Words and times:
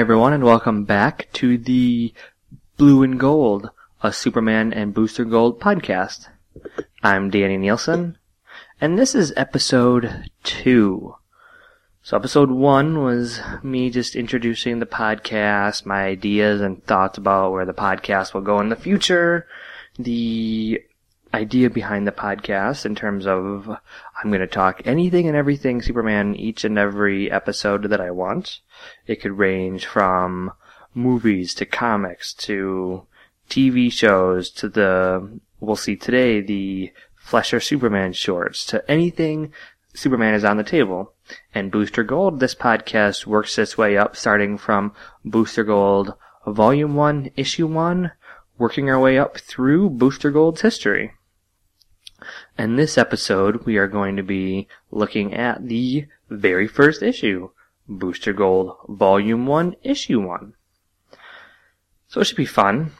Everyone 0.00 0.32
and 0.32 0.42
welcome 0.42 0.84
back 0.84 1.28
to 1.34 1.58
the 1.58 2.14
Blue 2.78 3.02
and 3.02 3.20
Gold, 3.20 3.68
a 4.02 4.14
Superman 4.14 4.72
and 4.72 4.94
Booster 4.94 5.26
Gold 5.26 5.60
podcast. 5.60 6.28
I'm 7.02 7.28
Danny 7.28 7.58
Nielsen, 7.58 8.16
and 8.80 8.98
this 8.98 9.14
is 9.14 9.34
episode 9.36 10.30
two. 10.42 11.16
So 12.02 12.16
episode 12.16 12.50
one 12.50 13.04
was 13.04 13.42
me 13.62 13.90
just 13.90 14.16
introducing 14.16 14.78
the 14.78 14.86
podcast, 14.86 15.84
my 15.84 16.04
ideas 16.04 16.62
and 16.62 16.82
thoughts 16.86 17.18
about 17.18 17.52
where 17.52 17.66
the 17.66 17.74
podcast 17.74 18.32
will 18.32 18.40
go 18.40 18.58
in 18.58 18.70
the 18.70 18.76
future, 18.76 19.46
the 19.98 20.80
idea 21.34 21.68
behind 21.68 22.06
the 22.06 22.12
podcast 22.12 22.86
in 22.86 22.94
terms 22.94 23.26
of 23.26 23.68
I'm 24.22 24.30
going 24.30 24.40
to 24.40 24.46
talk 24.46 24.82
anything 24.84 25.28
and 25.28 25.36
everything 25.36 25.80
Superman 25.80 26.34
each 26.34 26.64
and 26.64 26.78
every 26.78 27.30
episode 27.30 27.84
that 27.84 28.02
I 28.02 28.10
want. 28.10 28.60
It 29.06 29.22
could 29.22 29.38
range 29.38 29.86
from 29.86 30.52
movies 30.92 31.54
to 31.54 31.64
comics 31.64 32.34
to 32.34 33.06
TV 33.48 33.90
shows 33.90 34.50
to 34.50 34.68
the, 34.68 35.40
we'll 35.58 35.76
see 35.76 35.96
today, 35.96 36.42
the 36.42 36.92
Fleischer 37.16 37.60
Superman 37.60 38.12
shorts 38.12 38.66
to 38.66 38.88
anything 38.90 39.54
Superman 39.94 40.34
is 40.34 40.44
on 40.44 40.58
the 40.58 40.64
table. 40.64 41.14
And 41.54 41.70
Booster 41.70 42.02
Gold, 42.02 42.40
this 42.40 42.54
podcast 42.54 43.24
works 43.26 43.58
its 43.58 43.78
way 43.78 43.96
up 43.96 44.16
starting 44.16 44.58
from 44.58 44.92
Booster 45.24 45.64
Gold 45.64 46.14
Volume 46.46 46.94
1, 46.94 47.30
Issue 47.36 47.66
1, 47.66 48.12
working 48.58 48.90
our 48.90 49.00
way 49.00 49.18
up 49.18 49.38
through 49.38 49.90
Booster 49.90 50.30
Gold's 50.30 50.60
history. 50.60 51.12
In 52.60 52.76
this 52.76 52.98
episode, 52.98 53.64
we 53.64 53.78
are 53.78 53.88
going 53.88 54.16
to 54.16 54.22
be 54.22 54.68
looking 54.90 55.32
at 55.32 55.66
the 55.66 56.06
very 56.28 56.68
first 56.68 57.02
issue, 57.02 57.48
Booster 57.88 58.34
Gold 58.34 58.76
Volume 58.86 59.46
1, 59.46 59.76
Issue 59.82 60.20
1. 60.20 60.52
So 62.08 62.20
it 62.20 62.24
should 62.24 62.36
be 62.36 62.44
fun. 62.44 62.92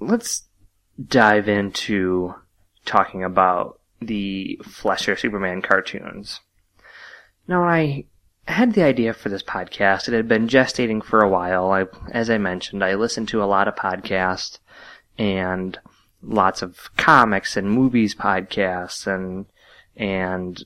Let's 0.00 0.42
dive 1.00 1.48
into 1.48 2.34
talking 2.84 3.22
about 3.22 3.78
the 4.00 4.60
Fleischer 4.64 5.14
Superman 5.14 5.62
cartoons. 5.62 6.40
Now, 7.46 7.62
I 7.62 8.06
had 8.48 8.72
the 8.72 8.82
idea 8.82 9.14
for 9.14 9.28
this 9.28 9.44
podcast. 9.44 10.08
It 10.08 10.14
had 10.14 10.26
been 10.26 10.48
gestating 10.48 11.00
for 11.04 11.20
a 11.20 11.28
while. 11.28 11.70
I, 11.70 11.84
as 12.10 12.28
I 12.28 12.38
mentioned, 12.38 12.82
I 12.82 12.96
listened 12.96 13.28
to 13.28 13.40
a 13.40 13.46
lot 13.46 13.68
of 13.68 13.76
podcasts 13.76 14.58
and 15.16 15.78
lots 16.22 16.62
of 16.62 16.94
comics 16.96 17.56
and 17.56 17.70
movies 17.70 18.14
podcasts 18.14 19.06
and 19.06 19.46
and 19.96 20.64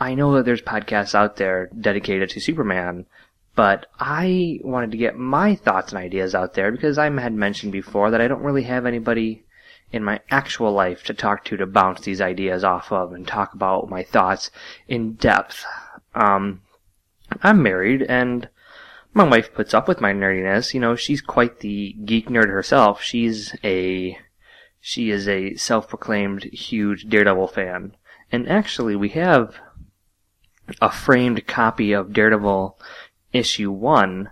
I 0.00 0.14
know 0.14 0.34
that 0.34 0.46
there's 0.46 0.62
podcasts 0.62 1.14
out 1.14 1.36
there 1.36 1.68
dedicated 1.78 2.30
to 2.30 2.40
Superman, 2.40 3.06
but 3.54 3.86
I 3.98 4.58
wanted 4.62 4.92
to 4.92 4.96
get 4.96 5.18
my 5.18 5.54
thoughts 5.54 5.92
and 5.92 5.98
ideas 5.98 6.34
out 6.34 6.54
there 6.54 6.72
because 6.72 6.96
I 6.96 7.10
had 7.10 7.34
mentioned 7.34 7.72
before 7.72 8.10
that 8.10 8.20
I 8.20 8.28
don't 8.28 8.42
really 8.42 8.62
have 8.62 8.86
anybody 8.86 9.44
in 9.92 10.02
my 10.02 10.20
actual 10.30 10.72
life 10.72 11.04
to 11.04 11.14
talk 11.14 11.44
to 11.44 11.56
to 11.56 11.66
bounce 11.66 12.00
these 12.00 12.20
ideas 12.20 12.64
off 12.64 12.90
of 12.92 13.12
and 13.12 13.26
talk 13.26 13.52
about 13.52 13.90
my 13.90 14.02
thoughts 14.02 14.50
in 14.88 15.14
depth. 15.14 15.64
Um, 16.14 16.62
I'm 17.42 17.62
married 17.62 18.02
and 18.02 18.48
my 19.12 19.24
wife 19.24 19.52
puts 19.52 19.74
up 19.74 19.88
with 19.88 20.00
my 20.00 20.12
nerdiness. 20.12 20.72
You 20.72 20.80
know, 20.80 20.94
she's 20.94 21.20
quite 21.20 21.60
the 21.60 21.94
geek 22.04 22.28
nerd 22.28 22.48
herself. 22.48 23.02
She's 23.02 23.54
a 23.64 24.16
she 24.80 25.10
is 25.10 25.28
a 25.28 25.54
self-proclaimed 25.56 26.44
huge 26.44 27.08
Daredevil 27.08 27.48
fan. 27.48 27.94
And 28.32 28.48
actually, 28.48 28.96
we 28.96 29.10
have 29.10 29.56
a 30.80 30.90
framed 30.90 31.46
copy 31.46 31.92
of 31.92 32.12
Daredevil 32.12 32.78
issue 33.32 33.70
1 33.70 34.30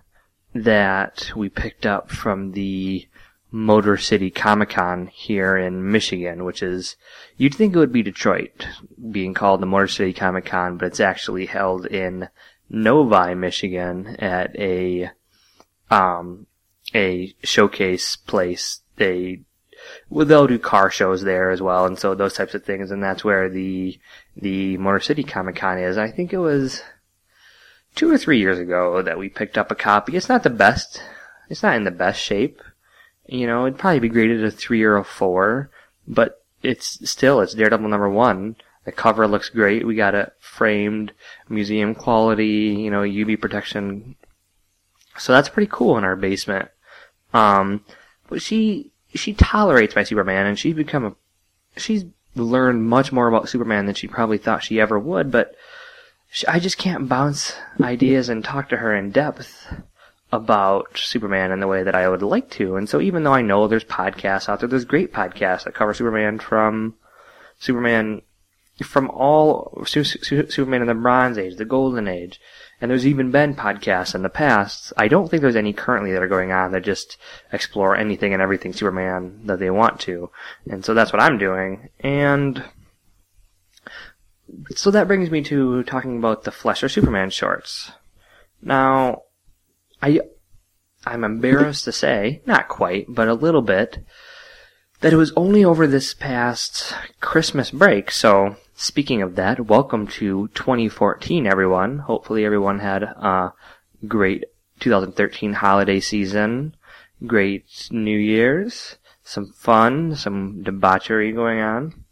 that 0.55 1.31
we 1.37 1.49
picked 1.49 1.85
up 1.85 2.11
from 2.11 2.53
the 2.53 3.07
Motor 3.51 3.97
City 3.97 4.31
Comic 4.31 4.71
Con 4.71 5.07
here 5.07 5.57
in 5.57 5.91
Michigan, 5.91 6.45
which 6.45 6.63
is, 6.63 6.97
you'd 7.37 7.55
think 7.55 7.75
it 7.75 7.79
would 7.79 7.93
be 7.93 8.03
Detroit, 8.03 8.67
being 9.11 9.35
called 9.35 9.61
the 9.61 9.67
Motor 9.67 9.89
City 9.89 10.13
Comic 10.13 10.47
Con, 10.47 10.77
but 10.77 10.87
it's 10.87 11.01
actually 11.01 11.47
held 11.47 11.87
in 11.87 12.29
Novi, 12.69 13.35
Michigan 13.35 14.17
at 14.19 14.55
a, 14.57 15.11
um, 15.91 16.47
a 16.95 17.35
showcase 17.43 18.17
place. 18.17 18.81
They 18.97 19.43
well, 20.11 20.27
they'll 20.27 20.47
do 20.47 20.59
car 20.59 20.91
shows 20.91 21.23
there 21.23 21.51
as 21.51 21.61
well, 21.61 21.87
and 21.87 21.99
so 21.99 22.15
those 22.15 22.35
types 22.35 22.55
of 22.55 22.65
things, 22.65 22.91
and 22.91 23.03
that's 23.03 23.25
where 23.25 23.49
the 23.49 23.99
the 24.37 24.77
Motor 24.79 25.01
City 25.01 25.23
Comic 25.23 25.57
Con 25.57 25.79
is. 25.79 25.99
I 25.99 26.11
think 26.11 26.33
it 26.33 26.39
was 26.39 26.83
two 27.95 28.11
or 28.11 28.19
three 28.19 28.39
years 28.39 28.59
ago 28.59 29.03
that 29.03 29.19
we 29.19 29.29
picked 29.29 29.59
up 29.59 29.71
a 29.71 29.75
copy. 29.75 30.17
It's 30.17 30.29
not 30.29 30.43
the 30.43 30.51
best. 30.51 31.03
It's 31.49 31.63
not 31.63 31.77
in 31.77 31.85
the 31.85 31.91
best 31.91 32.21
shape. 32.21 32.61
You 33.27 33.47
know, 33.47 33.67
it'd 33.67 33.79
probably 33.79 34.01
be 34.01 34.09
graded 34.09 34.45
a 34.45 34.51
three 34.51 34.83
or 34.83 34.97
a 34.97 35.05
four, 35.05 35.71
but 36.07 36.45
it's 36.63 37.09
still 37.09 37.41
it's 37.41 37.55
Daredevil 37.55 37.89
number 37.89 38.09
one. 38.09 38.57
The 38.85 38.93
cover 38.93 39.27
looks 39.27 39.51
great. 39.51 39.87
We 39.87 39.97
got 39.97 40.15
it 40.15 40.33
framed, 40.39 41.13
museum 41.49 41.95
quality, 41.95 42.75
you 42.79 42.91
know, 42.91 43.03
UV 43.03 43.41
protection. 43.41 44.17
So 45.19 45.33
that's 45.33 45.51
pretty 45.51 45.71
cool 45.71 45.99
in 45.99 46.05
our 46.05 46.17
basement. 46.17 46.71
Um, 47.35 47.85
but 48.29 48.41
she 48.41 48.93
she 49.15 49.33
tolerates 49.33 49.97
my 49.97 50.05
Superman, 50.05 50.47
and 50.47 50.59
she's 50.59 50.75
become 50.75 51.05
a 51.05 51.15
she's 51.77 52.05
learned 52.35 52.85
much 52.89 53.13
more 53.13 53.29
about 53.29 53.49
Superman 53.49 53.87
than 53.87 53.95
she 53.95 54.07
probably 54.07 54.39
thought 54.39 54.63
she 54.63 54.81
ever 54.81 54.99
would. 54.99 55.31
But 55.31 55.55
she, 56.31 56.47
I 56.47 56.59
just 56.59 56.79
can't 56.79 57.09
bounce 57.09 57.55
ideas 57.81 58.29
and 58.29 58.45
talk 58.45 58.69
to 58.69 58.77
her 58.77 58.95
in 58.95 59.11
depth 59.11 59.67
about 60.31 60.99
Superman 60.99 61.53
in 61.53 61.61
the 61.61 61.67
way 61.67 61.83
that 61.83 61.95
I 61.95 62.09
would 62.09 62.23
like 62.23 62.51
to. 62.51 62.77
And 62.77 62.89
so 62.89 63.01
even 63.01 63.23
though 63.23 63.33
I 63.33 63.43
know 63.43 63.67
there's 63.67 63.85
podcasts 63.85 64.49
out 64.49 64.61
there, 64.61 64.69
there's 64.69 64.85
great 64.85 65.13
podcasts 65.13 65.65
that 65.65 65.75
cover 65.75 65.95
Superman 65.95 66.39
from 66.39 66.95
Superman 67.59 68.23
from 68.83 69.11
all 69.11 69.83
Superman 69.87 70.83
in 70.83 70.87
the 70.87 70.95
Bronze 70.95 71.37
Age, 71.37 71.57
the 71.57 71.65
Golden 71.65 72.07
Age, 72.07 72.41
and 72.81 72.91
there's 72.91 73.07
even 73.07 73.31
been 73.31 73.55
podcasts 73.55 74.15
in 74.15 74.23
the 74.23 74.29
past. 74.29 74.93
I 74.97 75.09
don't 75.09 75.29
think 75.29 75.43
there's 75.43 75.57
any 75.57 75.73
currently 75.73 76.13
that 76.13 76.23
are 76.23 76.29
going 76.29 76.53
on 76.53 76.73
that 76.73 76.85
just 76.85 77.17
explore 77.53 77.97
anything 77.97 78.33
and 78.33 78.41
everything 78.43 78.73
Superman 78.73 79.41
that 79.47 79.59
they 79.59 79.71
want 79.71 80.01
to. 80.01 80.31
And 80.71 80.85
so 80.85 80.95
that's 80.95 81.13
what 81.13 81.23
I'm 81.23 81.39
doing. 81.39 81.89
And 82.01 82.63
so 84.75 84.91
that 84.91 85.09
brings 85.09 85.31
me 85.31 85.43
to 85.45 85.83
talking 85.83 86.19
about 86.19 86.45
the 86.45 86.53
Fleischer 86.53 86.89
Superman 86.89 87.31
shorts. 87.31 87.91
Now, 88.63 89.23
I, 90.01 90.21
I'm 91.05 91.25
embarrassed 91.25 91.85
to 91.85 91.93
say, 91.93 92.43
not 92.47 92.69
quite, 92.69 93.07
but 93.09 93.29
a 93.29 93.35
little 93.35 93.63
bit, 93.63 94.05
that 95.01 95.13
it 95.13 95.17
was 95.17 95.33
only 95.37 95.65
over 95.65 95.87
this 95.87 96.15
past 96.15 96.95
Christmas 97.21 97.71
break, 97.71 98.11
so 98.11 98.57
Speaking 98.81 99.23
of 99.23 99.35
that, 99.35 99.67
welcome 99.67 100.07
to 100.07 100.47
2014, 100.55 101.49
everyone. 101.49 101.99
Hopefully, 101.99 102.45
everyone 102.45 102.79
had 102.79 103.03
a 103.03 103.53
great 104.07 104.45
2013 104.79 105.55
holiday 105.55 105.99
season, 105.99 106.77
great 107.27 107.89
New 107.91 108.17
Year's, 108.17 108.95
some 109.25 109.53
fun, 109.53 110.15
some 110.15 110.63
debauchery 110.63 111.33
going 111.33 111.59
on. 111.59 112.05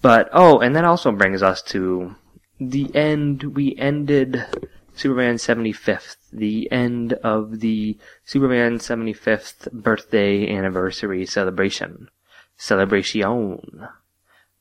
But, 0.00 0.28
oh, 0.32 0.60
and 0.60 0.76
that 0.76 0.84
also 0.84 1.10
brings 1.10 1.42
us 1.42 1.62
to 1.62 2.14
the 2.60 2.88
end. 2.94 3.56
We 3.56 3.74
ended 3.76 4.46
Superman 4.94 5.34
75th, 5.34 6.14
the 6.32 6.70
end 6.70 7.14
of 7.24 7.58
the 7.58 7.98
Superman 8.24 8.78
75th 8.78 9.72
birthday 9.72 10.48
anniversary 10.48 11.26
celebration. 11.26 12.08
Celebration 12.56 13.88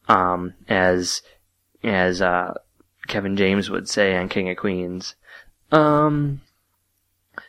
um, 0.09 0.55
as 0.67 1.21
as 1.83 2.21
uh, 2.21 2.55
Kevin 3.07 3.37
James 3.37 3.69
would 3.69 3.87
say 3.87 4.17
on 4.17 4.27
King 4.27 4.49
of 4.49 4.57
Queens. 4.57 5.15
Um, 5.71 6.41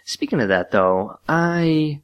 speaking 0.05 0.41
of 0.41 0.49
that, 0.49 0.71
though, 0.71 1.19
I 1.29 2.03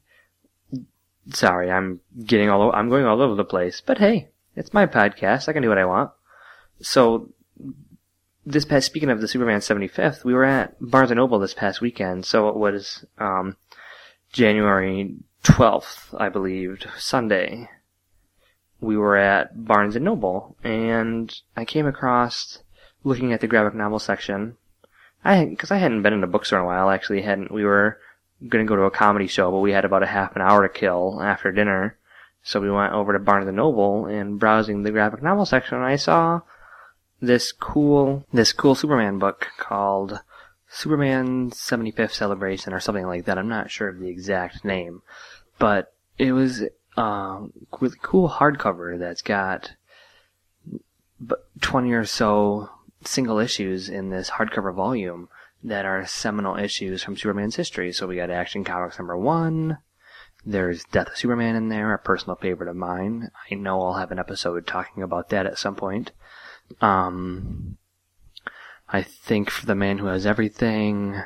sorry, 1.30 1.70
I'm 1.70 2.00
getting 2.24 2.48
all 2.50 2.72
I'm 2.72 2.88
going 2.88 3.04
all 3.04 3.22
over 3.22 3.36
the 3.36 3.44
place, 3.44 3.80
but 3.84 3.98
hey, 3.98 4.30
it's 4.56 4.74
my 4.74 4.86
podcast. 4.86 5.48
I 5.48 5.52
can 5.52 5.62
do 5.62 5.68
what 5.68 5.78
I 5.78 5.84
want. 5.84 6.10
So 6.80 7.30
this 8.44 8.64
past 8.64 8.86
speaking 8.86 9.10
of 9.10 9.20
the 9.20 9.28
Superman 9.28 9.60
75th, 9.60 10.24
we 10.24 10.34
were 10.34 10.44
at 10.44 10.76
Barnes 10.80 11.10
and 11.10 11.18
Noble 11.18 11.38
this 11.38 11.54
past 11.54 11.80
weekend. 11.80 12.24
So 12.24 12.48
it 12.48 12.56
was 12.56 13.04
um, 13.18 13.56
January 14.32 15.16
12th, 15.44 16.14
I 16.18 16.28
believe, 16.28 16.84
Sunday 16.96 17.68
we 18.80 18.96
were 18.96 19.16
at 19.16 19.66
Barnes 19.66 19.96
and 19.96 20.04
Noble, 20.04 20.56
and 20.62 21.34
I 21.56 21.64
came 21.64 21.86
across 21.86 22.58
looking 23.04 23.32
at 23.32 23.40
the 23.40 23.46
graphic 23.46 23.74
novel 23.74 23.98
section. 23.98 24.56
I 25.24 25.44
because 25.44 25.70
I 25.70 25.78
hadn't 25.78 26.02
been 26.02 26.12
in 26.12 26.24
a 26.24 26.28
bookstore 26.28 26.58
in 26.58 26.64
a 26.64 26.68
while. 26.68 26.90
Actually, 26.90 27.22
hadn't. 27.22 27.50
We 27.50 27.64
were 27.64 27.98
going 28.46 28.64
to 28.64 28.68
go 28.68 28.76
to 28.76 28.82
a 28.82 28.90
comedy 28.90 29.26
show, 29.26 29.50
but 29.50 29.58
we 29.58 29.72
had 29.72 29.84
about 29.84 30.02
a 30.02 30.06
half 30.06 30.36
an 30.36 30.42
hour 30.42 30.62
to 30.62 30.72
kill 30.72 31.20
after 31.22 31.50
dinner, 31.50 31.96
so 32.42 32.60
we 32.60 32.70
went 32.70 32.92
over 32.92 33.12
to 33.12 33.18
Barnes 33.18 33.48
and 33.48 33.56
Noble 33.56 34.06
and 34.06 34.38
browsing 34.38 34.82
the 34.82 34.90
graphic 34.90 35.22
novel 35.22 35.46
section. 35.46 35.78
I 35.78 35.96
saw 35.96 36.42
this 37.20 37.52
cool 37.52 38.26
this 38.32 38.52
cool 38.52 38.74
Superman 38.74 39.18
book 39.18 39.48
called 39.58 40.20
Superman 40.68 41.50
75th 41.50 42.12
celebration 42.12 42.72
or 42.72 42.80
something 42.80 43.06
like 43.06 43.24
that. 43.24 43.38
I'm 43.38 43.48
not 43.48 43.70
sure 43.70 43.88
of 43.88 43.98
the 43.98 44.08
exact 44.08 44.64
name, 44.64 45.02
but 45.58 45.94
it 46.18 46.32
was 46.32 46.64
uh, 46.96 47.46
really 47.80 47.96
cool 48.02 48.28
hardcover 48.28 48.98
that's 48.98 49.22
got 49.22 49.72
20 51.60 51.92
or 51.92 52.04
so 52.04 52.70
single 53.04 53.38
issues 53.38 53.88
in 53.88 54.10
this 54.10 54.30
hardcover 54.30 54.74
volume 54.74 55.28
that 55.62 55.84
are 55.84 56.06
seminal 56.06 56.56
issues 56.56 57.02
from 57.02 57.16
Superman's 57.16 57.56
history. 57.56 57.92
So 57.92 58.06
we 58.06 58.16
got 58.16 58.30
Action 58.30 58.64
Comics 58.64 58.98
number 58.98 59.16
one. 59.16 59.78
There's 60.44 60.84
Death 60.84 61.08
of 61.08 61.16
Superman 61.16 61.56
in 61.56 61.68
there, 61.68 61.92
a 61.92 61.98
personal 61.98 62.36
favorite 62.36 62.68
of 62.68 62.76
mine. 62.76 63.30
I 63.50 63.54
know 63.54 63.82
I'll 63.82 63.94
have 63.94 64.12
an 64.12 64.18
episode 64.18 64.66
talking 64.66 65.02
about 65.02 65.30
that 65.30 65.46
at 65.46 65.58
some 65.58 65.74
point. 65.74 66.12
Um, 66.80 67.78
I 68.88 69.02
think 69.02 69.50
for 69.50 69.66
the 69.66 69.74
man 69.74 69.98
who 69.98 70.06
has 70.06 70.24
everything, 70.24 71.20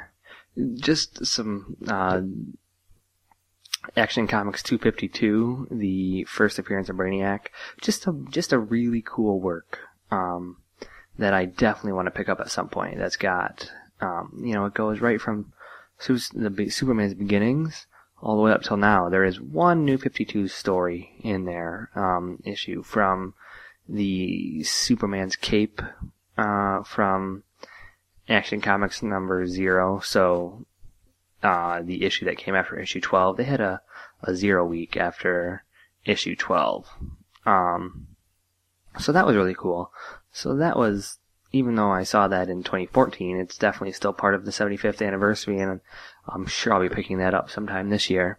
just 0.76 1.26
some 1.26 1.76
uh, 1.86 2.22
Action 3.96 4.26
Comics 4.26 4.62
252, 4.62 5.68
the 5.70 6.24
first 6.24 6.58
appearance 6.58 6.88
of 6.88 6.96
Brainiac, 6.96 7.46
just 7.80 8.06
a 8.06 8.12
just 8.30 8.52
a 8.52 8.58
really 8.58 9.02
cool 9.04 9.40
work 9.40 9.80
um, 10.10 10.58
that 11.18 11.34
I 11.34 11.44
definitely 11.44 11.92
want 11.92 12.06
to 12.06 12.12
pick 12.12 12.28
up 12.28 12.40
at 12.40 12.50
some 12.50 12.68
point. 12.68 12.98
That's 12.98 13.16
got 13.16 13.70
um, 14.00 14.42
you 14.44 14.54
know 14.54 14.66
it 14.66 14.74
goes 14.74 15.00
right 15.00 15.20
from 15.20 15.52
the 16.06 16.70
Superman's 16.70 17.14
beginnings 17.14 17.86
all 18.22 18.36
the 18.36 18.42
way 18.42 18.52
up 18.52 18.62
till 18.62 18.76
now. 18.76 19.08
There 19.08 19.24
is 19.24 19.40
one 19.40 19.84
new 19.84 19.98
52 19.98 20.48
story 20.48 21.12
in 21.20 21.44
there 21.44 21.90
um, 21.94 22.40
issue 22.44 22.82
from 22.82 23.34
the 23.88 24.62
Superman's 24.62 25.36
cape 25.36 25.82
uh, 26.38 26.82
from 26.82 27.42
Action 28.28 28.60
Comics 28.60 29.02
number 29.02 29.46
zero. 29.46 30.00
So 30.00 30.64
uh, 31.42 31.82
the 31.82 32.04
issue 32.04 32.24
that 32.26 32.38
came 32.38 32.54
after 32.54 32.78
issue 32.78 33.00
12, 33.00 33.36
they 33.36 33.44
had 33.44 33.60
a, 33.60 33.80
a 34.22 34.34
zero 34.34 34.64
week 34.64 34.96
after 34.96 35.64
issue 36.04 36.36
12. 36.36 36.88
Um, 37.46 38.08
so 38.98 39.12
that 39.12 39.26
was 39.26 39.36
really 39.36 39.54
cool. 39.54 39.92
So 40.32 40.54
that 40.56 40.76
was, 40.76 41.18
even 41.52 41.74
though 41.74 41.90
I 41.90 42.02
saw 42.02 42.28
that 42.28 42.48
in 42.48 42.62
2014, 42.62 43.38
it's 43.38 43.56
definitely 43.56 43.92
still 43.92 44.12
part 44.12 44.34
of 44.34 44.44
the 44.44 44.50
75th 44.50 45.04
anniversary, 45.06 45.60
and 45.60 45.80
I'm 46.28 46.46
sure 46.46 46.74
I'll 46.74 46.80
be 46.80 46.88
picking 46.88 47.18
that 47.18 47.34
up 47.34 47.50
sometime 47.50 47.90
this 47.90 48.10
year. 48.10 48.38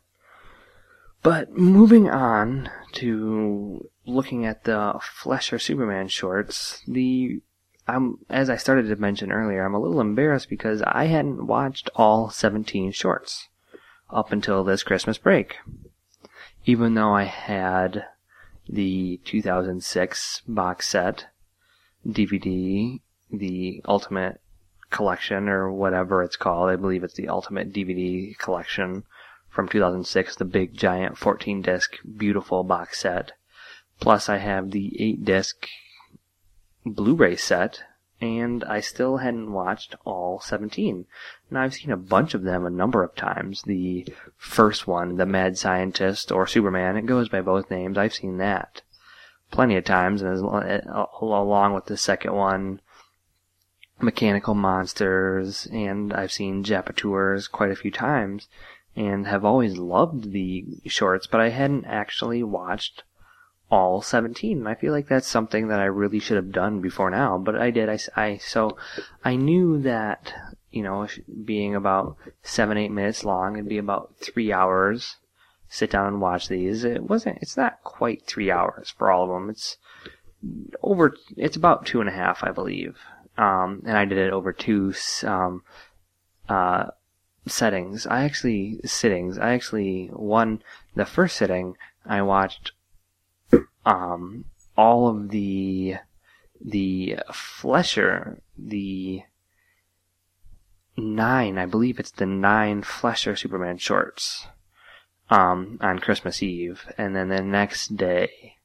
But 1.23 1.51
moving 1.51 2.09
on 2.09 2.69
to 2.93 3.89
looking 4.05 4.45
at 4.45 4.63
the 4.63 4.99
Fleischer 5.01 5.59
Superman 5.59 6.07
shorts, 6.07 6.81
the 6.87 7.41
I'm 7.87 8.19
as 8.29 8.49
I 8.49 8.57
started 8.57 8.87
to 8.87 8.95
mention 8.95 9.31
earlier, 9.31 9.65
I'm 9.65 9.73
a 9.73 9.79
little 9.79 10.01
embarrassed 10.01 10.49
because 10.49 10.81
I 10.83 11.05
hadn't 11.05 11.47
watched 11.47 11.89
all 11.95 12.29
17 12.29 12.91
shorts 12.91 13.49
up 14.09 14.31
until 14.31 14.63
this 14.63 14.83
Christmas 14.83 15.17
break. 15.17 15.57
Even 16.65 16.93
though 16.93 17.13
I 17.13 17.23
had 17.23 18.05
the 18.69 19.19
2006 19.25 20.41
box 20.47 20.87
set 20.87 21.25
DVD, 22.07 22.99
the 23.31 23.81
Ultimate 23.87 24.41
Collection 24.89 25.47
or 25.47 25.71
whatever 25.71 26.21
it's 26.21 26.35
called. 26.35 26.69
I 26.69 26.75
believe 26.75 27.03
it's 27.03 27.15
the 27.15 27.29
Ultimate 27.29 27.73
DVD 27.73 28.37
Collection 28.37 29.03
from 29.49 29.67
2006, 29.67 30.35
the 30.35 30.45
big 30.45 30.73
giant 30.75 31.17
14 31.17 31.61
disc 31.61 31.95
beautiful 32.17 32.63
box 32.63 32.99
set. 32.99 33.31
Plus 33.99 34.29
I 34.29 34.37
have 34.37 34.71
the 34.71 35.01
8 35.01 35.25
disc 35.25 35.67
Blu-ray 36.85 37.35
set, 37.35 37.83
and 38.19 38.63
I 38.63 38.79
still 38.79 39.17
hadn't 39.17 39.51
watched 39.51 39.95
all 40.05 40.39
17. 40.39 41.05
Now 41.49 41.63
I've 41.63 41.73
seen 41.73 41.91
a 41.91 41.97
bunch 41.97 42.33
of 42.33 42.43
them 42.43 42.65
a 42.65 42.69
number 42.69 43.03
of 43.03 43.15
times. 43.15 43.63
The 43.63 44.07
first 44.37 44.87
one, 44.87 45.17
The 45.17 45.25
Mad 45.25 45.57
Scientist 45.57 46.31
or 46.31 46.47
Superman, 46.47 46.97
it 46.97 47.05
goes 47.05 47.29
by 47.29 47.41
both 47.41 47.71
names. 47.71 47.97
I've 47.97 48.13
seen 48.13 48.37
that 48.37 48.81
plenty 49.51 49.75
of 49.75 49.83
times, 49.83 50.21
and 50.21 50.33
as, 50.33 50.41
uh, 50.41 51.05
along 51.21 51.73
with 51.73 51.85
the 51.85 51.97
second 51.97 52.33
one, 52.33 52.81
Mechanical 53.99 54.55
Monsters, 54.55 55.67
and 55.71 56.11
I've 56.13 56.31
seen 56.31 56.63
Japoteurs 56.63 57.47
quite 57.47 57.69
a 57.69 57.75
few 57.75 57.91
times, 57.91 58.47
and 58.95 59.27
have 59.27 59.45
always 59.45 59.77
loved 59.77 60.31
the 60.31 60.65
shorts, 60.87 61.27
but 61.27 61.39
I 61.39 61.49
hadn't 61.49 61.85
actually 61.85 62.41
watched 62.43 63.03
all 63.71 64.01
17. 64.01 64.67
I 64.67 64.75
feel 64.75 64.91
like 64.91 65.07
that's 65.07 65.27
something 65.27 65.69
that 65.69 65.79
I 65.79 65.85
really 65.85 66.19
should 66.19 66.35
have 66.35 66.51
done 66.51 66.81
before 66.81 67.09
now, 67.09 67.37
but 67.37 67.55
I 67.55 67.71
did. 67.71 67.89
I, 67.89 67.97
I 68.15 68.37
so 68.37 68.77
I 69.23 69.37
knew 69.37 69.81
that 69.81 70.33
you 70.71 70.83
know 70.83 71.07
being 71.45 71.73
about 71.73 72.17
seven 72.43 72.77
eight 72.77 72.91
minutes 72.91 73.23
long, 73.23 73.55
it'd 73.55 73.69
be 73.69 73.77
about 73.77 74.15
three 74.19 74.51
hours. 74.51 75.15
Sit 75.69 75.89
down 75.89 76.07
and 76.07 76.19
watch 76.19 76.49
these. 76.49 76.83
It 76.83 77.03
wasn't. 77.03 77.39
It's 77.41 77.55
not 77.55 77.81
quite 77.85 78.27
three 78.27 78.51
hours 78.51 78.93
for 78.97 79.09
all 79.09 79.23
of 79.23 79.29
them. 79.29 79.49
It's 79.49 79.77
over. 80.83 81.15
It's 81.37 81.55
about 81.55 81.85
two 81.85 82.01
and 82.01 82.09
a 82.09 82.13
half, 82.13 82.43
I 82.43 82.51
believe. 82.51 82.97
Um, 83.37 83.81
and 83.85 83.97
I 83.97 84.03
did 84.03 84.17
it 84.17 84.33
over 84.33 84.51
two 84.51 84.93
um, 85.23 85.63
uh, 86.49 86.87
settings. 87.47 88.05
I 88.05 88.25
actually 88.25 88.81
sittings. 88.83 89.37
I 89.37 89.53
actually 89.53 90.07
one 90.07 90.61
the 90.93 91.05
first 91.05 91.37
sitting 91.37 91.77
I 92.05 92.21
watched 92.21 92.73
um, 93.85 94.45
all 94.77 95.07
of 95.07 95.29
the 95.29 95.95
the 96.63 97.17
Fleischer, 97.33 98.41
the 98.57 99.23
nine, 100.97 101.57
I 101.57 101.65
believe 101.65 101.99
it's 101.99 102.11
the 102.11 102.25
nine 102.25 102.83
Fleischer 102.83 103.35
Superman 103.35 103.77
shorts 103.77 104.47
um, 105.29 105.77
on 105.81 105.99
Christmas 105.99 106.43
Eve, 106.43 106.85
and 106.97 107.15
then 107.15 107.29
the 107.29 107.41
next 107.41 107.95
day, 107.97 108.57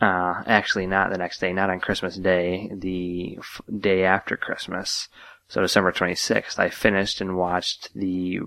uh, 0.00 0.42
actually 0.46 0.86
not 0.86 1.10
the 1.10 1.18
next 1.18 1.40
day, 1.40 1.52
not 1.52 1.70
on 1.70 1.80
Christmas 1.80 2.16
Day, 2.16 2.70
the 2.74 3.36
f- 3.38 3.60
day 3.78 4.04
after 4.04 4.36
Christmas, 4.36 5.08
so 5.48 5.60
December 5.60 5.92
26th, 5.92 6.58
I 6.58 6.68
finished 6.68 7.20
and 7.20 7.36
watched 7.36 7.94
the 7.94 8.40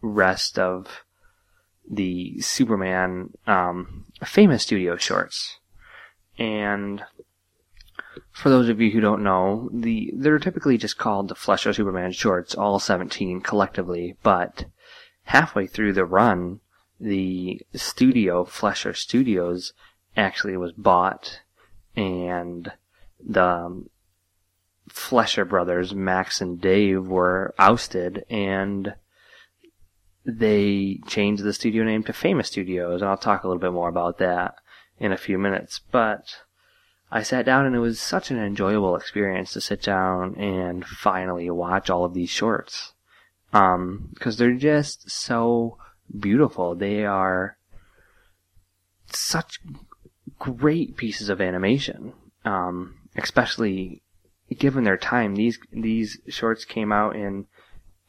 rest 0.00 0.58
of 0.58 1.04
the 1.88 2.40
Superman 2.40 3.30
um, 3.46 4.06
famous 4.24 4.62
studio 4.62 4.96
shorts. 4.96 5.58
And 6.38 7.02
for 8.32 8.48
those 8.48 8.68
of 8.68 8.80
you 8.80 8.90
who 8.90 9.00
don't 9.00 9.22
know, 9.22 9.68
the 9.72 10.12
they're 10.14 10.38
typically 10.38 10.78
just 10.78 10.98
called 10.98 11.28
the 11.28 11.34
Fleischer 11.34 11.72
Superman 11.72 12.12
shorts, 12.12 12.54
all 12.54 12.78
17 12.78 13.40
collectively, 13.40 14.16
but 14.22 14.64
halfway 15.24 15.66
through 15.66 15.92
the 15.92 16.04
run, 16.04 16.60
the 16.98 17.60
studio, 17.74 18.44
Fleischer 18.44 18.94
Studios, 18.94 19.72
actually 20.16 20.56
was 20.56 20.72
bought, 20.72 21.40
and 21.96 22.72
the 23.24 23.44
um, 23.44 23.90
Fleischer 24.88 25.44
brothers, 25.44 25.94
Max 25.94 26.40
and 26.40 26.60
Dave, 26.60 27.06
were 27.06 27.54
ousted, 27.58 28.24
and 28.28 28.94
they 30.24 31.00
changed 31.06 31.42
the 31.42 31.52
studio 31.52 31.84
name 31.84 32.02
to 32.04 32.12
Famous 32.12 32.48
Studios, 32.48 33.00
and 33.00 33.10
I'll 33.10 33.16
talk 33.16 33.42
a 33.42 33.48
little 33.48 33.60
bit 33.60 33.72
more 33.72 33.88
about 33.88 34.18
that 34.18 34.56
in 34.98 35.12
a 35.12 35.18
few 35.18 35.38
minutes. 35.38 35.80
But 35.90 36.40
I 37.10 37.22
sat 37.22 37.46
down, 37.46 37.66
and 37.66 37.74
it 37.74 37.80
was 37.80 38.00
such 38.00 38.30
an 38.30 38.38
enjoyable 38.38 38.96
experience 38.96 39.52
to 39.52 39.60
sit 39.60 39.82
down 39.82 40.36
and 40.36 40.84
finally 40.84 41.50
watch 41.50 41.90
all 41.90 42.04
of 42.04 42.14
these 42.14 42.30
shorts. 42.30 42.92
Um, 43.52 44.10
because 44.14 44.36
they're 44.36 44.54
just 44.54 45.10
so 45.10 45.76
beautiful. 46.18 46.74
They 46.74 47.04
are 47.04 47.56
such 49.12 49.60
great 50.38 50.96
pieces 50.96 51.28
of 51.28 51.40
animation. 51.40 52.12
Um, 52.44 53.00
especially 53.16 54.02
given 54.58 54.84
their 54.84 54.96
time. 54.96 55.36
These 55.36 55.58
these 55.72 56.18
shorts 56.28 56.64
came 56.64 56.92
out 56.92 57.16
in 57.16 57.46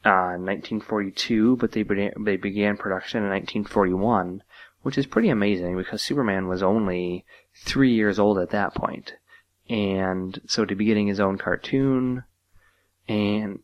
1942, 0.04 1.52
uh, 1.52 1.56
but 1.56 1.72
they 1.72 1.82
began, 1.82 2.12
they 2.18 2.36
began 2.36 2.76
production 2.76 3.22
in 3.22 3.30
1941, 3.30 4.42
which 4.82 4.98
is 4.98 5.06
pretty 5.06 5.28
amazing 5.28 5.76
because 5.76 6.02
Superman 6.02 6.48
was 6.48 6.62
only 6.62 7.24
three 7.54 7.92
years 7.92 8.18
old 8.18 8.38
at 8.38 8.50
that 8.50 8.74
point. 8.74 9.14
And 9.68 10.40
so 10.46 10.64
to 10.64 10.74
be 10.74 10.84
getting 10.84 11.06
his 11.06 11.20
own 11.20 11.38
cartoon, 11.38 12.24
and 13.08 13.60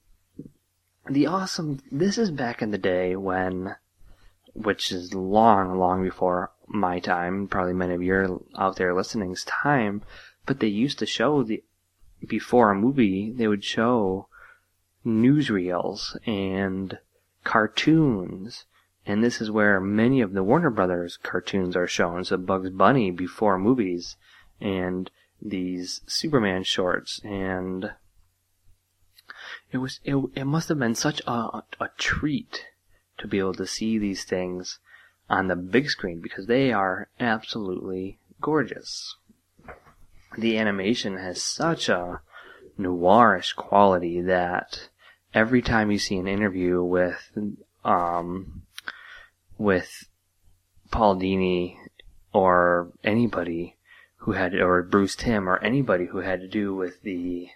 the 1.08 1.26
awesome, 1.26 1.80
this 1.90 2.18
is 2.18 2.30
back 2.30 2.62
in 2.62 2.70
the 2.70 2.78
day 2.78 3.16
when, 3.16 3.74
which 4.54 4.92
is 4.92 5.14
long, 5.14 5.78
long 5.78 6.02
before 6.02 6.52
my 6.68 7.00
time, 7.00 7.48
probably 7.48 7.72
many 7.72 7.94
of 7.94 8.02
you 8.02 8.46
out 8.56 8.76
there 8.76 8.94
listening's 8.94 9.44
time, 9.44 10.02
but 10.46 10.60
they 10.60 10.68
used 10.68 10.98
to 11.00 11.06
show 11.06 11.42
the, 11.42 11.64
before 12.26 12.70
a 12.70 12.74
movie, 12.74 13.32
they 13.32 13.48
would 13.48 13.64
show 13.64 14.27
newsreels 15.04 16.16
and 16.26 16.98
cartoons. 17.44 18.64
And 19.06 19.24
this 19.24 19.40
is 19.40 19.50
where 19.50 19.80
many 19.80 20.20
of 20.20 20.32
the 20.32 20.42
Warner 20.42 20.70
Brothers 20.70 21.16
cartoons 21.16 21.76
are 21.76 21.86
shown. 21.86 22.24
So 22.24 22.36
Bugs 22.36 22.70
Bunny 22.70 23.10
before 23.10 23.58
movies 23.58 24.16
and 24.60 25.10
these 25.40 26.00
Superman 26.06 26.64
shorts 26.64 27.20
and 27.24 27.92
it 29.70 29.78
was 29.78 30.00
it, 30.04 30.16
it 30.34 30.44
must 30.44 30.68
have 30.68 30.78
been 30.78 30.94
such 30.94 31.22
a 31.26 31.62
a 31.80 31.90
treat 31.96 32.66
to 33.18 33.28
be 33.28 33.38
able 33.38 33.54
to 33.54 33.66
see 33.66 33.98
these 33.98 34.24
things 34.24 34.78
on 35.28 35.48
the 35.48 35.56
big 35.56 35.90
screen 35.90 36.20
because 36.20 36.46
they 36.46 36.72
are 36.72 37.08
absolutely 37.20 38.18
gorgeous. 38.40 39.16
The 40.36 40.58
animation 40.58 41.18
has 41.18 41.42
such 41.42 41.88
a 41.88 42.20
noirish 42.78 43.54
quality 43.56 44.20
that 44.20 44.88
every 45.34 45.62
time 45.62 45.90
you 45.90 45.98
see 45.98 46.16
an 46.16 46.28
interview 46.28 46.82
with 46.82 47.36
um 47.84 48.62
with 49.56 50.08
Paul 50.90 51.16
Dini 51.16 51.76
or 52.32 52.92
anybody 53.04 53.76
who 54.18 54.32
had 54.32 54.54
or 54.54 54.82
Bruce 54.82 55.16
Timm 55.16 55.48
or 55.48 55.58
anybody 55.58 56.06
who 56.06 56.18
had 56.18 56.40
to 56.40 56.48
do 56.48 56.74
with 56.74 57.02
the 57.02 57.48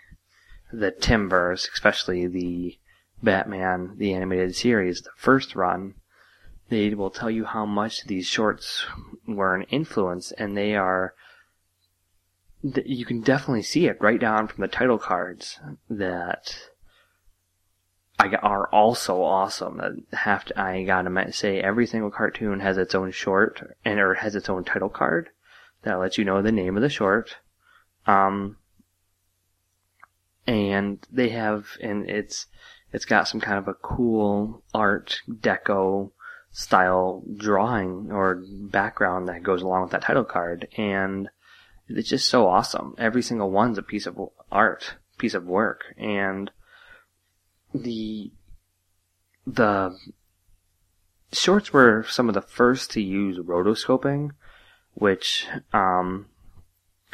the 0.73 0.91
Timmverse, 0.91 1.69
especially 1.73 2.27
the 2.27 2.79
Batman 3.23 3.95
the 3.99 4.15
animated 4.15 4.57
series, 4.57 5.03
the 5.03 5.11
first 5.17 5.55
run, 5.55 5.95
they 6.69 6.95
will 6.95 7.11
tell 7.11 7.31
you 7.31 7.45
how 7.45 7.67
much 7.67 8.05
these 8.05 8.27
shorts 8.27 8.87
were 9.27 9.55
an 9.55 9.63
influence, 9.65 10.33
and 10.33 10.57
they 10.57 10.75
are. 10.75 11.15
You 12.63 13.05
can 13.05 13.21
definitely 13.23 13.63
see 13.63 13.87
it 13.87 14.01
right 14.01 14.21
down 14.21 14.47
from 14.47 14.63
the 14.63 14.69
title 14.69 14.99
cards 14.99 15.59
that 15.91 16.57
are 18.21 18.69
also 18.69 19.23
awesome. 19.23 20.07
Have 20.13 20.45
to, 20.47 20.61
I 20.61 20.85
gotta 20.85 21.33
say, 21.33 21.61
every 21.61 21.87
single 21.87 22.11
cartoon 22.11 22.61
has 22.61 22.79
its 22.79 22.95
own 22.95 23.11
short 23.11 23.77
and 23.85 23.99
or 23.99 24.15
has 24.15 24.37
its 24.37 24.49
own 24.49 24.65
title 24.65 24.89
card 24.89 25.31
that 25.83 25.99
lets 25.99 26.19
you 26.19 26.25
know 26.25 26.43
the 26.43 26.53
name 26.53 26.77
of 26.77 26.83
the 26.83 26.89
short. 26.89 27.37
Um, 28.07 28.57
and 30.47 31.05
they 31.11 31.31
have, 31.31 31.67
and 31.81 32.09
it's 32.09 32.47
it's 32.93 33.05
got 33.05 33.29
some 33.29 33.41
kind 33.41 33.59
of 33.59 33.69
a 33.69 33.75
cool 33.75 34.63
art 34.75 35.21
deco 35.29 36.11
style 36.51 37.23
drawing 37.37 38.11
or 38.11 38.43
background 38.47 39.29
that 39.29 39.43
goes 39.43 39.63
along 39.63 39.83
with 39.83 39.93
that 39.93 40.03
title 40.03 40.25
card, 40.25 40.69
and 40.77 41.29
it's 41.97 42.09
just 42.09 42.29
so 42.29 42.49
awesome. 42.49 42.95
Every 42.99 43.23
single 43.23 43.51
one's 43.51 43.79
a 43.79 43.83
piece 43.83 44.07
of 44.07 44.19
art, 44.51 44.97
piece 45.19 45.35
of 45.35 45.45
work, 45.45 45.95
and 45.97 46.51
the 47.75 48.31
the 49.47 49.97
shorts 51.33 51.73
were 51.73 52.05
some 52.05 52.29
of 52.29 52.35
the 52.35 52.43
first 52.43 52.91
to 52.93 53.03
use 53.03 53.39
rotoscoping, 53.39 54.31
which 54.95 55.47
um, 55.73 56.27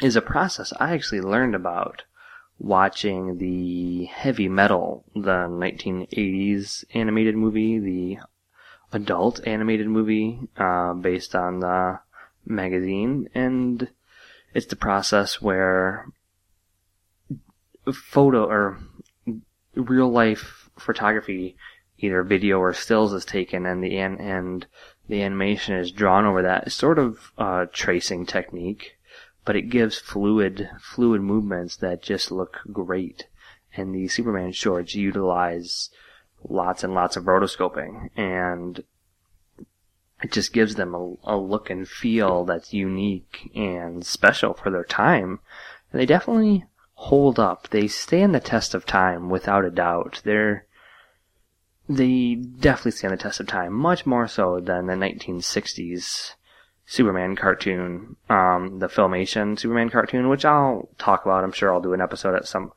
is 0.01 0.15
a 0.15 0.21
process 0.21 0.73
I 0.79 0.93
actually 0.93 1.21
learned 1.21 1.55
about 1.55 2.03
watching 2.59 3.37
the 3.37 4.05
Heavy 4.05 4.49
Metal, 4.49 5.05
the 5.15 5.47
1980s 5.47 6.83
animated 6.93 7.35
movie, 7.35 7.79
the 7.79 8.19
adult 8.91 9.45
animated 9.47 9.87
movie 9.87 10.39
uh, 10.57 10.93
based 10.93 11.35
on 11.35 11.61
the 11.61 11.99
magazine, 12.45 13.29
and 13.33 13.89
it's 14.53 14.67
the 14.67 14.75
process 14.75 15.41
where 15.41 16.07
photo 17.93 18.45
or 18.45 18.79
real 19.75 20.09
life 20.09 20.69
photography, 20.77 21.55
either 21.97 22.23
video 22.23 22.59
or 22.59 22.73
stills, 22.73 23.13
is 23.13 23.25
taken, 23.25 23.65
and 23.65 23.83
the 23.83 23.97
an- 23.97 24.19
and 24.19 24.67
the 25.07 25.21
animation 25.21 25.75
is 25.75 25.91
drawn 25.91 26.25
over 26.25 26.41
that. 26.41 26.67
It's 26.67 26.75
sort 26.75 26.99
of 26.99 27.31
a 27.37 27.67
tracing 27.71 28.25
technique, 28.25 28.97
but 29.45 29.55
it 29.55 29.69
gives 29.69 29.97
fluid 29.97 30.69
fluid 30.79 31.21
movements 31.21 31.77
that 31.77 32.01
just 32.01 32.31
look 32.31 32.59
great. 32.71 33.27
And 33.75 33.93
the 33.93 34.07
Superman 34.07 34.51
shorts 34.51 34.95
utilize 34.95 35.89
lots 36.43 36.83
and 36.83 36.93
lots 36.93 37.17
of 37.17 37.25
rotoscoping, 37.25 38.09
and 38.15 38.83
it 40.21 40.31
just 40.31 40.53
gives 40.53 40.75
them 40.75 40.93
a, 40.93 41.15
a 41.23 41.37
look 41.37 41.69
and 41.69 41.87
feel 41.87 42.45
that's 42.45 42.73
unique 42.73 43.51
and 43.55 44.05
special 44.05 44.53
for 44.53 44.69
their 44.69 44.83
time. 44.83 45.39
And 45.91 46.01
they 46.01 46.05
definitely 46.05 46.65
hold 46.93 47.39
up. 47.39 47.69
They 47.69 47.87
stand 47.87 48.35
the 48.35 48.39
test 48.39 48.73
of 48.73 48.85
time 48.85 49.29
without 49.29 49.65
a 49.65 49.71
doubt. 49.71 50.21
They're 50.23 50.65
they 51.87 52.35
definitely 52.35 52.91
stand 52.91 53.13
the 53.13 53.17
test 53.17 53.39
of 53.39 53.47
time, 53.47 53.73
much 53.73 54.05
more 54.05 54.27
so 54.27 54.59
than 54.59 54.85
the 54.85 54.93
1960s 54.93 56.35
Superman 56.85 57.35
cartoon, 57.35 58.15
um, 58.29 58.77
the 58.77 58.87
Filmation 58.87 59.57
Superman 59.57 59.89
cartoon, 59.89 60.29
which 60.29 60.45
I'll 60.45 60.89
talk 60.99 61.25
about. 61.25 61.43
I'm 61.43 61.51
sure 61.51 61.73
I'll 61.73 61.81
do 61.81 61.93
an 61.93 62.01
episode 62.01 62.35
at 62.35 62.47
some 62.47 62.73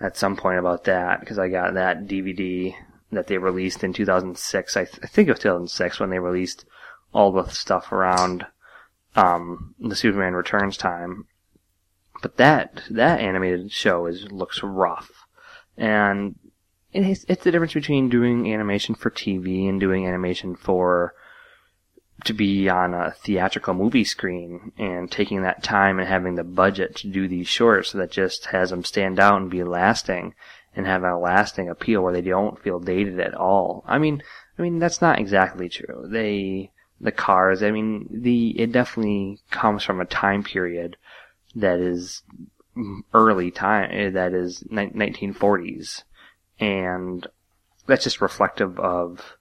at 0.00 0.16
some 0.16 0.36
point 0.36 0.58
about 0.58 0.84
that 0.84 1.20
because 1.20 1.38
I 1.38 1.48
got 1.48 1.74
that 1.74 2.06
DVD 2.06 2.74
that 3.10 3.26
they 3.26 3.38
released 3.38 3.82
in 3.82 3.92
2006. 3.92 4.76
I, 4.76 4.84
th- 4.84 5.00
I 5.02 5.06
think 5.06 5.28
it 5.28 5.32
was 5.32 5.40
2006 5.40 6.00
when 6.00 6.10
they 6.10 6.18
released 6.18 6.64
all 7.12 7.32
the 7.32 7.48
stuff 7.48 7.92
around 7.92 8.46
um, 9.16 9.74
the 9.78 9.96
Superman 9.96 10.34
Returns 10.34 10.76
time. 10.76 11.26
But 12.20 12.36
that 12.36 12.82
that 12.90 13.20
animated 13.20 13.70
show 13.70 14.06
is 14.06 14.30
looks 14.30 14.62
rough, 14.62 15.10
and 15.76 16.34
it's, 16.92 17.24
it's 17.28 17.44
the 17.44 17.52
difference 17.52 17.74
between 17.74 18.08
doing 18.08 18.52
animation 18.52 18.94
for 18.94 19.10
TV 19.10 19.68
and 19.68 19.78
doing 19.78 20.06
animation 20.06 20.56
for 20.56 21.14
to 22.24 22.32
be 22.32 22.68
on 22.68 22.94
a 22.94 23.12
theatrical 23.12 23.74
movie 23.74 24.04
screen 24.04 24.72
and 24.76 25.10
taking 25.10 25.42
that 25.42 25.62
time 25.62 26.00
and 26.00 26.08
having 26.08 26.34
the 26.34 26.44
budget 26.44 26.96
to 26.96 27.08
do 27.08 27.28
these 27.28 27.46
shorts 27.46 27.92
that 27.92 28.10
just 28.10 28.46
has 28.46 28.70
them 28.70 28.82
stand 28.84 29.20
out 29.20 29.40
and 29.40 29.50
be 29.50 29.62
lasting 29.62 30.34
and 30.74 30.86
have 30.86 31.04
a 31.04 31.16
lasting 31.16 31.68
appeal 31.68 32.02
where 32.02 32.12
they 32.12 32.20
don't 32.20 32.60
feel 32.60 32.80
dated 32.80 33.20
at 33.20 33.34
all. 33.34 33.84
I 33.86 33.98
mean, 33.98 34.22
I 34.58 34.62
mean 34.62 34.80
that's 34.80 35.00
not 35.00 35.20
exactly 35.20 35.68
true. 35.68 36.08
They 36.10 36.72
the 37.00 37.12
cars, 37.12 37.62
I 37.62 37.70
mean, 37.70 38.08
the 38.10 38.58
it 38.58 38.72
definitely 38.72 39.40
comes 39.50 39.82
from 39.84 40.00
a 40.00 40.04
time 40.04 40.42
period 40.42 40.96
that 41.54 41.80
is 41.80 42.22
early 43.12 43.50
time 43.50 43.90
eh, 43.92 44.10
that 44.10 44.32
is 44.32 44.62
1940s 44.70 46.04
and 46.60 47.26
that's 47.86 48.04
just 48.04 48.20
reflective 48.20 48.78
of 48.78 49.36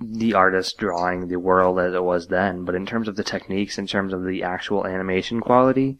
the 0.00 0.34
artist 0.34 0.78
drawing 0.78 1.26
the 1.26 1.36
world 1.36 1.80
as 1.80 1.94
it 1.94 2.04
was 2.04 2.28
then. 2.28 2.64
But 2.64 2.74
in 2.74 2.86
terms 2.86 3.08
of 3.08 3.16
the 3.16 3.24
techniques, 3.24 3.78
in 3.78 3.86
terms 3.86 4.12
of 4.12 4.24
the 4.24 4.42
actual 4.42 4.86
animation 4.86 5.40
quality, 5.40 5.98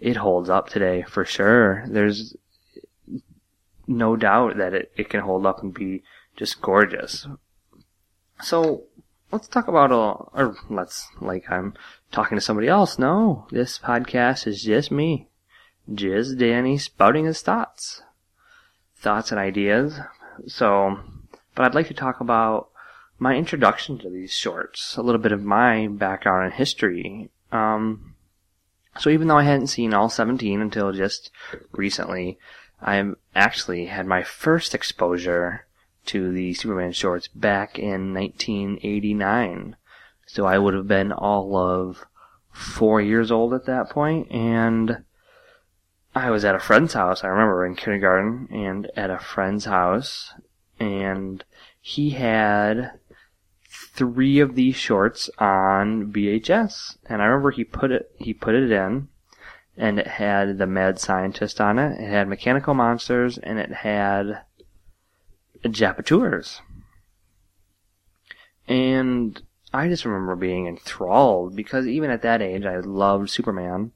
it 0.00 0.16
holds 0.16 0.50
up 0.50 0.68
today 0.68 1.02
for 1.02 1.24
sure. 1.24 1.84
There's 1.88 2.36
no 3.86 4.16
doubt 4.16 4.56
that 4.58 4.74
it, 4.74 4.92
it 4.96 5.08
can 5.08 5.20
hold 5.20 5.46
up 5.46 5.62
and 5.62 5.72
be 5.72 6.02
just 6.36 6.60
gorgeous. 6.60 7.26
So 8.42 8.84
let's 9.32 9.48
talk 9.48 9.66
about 9.66 9.90
a, 9.90 9.94
or 9.94 10.56
let's, 10.68 11.08
like 11.20 11.50
I'm 11.50 11.74
talking 12.12 12.36
to 12.36 12.42
somebody 12.42 12.68
else. 12.68 12.98
No, 12.98 13.46
this 13.50 13.78
podcast 13.78 14.46
is 14.46 14.62
just 14.62 14.90
me. 14.90 15.28
Just 15.92 16.38
Danny 16.38 16.78
spouting 16.78 17.24
his 17.24 17.40
thoughts. 17.40 18.02
Thoughts 18.96 19.32
and 19.32 19.40
ideas. 19.40 19.98
So, 20.46 20.98
but 21.54 21.64
I'd 21.64 21.74
like 21.74 21.88
to 21.88 21.94
talk 21.94 22.20
about 22.20 22.68
my 23.18 23.34
introduction 23.34 23.98
to 23.98 24.10
these 24.10 24.32
shorts, 24.32 24.96
a 24.96 25.02
little 25.02 25.20
bit 25.20 25.32
of 25.32 25.42
my 25.42 25.88
background 25.88 26.44
and 26.44 26.54
history. 26.54 27.30
Um, 27.50 28.14
so 28.98 29.10
even 29.10 29.28
though 29.28 29.38
I 29.38 29.44
hadn't 29.44 29.68
seen 29.68 29.94
all 29.94 30.08
17 30.08 30.60
until 30.60 30.92
just 30.92 31.30
recently, 31.72 32.38
I 32.80 33.12
actually 33.34 33.86
had 33.86 34.06
my 34.06 34.22
first 34.22 34.74
exposure 34.74 35.66
to 36.06 36.32
the 36.32 36.54
Superman 36.54 36.92
shorts 36.92 37.28
back 37.28 37.78
in 37.78 38.14
1989. 38.14 39.76
So 40.26 40.46
I 40.46 40.58
would 40.58 40.74
have 40.74 40.88
been 40.88 41.12
all 41.12 41.56
of 41.56 42.04
four 42.50 43.00
years 43.00 43.30
old 43.30 43.54
at 43.54 43.66
that 43.66 43.90
point, 43.90 44.30
and 44.30 45.04
I 46.14 46.30
was 46.30 46.44
at 46.44 46.54
a 46.54 46.60
friend's 46.60 46.94
house. 46.94 47.24
I 47.24 47.28
remember 47.28 47.64
in 47.64 47.74
kindergarten, 47.74 48.48
and 48.50 48.90
at 48.96 49.10
a 49.10 49.18
friend's 49.18 49.64
house, 49.64 50.34
and 50.78 51.44
he 51.80 52.10
had 52.10 52.98
three 53.68 54.40
of 54.40 54.54
these 54.54 54.76
shorts 54.76 55.30
on 55.38 56.12
VHS, 56.12 56.98
and 57.06 57.22
I 57.22 57.26
remember 57.26 57.50
he 57.50 57.64
put 57.64 57.90
it 57.90 58.10
he 58.18 58.34
put 58.34 58.54
it 58.54 58.70
in, 58.70 59.08
and 59.76 59.98
it 59.98 60.06
had 60.06 60.58
the 60.58 60.66
Mad 60.66 60.98
Scientist 60.98 61.60
on 61.60 61.78
it. 61.78 62.00
It 62.00 62.08
had 62.08 62.28
Mechanical 62.28 62.74
Monsters, 62.74 63.38
and 63.38 63.58
it 63.58 63.72
had 63.72 64.42
Japoteurs. 65.64 66.60
And 68.68 69.40
I 69.72 69.88
just 69.88 70.04
remember 70.04 70.36
being 70.36 70.66
enthralled 70.66 71.56
because 71.56 71.86
even 71.86 72.10
at 72.10 72.22
that 72.22 72.42
age, 72.42 72.64
I 72.64 72.78
loved 72.78 73.30
Superman 73.30 73.92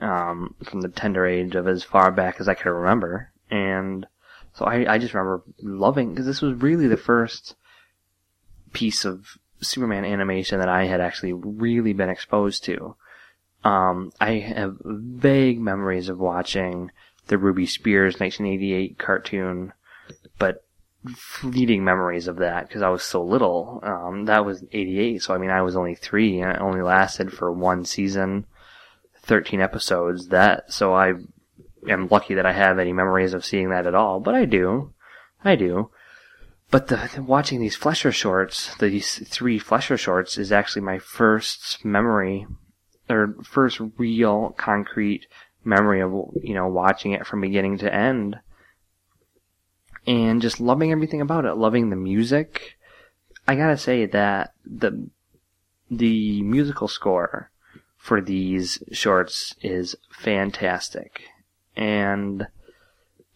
um, 0.00 0.54
from 0.64 0.80
the 0.80 0.88
tender 0.88 1.26
age 1.26 1.54
of 1.54 1.66
as 1.66 1.82
far 1.84 2.10
back 2.10 2.40
as 2.40 2.48
I 2.48 2.54
can 2.54 2.70
remember, 2.72 3.32
and 3.50 4.06
so 4.54 4.64
I, 4.64 4.94
I 4.94 4.98
just 4.98 5.14
remember 5.14 5.42
loving 5.60 6.10
because 6.10 6.26
this 6.26 6.42
was 6.42 6.62
really 6.62 6.86
the 6.86 6.96
first 6.96 7.56
piece 8.72 9.04
of 9.04 9.38
Superman 9.60 10.04
animation 10.04 10.60
that 10.60 10.68
I 10.68 10.84
had 10.84 11.00
actually 11.00 11.32
really 11.32 11.92
been 11.92 12.10
exposed 12.10 12.64
to. 12.64 12.94
Um, 13.64 14.12
I 14.20 14.34
have 14.34 14.76
vague 14.84 15.60
memories 15.60 16.08
of 16.08 16.18
watching 16.18 16.92
the 17.26 17.38
Ruby 17.38 17.66
Spears 17.66 18.20
1988 18.20 18.98
cartoon 18.98 19.72
but 20.38 20.64
fleeting 21.16 21.84
memories 21.84 22.28
of 22.28 22.36
that 22.36 22.68
because 22.68 22.82
I 22.82 22.88
was 22.88 23.02
so 23.02 23.22
little. 23.22 23.80
Um, 23.82 24.24
that 24.26 24.44
was 24.44 24.64
88, 24.72 25.22
so 25.22 25.34
I 25.34 25.38
mean, 25.38 25.50
I 25.50 25.62
was 25.62 25.76
only 25.76 25.94
three 25.94 26.40
and 26.40 26.52
it 26.52 26.60
only 26.60 26.82
lasted 26.82 27.32
for 27.32 27.52
one 27.52 27.84
season, 27.84 28.46
13 29.22 29.60
episodes. 29.60 30.28
That, 30.28 30.72
so 30.72 30.94
I 30.94 31.14
am 31.88 32.08
lucky 32.08 32.34
that 32.34 32.46
I 32.46 32.52
have 32.52 32.78
any 32.78 32.92
memories 32.92 33.34
of 33.34 33.44
seeing 33.44 33.70
that 33.70 33.86
at 33.86 33.94
all, 33.94 34.20
but 34.20 34.34
I 34.34 34.44
do. 34.44 34.92
I 35.44 35.56
do. 35.56 35.90
But 36.70 36.88
the, 36.88 37.24
watching 37.26 37.60
these 37.60 37.76
Fleischer 37.76 38.12
shorts, 38.12 38.74
these 38.76 39.26
three 39.28 39.58
Fleischer 39.58 39.96
shorts, 39.96 40.36
is 40.36 40.52
actually 40.52 40.82
my 40.82 40.98
first 40.98 41.84
memory, 41.84 42.46
or 43.08 43.34
first 43.42 43.80
real 43.96 44.54
concrete 44.58 45.26
memory 45.64 46.00
of 46.00 46.12
you 46.42 46.54
know 46.54 46.68
watching 46.68 47.12
it 47.12 47.26
from 47.26 47.40
beginning 47.40 47.78
to 47.78 47.94
end, 47.94 48.38
and 50.08 50.42
just 50.42 50.58
loving 50.58 50.90
everything 50.90 51.20
about 51.20 51.44
it, 51.44 51.54
loving 51.54 51.90
the 51.90 51.96
music. 51.96 52.76
I 53.46 53.54
gotta 53.54 53.76
say 53.76 54.06
that 54.06 54.54
the 54.64 55.08
the 55.90 56.42
musical 56.42 56.88
score 56.88 57.50
for 57.96 58.20
these 58.20 58.82
shorts 58.90 59.54
is 59.62 59.94
fantastic, 60.10 61.22
and 61.76 62.48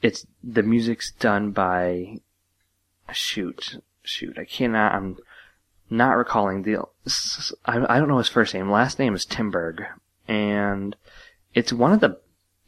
it's 0.00 0.26
the 0.42 0.62
music's 0.62 1.12
done 1.12 1.52
by 1.52 2.18
shoot, 3.12 3.82
shoot, 4.02 4.38
I 4.38 4.44
cannot, 4.44 4.94
I'm 4.94 5.16
not 5.90 6.16
recalling 6.16 6.62
the, 6.62 6.78
I, 7.64 7.94
I 7.94 7.98
don't 7.98 8.08
know 8.08 8.18
his 8.18 8.28
first 8.28 8.54
name. 8.54 8.70
Last 8.70 8.98
name 8.98 9.14
is 9.14 9.26
Timberg, 9.26 9.84
and 10.26 10.96
it's 11.54 11.72
one 11.72 11.92
of 11.92 12.00
the, 12.00 12.18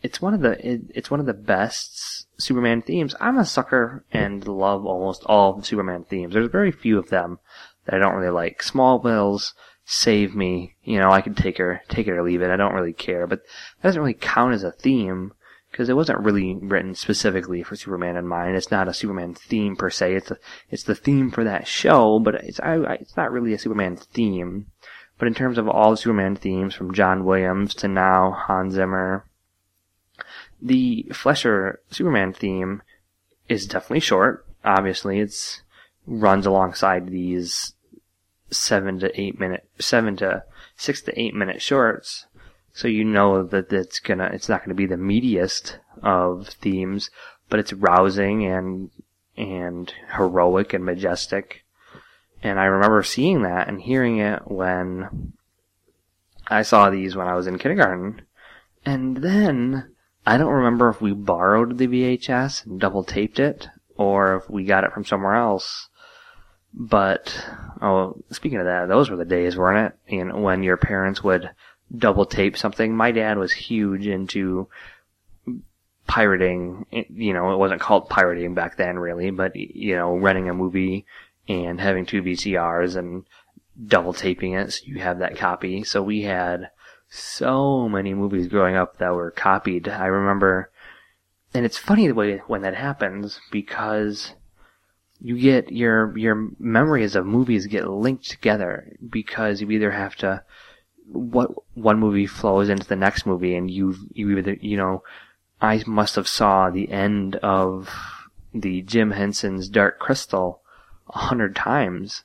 it's 0.04 0.20
one 0.20 0.34
of 0.34 0.40
the, 0.40 0.52
it, 0.64 0.82
it's 0.94 1.10
one 1.10 1.18
of 1.18 1.24
the 1.24 1.32
best 1.32 2.26
Superman 2.38 2.82
themes. 2.82 3.14
I'm 3.20 3.38
a 3.38 3.44
sucker 3.46 4.04
and 4.12 4.46
love 4.46 4.84
almost 4.84 5.24
all 5.24 5.62
Superman 5.62 6.04
themes. 6.04 6.34
There's 6.34 6.50
very 6.50 6.72
few 6.72 6.98
of 6.98 7.08
them 7.08 7.38
that 7.86 7.94
I 7.94 7.98
don't 7.98 8.14
really 8.14 8.30
like. 8.30 8.62
Small 8.62 9.00
Smallville's 9.00 9.54
Save 9.86 10.34
Me, 10.34 10.74
you 10.82 10.98
know, 10.98 11.10
I 11.10 11.22
could 11.22 11.38
take 11.38 11.56
her, 11.56 11.80
take 11.88 12.06
it 12.06 12.12
or 12.12 12.22
leave 12.22 12.42
it. 12.42 12.50
I 12.50 12.56
don't 12.56 12.74
really 12.74 12.92
care, 12.92 13.26
but 13.26 13.40
that 13.80 13.88
doesn't 13.88 14.00
really 14.00 14.12
count 14.12 14.52
as 14.52 14.62
a 14.62 14.72
theme 14.72 15.32
because 15.70 15.88
it 15.88 15.96
wasn't 15.96 16.20
really 16.20 16.54
written 16.54 16.94
specifically 16.94 17.62
for 17.62 17.74
Superman 17.74 18.16
in 18.16 18.26
mind. 18.26 18.56
It's 18.56 18.70
not 18.70 18.88
a 18.88 18.94
Superman 18.94 19.32
theme 19.32 19.74
per 19.74 19.88
se. 19.88 20.16
It's 20.16 20.30
a, 20.30 20.38
it's 20.70 20.82
the 20.82 20.94
theme 20.94 21.30
for 21.30 21.44
that 21.44 21.66
show, 21.66 22.18
but 22.18 22.34
it's 22.34 22.60
I, 22.60 22.74
I, 22.74 22.92
it's 22.94 23.16
not 23.16 23.32
really 23.32 23.54
a 23.54 23.58
Superman 23.58 23.96
theme. 23.96 24.66
But 25.18 25.28
in 25.28 25.34
terms 25.34 25.56
of 25.56 25.68
all 25.68 25.92
the 25.92 25.96
Superman 25.96 26.36
themes 26.36 26.74
from 26.74 26.92
John 26.92 27.24
Williams 27.24 27.74
to 27.76 27.88
now 27.88 28.32
Hans 28.32 28.74
Zimmer, 28.74 29.24
the 30.64 31.06
Fleischer 31.12 31.80
Superman 31.90 32.32
theme 32.32 32.82
is 33.48 33.66
definitely 33.66 34.00
short. 34.00 34.46
Obviously, 34.64 35.20
it's 35.20 35.60
runs 36.06 36.46
alongside 36.46 37.08
these 37.08 37.74
seven 38.50 38.98
to 39.00 39.20
eight 39.20 39.38
minute, 39.38 39.68
seven 39.78 40.16
to 40.16 40.42
six 40.76 41.02
to 41.02 41.20
eight 41.20 41.34
minute 41.34 41.60
shorts. 41.60 42.26
So 42.72 42.88
you 42.88 43.04
know 43.04 43.44
that 43.44 43.72
it's 43.72 44.00
gonna, 44.00 44.30
it's 44.32 44.48
not 44.48 44.64
gonna 44.64 44.74
be 44.74 44.86
the 44.86 44.96
meatiest 44.96 45.76
of 46.02 46.48
themes, 46.48 47.10
but 47.50 47.60
it's 47.60 47.72
rousing 47.74 48.46
and, 48.46 48.90
and 49.36 49.92
heroic 50.16 50.72
and 50.72 50.84
majestic. 50.84 51.64
And 52.42 52.58
I 52.58 52.64
remember 52.64 53.02
seeing 53.02 53.42
that 53.42 53.68
and 53.68 53.80
hearing 53.80 54.18
it 54.18 54.50
when 54.50 55.34
I 56.48 56.62
saw 56.62 56.90
these 56.90 57.14
when 57.14 57.28
I 57.28 57.34
was 57.34 57.46
in 57.46 57.58
kindergarten. 57.58 58.22
And 58.84 59.18
then, 59.18 59.93
I 60.26 60.38
don't 60.38 60.52
remember 60.52 60.88
if 60.88 61.00
we 61.00 61.12
borrowed 61.12 61.78
the 61.78 61.86
VHS 61.86 62.66
and 62.66 62.80
double 62.80 63.04
taped 63.04 63.38
it, 63.38 63.68
or 63.96 64.36
if 64.36 64.48
we 64.48 64.64
got 64.64 64.84
it 64.84 64.92
from 64.92 65.04
somewhere 65.04 65.34
else. 65.34 65.88
But, 66.72 67.46
oh, 67.80 68.16
speaking 68.30 68.58
of 68.58 68.64
that, 68.64 68.88
those 68.88 69.10
were 69.10 69.16
the 69.16 69.24
days, 69.24 69.56
weren't 69.56 69.92
it? 69.92 70.14
And 70.16 70.42
when 70.42 70.62
your 70.62 70.76
parents 70.76 71.22
would 71.22 71.50
double 71.96 72.26
tape 72.26 72.56
something. 72.56 72.96
My 72.96 73.12
dad 73.12 73.38
was 73.38 73.52
huge 73.52 74.06
into 74.06 74.68
pirating. 76.06 76.86
You 76.90 77.32
know, 77.32 77.52
it 77.52 77.58
wasn't 77.58 77.80
called 77.80 78.08
pirating 78.08 78.54
back 78.54 78.76
then, 78.76 78.98
really, 78.98 79.30
but 79.30 79.54
you 79.54 79.96
know, 79.96 80.16
renting 80.16 80.48
a 80.48 80.54
movie 80.54 81.06
and 81.48 81.80
having 81.80 82.06
two 82.06 82.22
VCRs 82.22 82.96
and 82.96 83.24
double 83.86 84.12
taping 84.12 84.54
it 84.54 84.72
so 84.72 84.80
you 84.84 84.98
have 85.00 85.18
that 85.18 85.36
copy. 85.36 85.84
So 85.84 86.02
we 86.02 86.22
had 86.22 86.70
so 87.14 87.88
many 87.88 88.12
movies 88.14 88.48
growing 88.48 88.76
up 88.76 88.98
that 88.98 89.14
were 89.14 89.30
copied. 89.30 89.88
I 89.88 90.06
remember, 90.06 90.70
and 91.52 91.64
it's 91.64 91.78
funny 91.78 92.06
the 92.06 92.14
way 92.14 92.38
when 92.46 92.62
that 92.62 92.74
happens 92.74 93.40
because 93.50 94.34
you 95.20 95.38
get 95.38 95.72
your 95.72 96.16
your 96.18 96.50
memories 96.58 97.14
of 97.14 97.24
movies 97.24 97.66
get 97.66 97.88
linked 97.88 98.28
together 98.28 98.96
because 99.08 99.60
you 99.60 99.70
either 99.70 99.92
have 99.92 100.16
to 100.16 100.42
what 101.06 101.50
one 101.74 101.98
movie 101.98 102.26
flows 102.26 102.68
into 102.68 102.86
the 102.86 102.96
next 102.96 103.26
movie, 103.26 103.54
and 103.54 103.70
you 103.70 103.94
you 104.12 104.36
either 104.36 104.54
you 104.54 104.76
know, 104.76 105.02
I 105.60 105.82
must 105.86 106.16
have 106.16 106.28
saw 106.28 106.70
the 106.70 106.90
end 106.90 107.36
of 107.36 107.90
the 108.52 108.82
Jim 108.82 109.12
Henson's 109.12 109.68
Dark 109.68 109.98
Crystal 109.98 110.62
a 111.08 111.18
hundred 111.18 111.54
times. 111.54 112.24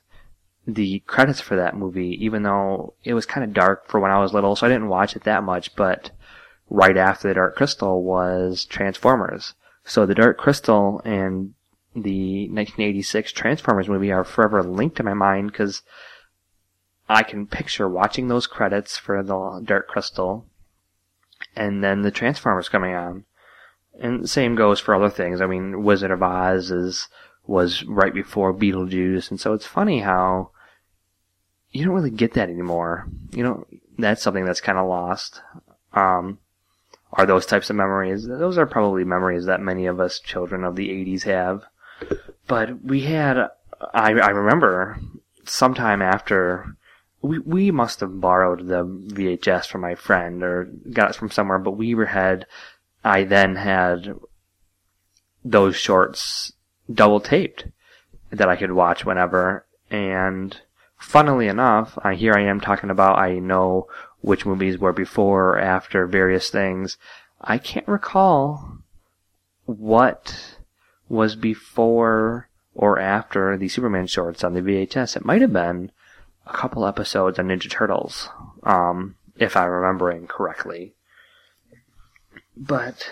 The 0.74 1.00
credits 1.06 1.40
for 1.40 1.56
that 1.56 1.76
movie, 1.76 2.16
even 2.24 2.42
though 2.42 2.94
it 3.04 3.14
was 3.14 3.26
kind 3.26 3.44
of 3.44 3.54
dark 3.54 3.88
for 3.88 3.98
when 3.98 4.10
I 4.10 4.20
was 4.20 4.32
little, 4.32 4.54
so 4.56 4.66
I 4.66 4.70
didn't 4.70 4.88
watch 4.88 5.16
it 5.16 5.24
that 5.24 5.42
much, 5.42 5.74
but 5.74 6.10
right 6.68 6.96
after 6.96 7.28
the 7.28 7.34
Dark 7.34 7.56
Crystal 7.56 8.02
was 8.02 8.64
Transformers. 8.64 9.54
So 9.84 10.06
the 10.06 10.14
Dark 10.14 10.38
Crystal 10.38 11.00
and 11.04 11.54
the 11.94 12.48
1986 12.48 13.32
Transformers 13.32 13.88
movie 13.88 14.12
are 14.12 14.24
forever 14.24 14.62
linked 14.62 15.00
in 15.00 15.06
my 15.06 15.14
mind 15.14 15.50
because 15.50 15.82
I 17.08 17.24
can 17.24 17.46
picture 17.46 17.88
watching 17.88 18.28
those 18.28 18.46
credits 18.46 18.96
for 18.96 19.22
the 19.22 19.62
Dark 19.64 19.88
Crystal 19.88 20.46
and 21.56 21.82
then 21.82 22.02
the 22.02 22.12
Transformers 22.12 22.68
coming 22.68 22.94
on. 22.94 23.24
And 23.98 24.22
the 24.22 24.28
same 24.28 24.54
goes 24.54 24.78
for 24.78 24.94
other 24.94 25.10
things. 25.10 25.40
I 25.40 25.46
mean, 25.46 25.82
Wizard 25.82 26.12
of 26.12 26.22
Oz 26.22 26.70
is, 26.70 27.08
was 27.46 27.82
right 27.84 28.14
before 28.14 28.54
Beetlejuice, 28.54 29.30
and 29.30 29.40
so 29.40 29.52
it's 29.52 29.66
funny 29.66 30.00
how 30.00 30.52
you 31.72 31.84
don't 31.84 31.94
really 31.94 32.10
get 32.10 32.34
that 32.34 32.48
anymore. 32.48 33.06
You 33.32 33.42
know, 33.42 33.66
that's 33.98 34.22
something 34.22 34.44
that's 34.44 34.60
kind 34.60 34.78
of 34.78 34.88
lost. 34.88 35.40
Um, 35.92 36.38
are 37.12 37.26
those 37.26 37.46
types 37.46 37.70
of 37.70 37.76
memories? 37.76 38.26
Those 38.26 38.58
are 38.58 38.66
probably 38.66 39.04
memories 39.04 39.46
that 39.46 39.60
many 39.60 39.86
of 39.86 40.00
us 40.00 40.20
children 40.20 40.64
of 40.64 40.76
the 40.76 40.88
80s 40.88 41.22
have. 41.22 41.64
But 42.46 42.82
we 42.84 43.02
had, 43.02 43.36
I, 43.94 44.12
I 44.12 44.30
remember 44.30 44.98
sometime 45.44 46.02
after 46.02 46.76
we 47.22 47.38
we 47.38 47.70
must 47.70 48.00
have 48.00 48.20
borrowed 48.20 48.66
the 48.66 48.84
VHS 48.84 49.66
from 49.66 49.82
my 49.82 49.94
friend 49.94 50.42
or 50.42 50.70
got 50.92 51.10
it 51.10 51.16
from 51.16 51.30
somewhere, 51.30 51.58
but 51.58 51.72
we 51.72 51.94
were 51.94 52.06
had 52.06 52.46
I 53.04 53.24
then 53.24 53.56
had 53.56 54.14
those 55.44 55.76
shorts 55.76 56.52
double 56.92 57.20
taped 57.20 57.66
that 58.30 58.48
I 58.48 58.56
could 58.56 58.72
watch 58.72 59.04
whenever 59.04 59.66
and 59.90 60.58
funnily 61.00 61.48
enough, 61.48 61.98
I 62.02 62.14
here 62.14 62.34
I 62.34 62.42
am 62.42 62.60
talking 62.60 62.90
about 62.90 63.18
I 63.18 63.38
know 63.38 63.88
which 64.20 64.46
movies 64.46 64.78
were 64.78 64.92
before 64.92 65.50
or 65.50 65.58
after 65.58 66.06
various 66.06 66.50
things. 66.50 66.96
I 67.40 67.58
can't 67.58 67.88
recall 67.88 68.78
what 69.64 70.56
was 71.08 71.34
before 71.36 72.48
or 72.74 72.98
after 72.98 73.56
the 73.56 73.68
Superman 73.68 74.06
shorts 74.06 74.44
on 74.44 74.54
the 74.54 74.60
VHS. 74.60 75.16
It 75.16 75.24
might 75.24 75.40
have 75.40 75.52
been 75.52 75.90
a 76.46 76.52
couple 76.52 76.86
episodes 76.86 77.38
on 77.38 77.48
Ninja 77.48 77.70
Turtles, 77.70 78.28
um, 78.62 79.16
if 79.36 79.56
I'm 79.56 79.70
remembering 79.70 80.26
correctly. 80.26 80.94
But 82.56 83.10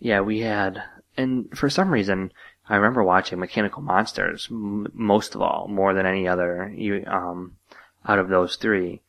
yeah, 0.00 0.20
we 0.20 0.40
had, 0.40 0.82
and 1.16 1.48
for 1.56 1.70
some 1.70 1.90
reason, 1.90 2.32
I 2.68 2.76
remember 2.76 3.02
watching 3.02 3.38
Mechanical 3.38 3.82
Monsters 3.82 4.48
m- 4.50 4.88
most 4.92 5.34
of 5.34 5.42
all, 5.42 5.68
more 5.68 5.94
than 5.94 6.06
any 6.06 6.28
other 6.28 6.72
um, 7.06 7.56
out 8.06 8.18
of 8.18 8.28
those 8.28 8.56
three. 8.56 9.00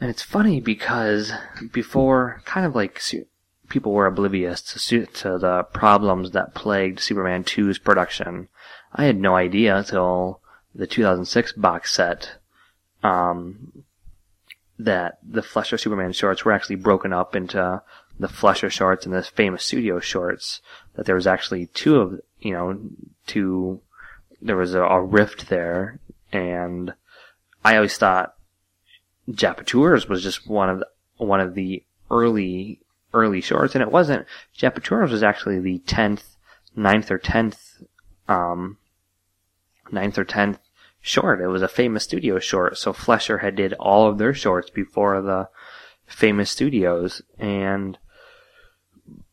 And 0.00 0.10
it's 0.10 0.22
funny 0.22 0.60
because 0.60 1.32
before, 1.72 2.42
kind 2.44 2.66
of 2.66 2.74
like 2.74 3.00
people 3.68 3.92
were 3.92 4.06
oblivious 4.06 4.62
to, 4.62 5.06
to 5.06 5.38
the 5.38 5.64
problems 5.72 6.32
that 6.32 6.54
plagued 6.54 7.00
Superman 7.00 7.44
2's 7.44 7.78
production, 7.78 8.48
I 8.92 9.04
had 9.04 9.18
no 9.18 9.36
idea 9.36 9.84
till 9.84 10.40
the 10.74 10.86
2006 10.86 11.52
box 11.52 11.92
set 11.92 12.36
um, 13.02 13.84
that 14.78 15.18
the 15.22 15.42
Fleischer 15.42 15.78
Superman 15.78 16.12
shorts 16.12 16.44
were 16.44 16.52
actually 16.52 16.76
broken 16.76 17.12
up 17.12 17.34
into 17.34 17.82
the 18.18 18.28
Fleischer 18.28 18.70
shorts 18.70 19.04
and 19.04 19.14
the 19.14 19.22
famous 19.22 19.64
studio 19.64 20.00
shorts. 20.00 20.60
That 20.94 21.06
there 21.06 21.14
was 21.14 21.26
actually 21.26 21.66
two 21.66 21.96
of 21.96 22.20
you 22.40 22.52
know 22.52 22.78
two. 23.26 23.80
There 24.40 24.56
was 24.56 24.74
a, 24.74 24.82
a 24.82 25.02
rift 25.02 25.48
there, 25.48 25.98
and 26.32 26.94
I 27.64 27.76
always 27.76 27.96
thought 27.96 28.34
Japoteurs 29.30 30.08
was 30.08 30.22
just 30.22 30.48
one 30.48 30.70
of 30.70 30.78
the, 30.78 30.86
one 31.16 31.40
of 31.40 31.54
the 31.54 31.82
early 32.10 32.80
early 33.12 33.40
shorts, 33.40 33.74
and 33.74 33.82
it 33.82 33.90
wasn't. 33.90 34.26
Japoteurs 34.56 35.10
was 35.10 35.22
actually 35.22 35.58
the 35.60 35.78
tenth, 35.80 36.36
9th 36.76 37.10
or 37.10 37.18
tenth 37.18 37.82
um, 38.28 38.78
ninth 39.90 40.18
or 40.18 40.24
tenth 40.24 40.58
short. 41.00 41.40
It 41.40 41.48
was 41.48 41.62
a 41.62 41.68
famous 41.68 42.04
studio 42.04 42.38
short, 42.38 42.78
so 42.78 42.92
Fleischer 42.92 43.38
had 43.38 43.56
did 43.56 43.72
all 43.74 44.08
of 44.08 44.18
their 44.18 44.34
shorts 44.34 44.70
before 44.70 45.20
the 45.20 45.48
famous 46.06 46.50
studios, 46.50 47.22
and 47.38 47.98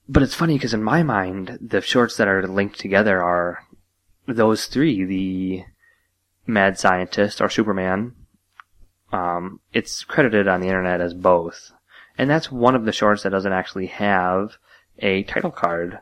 but 0.07 0.23
it's 0.23 0.35
funny 0.35 0.55
because 0.55 0.73
in 0.73 0.83
my 0.83 1.03
mind, 1.03 1.57
the 1.61 1.81
shorts 1.81 2.17
that 2.17 2.27
are 2.27 2.47
linked 2.47 2.79
together 2.79 3.21
are 3.21 3.63
those 4.27 4.67
three: 4.67 5.05
the 5.05 5.63
Mad 6.47 6.77
Scientist 6.77 7.41
or 7.41 7.49
Superman. 7.49 8.13
Um, 9.11 9.61
it's 9.71 10.03
credited 10.03 10.47
on 10.47 10.61
the 10.61 10.67
internet 10.67 11.01
as 11.01 11.13
both, 11.13 11.71
and 12.17 12.29
that's 12.29 12.51
one 12.51 12.75
of 12.75 12.85
the 12.85 12.91
shorts 12.91 13.23
that 13.23 13.29
doesn't 13.29 13.53
actually 13.53 13.87
have 13.87 14.57
a 14.99 15.23
title 15.23 15.51
card. 15.51 15.99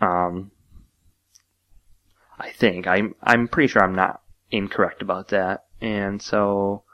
Um, 0.00 0.50
I 2.38 2.50
think 2.50 2.86
I'm 2.86 3.14
I'm 3.22 3.48
pretty 3.48 3.68
sure 3.68 3.82
I'm 3.82 3.94
not 3.94 4.22
incorrect 4.50 5.02
about 5.02 5.28
that, 5.28 5.64
and 5.80 6.20
so, 6.20 6.84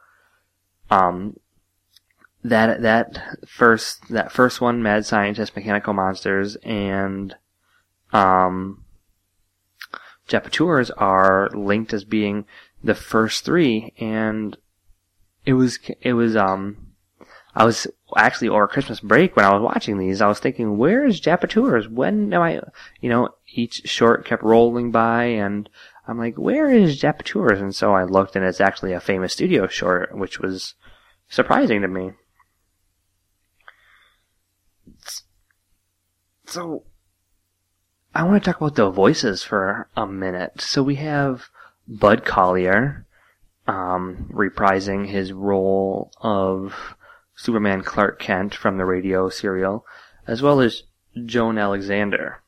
um, 0.90 1.36
that 2.44 2.82
that 2.82 3.38
first 3.46 4.08
that 4.10 4.30
first 4.30 4.60
one, 4.60 4.82
Mad 4.82 5.06
Scientist, 5.06 5.56
Mechanical 5.56 5.94
Monsters, 5.94 6.56
and 6.56 7.34
um, 8.12 8.84
are 10.96 11.48
linked 11.54 11.92
as 11.92 12.04
being 12.04 12.44
the 12.82 12.94
first 12.94 13.44
three, 13.44 13.94
and 13.98 14.56
it 15.46 15.54
was 15.54 15.78
it 16.02 16.12
was 16.12 16.36
um 16.36 16.94
I 17.54 17.64
was 17.64 17.86
actually 18.16 18.48
over 18.48 18.68
Christmas 18.68 19.00
break 19.00 19.36
when 19.36 19.46
I 19.46 19.54
was 19.54 19.62
watching 19.62 19.98
these. 19.98 20.20
I 20.20 20.26
was 20.26 20.38
thinking, 20.38 20.76
where 20.76 21.06
is 21.06 21.20
Japoteurs? 21.20 21.88
When 21.88 22.32
am 22.32 22.42
I? 22.42 22.60
You 23.00 23.08
know, 23.08 23.28
each 23.54 23.88
short 23.88 24.26
kept 24.26 24.42
rolling 24.42 24.90
by, 24.90 25.24
and 25.24 25.70
I'm 26.06 26.18
like, 26.18 26.36
where 26.36 26.68
is 26.68 27.00
Japoteurs? 27.00 27.60
And 27.60 27.74
so 27.74 27.94
I 27.94 28.04
looked, 28.04 28.36
and 28.36 28.44
it's 28.44 28.60
actually 28.60 28.92
a 28.92 29.00
famous 29.00 29.32
studio 29.32 29.66
short, 29.66 30.16
which 30.16 30.40
was 30.40 30.74
surprising 31.28 31.80
to 31.82 31.88
me. 31.88 32.12
So, 36.54 36.84
I 38.14 38.22
want 38.22 38.40
to 38.40 38.48
talk 38.48 38.60
about 38.60 38.76
the 38.76 38.88
voices 38.88 39.42
for 39.42 39.88
a 39.96 40.06
minute. 40.06 40.60
So 40.60 40.84
we 40.84 40.94
have 40.94 41.48
Bud 41.88 42.24
Collyer, 42.24 43.06
um, 43.66 44.30
reprising 44.32 45.08
his 45.08 45.32
role 45.32 46.12
of 46.20 46.94
Superman 47.34 47.82
Clark 47.82 48.20
Kent 48.20 48.54
from 48.54 48.78
the 48.78 48.84
radio 48.84 49.28
serial, 49.30 49.84
as 50.28 50.42
well 50.42 50.60
as 50.60 50.84
Joan 51.26 51.58
Alexander. 51.58 52.40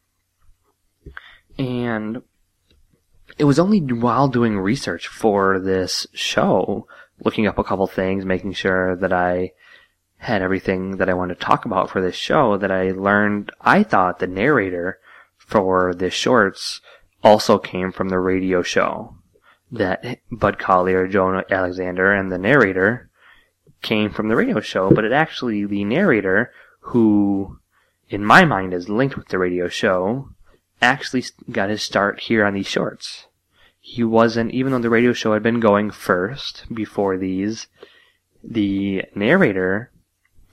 And 1.59 2.23
it 3.39 3.45
was 3.45 3.59
only 3.59 3.81
while 3.81 4.29
doing 4.29 4.57
research 4.57 5.09
for 5.09 5.59
this 5.59 6.07
show, 6.13 6.87
looking 7.25 7.49
up 7.49 7.59
a 7.59 7.65
couple 7.65 7.89
things, 7.89 8.25
making 8.25 8.53
sure 8.53 8.95
that 8.95 9.13
I 9.13 9.51
had 10.19 10.43
everything 10.43 10.97
that 10.97 11.09
I 11.09 11.15
wanted 11.15 11.39
to 11.39 11.45
talk 11.45 11.65
about 11.65 11.91
for 11.91 12.01
this 12.01 12.17
show 12.17 12.57
that 12.57 12.71
I 12.71 12.91
learned 12.91 13.53
I 13.61 13.83
thought 13.83 14.19
the 14.19 14.27
narrator 14.27 14.99
for 15.37 15.95
the 15.95 16.11
shorts 16.11 16.81
also 17.23 17.59
came 17.59 17.93
from 17.93 18.09
the 18.09 18.19
radio 18.19 18.63
show. 18.63 19.17
That 19.71 20.21
Bud 20.31 20.59
Collyer, 20.59 21.11
Joan 21.11 21.43
Alexander, 21.51 22.13
and 22.13 22.31
the 22.31 22.39
narrator 22.39 23.11
came 23.83 24.11
from 24.11 24.29
the 24.29 24.37
radio 24.37 24.61
show, 24.61 24.91
but 24.91 25.05
it 25.05 25.13
actually 25.13 25.65
the 25.65 25.85
narrator 25.85 26.53
who, 26.81 27.59
in 28.09 28.25
my 28.25 28.45
mind, 28.45 28.73
is 28.73 28.89
linked 28.89 29.17
with 29.17 29.29
the 29.29 29.39
radio 29.39 29.69
show, 29.69 30.31
actually 30.81 31.25
got 31.51 31.71
his 31.71 31.83
start 31.83 32.21
here 32.21 32.45
on 32.45 32.55
these 32.55 32.67
shorts. 32.67 33.27
He 33.81 34.03
wasn't, 34.03 34.53
even 34.53 34.73
though 34.73 34.79
the 34.79 34.91
radio 34.91 35.13
show 35.13 35.33
had 35.33 35.43
been 35.43 35.61
going 35.61 35.91
first 35.91 36.65
before 36.73 37.17
these, 37.17 37.67
the 38.43 39.05
narrator 39.15 39.91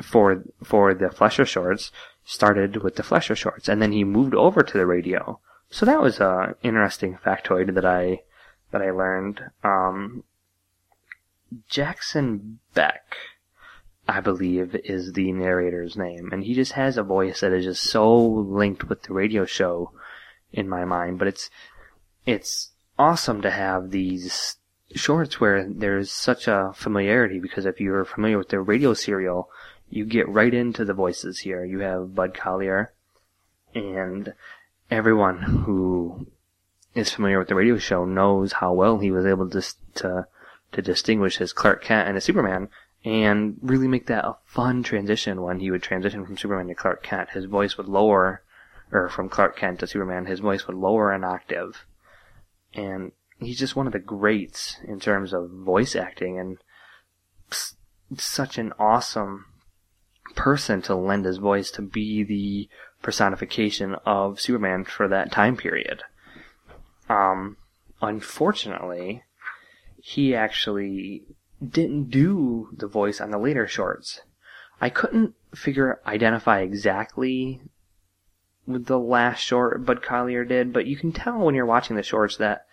for 0.04 0.44
for 0.64 0.94
the 0.94 1.10
Fleischer 1.10 1.46
shorts 1.46 1.92
started 2.26 2.78
with 2.78 2.96
the 2.96 3.04
Fleischer 3.04 3.36
shorts, 3.36 3.68
and 3.68 3.82
then 3.82 3.92
he 3.92 4.04
moved 4.04 4.34
over 4.34 4.62
to 4.64 4.78
the 4.78 4.86
radio. 4.86 5.40
So 5.70 5.86
that 5.86 6.02
was 6.02 6.20
a 6.20 6.56
interesting 6.64 7.18
factoid 7.18 7.74
that 7.76 7.86
I 7.86 8.22
that 8.72 8.82
I 8.82 8.92
learned. 8.92 9.42
Um, 9.64 10.24
Jackson 11.70 12.60
Beck, 12.74 13.16
I 14.08 14.20
believe, 14.22 14.76
is 14.84 15.14
the 15.14 15.32
narrator's 15.32 15.96
name, 15.96 16.30
and 16.32 16.44
he 16.44 16.54
just 16.54 16.74
has 16.74 16.98
a 16.98 17.04
voice 17.04 17.42
that 17.42 17.54
is 17.54 17.66
just 17.66 17.84
so 17.84 18.18
linked 18.18 18.90
with 18.90 19.04
the 19.04 19.14
radio 19.14 19.46
show 19.46 19.92
in 20.52 20.70
my 20.70 20.86
mind. 20.86 21.20
But 21.20 21.28
it's 21.28 21.50
it's 22.26 22.72
awesome 22.98 23.42
to 23.42 23.52
have 23.52 23.92
these 23.92 24.58
shorts 24.96 25.40
where 25.40 25.68
there's 25.68 26.12
such 26.12 26.48
a 26.48 26.72
familiarity 26.76 27.40
because 27.40 27.66
if 27.66 27.82
you're 27.82 28.06
familiar 28.06 28.38
with 28.38 28.50
the 28.50 28.60
radio 28.60 28.94
serial, 28.94 29.50
you 29.94 30.06
get 30.06 30.28
right 30.28 30.54
into 30.54 30.84
the 30.84 30.94
voices 30.94 31.40
here. 31.40 31.64
You 31.64 31.80
have 31.80 32.16
Bud 32.16 32.34
Collyer 32.34 32.88
and 33.76 34.34
everyone 34.90 35.42
who 35.42 36.26
is 36.96 37.12
familiar 37.12 37.38
with 37.38 37.48
the 37.48 37.56
radio 37.56 37.78
show 37.78 38.04
knows 38.04 38.54
how 38.54 38.74
well 38.74 38.98
he 38.98 39.12
was 39.12 39.26
able 39.26 39.50
to 39.52 39.62
to 39.96 40.28
to 40.72 40.82
distinguish 40.82 41.38
his 41.38 41.54
Clark 41.54 41.84
Kent 41.84 42.08
and 42.08 42.16
his 42.16 42.24
Superman 42.24 42.70
and 43.06 43.58
really 43.62 43.88
make 43.88 44.08
that 44.08 44.26
a 44.26 44.38
fun 44.46 44.82
transition 44.82 45.44
when 45.44 45.60
he 45.60 45.70
would 45.70 45.84
transition 45.84 46.26
from 46.26 46.38
Superman 46.38 46.68
to 46.68 46.74
Clark 46.74 47.04
Kent. 47.04 47.30
His 47.32 47.46
voice 47.46 47.78
would 47.78 47.88
lower, 47.88 48.42
or 48.92 49.10
from 49.10 49.30
Clark 49.30 49.58
Kent 49.58 49.82
to 49.82 49.88
Superman, 49.88 50.26
his 50.26 50.40
voice 50.40 50.66
would 50.66 50.78
lower 50.78 51.12
an 51.12 51.24
octave. 51.24 51.86
And 52.74 53.12
he's 53.38 53.60
just 53.60 53.76
one 53.76 53.86
of 53.86 53.94
the 53.94 54.00
greats 54.00 54.78
in 54.84 55.00
terms 55.00 55.34
of 55.34 55.52
voice 55.52 55.96
acting 55.96 56.40
and 56.40 56.58
such 58.18 58.58
an 58.58 58.74
awesome 58.80 59.46
person 60.36 60.82
to 60.84 60.96
lend 60.96 61.26
his 61.26 61.38
voice 61.38 61.72
to 61.72 61.82
be 61.82 62.24
the 62.24 62.70
personification 63.02 63.96
of 64.06 64.40
Superman 64.40 64.86
for 64.86 65.08
that 65.08 65.32
time 65.32 65.58
period. 65.58 66.04
Um, 67.10 67.58
unfortunately, 68.02 69.24
he 70.02 70.36
actually 70.36 71.24
didn't 71.66 72.10
do 72.10 72.70
the 72.76 72.88
voice 72.88 73.22
on 73.22 73.32
the 73.32 73.38
later 73.38 73.68
shorts. 73.68 74.22
I 74.82 74.90
couldn't 74.90 75.36
figure 75.54 76.00
identify 76.06 76.62
exactly 76.62 77.62
with 78.66 78.86
the 78.86 79.00
last 79.00 79.40
short 79.40 79.86
Bud 79.86 80.02
Collyer 80.02 80.48
did, 80.48 80.74
but 80.74 80.88
you 80.88 80.96
can 80.96 81.12
tell 81.12 81.38
when 81.40 81.56
you're 81.56 81.66
watching 81.66 81.96
the 81.96 82.04
shorts 82.04 82.38
that 82.38 82.66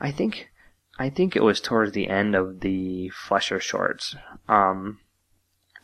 I 0.00 0.10
think 0.10 0.50
I 0.98 1.10
think 1.10 1.36
it 1.36 1.42
was 1.42 1.60
towards 1.60 1.92
the 1.92 2.08
end 2.08 2.34
of 2.34 2.60
the 2.60 3.10
Fleischer 3.10 3.60
shorts. 3.60 4.16
Um, 4.48 4.98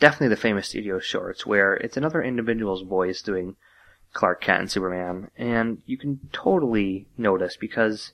definitely 0.00 0.28
the 0.28 0.36
famous 0.40 0.68
studio 0.68 0.98
shorts 0.98 1.46
where 1.46 1.74
it's 1.74 1.96
another 1.96 2.22
individual's 2.22 2.82
voice 2.82 3.22
doing 3.22 3.56
Clark 4.12 4.40
Kent 4.40 4.60
and 4.60 4.70
Superman, 4.70 5.30
and 5.36 5.82
you 5.86 5.98
can 5.98 6.20
totally 6.32 7.08
notice 7.18 7.56
because 7.56 8.12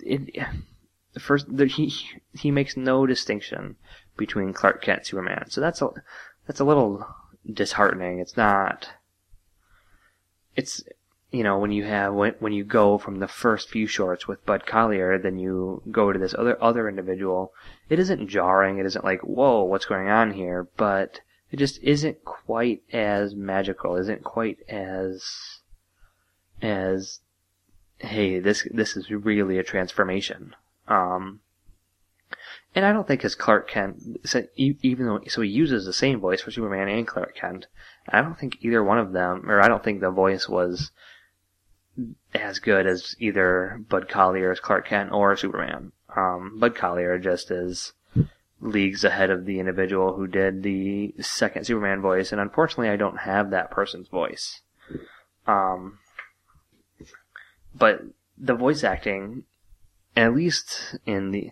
it 0.00 0.30
first 1.18 1.54
the, 1.54 1.66
he 1.66 1.92
he 2.32 2.50
makes 2.50 2.76
no 2.76 3.06
distinction 3.06 3.76
between 4.16 4.52
Clark 4.52 4.82
Kent 4.82 4.98
and 4.98 5.06
Superman, 5.06 5.50
so 5.50 5.60
that's 5.60 5.82
a 5.82 5.90
that's 6.46 6.60
a 6.60 6.64
little 6.64 7.06
disheartening. 7.52 8.20
It's 8.20 8.36
not. 8.36 8.90
It's 10.56 10.82
you 11.32 11.44
know, 11.44 11.58
when 11.58 11.70
you 11.70 11.84
have 11.84 12.14
when 12.14 12.34
when 12.38 12.52
you 12.52 12.64
go 12.64 12.98
from 12.98 13.18
the 13.18 13.28
first 13.28 13.68
few 13.68 13.86
shorts 13.86 14.26
with 14.26 14.44
Bud 14.44 14.64
Collyer, 14.66 15.20
then 15.22 15.38
you 15.38 15.82
go 15.90 16.12
to 16.12 16.18
this 16.18 16.34
other 16.34 16.60
other 16.62 16.88
individual. 16.88 17.52
It 17.90 17.98
isn't 17.98 18.28
jarring. 18.28 18.78
It 18.78 18.86
isn't 18.86 19.04
like 19.04 19.20
whoa, 19.20 19.64
what's 19.64 19.84
going 19.84 20.08
on 20.08 20.32
here? 20.32 20.68
But 20.76 21.20
it 21.50 21.58
just 21.58 21.82
isn't 21.82 22.24
quite 22.24 22.82
as 22.92 23.34
magical. 23.34 23.96
Isn't 23.96 24.24
quite 24.24 24.58
as 24.68 25.60
as 26.62 27.20
hey, 27.98 28.38
this 28.38 28.66
this 28.70 28.96
is 28.96 29.10
really 29.10 29.58
a 29.58 29.64
transformation. 29.64 30.54
Um, 30.88 31.40
and 32.74 32.84
I 32.84 32.92
don't 32.92 33.08
think 33.08 33.22
his 33.22 33.34
Clark 33.34 33.68
Kent, 33.68 34.20
even 34.54 35.06
though 35.06 35.20
so 35.26 35.42
he 35.42 35.50
uses 35.50 35.84
the 35.84 35.92
same 35.92 36.20
voice 36.20 36.40
for 36.40 36.52
Superman 36.52 36.88
and 36.88 37.06
Clark 37.06 37.34
Kent, 37.34 37.66
I 38.08 38.22
don't 38.22 38.38
think 38.38 38.58
either 38.60 38.84
one 38.84 38.98
of 38.98 39.12
them, 39.12 39.50
or 39.50 39.60
I 39.60 39.66
don't 39.66 39.82
think 39.82 40.00
the 40.00 40.10
voice 40.10 40.48
was 40.48 40.92
as 42.34 42.60
good 42.60 42.86
as 42.86 43.16
either 43.18 43.82
Bud 43.88 44.08
Collyer's 44.08 44.60
Clark 44.60 44.86
Kent 44.86 45.10
or 45.10 45.36
Superman. 45.36 45.90
Um, 46.16 46.58
Bud 46.58 46.74
Collyer 46.74 47.22
just 47.22 47.50
is 47.50 47.92
leagues 48.60 49.04
ahead 49.04 49.30
of 49.30 49.46
the 49.46 49.58
individual 49.58 50.14
who 50.14 50.26
did 50.26 50.62
the 50.62 51.14
second 51.20 51.64
Superman 51.64 52.00
voice, 52.00 52.32
and 52.32 52.40
unfortunately, 52.40 52.90
I 52.90 52.96
don't 52.96 53.20
have 53.20 53.50
that 53.50 53.70
person's 53.70 54.08
voice. 54.08 54.60
Um, 55.46 55.98
but 57.74 58.02
the 58.36 58.54
voice 58.54 58.84
acting, 58.84 59.44
at 60.16 60.34
least 60.34 60.96
in 61.06 61.30
the 61.30 61.50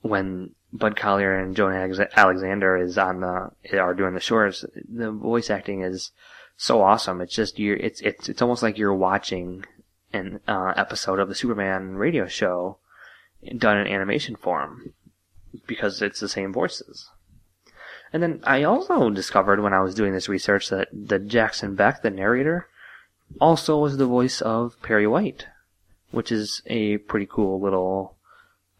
when 0.00 0.54
Bud 0.72 0.96
Collyer 0.96 1.40
and 1.40 1.54
Joan 1.54 1.74
Alexander 2.16 2.76
is 2.76 2.98
on 2.98 3.20
the 3.20 3.78
are 3.78 3.94
doing 3.94 4.14
the 4.14 4.20
shorts, 4.20 4.64
the 4.88 5.10
voice 5.10 5.50
acting 5.50 5.82
is 5.82 6.10
so 6.56 6.82
awesome. 6.82 7.20
It's 7.20 7.34
just 7.34 7.58
you 7.58 7.74
it's 7.74 8.00
it's 8.00 8.28
it's 8.28 8.42
almost 8.42 8.62
like 8.62 8.78
you're 8.78 8.94
watching 8.94 9.64
an 10.12 10.40
uh, 10.48 10.72
episode 10.76 11.18
of 11.18 11.28
the 11.28 11.34
Superman 11.34 11.96
radio 11.96 12.26
show 12.26 12.78
done 13.56 13.78
in 13.78 13.86
animation 13.86 14.36
form 14.36 14.94
because 15.66 16.00
it's 16.02 16.20
the 16.20 16.28
same 16.28 16.52
voices. 16.52 17.10
And 18.12 18.22
then 18.22 18.40
I 18.44 18.62
also 18.62 19.08
discovered 19.10 19.60
when 19.60 19.72
I 19.72 19.80
was 19.80 19.94
doing 19.94 20.12
this 20.12 20.28
research 20.28 20.68
that 20.68 20.88
the 20.92 21.18
Jackson 21.18 21.74
Beck, 21.74 22.02
the 22.02 22.10
narrator, 22.10 22.68
also 23.40 23.78
was 23.78 23.96
the 23.96 24.06
voice 24.06 24.42
of 24.42 24.80
Perry 24.82 25.06
White, 25.06 25.46
which 26.10 26.30
is 26.30 26.62
a 26.66 26.98
pretty 26.98 27.26
cool 27.26 27.60
little 27.60 28.16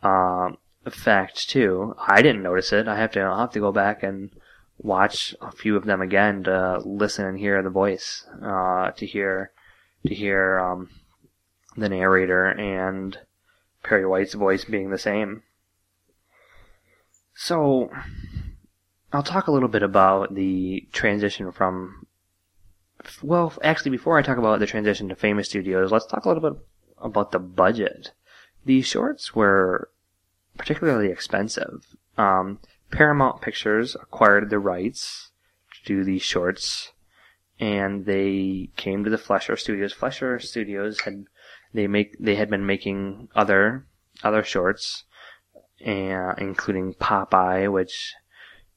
um, 0.03 0.59
fact 0.90 1.48
too. 1.48 1.94
I 1.98 2.20
didn't 2.22 2.42
notice 2.42 2.72
it. 2.72 2.88
I 2.88 2.98
have 2.98 3.12
to 3.12 3.20
I'll 3.20 3.38
have 3.38 3.53
to 3.53 3.61
go 3.61 3.72
back 3.72 4.03
and 4.03 4.31
watch 4.79 5.35
a 5.40 5.53
few 5.53 5.77
of 5.77 5.85
them 5.85 6.03
again 6.03 6.44
to 6.44 6.81
listen 6.85 7.25
and 7.25 7.38
hear 7.38 7.62
the 7.62 7.70
voice, 7.70 8.27
uh, 8.42 8.90
to 8.90 9.07
hear 9.07 9.53
to 10.07 10.14
hear 10.14 10.59
um, 10.59 10.90
the 11.77 11.88
narrator 11.88 12.46
and 12.46 13.18
Perry 13.83 14.07
White's 14.07 14.35
voice 14.35 14.64
being 14.64 14.90
the 14.90 14.99
same. 14.99 15.42
So, 17.35 17.90
I'll 19.12 19.23
talk 19.23 19.47
a 19.47 19.53
little 19.53 19.68
bit 19.68 19.83
about 19.83 20.35
the 20.35 20.87
transition 20.92 21.51
from. 21.53 22.07
Well, 23.23 23.53
actually, 23.62 23.90
before 23.90 24.18
I 24.18 24.23
talk 24.23 24.38
about 24.38 24.61
the 24.61 24.66
transition 24.66 25.09
to 25.09 25.16
Famous 25.16 25.49
Studios, 25.49 25.90
let's 25.90 26.07
talk 26.07 26.25
a 26.25 26.29
little 26.29 26.51
bit 26.51 26.61
about 26.99 27.33
the 27.33 27.38
budget. 27.38 28.12
These 28.64 28.87
shorts 28.87 29.35
were 29.35 29.90
particularly 30.57 31.09
expensive. 31.09 31.97
Um, 32.16 32.61
Paramount 32.90 33.40
Pictures 33.40 33.97
acquired 33.97 34.51
the 34.51 34.59
rights 34.59 35.31
to 35.75 35.85
do 35.85 36.05
these 36.05 36.23
shorts, 36.23 36.92
and 37.59 38.05
they 38.07 38.71
came 38.77 39.03
to 39.03 39.11
the 39.11 39.18
Fleischer 39.18 39.57
Studios. 39.57 39.92
Fleischer 39.92 40.38
Studios 40.38 41.01
had 41.01 41.25
they 41.75 41.87
make 41.87 42.17
they 42.19 42.37
had 42.37 42.51
been 42.51 42.67
making 42.67 43.29
other 43.35 43.87
other 44.23 44.43
shorts, 44.43 45.05
and 45.81 46.39
including 46.39 46.95
Popeye, 46.95 47.71
which 47.71 48.15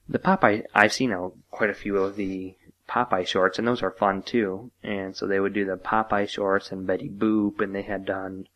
the 0.07 0.19
Popeye 0.19 0.63
I've 0.73 0.93
seen 0.93 1.09
now 1.11 1.33
quite 1.51 1.69
a 1.69 1.75
few 1.75 1.97
of 1.97 2.15
the 2.15 2.55
Popeye 2.87 3.25
shorts, 3.27 3.57
and 3.57 3.67
those 3.67 3.81
are 3.81 3.91
fun 3.91 4.21
too. 4.21 4.71
And 4.83 5.15
so 5.15 5.25
they 5.25 5.39
would 5.39 5.53
do 5.53 5.65
the 5.65 5.77
Popeye 5.77 6.29
shorts 6.29 6.71
and 6.71 6.85
Betty 6.85 7.09
Boop, 7.09 7.59
and 7.59 7.75
they 7.75 7.81
had 7.81 8.05
done. 8.05 8.47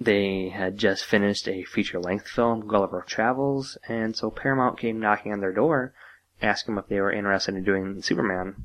They 0.00 0.48
had 0.48 0.76
just 0.76 1.04
finished 1.04 1.48
a 1.48 1.64
feature 1.64 2.00
length 2.00 2.28
film, 2.28 2.66
Gulliver 2.66 3.04
Travels, 3.06 3.78
and 3.88 4.16
so 4.16 4.30
Paramount 4.30 4.78
came 4.78 4.98
knocking 4.98 5.32
on 5.32 5.40
their 5.40 5.52
door, 5.52 5.94
asking 6.42 6.76
if 6.78 6.88
they 6.88 7.00
were 7.00 7.12
interested 7.12 7.54
in 7.54 7.64
doing 7.64 8.02
Superman. 8.02 8.56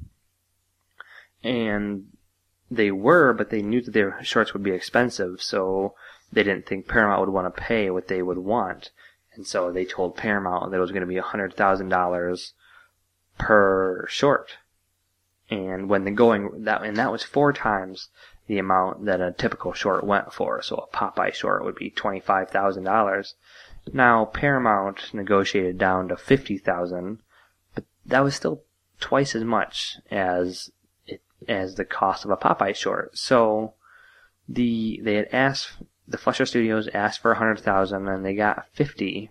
And 1.44 2.08
they 2.72 2.92
were, 2.92 3.34
but 3.34 3.50
they 3.50 3.62
knew 3.62 3.82
that 3.82 3.92
their 3.92 4.24
shorts 4.24 4.54
would 4.54 4.64
be 4.64 4.72
expensive, 4.72 5.42
so 5.42 5.96
they 6.32 6.44
didn't 6.44 6.66
think 6.66 6.88
Paramount 6.88 7.22
would 7.22 7.34
want 7.34 7.54
to 7.54 7.62
pay 7.62 7.90
what 7.90 8.08
they 8.08 8.22
would 8.22 8.38
want. 8.38 8.92
And 9.34 9.48
so 9.48 9.72
they 9.72 9.86
told 9.86 10.18
Paramount 10.18 10.72
that 10.72 10.78
it 10.78 10.82
was 10.82 10.92
going 10.92 11.02
to 11.02 11.08
be 11.08 11.16
$100,000 11.16 12.52
per 13.38 14.08
short. 14.10 14.58
And 15.50 15.90
when 15.90 16.04
the 16.04 16.12
going, 16.12 16.64
that, 16.64 16.84
and 16.84 16.98
that 16.98 17.12
was 17.12 17.24
four 17.24 17.54
times 17.54 18.10
the 18.48 18.60
amount 18.60 19.06
that 19.06 19.22
a 19.22 19.32
typical 19.32 19.74
short 19.74 20.04
went 20.04 20.34
for. 20.34 20.62
So 20.62 20.76
a 20.76 20.96
Popeye 20.96 21.34
short 21.34 21.64
would 21.64 21.76
be 21.76 21.90
$25,000. 21.92 23.34
Now 23.94 24.26
Paramount 24.26 25.14
negotiated 25.14 25.78
down 25.78 26.10
to 26.10 26.18
50,000, 26.18 27.20
but 27.74 27.86
that 28.06 28.24
was 28.24 28.36
still 28.36 28.64
twice 29.00 29.36
as 29.36 29.44
much 29.44 29.98
as 30.12 30.70
as 31.48 31.76
the 31.76 31.86
cost 31.86 32.26
of 32.26 32.32
a 32.32 32.38
Popeye 32.38 32.76
short. 32.76 33.18
So 33.18 33.74
the 34.48 35.00
they 35.04 35.16
had 35.16 35.30
asked 35.32 35.78
the 36.08 36.18
Fleischer 36.18 36.46
Studios 36.46 36.90
asked 36.94 37.22
for 37.22 37.32
a 37.32 37.38
hundred 37.38 37.60
thousand 37.60 38.08
and 38.08 38.26
they 38.26 38.34
got 38.34 38.68
fifty. 38.74 39.30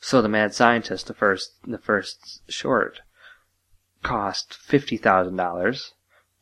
So 0.00 0.22
the 0.22 0.28
Mad 0.28 0.54
Scientist, 0.54 1.06
the 1.06 1.14
first 1.14 1.54
the 1.66 1.78
first 1.78 2.50
short, 2.50 3.02
cost 4.02 4.54
fifty 4.54 4.96
thousand 4.96 5.36
dollars, 5.36 5.92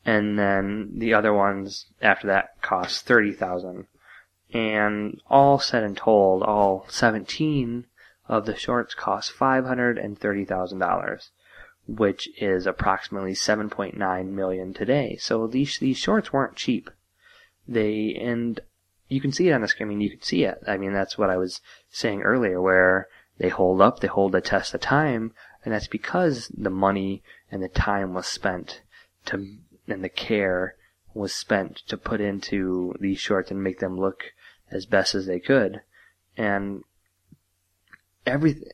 and 0.05 0.39
then 0.39 0.91
the 0.95 1.13
other 1.13 1.33
ones 1.33 1.87
after 2.01 2.27
that 2.27 2.61
cost 2.61 3.05
thirty 3.05 3.33
thousand. 3.33 3.87
And 4.53 5.19
all 5.27 5.59
said 5.59 5.83
and 5.83 5.97
told, 5.97 6.43
all 6.43 6.85
seventeen 6.87 7.87
of 8.29 8.45
the 8.45 8.55
shorts 8.55 8.93
cost 8.93 9.31
five 9.31 9.65
hundred 9.65 9.97
and 9.97 10.17
thirty 10.17 10.45
thousand 10.45 10.79
dollars 10.79 11.31
which 11.87 12.29
is 12.41 12.65
approximately 12.65 13.33
7.9 13.33 14.29
million 14.29 14.73
today. 14.73 15.17
So 15.19 15.47
these 15.47 15.77
these 15.79 15.97
shorts 15.97 16.33
weren't 16.33 16.55
cheap. 16.55 16.89
They 17.67 18.15
and 18.19 18.59
you 19.07 19.21
can 19.21 19.31
see 19.31 19.49
it 19.49 19.53
on 19.53 19.61
the 19.61 19.67
screen. 19.67 19.87
I 19.87 19.89
mean, 19.89 20.01
you 20.01 20.09
can 20.09 20.21
see 20.21 20.43
it. 20.43 20.61
I 20.67 20.77
mean, 20.77 20.93
that's 20.93 21.17
what 21.17 21.29
I 21.29 21.37
was 21.37 21.61
saying 21.89 22.23
earlier, 22.23 22.59
where 22.61 23.07
they 23.37 23.49
hold 23.49 23.81
up, 23.81 23.99
they 23.99 24.07
hold 24.07 24.31
the 24.31 24.41
test 24.41 24.73
of 24.73 24.81
time, 24.81 25.33
and 25.63 25.73
that's 25.73 25.87
because 25.87 26.47
the 26.49 26.69
money 26.69 27.21
and 27.51 27.61
the 27.61 27.69
time 27.69 28.13
was 28.13 28.27
spent 28.27 28.81
to 29.25 29.57
and 29.87 30.03
the 30.03 30.09
care 30.09 30.75
was 31.13 31.33
spent 31.33 31.77
to 31.87 31.97
put 31.97 32.19
into 32.19 32.95
these 32.99 33.19
shorts 33.19 33.51
and 33.51 33.63
make 33.63 33.79
them 33.79 33.97
look 33.97 34.33
as 34.71 34.85
best 34.85 35.13
as 35.13 35.27
they 35.27 35.39
could. 35.39 35.81
And 36.35 36.83
everything 38.25 38.69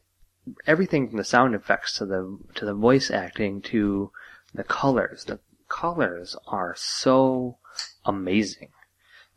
everything 0.65 1.07
from 1.07 1.17
the 1.17 1.23
sound 1.23 1.55
effects 1.55 1.97
to 1.97 2.05
the 2.05 2.37
to 2.55 2.65
the 2.65 2.73
voice 2.73 3.11
acting 3.11 3.61
to 3.61 4.11
the 4.53 4.63
colors. 4.63 5.25
The 5.25 5.39
colors 5.67 6.35
are 6.47 6.75
so 6.77 7.57
amazing 8.05 8.69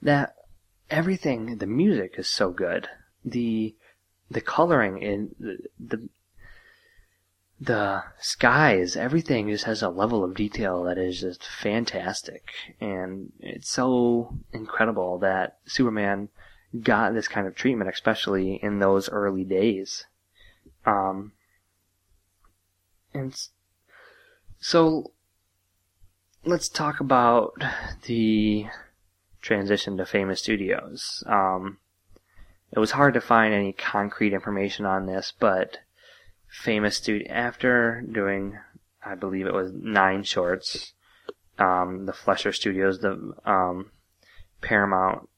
that 0.03 0.35
everything 0.91 1.59
the 1.59 1.67
music 1.67 2.15
is 2.19 2.29
so 2.29 2.51
good. 2.51 2.89
The 3.25 3.75
the 4.31 4.41
coloring 4.41 5.03
in 5.03 5.35
the, 5.39 5.59
the 5.79 6.09
the 7.61 8.03
skies, 8.19 8.97
everything 8.97 9.49
just 9.49 9.65
has 9.65 9.83
a 9.83 9.89
level 9.89 10.25
of 10.25 10.35
detail 10.35 10.83
that 10.85 10.99
is 10.99 11.21
just 11.21 11.45
fantastic. 11.45 12.49
And 12.81 13.33
it's 13.39 13.71
so 13.71 14.37
incredible 14.53 15.19
that 15.21 15.59
Superman 15.67 16.29
got 16.83 17.15
this 17.15 17.29
kind 17.29 17.47
of 17.47 17.55
treatment, 17.55 17.91
especially 17.91 18.59
in 18.63 18.81
those 18.81 19.09
early 19.09 19.45
days. 19.45 20.05
Um, 20.87 21.33
and 23.13 23.35
so 24.59 25.13
let's 26.45 26.69
talk 26.69 27.01
about 27.01 27.55
the 28.07 28.67
transition 29.41 29.97
to 29.97 30.07
famous 30.07 30.41
studios. 30.41 31.23
Um, 31.27 31.79
it 32.73 32.79
was 32.79 32.93
hard 32.93 33.15
to 33.15 33.21
find 33.21 33.55
any 33.55 33.73
concrete 33.73 34.33
information 34.33 34.85
on 34.85 35.07
this, 35.07 35.33
but 35.39 35.79
famous 36.49 36.97
studio 36.97 37.31
after 37.31 38.03
doing, 38.11 38.59
I 39.05 39.15
believe 39.15 39.47
it 39.47 39.55
was 39.55 39.73
nine 39.73 40.25
shorts, 40.25 40.93
um, 41.59 42.07
the 42.07 42.13
Fleischer 42.13 42.53
Studios, 42.53 42.99
the 42.99 43.33
um, 43.45 43.91
Paramount 44.61 45.29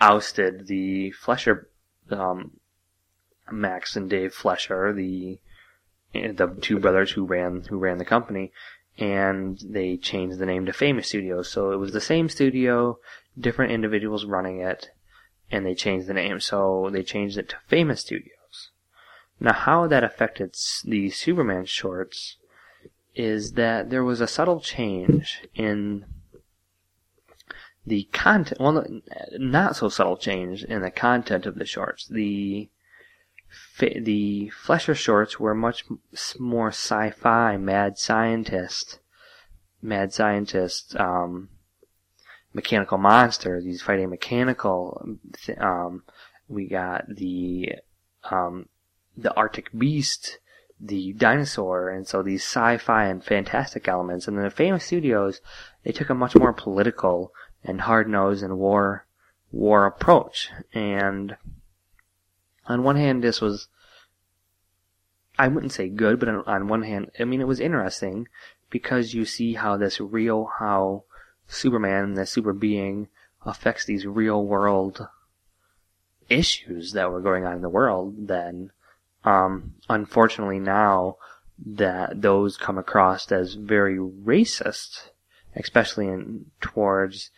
ousted 0.00 0.66
the 0.66 1.12
Fleischer 1.12 1.70
um, 2.10 2.59
Max 3.52 3.96
and 3.96 4.08
Dave 4.08 4.34
Fleischer, 4.34 4.92
the 4.92 5.40
the 6.12 6.56
two 6.60 6.78
brothers 6.78 7.12
who 7.12 7.24
ran 7.24 7.62
who 7.68 7.78
ran 7.78 7.98
the 7.98 8.04
company, 8.04 8.52
and 8.98 9.58
they 9.64 9.96
changed 9.96 10.38
the 10.38 10.46
name 10.46 10.66
to 10.66 10.72
Famous 10.72 11.08
Studios. 11.08 11.50
So 11.50 11.72
it 11.72 11.76
was 11.76 11.92
the 11.92 12.00
same 12.00 12.28
studio, 12.28 12.98
different 13.38 13.72
individuals 13.72 14.24
running 14.24 14.60
it, 14.60 14.90
and 15.50 15.64
they 15.64 15.74
changed 15.74 16.06
the 16.06 16.14
name. 16.14 16.40
So 16.40 16.90
they 16.92 17.02
changed 17.02 17.38
it 17.38 17.48
to 17.50 17.56
Famous 17.66 18.00
Studios. 18.00 18.70
Now, 19.38 19.54
how 19.54 19.86
that 19.86 20.04
affected 20.04 20.54
the 20.84 21.08
Superman 21.10 21.64
shorts 21.64 22.36
is 23.14 23.52
that 23.52 23.90
there 23.90 24.04
was 24.04 24.20
a 24.20 24.26
subtle 24.26 24.60
change 24.60 25.40
in 25.54 26.04
the 27.86 28.04
content. 28.12 28.60
Well, 28.60 28.84
not 29.32 29.76
so 29.76 29.88
subtle 29.88 30.18
change 30.18 30.62
in 30.64 30.82
the 30.82 30.90
content 30.90 31.46
of 31.46 31.56
the 31.56 31.64
shorts. 31.64 32.06
The 32.06 32.68
the 33.78 34.50
Fleischer 34.50 34.94
shorts 34.94 35.40
were 35.40 35.54
much 35.54 35.84
more 36.38 36.68
sci-fi, 36.68 37.56
mad 37.56 37.98
scientist, 37.98 38.98
mad 39.82 40.12
scientist, 40.12 40.96
um, 40.96 41.48
mechanical 42.52 42.98
monster. 42.98 43.60
These 43.60 43.82
fighting 43.82 44.10
mechanical. 44.10 45.16
Um, 45.58 46.02
we 46.48 46.66
got 46.66 47.04
the 47.08 47.76
um, 48.30 48.68
the 49.16 49.34
Arctic 49.34 49.70
beast, 49.76 50.38
the 50.80 51.12
dinosaur, 51.12 51.88
and 51.88 52.06
so 52.06 52.22
these 52.22 52.42
sci-fi 52.42 53.06
and 53.06 53.24
fantastic 53.24 53.88
elements. 53.88 54.26
And 54.26 54.36
then 54.36 54.44
the 54.44 54.50
famous 54.50 54.84
studios, 54.84 55.40
they 55.84 55.92
took 55.92 56.10
a 56.10 56.14
much 56.14 56.34
more 56.34 56.52
political 56.52 57.32
and 57.64 57.82
hard-nosed 57.82 58.42
and 58.42 58.58
war 58.58 59.06
war 59.52 59.86
approach. 59.86 60.50
And 60.72 61.36
on 62.70 62.82
one 62.82 62.96
hand, 62.96 63.22
this 63.22 63.40
was 63.40 63.68
I 65.38 65.48
wouldn't 65.48 65.72
say 65.72 65.88
good, 65.88 66.20
but 66.20 66.28
on, 66.28 66.44
on 66.46 66.68
one 66.68 66.82
hand, 66.82 67.10
I 67.18 67.24
mean, 67.24 67.40
it 67.40 67.46
was 67.46 67.60
interesting 67.60 68.28
because 68.68 69.14
you 69.14 69.24
see 69.24 69.54
how 69.54 69.76
this 69.76 69.98
real, 70.00 70.50
how 70.58 71.04
Superman, 71.48 72.14
the 72.14 72.26
super 72.26 72.52
being, 72.52 73.08
affects 73.46 73.86
these 73.86 74.06
real 74.06 74.44
world 74.44 75.08
issues 76.28 76.92
that 76.92 77.10
were 77.10 77.22
going 77.22 77.46
on 77.46 77.56
in 77.56 77.62
the 77.62 77.68
world, 77.68 78.28
then 78.28 78.70
um, 79.24 79.74
unfortunately 79.88 80.58
now 80.58 81.16
that 81.64 82.20
those 82.20 82.56
come 82.56 82.76
across 82.78 83.32
as 83.32 83.54
very 83.54 83.96
racist, 83.96 85.08
especially 85.56 86.06
in 86.06 86.46
towards 86.60 87.30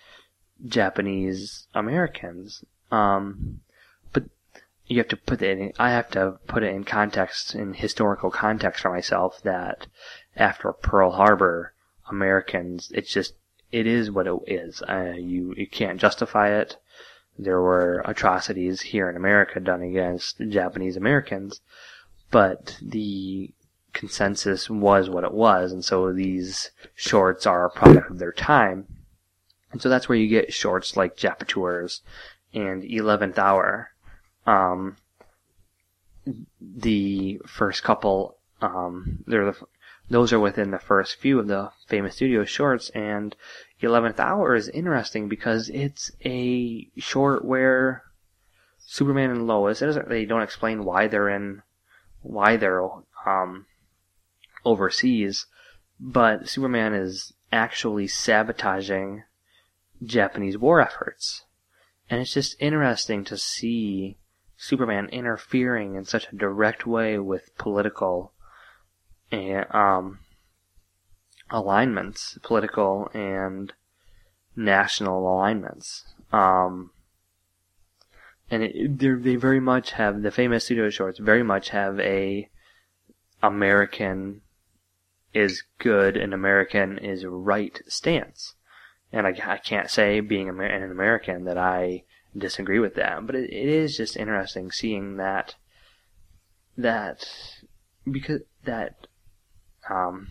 Japanese 0.66 1.66
Americans. 1.72 2.64
Um, 2.90 3.60
you 4.86 4.98
have 4.98 5.08
to 5.08 5.16
put 5.16 5.42
it 5.42 5.58
in, 5.58 5.72
I 5.78 5.90
have 5.90 6.10
to 6.10 6.38
put 6.46 6.62
it 6.62 6.74
in 6.74 6.84
context, 6.84 7.54
in 7.54 7.74
historical 7.74 8.30
context 8.30 8.82
for 8.82 8.90
myself 8.90 9.40
that 9.42 9.86
after 10.36 10.72
Pearl 10.72 11.12
Harbor, 11.12 11.74
Americans, 12.10 12.90
it's 12.94 13.12
just, 13.12 13.34
it 13.70 13.86
is 13.86 14.10
what 14.10 14.26
it 14.26 14.36
is. 14.46 14.82
Uh, 14.82 15.14
you, 15.16 15.54
you 15.56 15.66
can't 15.66 16.00
justify 16.00 16.50
it. 16.50 16.76
There 17.38 17.60
were 17.60 18.02
atrocities 18.04 18.82
here 18.82 19.08
in 19.08 19.16
America 19.16 19.60
done 19.60 19.82
against 19.82 20.38
Japanese 20.50 20.96
Americans, 20.96 21.60
but 22.30 22.76
the 22.82 23.54
consensus 23.92 24.68
was 24.68 25.08
what 25.08 25.24
it 25.24 25.32
was, 25.32 25.72
and 25.72 25.84
so 25.84 26.12
these 26.12 26.70
shorts 26.94 27.46
are 27.46 27.64
a 27.64 27.70
product 27.70 28.10
of 28.10 28.18
their 28.18 28.32
time. 28.32 28.86
And 29.70 29.80
so 29.80 29.88
that's 29.88 30.08
where 30.08 30.18
you 30.18 30.28
get 30.28 30.52
shorts 30.52 30.96
like 30.96 31.16
Japoteurs 31.16 32.00
and 32.52 32.82
11th 32.82 33.38
Hour. 33.38 33.91
Um, 34.46 34.96
the 36.60 37.40
first 37.46 37.82
couple, 37.82 38.36
um, 38.60 39.24
they're 39.26 39.52
the, 39.52 39.66
those 40.10 40.32
are 40.32 40.40
within 40.40 40.70
the 40.70 40.78
first 40.78 41.16
few 41.16 41.38
of 41.38 41.46
the 41.48 41.70
famous 41.86 42.16
studio 42.16 42.44
shorts, 42.44 42.90
and 42.90 43.34
11th 43.82 44.20
Hour 44.20 44.54
is 44.54 44.68
interesting 44.68 45.28
because 45.28 45.68
it's 45.70 46.12
a 46.24 46.88
short 46.98 47.44
where 47.44 48.02
Superman 48.78 49.30
and 49.30 49.46
Lois, 49.46 49.80
they 49.80 50.24
don't 50.24 50.42
explain 50.42 50.84
why 50.84 51.06
they're 51.06 51.28
in, 51.28 51.62
why 52.20 52.56
they're, 52.56 52.82
um, 53.26 53.66
overseas, 54.64 55.46
but 55.98 56.48
Superman 56.48 56.94
is 56.94 57.32
actually 57.52 58.06
sabotaging 58.06 59.24
Japanese 60.02 60.58
war 60.58 60.80
efforts. 60.80 61.44
And 62.10 62.20
it's 62.20 62.34
just 62.34 62.56
interesting 62.60 63.24
to 63.24 63.36
see 63.36 64.18
Superman 64.62 65.08
interfering 65.08 65.96
in 65.96 66.04
such 66.04 66.28
a 66.28 66.36
direct 66.36 66.86
way 66.86 67.18
with 67.18 67.50
political 67.58 68.32
um, 69.32 70.20
alignments, 71.50 72.38
political 72.44 73.10
and 73.12 73.72
national 74.54 75.18
alignments. 75.18 76.04
Um, 76.32 76.92
and 78.52 78.62
it, 78.62 79.24
they 79.24 79.34
very 79.34 79.58
much 79.58 79.90
have 79.92 80.22
the 80.22 80.30
famous 80.30 80.66
studio 80.66 80.90
shorts 80.90 81.18
very 81.18 81.42
much 81.42 81.70
have 81.70 81.98
a 81.98 82.48
American 83.42 84.42
is 85.34 85.64
good 85.78 86.16
and 86.16 86.32
American 86.32 86.98
is 86.98 87.24
right 87.24 87.82
stance. 87.88 88.54
And 89.10 89.26
I, 89.26 89.30
I 89.44 89.58
can't 89.58 89.90
say 89.90 90.20
being 90.20 90.48
an 90.48 90.82
American 90.88 91.46
that 91.46 91.58
I 91.58 92.04
disagree 92.36 92.78
with 92.78 92.94
that, 92.94 93.26
but 93.26 93.34
it, 93.34 93.50
it 93.50 93.68
is 93.68 93.96
just 93.96 94.16
interesting 94.16 94.70
seeing 94.70 95.16
that 95.16 95.54
that 96.76 97.26
because 98.10 98.40
that 98.64 99.06
um, 99.88 100.28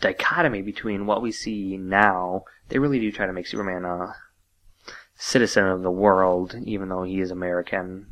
dichotomy 0.00 0.62
between 0.62 1.06
what 1.06 1.22
we 1.22 1.32
see 1.32 1.76
now. 1.76 2.44
They 2.68 2.78
really 2.78 3.00
do 3.00 3.12
try 3.12 3.26
to 3.26 3.32
make 3.32 3.46
Superman 3.46 3.84
a 3.84 4.14
citizen 5.14 5.66
of 5.66 5.82
the 5.82 5.90
world, 5.90 6.54
even 6.64 6.88
though 6.88 7.04
he 7.04 7.20
is 7.20 7.30
American. 7.30 8.08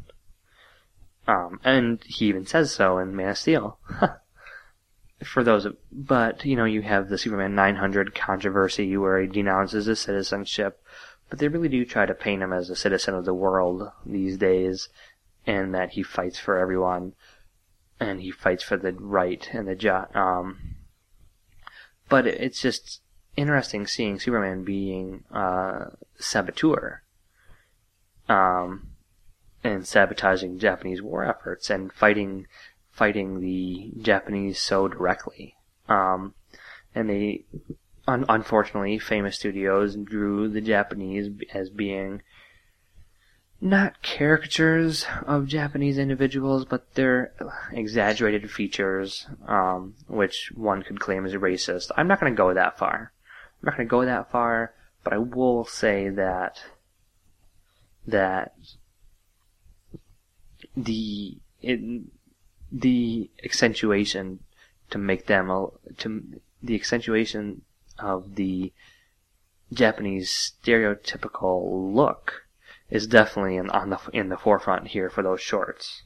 Um, 1.26 1.60
and 1.64 2.02
he 2.04 2.26
even 2.26 2.46
says 2.46 2.72
so 2.72 2.98
in 2.98 3.16
Man 3.16 3.30
of 3.30 3.38
Steel. 3.38 3.78
For 5.24 5.42
those, 5.42 5.64
of, 5.64 5.76
but 5.90 6.44
you 6.44 6.56
know, 6.56 6.66
you 6.66 6.82
have 6.82 7.08
the 7.08 7.16
Superman 7.16 7.54
900 7.54 8.14
controversy 8.14 8.96
where 8.96 9.20
he 9.20 9.26
denounces 9.26 9.87
his 9.87 10.00
citizenship, 10.00 10.82
but 11.28 11.38
they 11.38 11.48
really 11.48 11.68
do 11.68 11.84
try 11.84 12.06
to 12.06 12.14
paint 12.14 12.42
him 12.42 12.52
as 12.52 12.70
a 12.70 12.76
citizen 12.76 13.14
of 13.14 13.24
the 13.24 13.34
world 13.34 13.90
these 14.04 14.37
days, 14.37 14.88
and 15.46 15.74
that 15.74 15.90
he 15.90 16.02
fights 16.02 16.38
for 16.38 16.58
everyone, 16.58 17.14
and 18.00 18.20
he 18.20 18.30
fights 18.30 18.62
for 18.62 18.76
the 18.76 18.92
right 18.92 19.48
and 19.52 19.68
the 19.68 19.74
just. 19.74 20.14
Um, 20.14 20.76
but 22.08 22.26
it's 22.26 22.60
just 22.60 23.00
interesting 23.37 23.87
seeing 23.87 24.18
Superman 24.18 24.64
being 24.64 25.24
uh, 25.32 25.87
saboteur, 26.18 27.02
um, 28.28 28.88
and 29.62 29.87
sabotaging 29.87 30.58
Japanese 30.58 31.00
war 31.02 31.24
efforts 31.24 31.70
and 31.70 31.92
fighting 31.92 32.46
fighting 32.94 33.40
the 33.40 33.90
Japanese 34.00 34.60
so 34.60 34.87
directly. 34.87 35.56
Um, 35.88 36.34
and 36.94 37.10
they, 37.10 37.44
un- 38.06 38.26
unfortunately, 38.28 38.98
famous 38.98 39.36
studios 39.36 39.96
drew 39.96 40.48
the 40.48 40.60
Japanese 40.60 41.30
as 41.52 41.70
being 41.70 42.22
not 43.60 44.02
caricatures 44.02 45.06
of 45.26 45.46
Japanese 45.46 45.96
individuals, 45.96 46.64
but 46.64 46.94
their 46.94 47.32
exaggerated 47.72 48.50
features, 48.50 49.26
um, 49.46 49.94
which 50.06 50.52
one 50.54 50.82
could 50.82 51.00
claim 51.00 51.24
as 51.24 51.32
racist. 51.32 51.90
I'm 51.96 52.08
not 52.08 52.20
going 52.20 52.32
to 52.32 52.36
go 52.36 52.52
that 52.52 52.78
far. 52.78 53.12
I'm 53.62 53.66
not 53.66 53.76
going 53.76 53.88
to 53.88 53.90
go 53.90 54.04
that 54.04 54.30
far, 54.30 54.74
but 55.02 55.12
I 55.12 55.18
will 55.18 55.64
say 55.64 56.10
that 56.10 56.62
that 58.06 58.52
the 60.76 61.38
it, 61.62 62.02
the 62.70 63.30
accentuation 63.42 64.40
to 64.90 64.98
make 64.98 65.26
them 65.26 65.48
to 65.98 66.22
the 66.62 66.74
accentuation 66.74 67.62
of 67.98 68.35
the 68.35 68.72
Japanese 69.72 70.52
stereotypical 70.62 71.94
look 71.94 72.44
is 72.90 73.07
definitely 73.07 73.57
in, 73.57 73.70
on 73.70 73.90
the 73.90 73.98
in 74.12 74.28
the 74.28 74.37
forefront 74.37 74.88
here 74.88 75.11
for 75.11 75.22
those 75.22 75.40
shorts. 75.40 76.02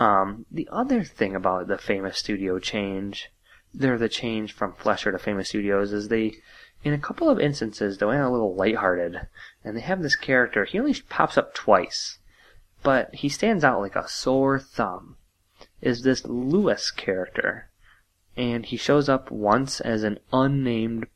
Um, 0.00 0.46
the 0.50 0.68
other 0.72 1.04
thing 1.04 1.34
about 1.34 1.68
the 1.68 1.78
famous 1.78 2.18
studio 2.18 2.58
change, 2.58 3.30
the 3.74 4.08
change 4.08 4.52
from 4.52 4.74
Fleischer 4.74 5.12
to 5.12 5.18
famous 5.18 5.50
studios, 5.50 5.92
is 5.92 6.08
they, 6.08 6.34
in 6.82 6.92
a 6.92 6.98
couple 6.98 7.28
of 7.28 7.38
instances, 7.38 7.98
they 7.98 8.06
went 8.06 8.22
a 8.22 8.30
little 8.30 8.54
lighthearted, 8.54 9.28
and 9.62 9.76
they 9.76 9.80
have 9.80 10.02
this 10.02 10.16
character. 10.16 10.64
He 10.64 10.78
only 10.78 10.94
pops 11.08 11.36
up 11.36 11.54
twice, 11.54 12.18
but 12.82 13.14
he 13.14 13.28
stands 13.28 13.64
out 13.64 13.80
like 13.80 13.96
a 13.96 14.08
sore 14.08 14.58
thumb. 14.58 15.16
Is 15.80 16.02
this 16.02 16.24
Lewis 16.24 16.90
character, 16.90 17.68
and 18.36 18.66
he 18.66 18.76
shows 18.76 19.08
up 19.08 19.30
once 19.30 19.80
as 19.80 20.02
an 20.02 20.18
unnamed 20.32 21.06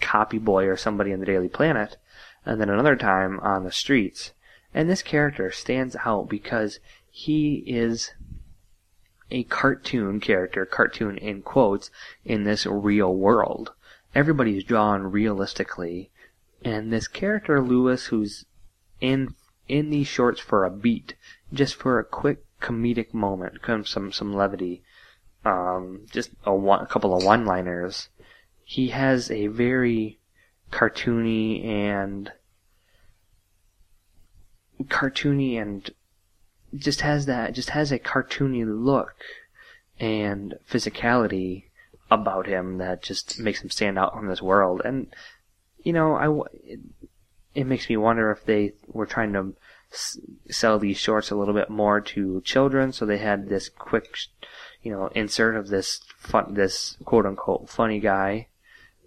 copy 0.00 0.38
boy 0.38 0.66
or 0.66 0.76
somebody 0.76 1.12
in 1.12 1.20
the 1.20 1.26
Daily 1.26 1.48
Planet, 1.48 1.96
and 2.44 2.60
then 2.60 2.68
another 2.68 2.96
time 2.96 3.40
on 3.40 3.64
the 3.64 3.72
streets. 3.72 4.32
And 4.74 4.88
this 4.88 5.02
character 5.02 5.50
stands 5.50 5.96
out 6.04 6.28
because 6.28 6.78
he 7.10 7.62
is 7.66 8.12
a 9.30 9.44
cartoon 9.44 10.20
character, 10.20 10.66
cartoon 10.66 11.16
in 11.18 11.42
quotes, 11.42 11.90
in 12.24 12.44
this 12.44 12.66
real 12.66 13.14
world. 13.14 13.72
Everybody's 14.14 14.64
drawn 14.64 15.04
realistically. 15.04 16.10
And 16.64 16.92
this 16.92 17.08
character, 17.08 17.60
Lewis, 17.62 18.06
who's 18.06 18.44
in 19.00 19.34
in 19.68 19.90
these 19.90 20.06
shorts 20.06 20.40
for 20.40 20.64
a 20.64 20.70
beat, 20.70 21.14
just 21.52 21.74
for 21.74 21.98
a 21.98 22.04
quick 22.04 22.44
comedic 22.60 23.14
moment, 23.14 23.62
comes 23.62 23.88
some 23.88 24.12
some 24.12 24.32
levity, 24.32 24.82
um, 25.44 26.06
just 26.10 26.30
a, 26.44 26.54
one, 26.54 26.82
a 26.82 26.86
couple 26.86 27.16
of 27.16 27.24
one-liners. 27.24 28.08
He 28.64 28.88
has 28.88 29.30
a 29.30 29.48
very 29.48 30.18
cartoony 30.70 31.64
and 31.64 32.32
cartoony 34.84 35.60
and 35.60 35.90
just 36.74 37.02
has 37.02 37.26
that 37.26 37.52
just 37.54 37.70
has 37.70 37.92
a 37.92 37.98
cartoony 37.98 38.64
look 38.66 39.14
and 40.00 40.54
physicality 40.68 41.64
about 42.10 42.46
him 42.46 42.78
that 42.78 43.02
just 43.02 43.38
makes 43.38 43.62
him 43.62 43.70
stand 43.70 43.98
out 43.98 44.14
from 44.14 44.26
this 44.26 44.42
world 44.42 44.82
and 44.84 45.14
you 45.82 45.92
know 45.92 46.14
I 46.14 46.48
it, 46.64 46.80
it 47.54 47.66
makes 47.66 47.88
me 47.88 47.96
wonder 47.96 48.30
if 48.30 48.44
they 48.44 48.72
were 48.86 49.06
trying 49.06 49.34
to 49.34 49.54
sell 50.48 50.78
these 50.78 50.96
shorts 50.96 51.30
a 51.30 51.36
little 51.36 51.54
bit 51.54 51.68
more 51.68 52.00
to 52.00 52.40
children 52.40 52.92
so 52.92 53.04
they 53.04 53.18
had 53.18 53.48
this 53.48 53.68
quick 53.68 54.16
you 54.82 54.90
know 54.92 55.08
insert 55.14 55.56
of 55.56 55.68
this 55.68 56.00
fun 56.16 56.54
this 56.54 56.96
quote 57.04 57.26
unquote 57.26 57.68
funny 57.68 58.00
guy 58.00 58.46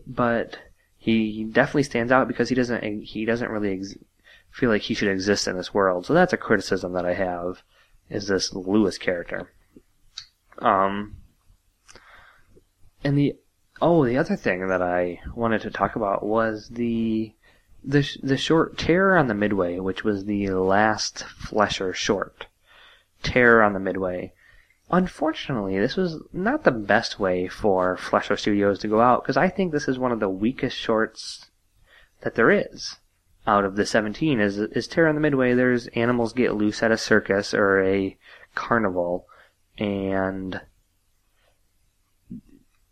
but 0.07 0.57
he 0.97 1.43
definitely 1.43 1.84
stands 1.84 2.11
out 2.11 2.28
because 2.28 2.49
he 2.49 2.55
doesn't 2.55 2.84
he 3.03 3.26
doesn't 3.26 3.51
really 3.51 3.73
ex- 3.73 3.95
feel 4.55 4.69
like 4.69 4.84
he 4.84 4.93
should 4.93 5.09
exist 5.09 5.47
in 5.47 5.57
this 5.57 5.73
world. 5.73 6.05
So 6.05 6.13
that's 6.13 6.34
a 6.34 6.38
criticism 6.38 6.93
that 6.93 7.05
I 7.05 7.13
have 7.13 7.61
is 8.09 8.28
this 8.28 8.53
Lewis 8.53 8.97
character. 8.97 9.51
Um, 10.59 11.17
and 13.03 13.17
the 13.17 13.36
oh, 13.82 14.05
the 14.05 14.17
other 14.17 14.38
thing 14.38 14.67
that 14.67 14.82
I 14.82 15.19
wanted 15.36 15.61
to 15.61 15.71
talk 15.71 15.97
about 15.97 16.23
was 16.23 16.69
the 16.69 17.34
the 17.84 18.09
the 18.23 18.38
short 18.38 18.78
Terror 18.78 19.17
on 19.17 19.28
the 19.28 19.34
Midway, 19.34 19.80
which 19.80 20.03
was 20.03 20.26
the 20.26 20.49
last 20.51 21.23
Fleischer 21.23 21.93
short. 21.93 22.47
Terror 23.21 23.61
on 23.61 23.73
the 23.73 23.80
Midway. 23.80 24.34
Unfortunately, 24.91 25.79
this 25.79 25.95
was 25.95 26.21
not 26.31 26.63
the 26.63 26.71
best 26.71 27.19
way 27.19 27.47
for 27.47 27.97
Fleischer 27.97 28.38
Studios 28.38 28.79
to 28.79 28.88
go 28.88 29.01
out 29.01 29.23
because 29.23 29.38
I 29.38 29.49
think 29.49 29.71
this 29.71 29.88
is 29.88 29.97
one 29.97 30.11
of 30.11 30.19
the 30.19 30.29
weakest 30.29 30.77
shorts 30.77 31.49
that 32.21 32.36
there 32.36 32.51
is 32.51 32.97
out 33.47 33.65
of 33.65 33.75
the 33.75 33.86
17 33.86 34.39
is 34.39 34.57
is 34.57 34.88
Terror 34.88 35.09
on 35.09 35.15
the 35.15 35.21
Midway. 35.21 35.53
There's 35.53 35.88
animals 35.88 36.33
get 36.33 36.55
loose 36.55 36.81
at 36.81 36.91
a 36.91 36.97
circus 36.97 37.53
or 37.53 37.83
a 37.83 38.17
carnival, 38.53 39.27
and 39.77 40.61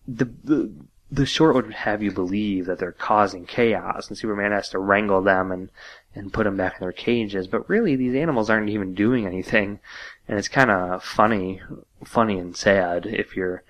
the, 0.08 0.26
the 0.44 0.72
the 1.12 1.26
short 1.28 1.54
would 1.56 1.72
have 1.72 2.02
you 2.02 2.12
believe 2.12 2.66
that 2.66 2.80
they're 2.80 2.92
causing 2.92 3.46
chaos, 3.46 4.08
and 4.08 4.18
Superman 4.18 4.52
has 4.52 4.70
to 4.70 4.80
wrangle 4.80 5.22
them 5.22 5.52
and 5.52 5.70
and 6.16 6.34
put 6.34 6.44
them 6.44 6.58
back 6.58 6.74
in 6.74 6.80
their 6.82 6.92
cages. 6.92 7.48
But 7.48 7.68
really, 7.70 7.96
these 7.96 8.16
animals 8.16 8.50
aren't 8.50 8.70
even 8.70 8.94
doing 8.94 9.26
anything, 9.26 9.80
and 10.28 10.38
it's 10.38 10.48
kind 10.48 10.72
of 10.72 11.04
funny, 11.04 11.62
funny 12.04 12.38
and 12.40 12.56
sad 12.56 13.06
if 13.06 13.36
you're, 13.36 13.64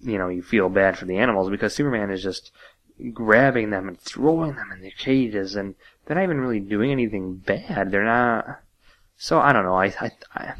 you 0.00 0.18
know, 0.18 0.28
you 0.28 0.42
feel 0.42 0.68
bad 0.68 0.96
for 0.96 1.06
the 1.06 1.18
animals 1.18 1.50
because 1.50 1.74
Superman 1.74 2.10
is 2.10 2.22
just 2.22 2.52
grabbing 3.12 3.70
them 3.70 3.88
and 3.88 3.98
throwing 3.98 4.54
them 4.54 4.72
in 4.72 4.80
their 4.80 4.90
cages, 4.92 5.56
and 5.56 5.74
they're 6.04 6.16
not 6.16 6.24
even 6.24 6.40
really 6.40 6.60
doing 6.60 6.90
anything 6.90 7.36
bad. 7.36 7.90
They're 7.90 8.04
not. 8.04 8.60
So 9.16 9.40
I 9.40 9.52
don't 9.52 9.64
know. 9.64 9.74
I 9.74 9.92
I, 10.34 10.54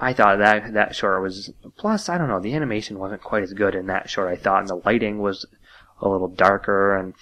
I 0.00 0.12
thought 0.12 0.38
that 0.38 0.72
that 0.74 0.94
short 0.94 1.22
was 1.22 1.50
plus 1.76 2.08
I 2.08 2.18
don't 2.18 2.28
know 2.28 2.40
the 2.40 2.54
animation 2.54 2.98
wasn't 2.98 3.22
quite 3.22 3.42
as 3.42 3.52
good 3.52 3.74
in 3.74 3.86
that 3.86 4.08
short 4.08 4.28
I 4.28 4.36
thought 4.36 4.60
and 4.60 4.68
the 4.68 4.80
lighting 4.84 5.18
was 5.18 5.44
a 6.00 6.08
little 6.08 6.28
darker 6.28 6.96
and 6.96 7.14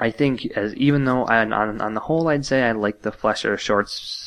I 0.00 0.10
think 0.10 0.46
as 0.56 0.74
even 0.74 1.04
though 1.04 1.24
I, 1.24 1.42
on 1.42 1.80
on 1.80 1.94
the 1.94 2.00
whole 2.00 2.28
I'd 2.28 2.46
say 2.46 2.62
I 2.62 2.72
like 2.72 3.02
the 3.02 3.12
Fleischer 3.12 3.58
shorts 3.58 4.21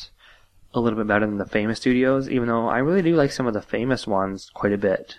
a 0.76 0.80
little 0.80 0.98
bit 0.98 1.08
better 1.08 1.26
than 1.26 1.38
the 1.38 1.46
famous 1.46 1.78
studios 1.78 2.28
even 2.28 2.48
though 2.48 2.68
I 2.68 2.78
really 2.78 3.02
do 3.02 3.16
like 3.16 3.32
some 3.32 3.46
of 3.46 3.54
the 3.54 3.62
famous 3.62 4.06
ones 4.06 4.50
quite 4.54 4.72
a 4.72 4.78
bit. 4.78 5.18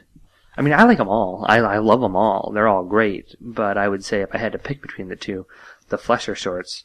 I 0.56 0.62
mean 0.62 0.74
I 0.74 0.84
like 0.84 0.98
them 0.98 1.10
all 1.10 1.46
I 1.48 1.58
I 1.58 1.78
love 1.80 2.02
them 2.02 2.16
all 2.16 2.52
they're 2.54 2.68
all 2.68 2.84
great 2.84 3.36
but 3.42 3.78
I 3.78 3.88
would 3.88 4.06
say 4.06 4.22
if 4.22 4.30
I 4.34 4.38
had 4.38 4.54
to 4.54 4.60
pick 4.60 4.82
between 4.82 5.10
the 5.10 5.16
two 5.16 5.46
the 5.90 5.98
Fleischer 5.98 6.36
shorts 6.36 6.84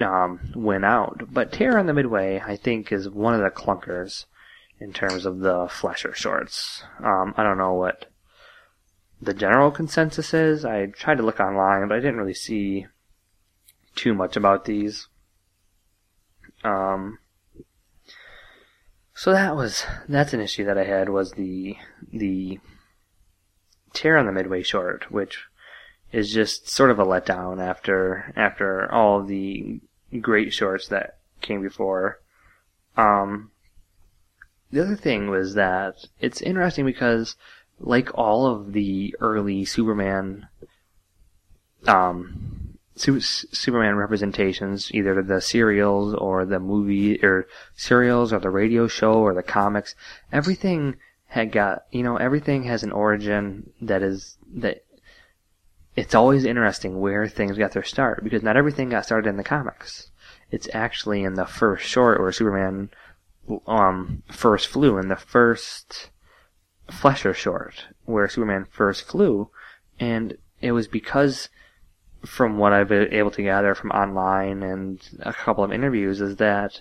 um, 0.00 0.52
went 0.54 0.84
out. 0.84 1.32
But 1.32 1.52
Terror 1.52 1.78
on 1.78 1.86
the 1.86 1.94
Midway, 1.94 2.40
I 2.44 2.56
think, 2.56 2.92
is 2.92 3.08
one 3.08 3.34
of 3.34 3.40
the 3.40 3.50
clunkers 3.50 4.26
in 4.80 4.92
terms 4.92 5.26
of 5.26 5.40
the 5.40 5.68
Fleischer 5.70 6.14
shorts. 6.14 6.82
Um, 7.02 7.34
I 7.36 7.42
don't 7.42 7.58
know 7.58 7.74
what 7.74 8.06
the 9.20 9.34
general 9.34 9.70
consensus 9.70 10.32
is. 10.32 10.64
I 10.64 10.86
tried 10.86 11.16
to 11.16 11.24
look 11.24 11.40
online, 11.40 11.88
but 11.88 11.96
I 11.96 12.00
didn't 12.00 12.18
really 12.18 12.34
see 12.34 12.86
too 13.96 14.14
much 14.14 14.36
about 14.36 14.64
these. 14.64 15.08
Um, 16.62 17.18
so 19.18 19.32
that 19.32 19.56
was 19.56 19.84
that's 20.08 20.32
an 20.32 20.40
issue 20.40 20.64
that 20.64 20.78
I 20.78 20.84
had 20.84 21.08
was 21.08 21.32
the 21.32 21.76
the 22.12 22.60
Terror 23.92 24.16
on 24.16 24.26
the 24.26 24.32
Midway 24.32 24.62
short, 24.62 25.10
which 25.10 25.40
is 26.12 26.32
just 26.32 26.70
sort 26.70 26.92
of 26.92 27.00
a 27.00 27.04
letdown 27.04 27.60
after 27.60 28.32
after 28.36 28.88
all 28.92 29.24
the 29.24 29.80
great 30.20 30.52
shorts 30.52 30.86
that 30.86 31.18
came 31.40 31.62
before. 31.62 32.20
Um, 32.96 33.50
the 34.70 34.82
other 34.82 34.94
thing 34.94 35.28
was 35.28 35.54
that 35.54 35.96
it's 36.20 36.40
interesting 36.40 36.86
because, 36.86 37.34
like 37.80 38.16
all 38.16 38.46
of 38.46 38.72
the 38.72 39.16
early 39.18 39.64
Superman, 39.64 40.46
um, 41.88 42.67
Superman 43.00 43.96
representations, 43.96 44.90
either 44.92 45.22
the 45.22 45.40
serials 45.40 46.14
or 46.14 46.44
the 46.44 46.60
movie, 46.60 47.22
or 47.22 47.46
serials 47.74 48.32
or 48.32 48.38
the 48.40 48.50
radio 48.50 48.86
show 48.88 49.14
or 49.14 49.34
the 49.34 49.42
comics, 49.42 49.94
everything 50.32 50.96
had 51.26 51.52
got, 51.52 51.84
you 51.90 52.02
know, 52.02 52.16
everything 52.16 52.64
has 52.64 52.82
an 52.82 52.92
origin 52.92 53.70
that 53.80 54.02
is, 54.02 54.36
that 54.54 54.84
it's 55.94 56.14
always 56.14 56.44
interesting 56.44 57.00
where 57.00 57.26
things 57.28 57.58
got 57.58 57.72
their 57.72 57.82
start 57.82 58.22
because 58.22 58.42
not 58.42 58.56
everything 58.56 58.88
got 58.88 59.04
started 59.04 59.28
in 59.28 59.36
the 59.36 59.44
comics. 59.44 60.10
It's 60.50 60.68
actually 60.72 61.24
in 61.24 61.34
the 61.34 61.44
first 61.44 61.84
short 61.84 62.20
where 62.20 62.32
Superman 62.32 62.90
um, 63.66 64.22
first 64.30 64.68
flew, 64.68 64.98
in 64.98 65.08
the 65.08 65.16
first 65.16 66.10
Fleischer 66.90 67.34
short 67.34 67.86
where 68.04 68.28
Superman 68.28 68.66
first 68.70 69.04
flew, 69.04 69.50
and 70.00 70.38
it 70.60 70.72
was 70.72 70.88
because, 70.88 71.48
from 72.24 72.58
what 72.58 72.72
I've 72.72 72.88
been 72.88 73.12
able 73.12 73.30
to 73.32 73.42
gather 73.42 73.74
from 73.74 73.90
online 73.90 74.62
and 74.62 75.00
a 75.20 75.32
couple 75.32 75.64
of 75.64 75.72
interviews, 75.72 76.20
is 76.20 76.36
that 76.36 76.80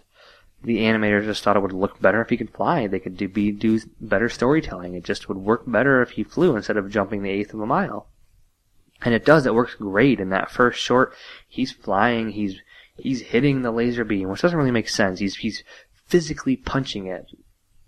the 0.64 0.80
animators 0.80 1.26
just 1.26 1.44
thought 1.44 1.56
it 1.56 1.62
would 1.62 1.74
look 1.74 2.02
better 2.02 2.22
if 2.22 2.30
he 2.30 2.38
could 2.38 2.54
fly. 2.54 2.88
They 2.88 3.00
could 3.00 3.18
do, 3.18 3.28
be 3.28 3.52
do 3.52 3.80
better 4.02 4.30
storytelling. 4.30 4.96
It 4.96 5.04
just 5.04 5.30
would 5.30 5.38
work 5.38 5.64
better 5.68 6.02
if 6.02 6.12
he 6.12 6.24
flew 6.24 6.56
instead 6.56 6.78
of 6.78 6.90
jumping 6.90 7.22
the 7.22 7.30
eighth 7.30 7.54
of 7.54 7.62
a 7.62 7.66
mile. 7.66 8.08
And 9.02 9.14
it 9.14 9.26
does. 9.26 9.46
It 9.46 9.54
works 9.54 9.76
great 9.76 10.20
in 10.20 10.30
that 10.30 10.50
first 10.50 10.80
short. 10.80 11.14
He's 11.48 11.72
flying. 11.72 12.32
He's 12.32 12.60
he's 12.98 13.22
hitting 13.22 13.62
the 13.62 13.72
laser 13.72 14.04
beam, 14.04 14.30
which 14.30 14.42
doesn't 14.42 14.58
really 14.58 14.72
make 14.72 14.90
sense. 14.90 15.20
He's 15.20 15.36
he's 15.36 15.64
physically 16.08 16.56
punching 16.56 17.06
it, 17.06 17.28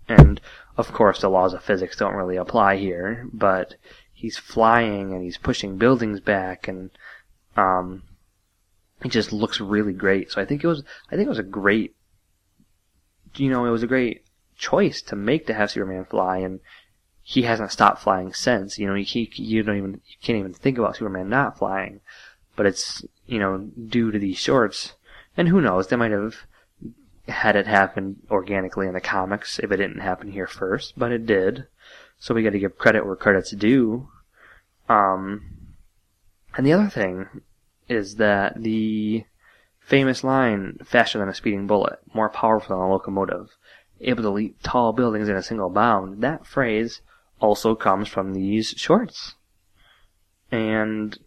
and 0.08 0.40
of 0.76 0.92
course 0.92 1.20
the 1.20 1.28
laws 1.28 1.52
of 1.52 1.64
physics 1.64 1.96
don't 1.96 2.14
really 2.14 2.36
apply 2.36 2.76
here. 2.76 3.28
But 3.32 3.74
he's 4.12 4.38
flying 4.38 5.12
and 5.12 5.24
he's 5.24 5.38
pushing 5.38 5.78
buildings 5.78 6.20
back, 6.20 6.68
and 6.68 6.90
um, 7.60 8.02
it 9.04 9.10
just 9.10 9.32
looks 9.32 9.60
really 9.60 9.92
great. 9.92 10.30
So 10.30 10.40
I 10.40 10.44
think 10.44 10.64
it 10.64 10.66
was 10.66 10.82
I 11.10 11.16
think 11.16 11.26
it 11.26 11.30
was 11.30 11.38
a 11.38 11.44
great, 11.44 11.94
you 13.36 13.50
know, 13.50 13.64
it 13.64 13.70
was 13.70 13.82
a 13.82 13.88
great 13.88 14.24
choice 14.56 15.02
to 15.02 15.16
make 15.16 15.46
to 15.46 15.54
have 15.54 15.70
Superman 15.70 16.04
fly, 16.04 16.38
and 16.38 16.60
he 17.22 17.42
hasn't 17.42 17.72
stopped 17.72 18.02
flying 18.02 18.32
since. 18.32 18.78
You 18.78 18.86
know, 18.86 18.94
he, 18.94 19.30
you 19.34 19.62
don't 19.62 19.76
even 19.76 20.00
you 20.06 20.16
can't 20.22 20.38
even 20.38 20.54
think 20.54 20.78
about 20.78 20.96
Superman 20.96 21.28
not 21.28 21.58
flying, 21.58 22.00
but 22.56 22.66
it's 22.66 23.04
you 23.26 23.38
know 23.38 23.58
due 23.58 24.10
to 24.10 24.18
these 24.18 24.38
shorts, 24.38 24.94
and 25.36 25.48
who 25.48 25.60
knows 25.60 25.86
they 25.86 25.96
might 25.96 26.12
have 26.12 26.36
had 27.28 27.56
it 27.56 27.66
happen 27.66 28.16
organically 28.30 28.88
in 28.88 28.94
the 28.94 29.00
comics 29.00 29.58
if 29.60 29.70
it 29.70 29.76
didn't 29.76 30.00
happen 30.00 30.32
here 30.32 30.46
first, 30.46 30.94
but 30.96 31.12
it 31.12 31.26
did. 31.26 31.66
So 32.18 32.34
we 32.34 32.42
got 32.42 32.50
to 32.50 32.58
give 32.58 32.76
credit 32.76 33.06
where 33.06 33.16
credit's 33.16 33.52
due. 33.52 34.08
Um, 34.88 35.42
and 36.56 36.66
the 36.66 36.72
other 36.72 36.88
thing 36.88 37.28
is 37.90 38.16
that 38.16 38.62
the 38.62 39.24
famous 39.80 40.22
line, 40.22 40.78
faster 40.84 41.18
than 41.18 41.28
a 41.28 41.34
speeding 41.34 41.66
bullet, 41.66 41.98
more 42.14 42.30
powerful 42.30 42.76
than 42.76 42.86
a 42.86 42.90
locomotive, 42.90 43.56
able 44.00 44.22
to 44.22 44.30
leap 44.30 44.56
tall 44.62 44.92
buildings 44.92 45.28
in 45.28 45.36
a 45.36 45.42
single 45.42 45.68
bound, 45.68 46.22
that 46.22 46.46
phrase 46.46 47.02
also 47.40 47.74
comes 47.74 48.08
from 48.08 48.32
these 48.32 48.68
shorts. 48.76 49.34
And 50.52 51.18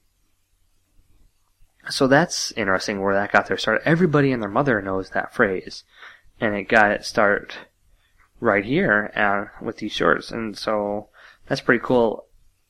so 1.90 2.08
that's 2.08 2.54
interesting 2.54 3.02
where 3.02 3.14
that 3.14 3.34
got 3.34 3.48
their 3.48 3.58
start. 3.58 3.82
Everybody 3.84 4.32
and 4.32 4.42
their 4.42 4.50
mother 4.50 4.82
knows 4.82 5.10
that 5.10 5.34
phrase. 5.34 5.84
And 6.40 6.56
it 6.56 6.64
got 6.64 6.92
its 6.92 7.08
start 7.08 7.58
right 8.40 8.64
here 8.64 9.12
uh, 9.16 9.64
with 9.64 9.78
these 9.78 9.92
shorts. 9.92 10.32
And 10.32 10.58
so 10.58 11.10
that's 11.48 11.62
pretty 11.62 11.84
cool. 11.84 12.26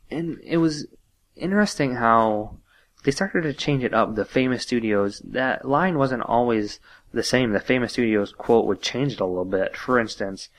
And 0.10 0.40
it 0.44 0.58
was 0.58 0.88
interesting 1.36 1.96
how 1.96 2.58
they 3.04 3.12
started 3.12 3.44
to 3.44 3.54
change 3.54 3.84
it 3.84 3.94
up. 3.94 4.16
The 4.16 4.26
famous 4.26 4.64
studios, 4.64 5.22
that 5.26 5.68
line 5.68 5.98
wasn't 5.98 6.24
always 6.24 6.80
the 7.14 7.24
same. 7.24 7.52
The 7.52 7.60
famous 7.60 7.94
studios 7.94 8.34
quote 8.34 8.66
would 8.66 8.82
change 8.82 9.14
it 9.14 9.20
a 9.20 9.26
little 9.26 9.46
bit. 9.46 9.76
For 9.76 10.00
instance, 10.00 10.50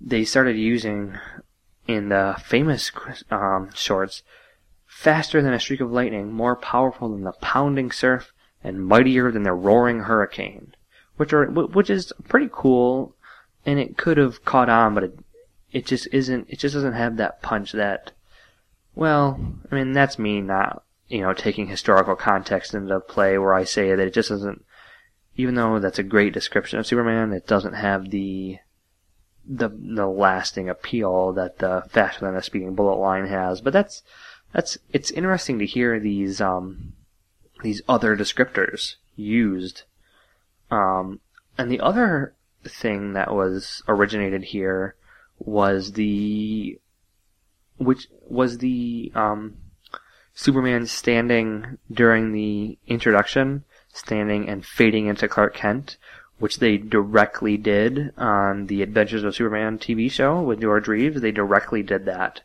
they 0.00 0.24
started 0.24 0.56
using 0.56 1.18
in 1.86 2.08
the 2.08 2.36
famous 2.42 2.90
um, 3.30 3.70
shorts, 3.74 4.22
faster 4.86 5.42
than 5.42 5.52
a 5.52 5.60
streak 5.60 5.80
of 5.80 5.92
lightning, 5.92 6.32
more 6.32 6.56
powerful 6.56 7.10
than 7.10 7.22
the 7.22 7.32
pounding 7.32 7.92
surf, 7.92 8.32
and 8.64 8.84
mightier 8.84 9.30
than 9.30 9.44
the 9.44 9.52
roaring 9.52 10.00
hurricane, 10.00 10.74
which 11.16 11.32
are 11.32 11.46
which 11.46 11.90
is 11.90 12.12
pretty 12.26 12.48
cool, 12.50 13.14
and 13.64 13.78
it 13.78 13.96
could 13.96 14.16
have 14.16 14.44
caught 14.44 14.68
on, 14.68 14.94
but 14.94 15.04
it 15.04 15.18
it 15.72 15.86
just 15.86 16.08
isn't. 16.10 16.46
It 16.48 16.58
just 16.58 16.74
doesn't 16.74 16.94
have 16.94 17.18
that 17.18 17.42
punch 17.42 17.72
that. 17.72 18.12
Well, 18.94 19.38
I 19.70 19.74
mean 19.74 19.92
that's 19.92 20.18
me 20.18 20.40
not 20.40 20.82
you 21.08 21.20
know 21.20 21.32
taking 21.32 21.66
historical 21.66 22.16
context 22.16 22.74
into 22.74 22.98
play 23.00 23.38
where 23.38 23.54
I 23.54 23.64
say 23.64 23.94
that 23.94 24.06
it 24.06 24.14
just 24.14 24.28
doesn't. 24.28 24.64
Even 25.38 25.54
though 25.54 25.78
that's 25.78 25.98
a 25.98 26.02
great 26.02 26.32
description 26.32 26.78
of 26.78 26.86
Superman, 26.86 27.32
it 27.32 27.46
doesn't 27.46 27.74
have 27.74 28.10
the 28.10 28.58
the 29.44 29.68
the 29.68 30.06
lasting 30.06 30.68
appeal 30.68 31.32
that 31.34 31.58
the 31.58 31.84
faster 31.88 32.24
than 32.24 32.34
a 32.34 32.42
speeding 32.42 32.74
bullet 32.74 32.96
line 32.96 33.26
has. 33.26 33.60
But 33.60 33.72
that's 33.72 34.02
that's 34.52 34.78
it's 34.92 35.10
interesting 35.10 35.58
to 35.58 35.66
hear 35.66 36.00
these 36.00 36.40
um 36.40 36.94
these 37.62 37.82
other 37.88 38.16
descriptors 38.16 38.96
used. 39.14 39.82
Um, 40.70 41.20
and 41.56 41.70
the 41.70 41.80
other 41.80 42.34
thing 42.64 43.12
that 43.12 43.34
was 43.34 43.82
originated 43.88 44.44
here 44.44 44.96
was 45.38 45.92
the 45.92 46.78
which 47.78 48.08
was 48.28 48.58
the 48.58 49.12
um, 49.14 49.56
Superman 50.38 50.86
standing 50.86 51.78
during 51.90 52.32
the 52.32 52.78
introduction, 52.86 53.64
standing 53.88 54.50
and 54.50 54.64
fading 54.64 55.06
into 55.06 55.26
Clark 55.28 55.54
Kent, 55.54 55.96
which 56.38 56.58
they 56.58 56.76
directly 56.76 57.56
did 57.56 58.12
on 58.18 58.66
the 58.66 58.82
Adventures 58.82 59.24
of 59.24 59.34
Superman 59.34 59.78
TV 59.78 60.10
show 60.10 60.42
with 60.42 60.60
George 60.60 60.88
Reeves. 60.88 61.22
They 61.22 61.32
directly 61.32 61.82
did 61.82 62.04
that, 62.04 62.42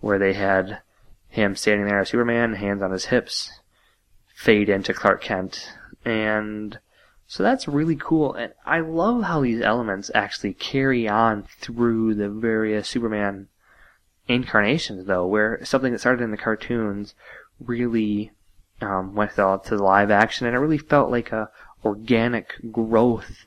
where 0.00 0.18
they 0.18 0.32
had 0.32 0.80
him 1.28 1.54
standing 1.54 1.86
there 1.86 2.00
as 2.00 2.08
Superman, 2.08 2.54
hands 2.54 2.82
on 2.82 2.90
his 2.90 3.06
hips, 3.06 3.52
fade 4.34 4.68
into 4.68 4.92
Clark 4.92 5.22
Kent, 5.22 5.72
and 6.04 6.80
so 7.28 7.44
that's 7.44 7.68
really 7.68 7.96
cool. 7.96 8.34
And 8.34 8.52
I 8.66 8.80
love 8.80 9.22
how 9.22 9.42
these 9.42 9.62
elements 9.62 10.10
actually 10.12 10.54
carry 10.54 11.08
on 11.08 11.44
through 11.60 12.16
the 12.16 12.28
various 12.28 12.88
Superman 12.88 13.46
incarnations, 14.28 15.06
though, 15.06 15.26
where 15.26 15.64
something 15.64 15.92
that 15.92 15.98
started 15.98 16.22
in 16.22 16.30
the 16.30 16.36
cartoons 16.36 17.14
really 17.60 18.32
um, 18.80 19.14
went 19.14 19.32
to 19.32 19.60
the 19.64 19.82
live 19.82 20.10
action, 20.10 20.46
and 20.46 20.56
it 20.56 20.60
really 20.60 20.78
felt 20.78 21.10
like 21.10 21.32
a 21.32 21.50
organic 21.84 22.54
growth 22.70 23.46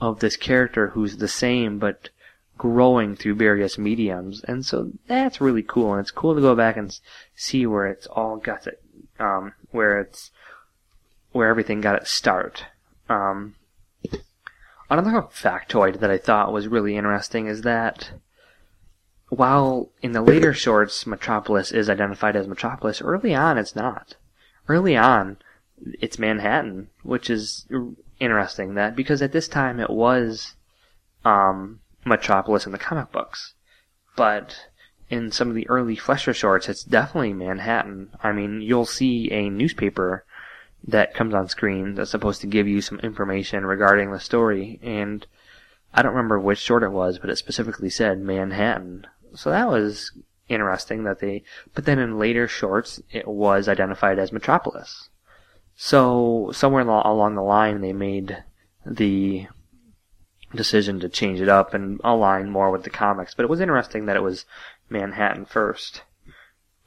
of 0.00 0.20
this 0.20 0.36
character 0.36 0.88
who's 0.88 1.16
the 1.16 1.28
same 1.28 1.78
but 1.78 2.10
growing 2.56 3.14
through 3.14 3.34
various 3.34 3.78
mediums. 3.78 4.42
And 4.44 4.66
so 4.66 4.90
that's 5.06 5.40
really 5.40 5.62
cool. 5.62 5.92
And 5.92 6.00
it's 6.00 6.10
cool 6.10 6.34
to 6.34 6.40
go 6.40 6.54
back 6.54 6.76
and 6.76 6.98
see 7.34 7.66
where 7.66 7.86
it's 7.86 8.06
all 8.06 8.36
got 8.36 8.66
it, 8.66 8.82
um, 9.18 9.54
where 9.70 10.00
it's, 10.00 10.30
where 11.32 11.48
everything 11.48 11.80
got 11.80 11.96
its 11.96 12.10
start. 12.10 12.64
Um, 13.08 13.54
another 14.90 15.22
factoid 15.22 16.00
that 16.00 16.10
I 16.10 16.18
thought 16.18 16.52
was 16.52 16.68
really 16.68 16.96
interesting 16.96 17.46
is 17.46 17.62
that 17.62 18.10
while 19.28 19.90
in 20.02 20.12
the 20.12 20.22
later 20.22 20.52
shorts 20.54 21.06
Metropolis 21.06 21.72
is 21.72 21.90
identified 21.90 22.36
as 22.36 22.48
Metropolis, 22.48 23.02
early 23.02 23.34
on 23.34 23.58
it's 23.58 23.76
not. 23.76 24.16
Early 24.68 24.96
on, 24.96 25.38
it's 26.00 26.18
Manhattan, 26.18 26.88
which 27.02 27.30
is 27.30 27.66
interesting 28.20 28.74
that 28.74 28.96
because 28.96 29.22
at 29.22 29.32
this 29.32 29.48
time 29.48 29.80
it 29.80 29.90
was 29.90 30.54
um, 31.24 31.80
Metropolis 32.04 32.66
in 32.66 32.72
the 32.72 32.78
comic 32.78 33.12
books, 33.12 33.54
but 34.16 34.66
in 35.10 35.30
some 35.30 35.48
of 35.48 35.54
the 35.54 35.68
early 35.68 35.96
Fleischer 35.96 36.34
shorts, 36.34 36.68
it's 36.68 36.84
definitely 36.84 37.32
Manhattan. 37.32 38.10
I 38.22 38.32
mean, 38.32 38.60
you'll 38.60 38.86
see 38.86 39.30
a 39.30 39.48
newspaper 39.48 40.24
that 40.86 41.14
comes 41.14 41.34
on 41.34 41.48
screen 41.48 41.94
that's 41.94 42.10
supposed 42.10 42.40
to 42.42 42.46
give 42.46 42.68
you 42.68 42.80
some 42.80 43.00
information 43.00 43.66
regarding 43.66 44.10
the 44.10 44.20
story, 44.20 44.78
and 44.82 45.26
I 45.92 46.02
don't 46.02 46.12
remember 46.12 46.38
which 46.38 46.58
short 46.58 46.82
it 46.82 46.90
was, 46.90 47.18
but 47.18 47.30
it 47.30 47.36
specifically 47.36 47.90
said 47.90 48.20
Manhattan. 48.20 49.06
So 49.38 49.50
that 49.50 49.68
was 49.68 50.10
interesting 50.48 51.04
that 51.04 51.20
they, 51.20 51.44
but 51.72 51.84
then 51.84 52.00
in 52.00 52.18
later 52.18 52.48
shorts, 52.48 53.00
it 53.12 53.28
was 53.28 53.68
identified 53.68 54.18
as 54.18 54.32
Metropolis. 54.32 55.10
So 55.76 56.50
somewhere 56.52 56.82
along 56.82 57.36
the 57.36 57.42
line, 57.42 57.80
they 57.80 57.92
made 57.92 58.42
the 58.84 59.46
decision 60.52 60.98
to 60.98 61.08
change 61.08 61.40
it 61.40 61.48
up 61.48 61.72
and 61.72 62.00
align 62.02 62.50
more 62.50 62.72
with 62.72 62.82
the 62.82 62.90
comics. 62.90 63.32
But 63.32 63.44
it 63.44 63.48
was 63.48 63.60
interesting 63.60 64.06
that 64.06 64.16
it 64.16 64.24
was 64.24 64.44
Manhattan 64.90 65.44
first. 65.44 66.02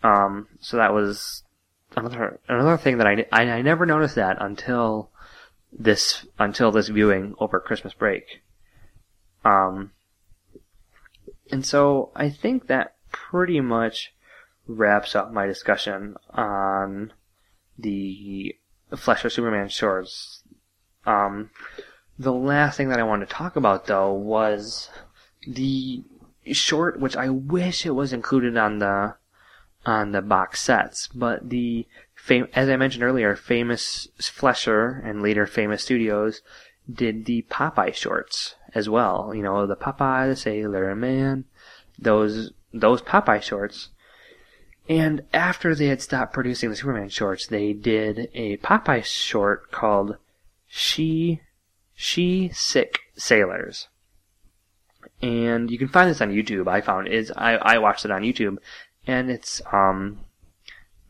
Um, 0.03 0.49
so 0.59 0.75
that 0.75 0.93
was 0.93 1.43
another 1.95 2.37
another 2.49 2.75
thing 2.75 2.97
that 2.97 3.07
I, 3.07 3.25
I, 3.31 3.43
I 3.43 3.61
never 3.61 3.85
noticed 3.85 4.15
that 4.15 4.35
until 4.41 5.09
this 5.71 6.25
until 6.37 6.73
this 6.73 6.89
viewing 6.89 7.33
over 7.39 7.61
Christmas 7.61 7.93
break. 7.93 8.41
Um, 9.45 9.91
and 11.51 11.65
so 11.65 12.11
I 12.15 12.29
think 12.29 12.67
that 12.67 12.95
pretty 13.11 13.59
much 13.59 14.13
wraps 14.67 15.15
up 15.15 15.31
my 15.31 15.45
discussion 15.45 16.15
on 16.29 17.13
the 17.77 18.55
Fleischer 18.95 19.29
Superman 19.29 19.69
shorts. 19.69 20.43
Um, 21.05 21.49
the 22.17 22.33
last 22.33 22.77
thing 22.77 22.89
that 22.89 22.99
I 22.99 23.03
wanted 23.03 23.29
to 23.29 23.35
talk 23.35 23.55
about 23.55 23.87
though 23.87 24.13
was 24.13 24.89
the 25.47 26.03
short, 26.51 26.99
which 26.99 27.15
I 27.15 27.29
wish 27.29 27.85
it 27.85 27.91
was 27.91 28.13
included 28.13 28.57
on 28.57 28.79
the 28.79 29.15
on 29.83 30.11
the 30.11 30.21
box 30.21 30.61
sets, 30.61 31.07
but 31.07 31.49
the 31.49 31.87
fam- 32.13 32.49
as 32.53 32.69
I 32.69 32.77
mentioned 32.77 33.03
earlier, 33.03 33.35
famous 33.35 34.07
Fleischer 34.19 35.01
and 35.03 35.23
later 35.23 35.47
famous 35.47 35.83
studios 35.83 36.41
did 36.91 37.25
the 37.25 37.45
Popeye 37.49 37.93
shorts 37.93 38.55
as 38.73 38.89
well. 38.89 39.33
You 39.35 39.43
know, 39.43 39.65
the 39.67 39.75
Popeye, 39.75 40.29
the 40.29 40.35
Sailor 40.35 40.95
Man, 40.95 41.45
those 41.99 42.51
those 42.73 43.01
Popeye 43.01 43.41
shorts 43.41 43.89
and 44.91 45.23
after 45.33 45.73
they 45.75 45.87
had 45.87 46.01
stopped 46.01 46.33
producing 46.33 46.69
the 46.69 46.75
Superman 46.75 47.09
shorts, 47.09 47.47
they 47.47 47.73
did 47.73 48.29
a 48.33 48.57
Popeye 48.57 49.05
short 49.05 49.71
called 49.71 50.17
She 50.67 51.41
She 51.93 52.49
Sick 52.53 52.99
Sailors. 53.15 53.87
And 55.21 55.69
you 55.69 55.77
can 55.77 55.87
find 55.87 56.09
this 56.09 56.19
on 56.21 56.31
YouTube. 56.31 56.67
I 56.67 56.81
found 56.81 57.07
is 57.07 57.31
I, 57.35 57.53
I 57.53 57.77
watched 57.77 58.05
it 58.05 58.11
on 58.11 58.23
YouTube, 58.23 58.57
and 59.05 59.31
it's 59.31 59.61
um 59.71 60.19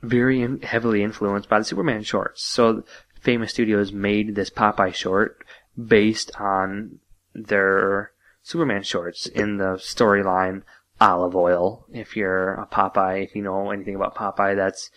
very 0.03 0.41
in, 0.41 0.61
heavily 0.61 1.01
influenced 1.01 1.49
by 1.49 1.57
the 1.57 1.65
Superman 1.65 2.03
shorts. 2.03 2.43
So 2.43 2.83
famous 3.21 3.51
studios 3.51 3.91
made 3.91 4.35
this 4.35 4.49
Popeye 4.49 4.93
short 4.93 5.43
based 5.75 6.31
on 6.39 6.99
their 7.33 8.11
Superman 8.43 8.83
shorts 8.83 9.27
in 9.27 9.57
the 9.57 9.75
storyline 9.75 10.63
Olive 10.99 11.35
Oyl. 11.35 11.85
If 11.91 12.15
you're 12.15 12.53
a 12.53 12.67
Popeye, 12.67 13.23
if 13.23 13.35
you 13.35 13.41
know 13.41 13.71
anything 13.71 13.95
about 13.95 14.15
Popeye, 14.15 14.55
that's 14.55 14.91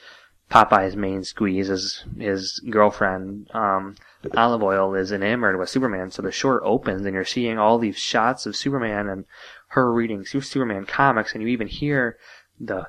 Popeye's 0.50 0.96
main 0.96 1.24
squeeze. 1.24 1.70
is 1.70 2.04
his 2.18 2.60
girlfriend, 2.70 3.50
um, 3.54 3.96
Olive 4.36 4.62
Oyl 4.62 4.94
is 4.94 5.12
enamored 5.12 5.58
with 5.58 5.68
Superman. 5.68 6.10
So 6.10 6.22
the 6.22 6.32
short 6.32 6.62
opens, 6.64 7.04
and 7.04 7.14
you're 7.14 7.24
seeing 7.24 7.58
all 7.58 7.78
these 7.78 7.98
shots 7.98 8.46
of 8.46 8.56
Superman 8.56 9.08
and 9.08 9.24
her 9.68 9.92
reading 9.92 10.24
Superman 10.24 10.86
comics, 10.86 11.32
and 11.32 11.42
you 11.42 11.48
even 11.48 11.68
hear 11.68 12.18
the 12.60 12.88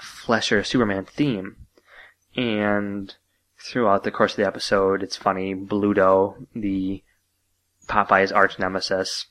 Fleischer 0.00 0.62
Superman 0.62 1.04
theme. 1.04 1.56
And 2.36 3.14
throughout 3.58 4.04
the 4.04 4.10
course 4.10 4.32
of 4.32 4.36
the 4.36 4.46
episode, 4.46 5.02
it's 5.02 5.16
funny. 5.16 5.54
Bluto, 5.54 6.46
the 6.54 7.02
Popeye's 7.88 8.32
arch 8.32 8.58
nemesis, 8.58 9.26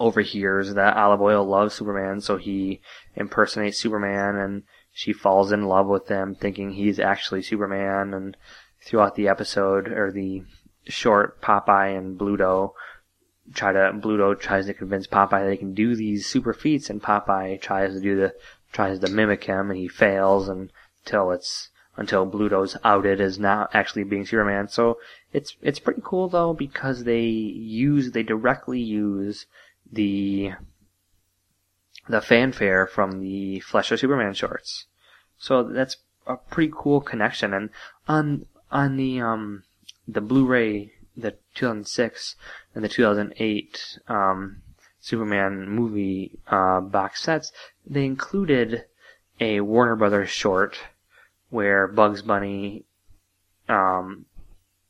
overhears 0.00 0.74
that 0.74 0.96
Olive 0.96 1.20
Oyl 1.20 1.44
loves 1.44 1.74
Superman, 1.74 2.20
so 2.20 2.36
he 2.36 2.80
impersonates 3.14 3.78
Superman 3.78 4.36
and 4.36 4.64
she 4.90 5.12
falls 5.12 5.52
in 5.52 5.64
love 5.64 5.86
with 5.86 6.08
him 6.08 6.34
thinking 6.34 6.72
he's 6.72 6.98
actually 6.98 7.42
Superman. 7.42 8.12
And 8.12 8.36
throughout 8.84 9.14
the 9.14 9.28
episode 9.28 9.88
or 9.88 10.12
the 10.12 10.42
short 10.86 11.40
Popeye 11.40 11.96
and 11.96 12.18
Bluto 12.18 12.72
try 13.54 13.72
to 13.72 13.92
Bluto 13.94 14.38
tries 14.38 14.66
to 14.66 14.74
convince 14.74 15.06
Popeye 15.06 15.44
that 15.44 15.52
he 15.52 15.56
can 15.56 15.74
do 15.74 15.94
these 15.94 16.26
super 16.26 16.52
feats 16.52 16.90
and 16.90 17.02
Popeye 17.02 17.60
tries 17.60 17.94
to 17.94 18.00
do 18.00 18.16
the 18.16 18.34
tries 18.72 18.98
to 18.98 19.08
mimic 19.08 19.44
him 19.44 19.70
and 19.70 19.78
he 19.78 19.88
fails 19.88 20.48
until 20.48 21.30
it's 21.30 21.70
until 21.96 22.26
Bluto's 22.26 22.76
outed 22.84 23.20
as 23.20 23.38
not 23.38 23.74
actually 23.74 24.04
being 24.04 24.26
Superman. 24.26 24.68
So 24.68 24.98
it's 25.32 25.56
it's 25.62 25.78
pretty 25.78 26.02
cool 26.04 26.28
though 26.28 26.54
because 26.54 27.04
they 27.04 27.22
use 27.22 28.12
they 28.12 28.22
directly 28.22 28.80
use 28.80 29.46
the 29.90 30.52
the 32.08 32.20
fanfare 32.20 32.86
from 32.86 33.20
the 33.20 33.60
Fleischer 33.60 33.96
Superman 33.96 34.34
shorts. 34.34 34.86
So 35.38 35.62
that's 35.62 35.96
a 36.26 36.36
pretty 36.36 36.72
cool 36.74 37.00
connection. 37.00 37.52
And 37.52 37.70
on 38.08 38.46
on 38.70 38.96
the 38.96 39.20
um 39.20 39.64
the 40.08 40.20
Blu-ray, 40.20 40.92
the 41.16 41.32
2006 41.54 42.36
and 42.74 42.84
the 42.84 42.88
2008 42.88 43.98
um, 44.08 44.62
Superman 45.00 45.68
movie 45.68 46.38
uh, 46.48 46.80
box 46.80 47.22
sets, 47.22 47.52
they 47.86 48.04
included 48.04 48.84
a 49.40 49.60
Warner 49.60 49.96
Brothers 49.96 50.30
short 50.30 50.78
where 51.52 51.86
Bugs 51.86 52.22
Bunny 52.22 52.86
um, 53.68 54.24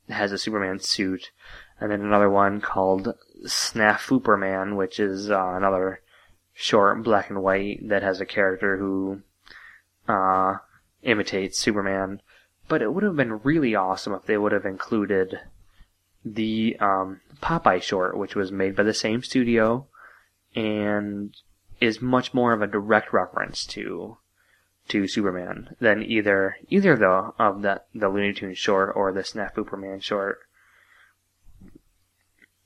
has 0.08 0.30
a 0.30 0.38
Superman 0.38 0.78
suit, 0.78 1.32
and 1.80 1.90
then 1.90 2.02
another 2.02 2.30
one 2.30 2.60
called 2.60 3.14
Snafuperman, 3.44 4.76
which 4.76 5.00
is 5.00 5.28
uh, 5.28 5.54
another 5.56 6.02
short 6.54 7.02
black 7.02 7.30
and 7.30 7.42
white 7.42 7.88
that 7.88 8.04
has 8.04 8.20
a 8.20 8.26
character 8.26 8.76
who 8.76 9.22
uh, 10.06 10.58
imitates 11.02 11.58
Superman. 11.58 12.22
But 12.68 12.80
it 12.80 12.94
would 12.94 13.02
have 13.02 13.16
been 13.16 13.40
really 13.42 13.74
awesome 13.74 14.12
if 14.14 14.26
they 14.26 14.38
would 14.38 14.52
have 14.52 14.64
included 14.64 15.40
the 16.24 16.76
um, 16.78 17.22
Popeye 17.42 17.82
short, 17.82 18.16
which 18.16 18.36
was 18.36 18.52
made 18.52 18.76
by 18.76 18.84
the 18.84 18.94
same 18.94 19.24
studio 19.24 19.88
and 20.54 21.34
is 21.80 22.00
much 22.00 22.32
more 22.32 22.52
of 22.52 22.62
a 22.62 22.68
direct 22.68 23.12
reference 23.12 23.66
to 23.66 24.18
to 24.88 25.06
Superman 25.06 25.76
than 25.80 26.02
either 26.02 26.56
either 26.68 26.96
the 26.96 27.32
of 27.38 27.62
the 27.62 27.82
the 27.94 28.08
Looney 28.08 28.32
Tunes 28.32 28.58
short 28.58 28.92
or 28.94 29.12
the 29.12 29.22
Snafuperman 29.22 30.02
short. 30.02 30.40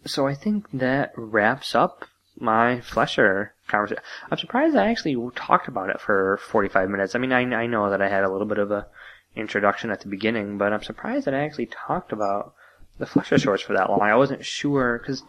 So 0.05 0.27
I 0.27 0.35
think 0.35 0.67
that 0.73 1.13
wraps 1.17 1.75
up 1.75 2.05
my 2.39 2.81
Fleischer 2.81 3.55
conversation. 3.67 4.03
I'm 4.31 4.39
surprised 4.39 4.77
I 4.77 4.91
actually 4.91 5.17
talked 5.35 5.69
about 5.69 5.91
it 5.91 6.01
for 6.01 6.39
45 6.43 6.91
minutes. 6.91 7.15
I 7.15 7.19
mean, 7.19 7.33
I, 7.33 7.41
I 7.41 7.67
know 7.67 7.91
that 7.91 8.03
I 8.03 8.09
had 8.09 8.25
a 8.25 8.31
little 8.31 8.47
bit 8.47 8.59
of 8.59 8.71
a 8.71 8.87
introduction 9.35 9.91
at 9.91 10.01
the 10.01 10.09
beginning, 10.09 10.59
but 10.59 10.73
I'm 10.73 10.83
surprised 10.83 11.27
that 11.27 11.35
I 11.35 11.45
actually 11.45 11.67
talked 11.67 12.13
about 12.13 12.55
the 12.99 13.07
Fleischer 13.07 13.39
shorts 13.39 13.63
for 13.63 13.75
that 13.75 13.91
long. 13.91 14.01
I 14.03 14.17
wasn't 14.17 14.45
sure 14.45 14.99
because, 14.99 15.23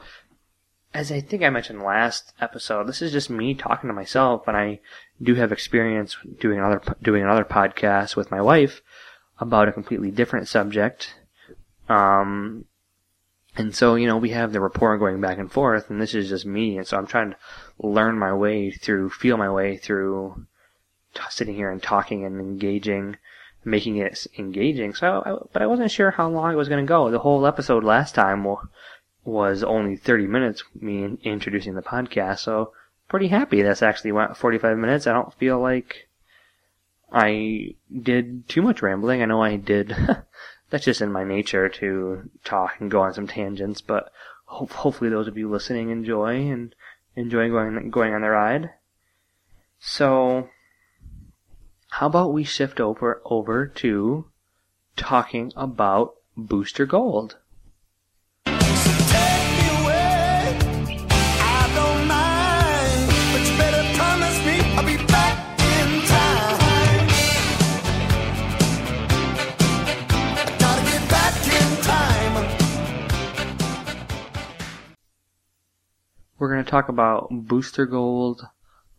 as 0.94 1.12
I 1.12 1.22
think 1.22 1.44
I 1.44 1.50
mentioned 1.50 1.84
last 1.84 2.34
episode, 2.40 2.88
this 2.88 3.02
is 3.02 3.12
just 3.12 3.30
me 3.30 3.54
talking 3.54 3.88
to 3.88 3.94
myself, 3.94 4.48
and 4.48 4.58
I 4.58 4.80
do 5.22 5.36
have 5.36 5.52
experience 5.52 6.18
doing 6.40 6.60
another 6.60 6.82
doing 7.02 7.24
another 7.24 7.46
podcast 7.46 8.16
with 8.16 8.32
my 8.32 8.42
wife 8.42 8.82
about 9.40 9.68
a 9.68 9.74
completely 9.74 10.12
different 10.12 10.48
subject. 10.48 11.16
Um, 11.90 12.66
and 13.56 13.76
so, 13.76 13.96
you 13.96 14.08
know, 14.08 14.18
we 14.18 14.30
have 14.32 14.54
the 14.54 14.62
rapport 14.62 14.98
going 14.98 15.20
back 15.20 15.38
and 15.38 15.52
forth, 15.52 15.90
and 15.90 16.02
this 16.02 16.14
is 16.14 16.30
just 16.30 16.46
me, 16.46 16.78
and 16.78 16.88
so 16.88 16.98
I'm 16.98 17.08
trying 17.08 17.32
to 17.32 17.38
learn 17.80 18.20
my 18.20 18.34
way 18.34 18.72
through, 18.72 19.10
feel 19.10 19.38
my 19.38 19.50
way 19.50 19.78
through 19.78 20.46
t- 21.14 21.22
sitting 21.30 21.56
here 21.56 21.72
and 21.72 21.82
talking 21.82 22.24
and 22.24 22.40
engaging, 22.40 23.18
making 23.66 23.98
it 23.98 24.28
engaging. 24.38 24.94
So, 24.94 25.24
I, 25.26 25.48
but 25.52 25.62
I 25.62 25.68
wasn't 25.68 25.92
sure 25.92 26.12
how 26.12 26.30
long 26.30 26.54
it 26.54 26.58
was 26.58 26.70
going 26.70 26.86
to 26.86 26.90
go. 26.90 27.10
The 27.10 27.20
whole 27.20 27.46
episode 27.46 27.84
last 27.84 28.16
time 28.16 28.46
was 29.28 29.62
only 29.62 29.98
30 29.98 30.26
minutes, 30.26 30.64
me 30.74 31.18
introducing 31.22 31.76
the 31.76 31.82
podcast, 31.82 32.40
so 32.40 32.72
pretty 33.10 33.28
happy 33.28 33.62
that's 33.62 33.82
actually 33.82 34.14
went 34.14 34.38
45 34.38 34.78
minutes. 34.78 35.06
I 35.06 35.12
don't 35.12 35.34
feel 35.34 35.60
like 35.60 36.08
I 37.12 37.76
did 37.92 38.48
too 38.48 38.62
much 38.62 38.82
rambling. 38.82 39.22
I 39.22 39.26
know 39.26 39.44
I 39.44 39.58
did 39.58 39.94
that's 40.70 40.86
just 40.86 41.02
in 41.02 41.12
my 41.12 41.26
nature 41.26 41.68
to 41.68 42.30
talk 42.46 42.80
and 42.80 42.90
go 42.90 43.02
on 43.02 43.14
some 43.14 43.28
tangents, 43.28 43.82
but 43.82 44.12
ho- 44.46 44.70
hopefully 44.72 45.10
those 45.10 45.28
of 45.28 45.38
you 45.38 45.50
listening 45.50 45.90
enjoy 45.90 46.50
and 46.50 46.74
enjoy 47.18 47.50
going 47.50 47.90
going 47.90 48.14
on 48.14 48.22
the 48.22 48.30
ride. 48.30 48.70
So, 49.80 50.50
how 51.90 52.08
about 52.08 52.32
we 52.34 52.46
shift 52.46 52.80
over 52.80 53.22
over 53.26 53.68
to 53.68 54.26
talking 54.96 55.52
about 55.58 56.16
Booster 56.38 56.86
Gold? 56.86 57.38
We're 76.38 76.52
going 76.52 76.64
to 76.64 76.70
talk 76.70 76.90
about 76.90 77.30
Booster 77.32 77.86
Gold 77.86 78.48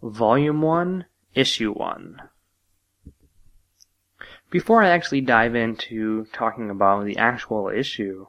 Volume 0.03 0.62
1, 0.62 1.05
Issue 1.34 1.72
1. 1.72 2.20
Before 4.51 4.82
I 4.82 4.89
actually 4.89 5.20
dive 5.20 5.55
into 5.55 6.26
talking 6.32 6.70
about 6.70 7.05
the 7.05 7.18
actual 7.18 7.68
issue, 7.68 8.26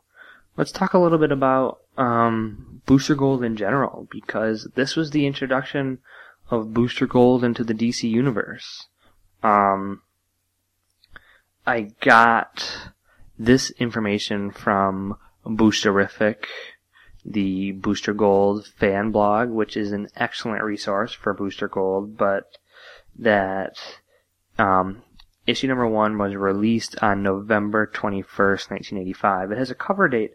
let's 0.58 0.72
talk 0.72 0.94
a 0.94 1.00
little 1.00 1.18
bit 1.18 1.32
about 1.32 1.80
um, 1.98 2.82
Booster 2.86 3.16
Gold 3.16 3.44
in 3.44 3.56
general, 3.56 4.08
because 4.12 4.68
this 4.76 4.96
was 4.96 5.12
the 5.12 5.26
introduction 5.26 6.00
of 6.52 6.74
Booster 6.74 7.08
Gold 7.08 7.44
into 7.44 7.64
the 7.64 7.74
DC 7.74 8.10
Universe. 8.10 8.88
Um, 9.42 10.02
I 11.66 11.92
got 12.02 12.90
this 13.38 13.72
information 13.72 14.52
from 14.52 15.18
Boosterific, 15.46 16.46
the 17.30 17.72
Booster 17.74 18.14
Gold 18.14 18.66
fan 18.66 19.12
blog, 19.12 19.50
which 19.50 19.78
is 19.78 19.92
an 19.92 20.08
excellent 20.16 20.64
resource 20.64 21.14
for 21.14 21.34
Booster 21.34 21.68
Gold, 21.68 22.18
but 22.18 22.58
that 23.18 23.78
um, 24.58 25.04
issue 25.46 25.68
number 25.68 25.88
one 25.88 26.18
was 26.18 26.36
released 26.36 27.02
on 27.04 27.22
November 27.22 27.86
21st, 27.86 28.72
1985. 28.72 29.52
It 29.52 29.58
has 29.60 29.70
a 29.70 29.76
cover 29.76 30.08
date 30.08 30.32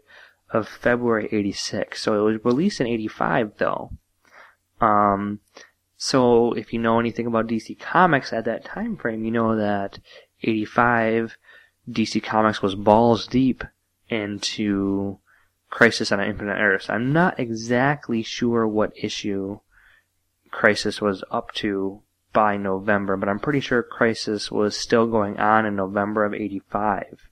of 0.51 0.69
February 0.69 1.27
86, 1.31 2.01
so 2.01 2.27
it 2.27 2.31
was 2.31 2.45
released 2.45 2.79
in 2.79 2.87
85 2.87 3.57
though. 3.57 3.91
Um, 4.79 5.41
so 5.97 6.53
if 6.53 6.71
you 6.71 6.79
know 6.79 6.99
anything 6.99 7.27
about 7.27 7.47
DC 7.47 7.77
Comics 7.79 8.31
at 8.31 8.45
that 8.45 8.63
time 8.63 8.95
frame, 8.95 9.25
you 9.25 9.31
know 9.31 9.57
that 9.57 9.99
85 10.43 11.37
DC 11.89 12.23
Comics 12.23 12.61
was 12.61 12.75
balls 12.75 13.27
deep 13.27 13.63
into 14.07 15.19
Crisis 15.75 16.09
on 16.13 16.21
Infinite 16.21 16.57
Earths. 16.57 16.89
I'm 16.89 17.11
not 17.11 17.37
exactly 17.37 18.23
sure 18.23 18.65
what 18.65 18.93
issue 18.95 19.59
Crisis 20.49 21.01
was 21.01 21.21
up 21.29 21.53
to 21.55 22.01
by 22.31 22.55
November, 22.55 23.17
but 23.17 23.27
I'm 23.27 23.39
pretty 23.39 23.59
sure 23.59 23.83
Crisis 23.83 24.49
was 24.49 24.77
still 24.77 25.05
going 25.05 25.37
on 25.37 25.65
in 25.65 25.75
November 25.75 26.23
of 26.23 26.33
85. 26.33 27.27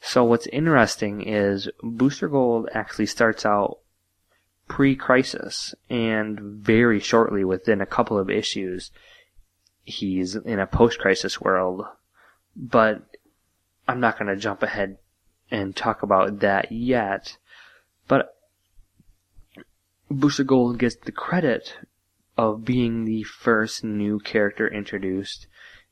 So 0.00 0.24
what's 0.24 0.46
interesting 0.46 1.20
is 1.20 1.68
Booster 1.82 2.30
Gold 2.30 2.70
actually 2.72 3.04
starts 3.04 3.44
out 3.44 3.80
pre-Crisis, 4.68 5.74
and 5.90 6.40
very 6.40 6.98
shortly, 6.98 7.44
within 7.44 7.82
a 7.82 7.86
couple 7.86 8.18
of 8.18 8.30
issues, 8.30 8.90
he's 9.84 10.34
in 10.34 10.58
a 10.58 10.66
post-Crisis 10.66 11.42
world. 11.42 11.84
But 12.56 13.02
I'm 13.86 14.00
not 14.00 14.18
going 14.18 14.34
to 14.34 14.40
jump 14.40 14.62
ahead 14.62 14.96
and 15.50 15.76
talk 15.76 16.02
about 16.02 16.40
that 16.40 16.72
yet. 16.72 17.36
But 18.08 18.34
Booster 20.10 20.44
Gold 20.44 20.78
gets 20.78 20.96
the 20.96 21.12
credit 21.12 21.78
of 22.36 22.64
being 22.64 23.04
the 23.04 23.22
first 23.22 23.82
new 23.82 24.18
character 24.20 24.68
introduced 24.68 25.46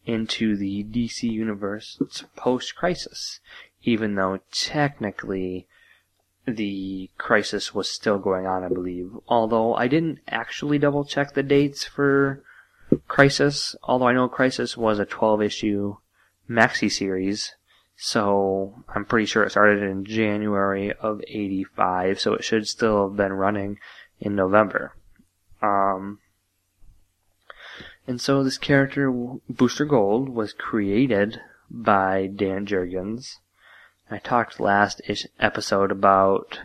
into 0.07 0.57
the 0.57 0.85
DC 0.85 1.23
universe 1.23 1.99
post 2.37 2.77
crisis, 2.77 3.41
even 3.83 4.15
though 4.15 4.41
technically 4.53 5.67
the 6.47 7.11
crisis 7.17 7.75
was 7.75 7.91
still 7.91 8.19
going 8.19 8.47
on, 8.47 8.63
I 8.63 8.69
believe. 8.69 9.13
Although 9.27 9.75
I 9.75 9.89
didn't 9.89 10.19
actually 10.29 10.79
double 10.79 11.05
check 11.05 11.33
the 11.33 11.43
dates 11.43 11.85
for 11.85 12.43
Crisis, 13.09 13.75
although 13.83 14.07
I 14.09 14.13
know 14.13 14.29
Crisis 14.29 14.77
was 14.77 14.99
a 14.99 15.07
12 15.07 15.43
issue 15.43 15.97
maxi 16.49 16.93
series 16.93 17.55
so 17.97 18.85
I'm 18.89 19.05
pretty 19.05 19.27
sure 19.27 19.45
it 19.45 19.51
started 19.51 19.83
in 19.83 20.05
January 20.05 20.93
of 20.93 21.23
85, 21.27 22.21
so 22.21 22.35
it 22.35 22.45
should 22.45 22.67
still 22.67 23.09
have 23.09 23.17
been 23.17 23.33
running 23.33 23.79
in 24.21 24.35
November. 24.35 24.95
Um, 25.63 26.19
and 28.07 28.21
so 28.21 28.43
this 28.43 28.59
character, 28.59 29.11
Booster 29.49 29.85
Gold, 29.85 30.29
was 30.29 30.53
created 30.53 31.41
by 31.71 32.27
Dan 32.27 32.67
Jurgens. 32.67 33.37
I 34.11 34.19
talked 34.19 34.61
last 34.61 35.01
episode 35.39 35.91
about 35.91 36.61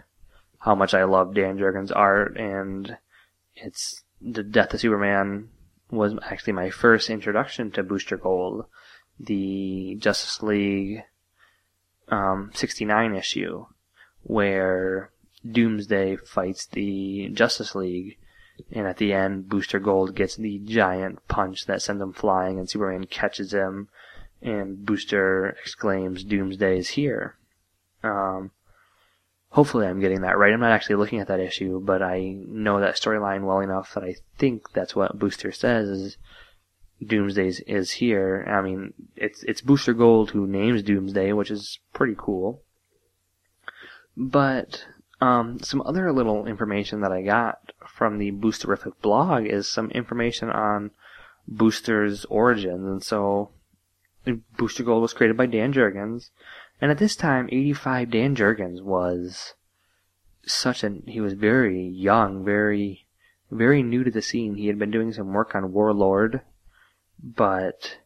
how 0.60 0.76
much 0.76 0.94
I 0.94 1.06
love 1.06 1.34
Dan 1.34 1.58
Jurgens' 1.58 1.96
art, 1.96 2.36
and 2.38 2.98
it's 3.56 4.04
the 4.22 4.44
Death 4.44 4.74
of 4.74 4.82
Superman 4.82 5.50
was 5.90 6.14
actually 6.24 6.54
my 6.54 6.70
first 6.70 7.10
introduction 7.10 7.72
to 7.72 7.84
Booster 7.84 8.18
Gold. 8.18 8.66
The 9.20 9.96
Justice 10.00 10.44
League 10.44 11.04
um, 12.10 12.52
69 12.54 13.16
issue 13.16 13.66
where 14.24 15.12
Doomsday 15.50 16.18
fights 16.18 16.66
the 16.66 17.30
Justice 17.30 17.76
League, 17.76 18.18
and 18.72 18.88
at 18.88 18.98
the 18.98 19.14
end, 19.14 19.48
Booster 19.48 19.80
Gold 19.80 20.16
gets 20.16 20.36
the 20.36 20.60
giant 20.60 21.26
punch 21.28 21.66
that 21.66 21.82
sends 21.82 22.02
him 22.02 22.14
flying, 22.14 22.60
and 22.60 22.70
Superman 22.70 23.06
catches 23.06 23.54
him, 23.54 23.88
and 24.42 24.86
Booster 24.86 25.58
exclaims, 25.62 26.24
Doomsday 26.24 26.78
is 26.78 26.90
here. 26.90 27.36
Um, 28.04 28.52
hopefully 29.52 29.88
I'm 29.88 30.00
getting 30.00 30.22
that 30.22 30.38
right. 30.38 30.54
I'm 30.54 30.60
not 30.60 30.72
actually 30.72 30.96
looking 30.96 31.20
at 31.20 31.28
that 31.28 31.40
issue, 31.40 31.80
but 31.80 32.02
I 32.02 32.36
know 32.48 32.80
that 32.80 32.96
storyline 32.96 33.44
well 33.46 33.60
enough 33.60 33.94
that 33.94 34.04
I 34.04 34.16
think 34.38 34.72
that's 34.74 34.96
what 34.96 35.18
Booster 35.18 35.52
says 35.52 35.88
is 35.90 36.18
Doomsday 37.06 37.48
is 37.68 37.92
here. 37.92 38.46
I 38.48 38.62
mean, 38.62 38.94
it's 39.16 39.44
it's 39.44 39.62
Booster 39.62 39.94
Gold 39.94 40.32
who 40.32 40.46
names 40.46 40.84
Doomsday, 40.84 41.32
which 41.34 41.52
is 41.52 41.80
pretty 41.94 42.16
cool. 42.18 42.62
But 44.18 44.86
um, 45.22 45.60
some 45.60 45.82
other 45.86 46.12
little 46.12 46.46
information 46.46 47.02
that 47.02 47.12
I 47.12 47.22
got 47.22 47.72
from 47.88 48.18
the 48.18 48.32
Boosterific 48.32 48.94
blog 49.02 49.46
is 49.46 49.70
some 49.70 49.92
information 49.92 50.50
on 50.50 50.92
Booster's 51.48 52.26
origins, 52.26 52.86
and 52.86 53.04
so 53.04 53.52
Booster 54.58 54.84
Gold 54.84 55.02
was 55.02 55.14
created 55.14 55.38
by 55.38 55.46
Dan 55.46 55.74
Jurgens, 55.74 56.30
and 56.82 56.92
at 56.92 56.98
this 56.98 57.16
time, 57.16 57.48
85 57.52 58.12
Dan 58.12 58.36
Jurgens 58.36 58.82
was 58.82 59.54
such 60.46 60.84
an 60.84 61.04
he 61.08 61.22
was 61.22 61.34
very 61.34 61.88
young, 61.88 62.44
very 62.44 63.08
very 63.52 63.82
new 63.84 64.04
to 64.04 64.12
the 64.12 64.22
scene. 64.22 64.56
He 64.56 64.68
had 64.68 64.78
been 64.78 64.92
doing 64.92 65.14
some 65.14 65.34
work 65.34 65.56
on 65.56 65.74
Warlord 65.74 66.42
but 67.24 67.98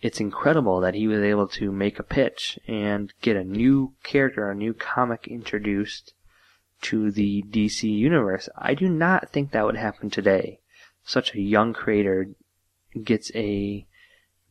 it's 0.00 0.20
incredible 0.20 0.80
that 0.80 0.94
he 0.94 1.08
was 1.08 1.22
able 1.22 1.48
to 1.48 1.72
make 1.72 1.98
a 1.98 2.04
pitch 2.04 2.58
and 2.68 3.12
get 3.20 3.36
a 3.36 3.44
new 3.44 3.94
character, 4.02 4.50
a 4.50 4.54
new 4.54 4.72
comic 4.72 5.26
introduced 5.26 6.14
to 6.80 7.10
the 7.10 7.42
DC 7.50 7.82
universe. 7.82 8.48
I 8.56 8.74
do 8.74 8.88
not 8.88 9.30
think 9.30 9.50
that 9.50 9.64
would 9.64 9.76
happen 9.76 10.10
today. 10.10 10.60
Such 11.04 11.34
a 11.34 11.40
young 11.40 11.72
creator 11.72 12.30
gets 13.02 13.32
a 13.34 13.86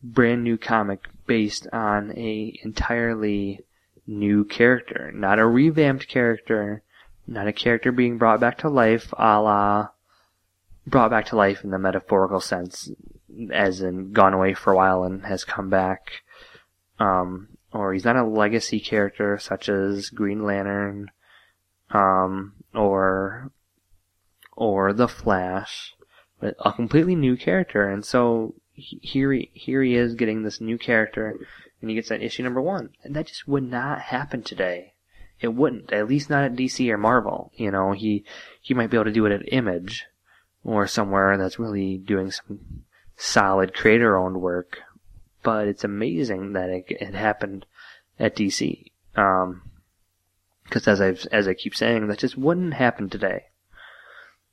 brand 0.03 0.43
new 0.43 0.58
comic 0.58 1.08
based 1.26 1.68
on 1.72 2.12
a 2.18 2.60
entirely 2.64 3.62
new 4.05 4.43
character, 4.45 5.12
not 5.14 5.39
a 5.39 5.45
revamped 5.45 6.08
character, 6.08 6.84
not 7.26 7.47
a 7.47 7.53
character 7.53 7.91
being 7.91 8.18
brought 8.18 8.39
back 8.39 8.58
to 8.60 8.70
life, 8.70 9.14
a 9.18 9.41
la 9.41 9.89
brought 10.86 11.12
back 11.12 11.26
to 11.26 11.36
life 11.36 11.64
in 11.64 11.72
the 11.72 11.80
metaphorical 11.80 12.39
sense, 12.39 12.89
as 13.51 13.81
in 13.81 14.11
gone 14.11 14.33
away 14.33 14.53
for 14.53 14.73
a 14.73 14.75
while 14.75 15.03
and 15.03 15.25
has 15.25 15.43
come 15.43 15.69
back. 15.69 16.23
Um, 16.99 17.49
or 17.71 17.93
he's 17.93 18.05
not 18.05 18.15
a 18.15 18.23
legacy 18.23 18.79
character 18.79 19.38
such 19.38 19.69
as 19.69 20.09
Green 20.09 20.43
Lantern, 20.43 21.11
um, 21.91 22.53
or 22.73 23.51
or 24.55 24.93
the 24.93 25.07
Flash, 25.07 25.93
but 26.39 26.55
a 26.59 26.71
completely 26.71 27.15
new 27.15 27.38
character. 27.38 27.88
And 27.88 28.03
so 28.03 28.55
here 28.73 29.31
he, 29.31 29.51
here 29.53 29.83
he 29.83 29.95
is 29.95 30.15
getting 30.15 30.43
this 30.43 30.59
new 30.59 30.77
character, 30.77 31.38
and 31.81 31.89
he 31.89 31.95
gets 31.95 32.09
that 32.09 32.23
issue 32.23 32.43
number 32.43 32.61
one, 32.61 32.89
and 33.03 33.15
that 33.15 33.27
just 33.27 33.47
would 33.47 33.63
not 33.63 34.01
happen 34.01 34.41
today. 34.41 34.93
It 35.39 35.49
wouldn't, 35.49 35.93
at 35.93 36.07
least 36.07 36.31
not 36.31 36.43
at 36.43 36.55
DC 36.55 36.89
or 36.89 36.97
Marvel. 36.97 37.51
You 37.55 37.69
know, 37.69 37.91
he 37.91 38.23
he 38.59 38.73
might 38.73 38.89
be 38.89 38.97
able 38.97 39.05
to 39.05 39.11
do 39.11 39.25
it 39.27 39.31
at 39.31 39.53
Image 39.53 40.05
or 40.63 40.88
somewhere 40.88 41.38
that's 41.38 41.59
really 41.59 41.97
doing 41.97 42.31
some 42.31 42.83
solid 43.18 43.74
creator-owned 43.74 44.39
work. 44.39 44.80
But 45.43 45.68
it's 45.68 45.84
amazing 45.84 46.53
that 46.53 46.70
it, 46.70 46.86
it 46.89 47.13
happened 47.13 47.65
at 48.20 48.36
DC. 48.36 48.91
Um, 49.15 49.63
because 50.63 50.88
as 50.88 51.01
I 51.01 51.15
as 51.32 51.47
I 51.47 51.53
keep 51.53 51.76
saying, 51.76 52.07
that 52.07 52.20
just 52.20 52.38
wouldn't 52.38 52.74
happen 52.74 53.09
today. 53.09 53.45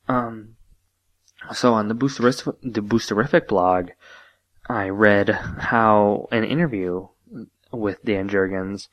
Um, 0.09 0.57
so 1.53 1.75
on 1.75 1.89
the 1.89 1.95
Boosterific, 1.95 2.57
the 2.62 2.81
Boosterific 2.81 3.49
blog, 3.49 3.91
I 4.69 4.89
read 4.89 5.31
how 5.31 6.29
an 6.31 6.45
interview 6.45 7.09
with 7.73 8.03
Dan 8.05 8.29
Jurgens, 8.29 8.89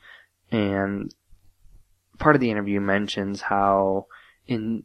and 0.52 1.14
part 2.18 2.36
of 2.36 2.42
the 2.42 2.52
interview 2.52 2.80
mentions 2.80 3.42
how 3.42 4.08
in 4.48 4.84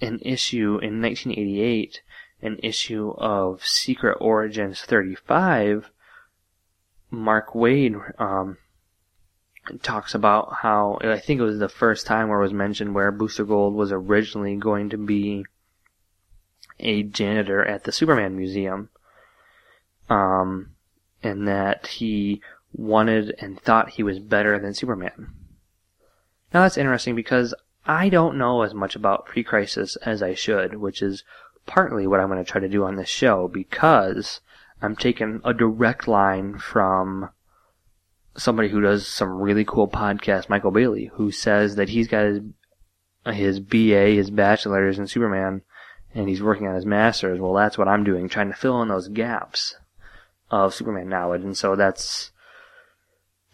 an 0.00 0.18
issue 0.22 0.78
in 0.82 1.02
1988, 1.02 2.00
an 2.42 2.58
issue 2.62 3.14
of 3.18 3.64
Secret 3.64 4.16
Origins 4.20 4.80
35, 4.80 5.90
Mark 7.10 7.50
Waid 7.52 8.20
um, 8.20 8.56
talks 9.82 10.14
about 10.14 10.54
how 10.62 10.98
I 11.02 11.18
think 11.18 11.40
it 11.40 11.44
was 11.44 11.58
the 11.58 11.68
first 11.68 12.06
time 12.06 12.28
where 12.28 12.40
it 12.40 12.44
was 12.44 12.52
mentioned 12.52 12.94
where 12.94 13.12
Booster 13.12 13.44
Gold 13.44 13.74
was 13.74 13.92
originally 13.92 14.56
going 14.56 14.90
to 14.90 14.96
be 14.96 15.44
a 16.78 17.02
janitor 17.02 17.64
at 17.64 17.84
the 17.84 17.92
Superman 17.92 18.36
Museum, 18.36 18.88
um, 20.08 20.70
and 21.22 21.46
that 21.46 21.86
he 21.86 22.40
wanted 22.72 23.34
and 23.38 23.60
thought 23.60 23.90
he 23.90 24.02
was 24.02 24.18
better 24.18 24.58
than 24.58 24.74
Superman. 24.74 25.32
Now 26.54 26.62
that's 26.62 26.78
interesting 26.78 27.14
because 27.14 27.54
I 27.84 28.08
don't 28.08 28.38
know 28.38 28.62
as 28.62 28.74
much 28.74 28.96
about 28.96 29.26
pre-crisis 29.26 29.96
as 29.96 30.22
I 30.22 30.34
should, 30.34 30.76
which 30.76 31.02
is 31.02 31.24
partly 31.66 32.06
what 32.06 32.20
I'm 32.20 32.28
going 32.28 32.44
to 32.44 32.50
try 32.50 32.60
to 32.60 32.68
do 32.68 32.84
on 32.84 32.96
this 32.96 33.08
show 33.08 33.48
because 33.48 34.40
I'm 34.82 34.96
taking 34.96 35.40
a 35.44 35.52
direct 35.52 36.08
line 36.08 36.58
from 36.58 37.30
somebody 38.36 38.68
who 38.68 38.80
does 38.80 39.06
some 39.06 39.40
really 39.40 39.64
cool 39.64 39.88
podcast, 39.88 40.48
Michael 40.48 40.70
Bailey, 40.70 41.10
who 41.14 41.30
says 41.30 41.76
that 41.76 41.90
he's 41.90 42.08
got 42.08 42.24
his 42.24 42.40
his 43.26 43.60
BA, 43.60 44.14
his 44.14 44.30
bachelor's 44.30 44.98
in 44.98 45.06
Superman, 45.06 45.62
and 46.14 46.28
he's 46.28 46.42
working 46.42 46.66
on 46.66 46.74
his 46.74 46.86
master's. 46.86 47.38
Well, 47.38 47.52
that's 47.52 47.76
what 47.76 47.88
I'm 47.88 48.04
doing, 48.04 48.28
trying 48.28 48.48
to 48.48 48.56
fill 48.56 48.80
in 48.82 48.88
those 48.88 49.08
gaps 49.08 49.76
of 50.50 50.74
Superman 50.74 51.08
knowledge, 51.08 51.42
and 51.42 51.56
so 51.56 51.76
that's 51.76 52.32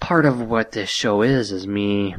part 0.00 0.24
of 0.24 0.40
what 0.40 0.72
this 0.72 0.88
show 0.88 1.22
is, 1.22 1.50
is 1.50 1.66
me 1.66 2.14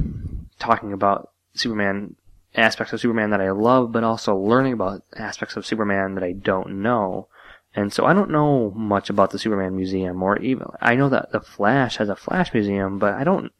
talking 0.58 0.92
about 0.92 1.30
Superman 1.54 2.16
aspects 2.58 2.92
of 2.92 3.00
Superman 3.00 3.30
that 3.30 3.40
I 3.40 3.50
love, 3.50 3.92
but 3.92 4.04
also 4.04 4.36
learning 4.36 4.72
about 4.74 5.02
aspects 5.16 5.56
of 5.56 5.66
Superman 5.66 6.14
that 6.14 6.24
I 6.24 6.32
don't 6.32 6.82
know. 6.82 7.28
And 7.74 7.92
so 7.92 8.06
I 8.06 8.14
don't 8.14 8.30
know 8.30 8.70
much 8.72 9.08
about 9.10 9.30
the 9.30 9.38
Superman 9.38 9.76
Museum, 9.76 10.22
or 10.22 10.38
even 10.38 10.66
I 10.80 10.96
know 10.96 11.08
that 11.08 11.32
the 11.32 11.40
Flash 11.40 11.96
has 11.98 12.08
a 12.08 12.16
Flash 12.16 12.52
Museum, 12.52 12.98
but 12.98 13.14
I 13.14 13.24
don't. 13.24 13.52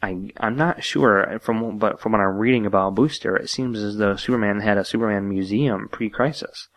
I 0.00 0.30
I'm 0.36 0.56
not 0.56 0.84
sure 0.84 1.40
from 1.40 1.78
but 1.78 2.00
from 2.00 2.12
what 2.12 2.20
I'm 2.20 2.36
reading 2.36 2.66
about 2.66 2.94
Booster, 2.94 3.36
it 3.36 3.50
seems 3.50 3.82
as 3.82 3.96
though 3.96 4.14
Superman 4.14 4.60
had 4.60 4.78
a 4.78 4.84
Superman 4.84 5.28
Museum 5.28 5.88
pre-crisis, 5.90 6.68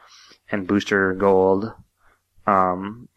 and 0.52 0.68
Booster 0.68 1.14
Gold, 1.14 1.72
um, 2.48 3.10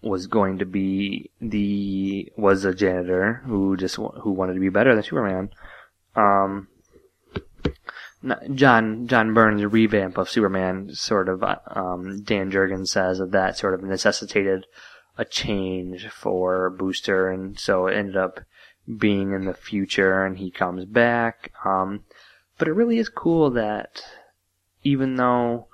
was 0.00 0.26
going 0.26 0.58
to 0.58 0.64
be 0.64 1.30
the 1.40 2.32
was 2.36 2.64
a 2.64 2.74
janitor 2.74 3.42
who 3.44 3.76
just 3.76 3.96
who 3.96 4.30
wanted 4.30 4.54
to 4.54 4.60
be 4.60 4.70
better 4.70 4.94
than 4.94 5.04
Superman. 5.04 5.50
Um, 6.14 6.68
John 8.54 9.06
John 9.06 9.34
Byrne's 9.34 9.64
revamp 9.64 10.18
of 10.18 10.30
Superman 10.30 10.94
sort 10.94 11.28
of 11.28 11.42
um, 11.42 12.22
Dan 12.22 12.50
Jurgens 12.50 12.88
says 12.88 13.18
that 13.18 13.32
that 13.32 13.56
sort 13.56 13.74
of 13.74 13.82
necessitated 13.82 14.66
a 15.18 15.24
change 15.24 16.08
for 16.08 16.70
Booster, 16.70 17.30
and 17.30 17.58
so 17.58 17.86
it 17.86 17.94
ended 17.94 18.16
up 18.16 18.40
being 18.98 19.32
in 19.32 19.44
the 19.44 19.54
future, 19.54 20.24
and 20.24 20.38
he 20.38 20.50
comes 20.50 20.84
back. 20.84 21.52
Um, 21.64 22.04
but 22.58 22.68
it 22.68 22.72
really 22.72 22.98
is 22.98 23.08
cool 23.08 23.50
that 23.50 24.02
even 24.82 25.16
though 25.16 25.66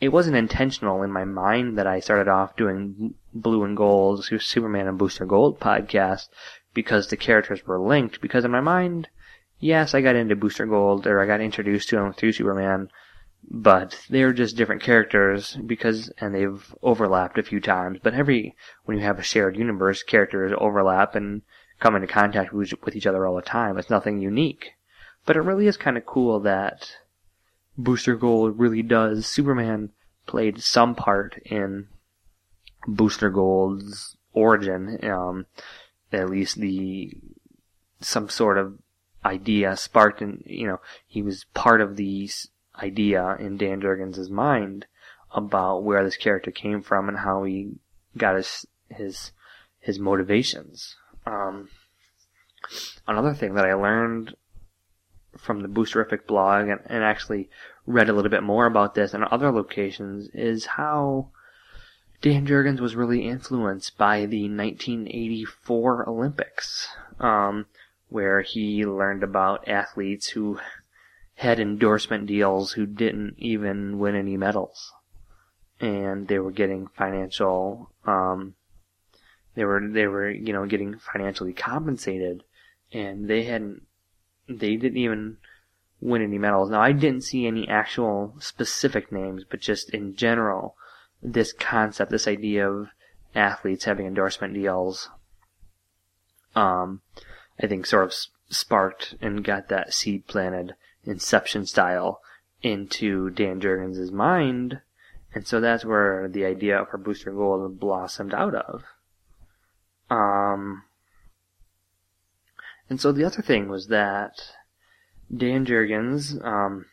it 0.00 0.08
wasn't 0.08 0.36
intentional 0.36 1.02
in 1.02 1.10
my 1.10 1.24
mind 1.24 1.78
that 1.78 1.86
I 1.86 2.00
started 2.00 2.28
off 2.28 2.56
doing 2.56 3.14
Blue 3.32 3.64
and 3.64 3.76
Gold, 3.76 4.24
Superman 4.24 4.88
and 4.88 4.98
Booster 4.98 5.24
Gold 5.24 5.58
podcast 5.58 6.28
because 6.74 7.08
the 7.08 7.16
characters 7.16 7.66
were 7.66 7.80
linked. 7.80 8.20
Because 8.20 8.44
in 8.44 8.50
my 8.50 8.60
mind, 8.60 9.08
yes, 9.58 9.94
I 9.94 10.00
got 10.00 10.16
into 10.16 10.36
Booster 10.36 10.66
Gold 10.66 11.06
or 11.06 11.20
I 11.20 11.26
got 11.26 11.40
introduced 11.40 11.88
to 11.90 11.98
him 11.98 12.12
through 12.12 12.32
Superman, 12.32 12.90
but 13.48 13.98
they're 14.10 14.32
just 14.32 14.56
different 14.56 14.82
characters 14.82 15.56
because 15.66 16.10
and 16.18 16.34
they've 16.34 16.74
overlapped 16.82 17.38
a 17.38 17.42
few 17.42 17.60
times. 17.60 17.98
But 18.02 18.14
every 18.14 18.54
when 18.84 18.98
you 18.98 19.04
have 19.04 19.18
a 19.18 19.22
shared 19.22 19.56
universe, 19.56 20.02
characters 20.02 20.52
overlap 20.58 21.14
and 21.14 21.42
come 21.78 21.94
into 21.94 22.06
contact 22.06 22.52
with, 22.52 22.96
each 22.96 23.06
other 23.06 23.26
all 23.26 23.36
the 23.36 23.42
time. 23.42 23.78
It's 23.78 23.90
nothing 23.90 24.20
unique. 24.20 24.72
But 25.24 25.36
it 25.36 25.42
really 25.42 25.66
is 25.66 25.76
kind 25.76 25.96
of 25.96 26.06
cool 26.06 26.40
that 26.40 26.96
Booster 27.76 28.16
Gold 28.16 28.58
really 28.58 28.82
does. 28.82 29.26
Superman 29.26 29.90
played 30.26 30.62
some 30.62 30.94
part 30.94 31.38
in 31.44 31.88
Booster 32.86 33.30
Gold's 33.30 34.16
origin, 34.32 34.98
um, 35.04 35.46
at 36.12 36.30
least 36.30 36.56
the 36.56 37.12
some 38.00 38.28
sort 38.28 38.58
of 38.58 38.78
idea 39.26 39.76
sparked 39.76 40.22
in 40.22 40.42
you 40.46 40.66
know 40.66 40.80
he 41.06 41.22
was 41.22 41.44
part 41.52 41.80
of 41.80 41.96
the 41.96 42.30
idea 42.80 43.36
in 43.38 43.56
Dan 43.56 43.80
Jurgens' 43.80 44.30
mind 44.30 44.86
about 45.32 45.82
where 45.82 46.04
this 46.04 46.16
character 46.16 46.50
came 46.50 46.82
from 46.82 47.08
and 47.08 47.18
how 47.18 47.44
he 47.44 47.72
got 48.16 48.36
his 48.36 48.66
his 48.88 49.32
his 49.80 49.98
motivations. 49.98 50.96
Um, 51.26 51.68
another 53.06 53.34
thing 53.34 53.54
that 53.54 53.66
I 53.66 53.74
learned 53.74 54.34
from 55.36 55.60
the 55.60 55.68
Boosterific 55.68 56.26
blog 56.26 56.68
and, 56.68 56.80
and 56.86 57.04
actually 57.04 57.50
read 57.86 58.08
a 58.08 58.12
little 58.12 58.30
bit 58.30 58.42
more 58.42 58.66
about 58.66 58.94
this 58.94 59.14
in 59.14 59.22
other 59.30 59.52
locations 59.52 60.28
is 60.32 60.66
how 60.66 61.28
Dan 62.22 62.46
Jurgens 62.46 62.80
was 62.80 62.96
really 62.96 63.28
influenced 63.28 63.98
by 63.98 64.26
the 64.26 64.48
1984 64.48 66.08
Olympics. 66.08 66.88
Um, 67.20 67.66
where 68.08 68.40
he 68.42 68.84
learned 68.84 69.22
about 69.22 69.68
athletes 69.68 70.28
who 70.28 70.58
had 71.36 71.60
endorsement 71.60 72.26
deals 72.26 72.72
who 72.72 72.86
didn't 72.86 73.34
even 73.38 73.98
win 73.98 74.14
any 74.14 74.36
medals. 74.36 74.92
And 75.80 76.28
they 76.28 76.38
were 76.38 76.52
getting 76.52 76.86
financial, 76.86 77.90
um, 78.06 78.54
they 79.54 79.64
were, 79.64 79.86
they 79.86 80.06
were, 80.06 80.30
you 80.30 80.52
know, 80.52 80.66
getting 80.66 80.98
financially 80.98 81.52
compensated 81.52 82.42
and 82.92 83.28
they 83.28 83.44
hadn't, 83.44 83.82
they 84.48 84.76
didn't 84.76 84.96
even 84.96 85.36
win 86.00 86.22
any 86.22 86.38
medals. 86.38 86.70
Now 86.70 86.80
I 86.80 86.92
didn't 86.92 87.24
see 87.24 87.46
any 87.46 87.68
actual 87.68 88.34
specific 88.38 89.12
names, 89.12 89.44
but 89.48 89.60
just 89.60 89.90
in 89.90 90.16
general, 90.16 90.76
this 91.22 91.52
concept, 91.52 92.10
this 92.10 92.28
idea 92.28 92.70
of 92.70 92.88
athletes 93.34 93.84
having 93.84 94.06
endorsement 94.06 94.54
deals, 94.54 95.10
um, 96.54 97.02
I 97.60 97.66
think 97.66 97.86
sort 97.86 98.04
of 98.04 98.14
sparked 98.48 99.14
and 99.20 99.44
got 99.44 99.68
that 99.68 99.94
seed 99.94 100.26
planted 100.26 100.74
Inception 101.04 101.66
style 101.66 102.20
into 102.62 103.30
Dan 103.30 103.60
Jurgens' 103.60 104.10
mind. 104.10 104.80
And 105.34 105.46
so 105.46 105.60
that's 105.60 105.84
where 105.84 106.28
the 106.28 106.44
idea 106.44 106.80
of 106.80 106.88
for 106.88 106.98
Booster 106.98 107.30
Gold 107.30 107.78
blossomed 107.78 108.34
out 108.34 108.54
of. 108.54 108.84
Um, 110.10 110.84
and 112.88 113.00
so 113.00 113.12
the 113.12 113.24
other 113.24 113.42
thing 113.42 113.68
was 113.68 113.88
that 113.88 114.52
Dan 115.34 115.66
Jurgens 115.66 116.44
um, 116.44 116.86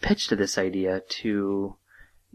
pitched 0.00 0.36
this 0.36 0.58
idea 0.58 1.02
to 1.08 1.76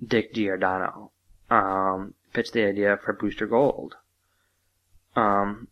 Dick 0.05 0.33
Giordano. 0.33 1.11
Um, 1.49 2.13
pitched 2.33 2.53
the 2.53 2.65
idea 2.65 2.97
for 3.03 3.13
Booster 3.13 3.47
Gold. 3.47 3.95
Um, 5.15 5.67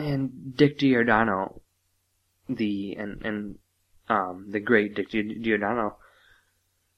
and 0.00 0.56
Dick 0.56 0.78
Giordano, 0.78 1.60
the 2.48 2.96
and 2.96 3.22
and 3.22 3.58
um, 4.08 4.46
the 4.48 4.60
great 4.60 4.94
Dick 4.94 5.10
Giordano, 5.10 5.96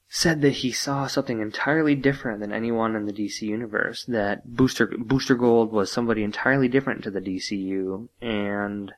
said 0.09 0.41
that 0.41 0.51
he 0.51 0.71
saw 0.71 1.07
something 1.07 1.39
entirely 1.41 1.95
different 1.95 2.39
than 2.39 2.51
anyone 2.51 2.95
in 2.95 3.05
the 3.05 3.13
DC 3.13 3.41
universe. 3.41 4.05
That 4.05 4.55
Booster 4.55 4.87
Booster 4.97 5.35
Gold 5.35 5.71
was 5.71 5.91
somebody 5.91 6.23
entirely 6.23 6.67
different 6.67 7.03
to 7.03 7.11
the 7.11 7.21
DCU 7.21 8.09
and 8.21 8.93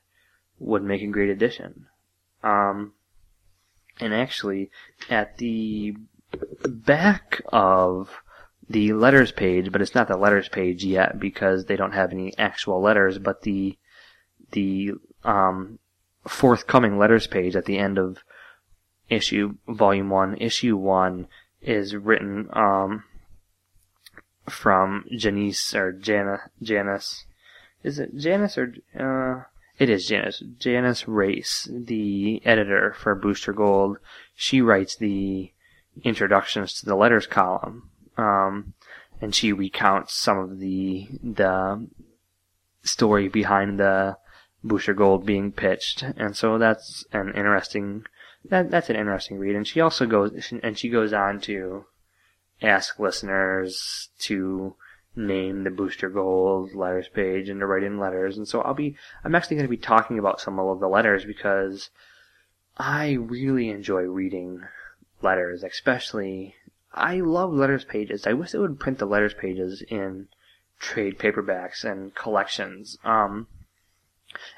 would 0.58 0.82
make 0.82 1.02
a 1.02 1.06
great 1.06 1.30
addition. 1.30 1.86
Um, 2.42 2.92
and 4.00 4.14
actually, 4.14 4.70
at 5.08 5.38
the 5.38 5.96
back 6.68 7.40
of 7.48 8.10
the 8.68 8.92
letters 8.92 9.32
page, 9.32 9.70
but 9.70 9.80
it's 9.80 9.94
not 9.94 10.08
the 10.08 10.16
letters 10.16 10.48
page 10.48 10.84
yet 10.84 11.18
because 11.18 11.64
they 11.64 11.76
don't 11.76 11.92
have 11.92 12.12
any 12.12 12.36
actual 12.36 12.80
letters, 12.80 13.18
but 13.18 13.42
the 13.42 13.78
the 14.56 14.92
um, 15.22 15.78
forthcoming 16.26 16.98
letters 16.98 17.26
page 17.26 17.54
at 17.54 17.66
the 17.66 17.78
end 17.78 17.98
of 17.98 18.24
issue 19.08 19.54
volume 19.68 20.08
one, 20.08 20.36
issue 20.38 20.76
one 20.76 21.28
is 21.60 21.94
written 21.94 22.48
um, 22.52 23.04
from 24.48 25.04
Janice 25.14 25.74
or 25.74 25.92
Jana 25.92 26.50
Janice. 26.62 27.26
Is 27.84 27.98
it 27.98 28.16
Janice 28.16 28.56
or 28.56 28.74
uh, 28.98 29.44
it 29.78 29.90
is 29.90 30.06
Janice 30.06 30.42
Janice 30.58 31.06
Race, 31.06 31.68
the 31.70 32.40
editor 32.46 32.94
for 32.98 33.14
Booster 33.14 33.52
Gold. 33.52 33.98
She 34.34 34.62
writes 34.62 34.96
the 34.96 35.52
introductions 36.02 36.72
to 36.74 36.86
the 36.86 36.96
letters 36.96 37.26
column, 37.26 37.90
um, 38.16 38.72
and 39.20 39.34
she 39.34 39.52
recounts 39.52 40.14
some 40.14 40.38
of 40.38 40.58
the 40.60 41.08
the 41.22 41.86
story 42.82 43.28
behind 43.28 43.78
the 43.78 44.16
Booster 44.66 44.94
Gold 44.94 45.24
being 45.24 45.52
pitched, 45.52 46.02
and 46.02 46.36
so 46.36 46.58
that's 46.58 47.04
an 47.12 47.32
interesting 47.34 48.04
that 48.44 48.70
that's 48.70 48.90
an 48.90 48.96
interesting 48.96 49.38
read. 49.38 49.56
And 49.56 49.66
she 49.66 49.80
also 49.80 50.06
goes 50.06 50.52
and 50.62 50.78
she 50.78 50.88
goes 50.88 51.12
on 51.12 51.40
to 51.42 51.86
ask 52.62 52.98
listeners 52.98 54.08
to 54.20 54.74
name 55.14 55.64
the 55.64 55.70
Booster 55.70 56.08
Gold 56.08 56.74
letters 56.74 57.08
page 57.08 57.48
and 57.48 57.60
to 57.60 57.66
write 57.66 57.82
in 57.82 57.98
letters. 57.98 58.36
And 58.36 58.46
so 58.46 58.60
I'll 58.60 58.74
be 58.74 58.96
I'm 59.24 59.34
actually 59.34 59.56
going 59.56 59.66
to 59.66 59.76
be 59.76 59.76
talking 59.76 60.18
about 60.18 60.40
some 60.40 60.58
of 60.58 60.80
the 60.80 60.88
letters 60.88 61.24
because 61.24 61.90
I 62.76 63.12
really 63.12 63.70
enjoy 63.70 64.02
reading 64.02 64.62
letters, 65.22 65.62
especially 65.62 66.54
I 66.92 67.20
love 67.20 67.52
letters 67.52 67.84
pages. 67.84 68.26
I 68.26 68.32
wish 68.32 68.52
they 68.52 68.58
would 68.58 68.80
print 68.80 68.98
the 68.98 69.06
letters 69.06 69.34
pages 69.34 69.82
in 69.88 70.28
trade 70.78 71.18
paperbacks 71.18 71.84
and 71.84 72.14
collections. 72.14 72.98
Um, 73.04 73.48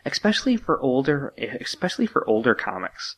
especially 0.05 0.57
for 0.57 0.81
older, 0.81 1.35
especially 1.61 2.07
for 2.07 2.29
older 2.29 2.55
comics, 2.55 3.17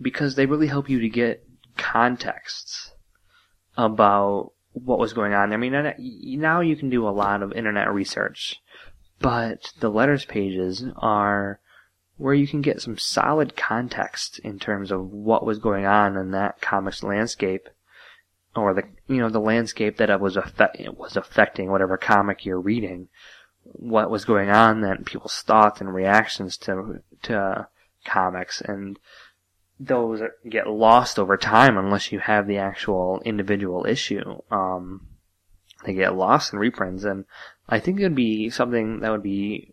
because 0.00 0.34
they 0.34 0.46
really 0.46 0.68
help 0.68 0.88
you 0.88 1.00
to 1.00 1.08
get 1.08 1.44
contexts 1.76 2.92
about 3.76 4.52
what 4.72 4.98
was 4.98 5.12
going 5.12 5.34
on. 5.34 5.52
I 5.52 5.56
mean, 5.56 5.72
now 6.40 6.60
you 6.60 6.76
can 6.76 6.90
do 6.90 7.08
a 7.08 7.10
lot 7.10 7.42
of 7.42 7.52
internet 7.52 7.92
research, 7.92 8.60
but 9.20 9.72
the 9.80 9.90
letters 9.90 10.24
pages 10.24 10.84
are 10.96 11.60
where 12.16 12.34
you 12.34 12.48
can 12.48 12.60
get 12.60 12.82
some 12.82 12.98
solid 12.98 13.56
context 13.56 14.40
in 14.40 14.58
terms 14.58 14.90
of 14.90 15.12
what 15.12 15.46
was 15.46 15.58
going 15.58 15.86
on 15.86 16.16
in 16.16 16.32
that 16.32 16.60
comics 16.60 17.02
landscape 17.02 17.68
or 18.56 18.74
the 18.74 18.82
you 19.06 19.18
know 19.18 19.28
the 19.28 19.38
landscape 19.38 19.98
that 19.98 20.20
was 20.20 20.36
affect, 20.36 20.76
was 20.96 21.16
affecting 21.16 21.70
whatever 21.70 21.96
comic 21.96 22.44
you're 22.44 22.60
reading 22.60 23.08
what 23.72 24.10
was 24.10 24.24
going 24.24 24.50
on 24.50 24.80
then, 24.80 25.04
people's 25.04 25.42
thoughts 25.42 25.80
and 25.80 25.92
reactions 25.92 26.56
to 26.58 27.02
to 27.22 27.68
comics, 28.04 28.60
and 28.60 28.98
those 29.80 30.20
get 30.48 30.66
lost 30.66 31.18
over 31.18 31.36
time 31.36 31.76
unless 31.76 32.10
you 32.10 32.18
have 32.18 32.46
the 32.46 32.58
actual 32.58 33.20
individual 33.24 33.86
issue. 33.86 34.40
Um, 34.50 35.06
they 35.84 35.94
get 35.94 36.16
lost 36.16 36.52
in 36.52 36.58
reprints, 36.58 37.04
and 37.04 37.24
I 37.68 37.78
think 37.78 38.00
it 38.00 38.04
would 38.04 38.14
be 38.14 38.50
something 38.50 39.00
that 39.00 39.10
would 39.10 39.22
be 39.22 39.72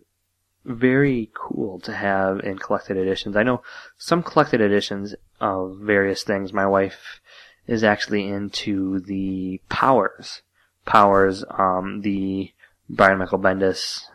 very 0.64 1.30
cool 1.34 1.80
to 1.80 1.94
have 1.94 2.40
in 2.40 2.58
collected 2.58 2.98
editions. 2.98 3.36
I 3.36 3.44
know 3.44 3.62
some 3.98 4.24
collected 4.24 4.62
editions 4.62 5.16
of 5.40 5.78
various 5.82 6.24
things. 6.24 6.54
My 6.54 6.66
wife 6.66 7.22
is 7.68 7.84
actually 7.84 8.28
into 8.28 9.00
the 9.00 9.62
powers. 9.70 10.42
Powers, 10.86 11.44
um, 11.50 12.02
the 12.02 12.52
Brian 12.90 13.18
Michael 13.18 13.40
Bendis 13.40 14.06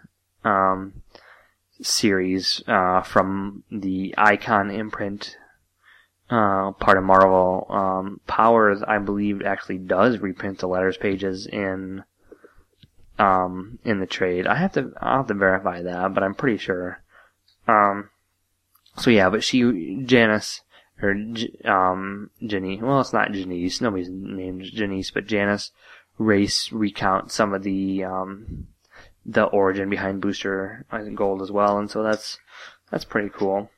um, 0.45 1.03
series 1.83 2.63
uh, 2.67 3.03
from 3.03 3.65
the 3.71 4.15
Icon 4.17 4.71
imprint 4.71 5.37
uh, 6.31 6.73
part 6.73 6.97
of 6.97 7.05
Marvel. 7.05 7.67
Um, 7.69 8.21
Powers, 8.27 8.83
I 8.87 8.99
believe, 8.99 9.43
actually 9.43 9.79
does 9.79 10.19
reprint 10.19 10.59
the 10.59 10.69
letters 10.69 10.97
pages 10.97 11.47
in 11.47 12.05
um, 13.19 13.79
in 13.85 14.01
the 14.01 14.07
trade. 14.07 14.47
I 14.47 14.57
have 14.57 14.73
to 14.73 14.93
I'll 15.01 15.19
have 15.19 15.27
to 15.27 15.35
verify 15.35 15.83
that, 15.83 16.15
but 16.15 16.23
I'm 16.23 16.35
pretty 16.35 16.59
sure. 16.59 17.03
Um, 17.67 18.11
so 18.97 19.11
yeah, 19.11 19.29
but 19.29 19.45
she 19.45 20.03
Janice 20.05 20.63
or 21.03 21.15
um, 21.65 22.31
Jenny. 22.47 22.81
Well, 22.81 23.01
it's 23.01 23.13
not 23.13 23.33
Janice. 23.33 23.81
Nobody's 23.81 24.09
named 24.11 24.65
Janice, 24.65 25.11
but 25.11 25.27
Janice 25.27 25.73
Race 26.21 26.71
recount 26.71 27.33
some 27.33 27.55
of 27.55 27.63
the 27.63 28.05
um, 28.05 28.67
the 29.25 29.45
origin 29.45 29.89
behind 29.89 30.21
Booster 30.21 30.85
Gold 31.15 31.41
as 31.41 31.51
well, 31.51 31.79
and 31.79 31.91
so 31.91 32.03
that's 32.03 32.39
that's 32.91 33.07
pretty 33.07 33.31
cool. 33.31 33.71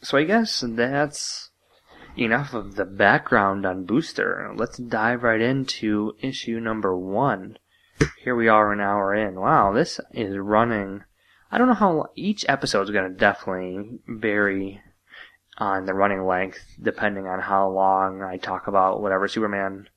So 0.00 0.16
I 0.16 0.22
guess 0.22 0.62
that's 0.64 1.50
enough 2.16 2.54
of 2.54 2.76
the 2.76 2.84
background 2.84 3.66
on 3.66 3.84
Booster. 3.84 4.52
Let's 4.54 4.78
dive 4.78 5.24
right 5.24 5.40
into 5.40 6.14
issue 6.20 6.60
number 6.60 6.96
one. 6.96 7.58
Here 8.22 8.36
we 8.36 8.46
are 8.46 8.72
an 8.72 8.80
hour 8.80 9.12
in. 9.12 9.40
Wow, 9.40 9.72
this 9.72 9.98
is 10.12 10.38
running. 10.38 11.02
I 11.50 11.58
don't 11.58 11.66
know 11.66 11.74
how 11.74 12.10
each 12.14 12.44
episode 12.48 12.82
is 12.82 12.90
going 12.90 13.10
to 13.10 13.18
definitely 13.18 13.98
vary 14.06 14.80
on 15.58 15.86
the 15.86 15.94
running 15.94 16.24
length 16.24 16.64
depending 16.80 17.26
on 17.26 17.40
how 17.40 17.68
long 17.68 18.22
I 18.22 18.36
talk 18.36 18.68
about 18.68 19.02
whatever 19.02 19.26
Superman 19.26 19.88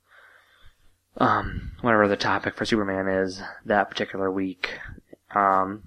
um, 1.17 1.71
whatever 1.81 2.07
the 2.07 2.17
topic 2.17 2.55
for 2.55 2.65
Superman 2.65 3.07
is 3.07 3.41
that 3.65 3.89
particular 3.89 4.31
week. 4.31 4.79
Um, 5.33 5.83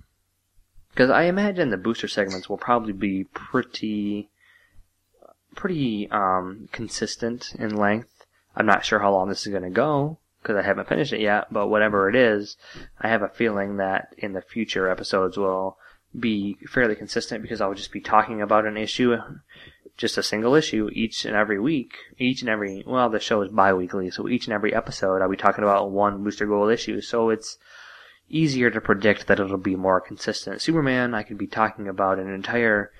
because 0.90 1.10
I 1.10 1.24
imagine 1.24 1.70
the 1.70 1.76
booster 1.76 2.08
segments 2.08 2.48
will 2.48 2.58
probably 2.58 2.92
be 2.92 3.24
pretty, 3.32 4.30
pretty 5.54 6.10
um, 6.10 6.68
consistent 6.72 7.54
in 7.56 7.76
length. 7.76 8.26
I'm 8.56 8.66
not 8.66 8.84
sure 8.84 8.98
how 8.98 9.12
long 9.12 9.28
this 9.28 9.46
is 9.46 9.52
going 9.52 9.62
to 9.62 9.70
go 9.70 10.18
because 10.42 10.56
I 10.56 10.62
haven't 10.66 10.88
finished 10.88 11.12
it 11.12 11.20
yet. 11.20 11.52
But 11.52 11.68
whatever 11.68 12.08
it 12.08 12.16
is, 12.16 12.56
I 13.00 13.08
have 13.08 13.22
a 13.22 13.28
feeling 13.28 13.76
that 13.76 14.12
in 14.18 14.32
the 14.32 14.42
future 14.42 14.88
episodes 14.88 15.36
will 15.36 15.76
be 16.18 16.56
fairly 16.66 16.96
consistent 16.96 17.42
because 17.42 17.60
I'll 17.60 17.74
just 17.74 17.92
be 17.92 18.00
talking 18.00 18.42
about 18.42 18.66
an 18.66 18.76
issue 18.76 19.16
just 19.98 20.16
a 20.16 20.22
single 20.22 20.54
issue 20.54 20.88
each 20.92 21.26
and 21.26 21.36
every 21.36 21.60
week. 21.60 21.98
Each 22.16 22.40
and 22.40 22.48
every, 22.48 22.84
well, 22.86 23.10
the 23.10 23.20
show 23.20 23.42
is 23.42 23.50
bi-weekly, 23.50 24.10
so 24.10 24.28
each 24.28 24.46
and 24.46 24.54
every 24.54 24.72
episode 24.72 25.20
I'll 25.20 25.28
be 25.28 25.36
talking 25.36 25.64
about 25.64 25.90
one 25.90 26.24
Booster 26.24 26.46
Gold 26.46 26.72
issue, 26.72 27.02
so 27.02 27.28
it's 27.28 27.58
easier 28.30 28.70
to 28.70 28.80
predict 28.80 29.26
that 29.26 29.40
it'll 29.40 29.58
be 29.58 29.76
more 29.76 30.00
consistent. 30.00 30.62
Superman, 30.62 31.14
I 31.14 31.24
could 31.24 31.36
be 31.36 31.46
talking 31.48 31.88
about 31.88 32.18
an 32.18 32.32
entire 32.32 32.92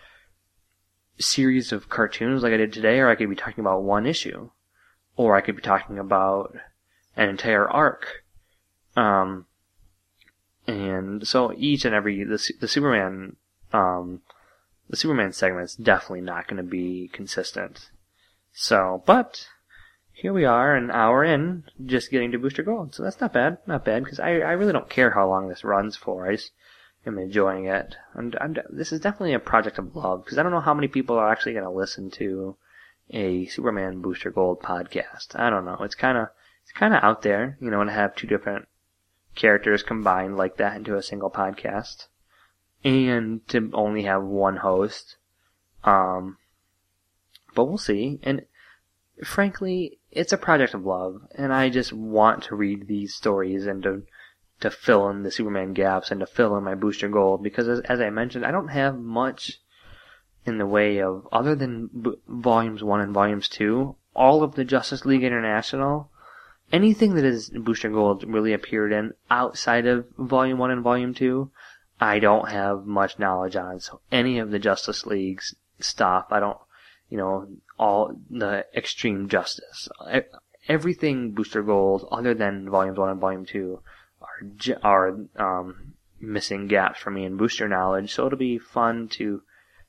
series 1.18 1.72
of 1.72 1.88
cartoons 1.88 2.42
like 2.42 2.52
I 2.52 2.56
did 2.58 2.72
today, 2.72 2.98
or 2.98 3.08
I 3.08 3.14
could 3.14 3.30
be 3.30 3.36
talking 3.36 3.60
about 3.62 3.82
one 3.82 4.04
issue. 4.04 4.50
Or 5.16 5.36
I 5.36 5.40
could 5.40 5.56
be 5.56 5.62
talking 5.62 5.98
about 5.98 6.56
an 7.16 7.28
entire 7.28 7.68
arc. 7.68 8.24
Um, 8.96 9.46
and 10.66 11.26
so 11.26 11.52
each 11.56 11.84
and 11.84 11.94
every, 11.94 12.24
the, 12.24 12.40
the 12.60 12.68
Superman, 12.68 13.36
um, 13.72 14.22
the 14.88 14.96
Superman 14.96 15.32
segment's 15.32 15.76
definitely 15.76 16.22
not 16.22 16.46
going 16.46 16.56
to 16.56 16.62
be 16.62 17.08
consistent. 17.12 17.90
So, 18.52 19.02
but 19.06 19.46
here 20.12 20.32
we 20.32 20.44
are, 20.44 20.74
an 20.74 20.90
hour 20.90 21.22
in, 21.22 21.64
just 21.84 22.10
getting 22.10 22.32
to 22.32 22.38
Booster 22.38 22.62
Gold. 22.62 22.94
So 22.94 23.02
that's 23.02 23.20
not 23.20 23.32
bad, 23.32 23.58
not 23.66 23.84
bad, 23.84 24.04
because 24.04 24.18
I, 24.18 24.38
I 24.38 24.52
really 24.52 24.72
don't 24.72 24.90
care 24.90 25.10
how 25.10 25.28
long 25.28 25.48
this 25.48 25.64
runs 25.64 25.96
for. 25.96 26.26
I 26.26 26.36
just 26.36 26.52
am 27.06 27.18
enjoying 27.18 27.66
it. 27.66 27.94
And 28.14 28.36
I'm, 28.40 28.56
this 28.70 28.92
is 28.92 29.00
definitely 29.00 29.34
a 29.34 29.38
project 29.38 29.78
of 29.78 29.94
love, 29.94 30.24
because 30.24 30.38
I 30.38 30.42
don't 30.42 30.52
know 30.52 30.60
how 30.60 30.74
many 30.74 30.88
people 30.88 31.16
are 31.16 31.30
actually 31.30 31.52
going 31.52 31.64
to 31.64 31.70
listen 31.70 32.10
to 32.12 32.56
a 33.10 33.46
Superman 33.46 34.00
Booster 34.00 34.30
Gold 34.30 34.60
podcast. 34.60 35.38
I 35.38 35.50
don't 35.50 35.64
know. 35.64 35.78
It's 35.80 35.94
kind 35.94 36.18
of 36.18 36.28
it's 36.64 36.72
kind 36.72 36.92
of 36.92 37.02
out 37.02 37.22
there, 37.22 37.56
you 37.60 37.70
know, 37.70 37.82
to 37.82 37.90
have 37.90 38.14
two 38.14 38.26
different 38.26 38.68
characters 39.34 39.82
combined 39.82 40.36
like 40.36 40.56
that 40.58 40.76
into 40.76 40.96
a 40.96 41.02
single 41.02 41.30
podcast 41.30 42.08
and 42.84 43.46
to 43.48 43.70
only 43.72 44.04
have 44.04 44.22
one 44.22 44.56
host. 44.56 45.16
Um, 45.84 46.38
but 47.54 47.64
we'll 47.64 47.78
see. 47.78 48.20
And 48.22 48.44
frankly, 49.24 49.98
it's 50.10 50.32
a 50.32 50.38
project 50.38 50.74
of 50.74 50.86
love, 50.86 51.22
and 51.34 51.52
I 51.52 51.68
just 51.68 51.92
want 51.92 52.44
to 52.44 52.56
read 52.56 52.86
these 52.86 53.14
stories 53.14 53.66
and 53.66 53.82
to 53.82 54.02
to 54.60 54.70
fill 54.70 55.08
in 55.08 55.22
the 55.22 55.30
Superman 55.30 55.72
gaps 55.72 56.10
and 56.10 56.20
to 56.20 56.26
fill 56.26 56.56
in 56.56 56.64
my 56.64 56.74
booster 56.74 57.08
gold 57.08 57.42
because, 57.42 57.68
as, 57.68 57.80
as 57.80 58.00
I 58.00 58.10
mentioned, 58.10 58.44
I 58.44 58.50
don't 58.50 58.68
have 58.68 58.98
much 58.98 59.60
in 60.44 60.58
the 60.58 60.66
way 60.66 61.00
of 61.00 61.28
other 61.30 61.54
than 61.54 61.88
b- 61.88 62.16
volumes 62.26 62.82
one 62.82 63.00
and 63.00 63.14
volumes 63.14 63.48
two. 63.48 63.94
All 64.16 64.42
of 64.42 64.56
the 64.56 64.64
Justice 64.64 65.04
League 65.04 65.22
International, 65.22 66.10
anything 66.72 67.14
that 67.14 67.24
is 67.24 67.50
booster 67.50 67.88
gold 67.88 68.24
really 68.26 68.52
appeared 68.52 68.92
in 68.92 69.14
outside 69.30 69.86
of 69.86 70.06
volume 70.18 70.58
one 70.58 70.72
and 70.72 70.82
volume 70.82 71.14
two, 71.14 71.52
I 72.00 72.18
don't 72.18 72.48
have 72.48 72.86
much 72.86 73.18
knowledge 73.18 73.56
on. 73.56 73.80
So 73.80 74.00
any 74.12 74.38
of 74.38 74.50
the 74.50 74.58
Justice 74.58 75.06
League's 75.06 75.54
stuff, 75.80 76.26
I 76.30 76.40
don't, 76.40 76.58
you 77.10 77.18
know, 77.18 77.48
all 77.78 78.14
the 78.30 78.66
extreme 78.74 79.28
justice. 79.28 79.88
Everything 80.68 81.32
Booster 81.32 81.62
Gold, 81.62 82.06
other 82.10 82.34
than 82.34 82.68
Volumes 82.68 82.98
1 82.98 83.10
and 83.10 83.20
Volume 83.20 83.46
2, 83.46 83.80
are, 84.20 84.78
are 84.82 85.18
um, 85.36 85.94
missing 86.20 86.68
gaps 86.68 87.00
for 87.00 87.10
me 87.10 87.24
in 87.24 87.36
Booster 87.36 87.68
knowledge, 87.68 88.12
so 88.12 88.26
it'll 88.26 88.38
be 88.38 88.58
fun 88.58 89.08
to, 89.08 89.42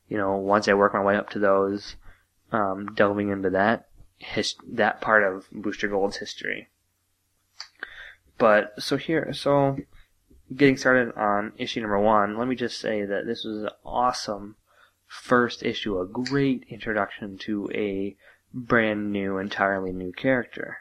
you 0.07 0.17
know, 0.17 0.37
once 0.37 0.67
I 0.67 0.73
work 0.73 0.93
my 0.93 1.03
way 1.03 1.15
up 1.15 1.29
to 1.31 1.39
those, 1.39 1.95
um, 2.51 2.93
delving 2.95 3.29
into 3.29 3.49
that, 3.51 3.87
his, 4.17 4.55
that 4.67 5.01
part 5.01 5.23
of 5.23 5.47
Booster 5.51 5.87
Gold's 5.87 6.17
history. 6.17 6.69
But, 8.37 8.81
so 8.81 8.95
here, 8.95 9.33
so, 9.33 9.77
getting 10.55 10.77
started 10.77 11.13
on 11.15 11.53
issue 11.57 11.81
number 11.81 11.99
one, 11.99 12.37
let 12.37 12.47
me 12.47 12.55
just 12.55 12.79
say 12.79 13.03
that 13.05 13.25
this 13.25 13.43
was 13.43 13.63
an 13.63 13.69
awesome 13.85 14.55
first 15.05 15.63
issue, 15.63 15.99
a 15.99 16.05
great 16.05 16.65
introduction 16.69 17.37
to 17.39 17.69
a 17.73 18.15
brand 18.53 19.11
new, 19.11 19.37
entirely 19.37 19.91
new 19.91 20.11
character. 20.11 20.77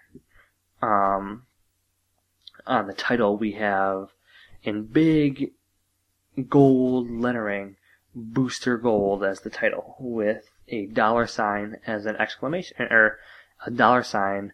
Um, 0.80 1.44
on 2.66 2.86
the 2.86 2.94
title, 2.94 3.36
we 3.36 3.52
have 3.52 4.08
in 4.62 4.84
big 4.84 5.52
gold 6.48 7.10
lettering, 7.10 7.76
Booster 8.14 8.76
Gold 8.76 9.22
as 9.24 9.40
the 9.40 9.50
title, 9.50 9.96
with 9.98 10.44
a 10.68 10.86
dollar 10.86 11.26
sign 11.26 11.76
as 11.86 12.06
an 12.06 12.16
exclamation, 12.16 12.76
or 12.90 13.18
a 13.64 13.70
dollar 13.70 14.02
sign 14.02 14.52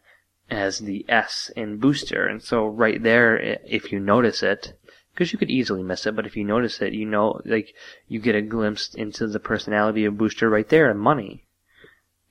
as 0.50 0.80
the 0.80 1.04
S 1.08 1.50
in 1.56 1.78
Booster. 1.78 2.26
And 2.26 2.42
so 2.42 2.66
right 2.66 3.02
there, 3.02 3.36
if 3.66 3.90
you 3.92 4.00
notice 4.00 4.42
it, 4.42 4.78
because 5.14 5.32
you 5.32 5.38
could 5.38 5.50
easily 5.50 5.82
miss 5.82 6.06
it. 6.06 6.16
But 6.16 6.26
if 6.26 6.36
you 6.36 6.44
notice 6.44 6.82
it, 6.82 6.92
you 6.92 7.06
know, 7.06 7.40
like 7.44 7.74
you 8.08 8.20
get 8.20 8.34
a 8.34 8.42
glimpse 8.42 8.94
into 8.94 9.26
the 9.26 9.40
personality 9.40 10.04
of 10.04 10.18
Booster 10.18 10.50
right 10.50 10.68
there, 10.68 10.90
and 10.90 10.98
money 10.98 11.44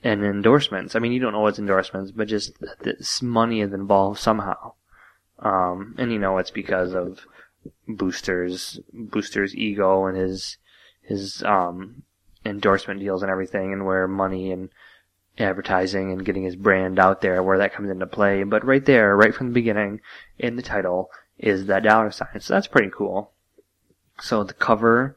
and 0.03 0.23
endorsements. 0.23 0.95
I 0.95 0.99
mean, 0.99 1.13
you 1.13 1.19
don't 1.19 1.31
know 1.31 1.39
what's 1.39 1.59
endorsements, 1.59 2.11
but 2.11 2.27
just 2.27 2.53
this 2.81 3.21
money 3.21 3.61
is 3.61 3.73
involved 3.73 4.19
somehow. 4.19 4.73
Um, 5.39 5.95
and 5.97 6.11
you 6.11 6.19
know, 6.19 6.37
it's 6.37 6.51
because 6.51 6.93
of 6.93 7.25
Booster's 7.87 8.79
Booster's 8.91 9.55
ego 9.55 10.05
and 10.05 10.17
his 10.17 10.57
his 11.01 11.43
um, 11.43 12.03
endorsement 12.45 12.99
deals 12.99 13.23
and 13.23 13.31
everything, 13.31 13.71
and 13.71 13.85
where 13.85 14.07
money 14.07 14.51
and 14.51 14.69
advertising 15.37 16.11
and 16.11 16.25
getting 16.25 16.43
his 16.43 16.55
brand 16.55 16.99
out 16.99 17.21
there, 17.21 17.41
where 17.41 17.57
that 17.57 17.73
comes 17.73 17.89
into 17.89 18.05
play. 18.05 18.43
But 18.43 18.65
right 18.65 18.85
there, 18.85 19.15
right 19.15 19.33
from 19.33 19.47
the 19.47 19.53
beginning, 19.53 20.01
in 20.37 20.55
the 20.55 20.61
title, 20.61 21.09
is 21.37 21.65
that 21.65 21.83
dollar 21.83 22.11
sign. 22.11 22.39
So 22.39 22.53
that's 22.53 22.67
pretty 22.67 22.91
cool. 22.95 23.31
So 24.19 24.43
the 24.43 24.53
cover, 24.53 25.15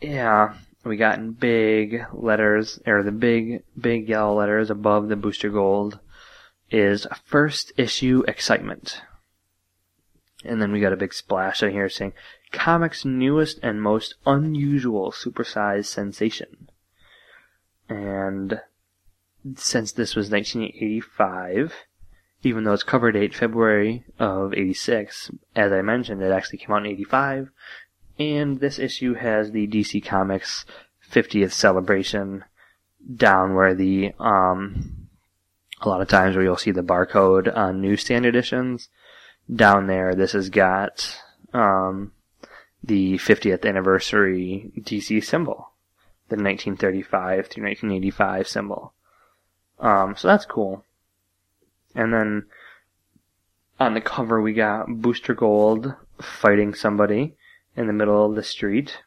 yeah, 0.00 0.54
we 0.84 0.96
got 0.96 1.18
in 1.18 1.32
big 1.32 2.04
letters, 2.12 2.80
or 2.86 3.02
the 3.02 3.12
big, 3.12 3.62
big 3.78 4.08
yellow 4.08 4.38
letters 4.38 4.70
above 4.70 5.08
the 5.08 5.16
booster 5.16 5.50
gold 5.50 5.98
is 6.70 7.06
first 7.24 7.72
issue 7.76 8.24
excitement. 8.26 9.02
And 10.44 10.60
then 10.60 10.72
we 10.72 10.80
got 10.80 10.92
a 10.92 10.96
big 10.96 11.14
splash 11.14 11.62
in 11.62 11.70
here 11.70 11.88
saying 11.88 12.14
comics 12.50 13.04
newest 13.04 13.60
and 13.62 13.80
most 13.80 14.14
unusual 14.26 15.12
supersized 15.12 15.86
sensation. 15.86 16.68
And 17.88 18.60
since 19.56 19.92
this 19.92 20.16
was 20.16 20.30
1985, 20.30 21.74
even 22.42 22.64
though 22.64 22.72
its 22.72 22.82
cover 22.82 23.12
date 23.12 23.34
February 23.34 24.04
of 24.18 24.52
86, 24.52 25.30
as 25.54 25.72
I 25.72 25.82
mentioned, 25.82 26.22
it 26.22 26.32
actually 26.32 26.58
came 26.58 26.72
out 26.72 26.84
in 26.84 26.92
85, 26.92 27.50
and 28.18 28.60
this 28.60 28.78
issue 28.78 29.14
has 29.14 29.52
the 29.52 29.66
DC 29.66 30.04
Comics 30.04 30.64
50th 31.10 31.52
celebration 31.52 32.44
down 33.14 33.54
where 33.54 33.74
the, 33.74 34.12
um, 34.18 35.08
a 35.80 35.88
lot 35.88 36.00
of 36.00 36.08
times 36.08 36.34
where 36.34 36.44
you'll 36.44 36.56
see 36.56 36.70
the 36.70 36.82
barcode 36.82 37.54
on 37.54 37.80
newsstand 37.80 38.26
editions, 38.26 38.88
down 39.52 39.86
there 39.86 40.14
this 40.14 40.32
has 40.32 40.50
got, 40.50 41.20
um, 41.52 42.12
the 42.82 43.14
50th 43.14 43.66
anniversary 43.68 44.72
DC 44.78 45.22
symbol, 45.24 45.72
the 46.28 46.36
1935 46.36 47.46
through 47.46 47.64
1985 47.64 48.48
symbol. 48.48 48.92
Um, 49.78 50.16
so 50.16 50.28
that's 50.28 50.46
cool. 50.46 50.84
And 51.94 52.12
then 52.12 52.46
on 53.78 53.94
the 53.94 54.00
cover 54.00 54.40
we 54.40 54.52
got 54.52 54.86
Booster 54.88 55.34
Gold 55.34 55.94
fighting 56.20 56.74
somebody 56.74 57.36
in 57.76 57.86
the 57.86 57.92
middle 57.92 58.24
of 58.24 58.34
the 58.34 58.42
street. 58.42 58.98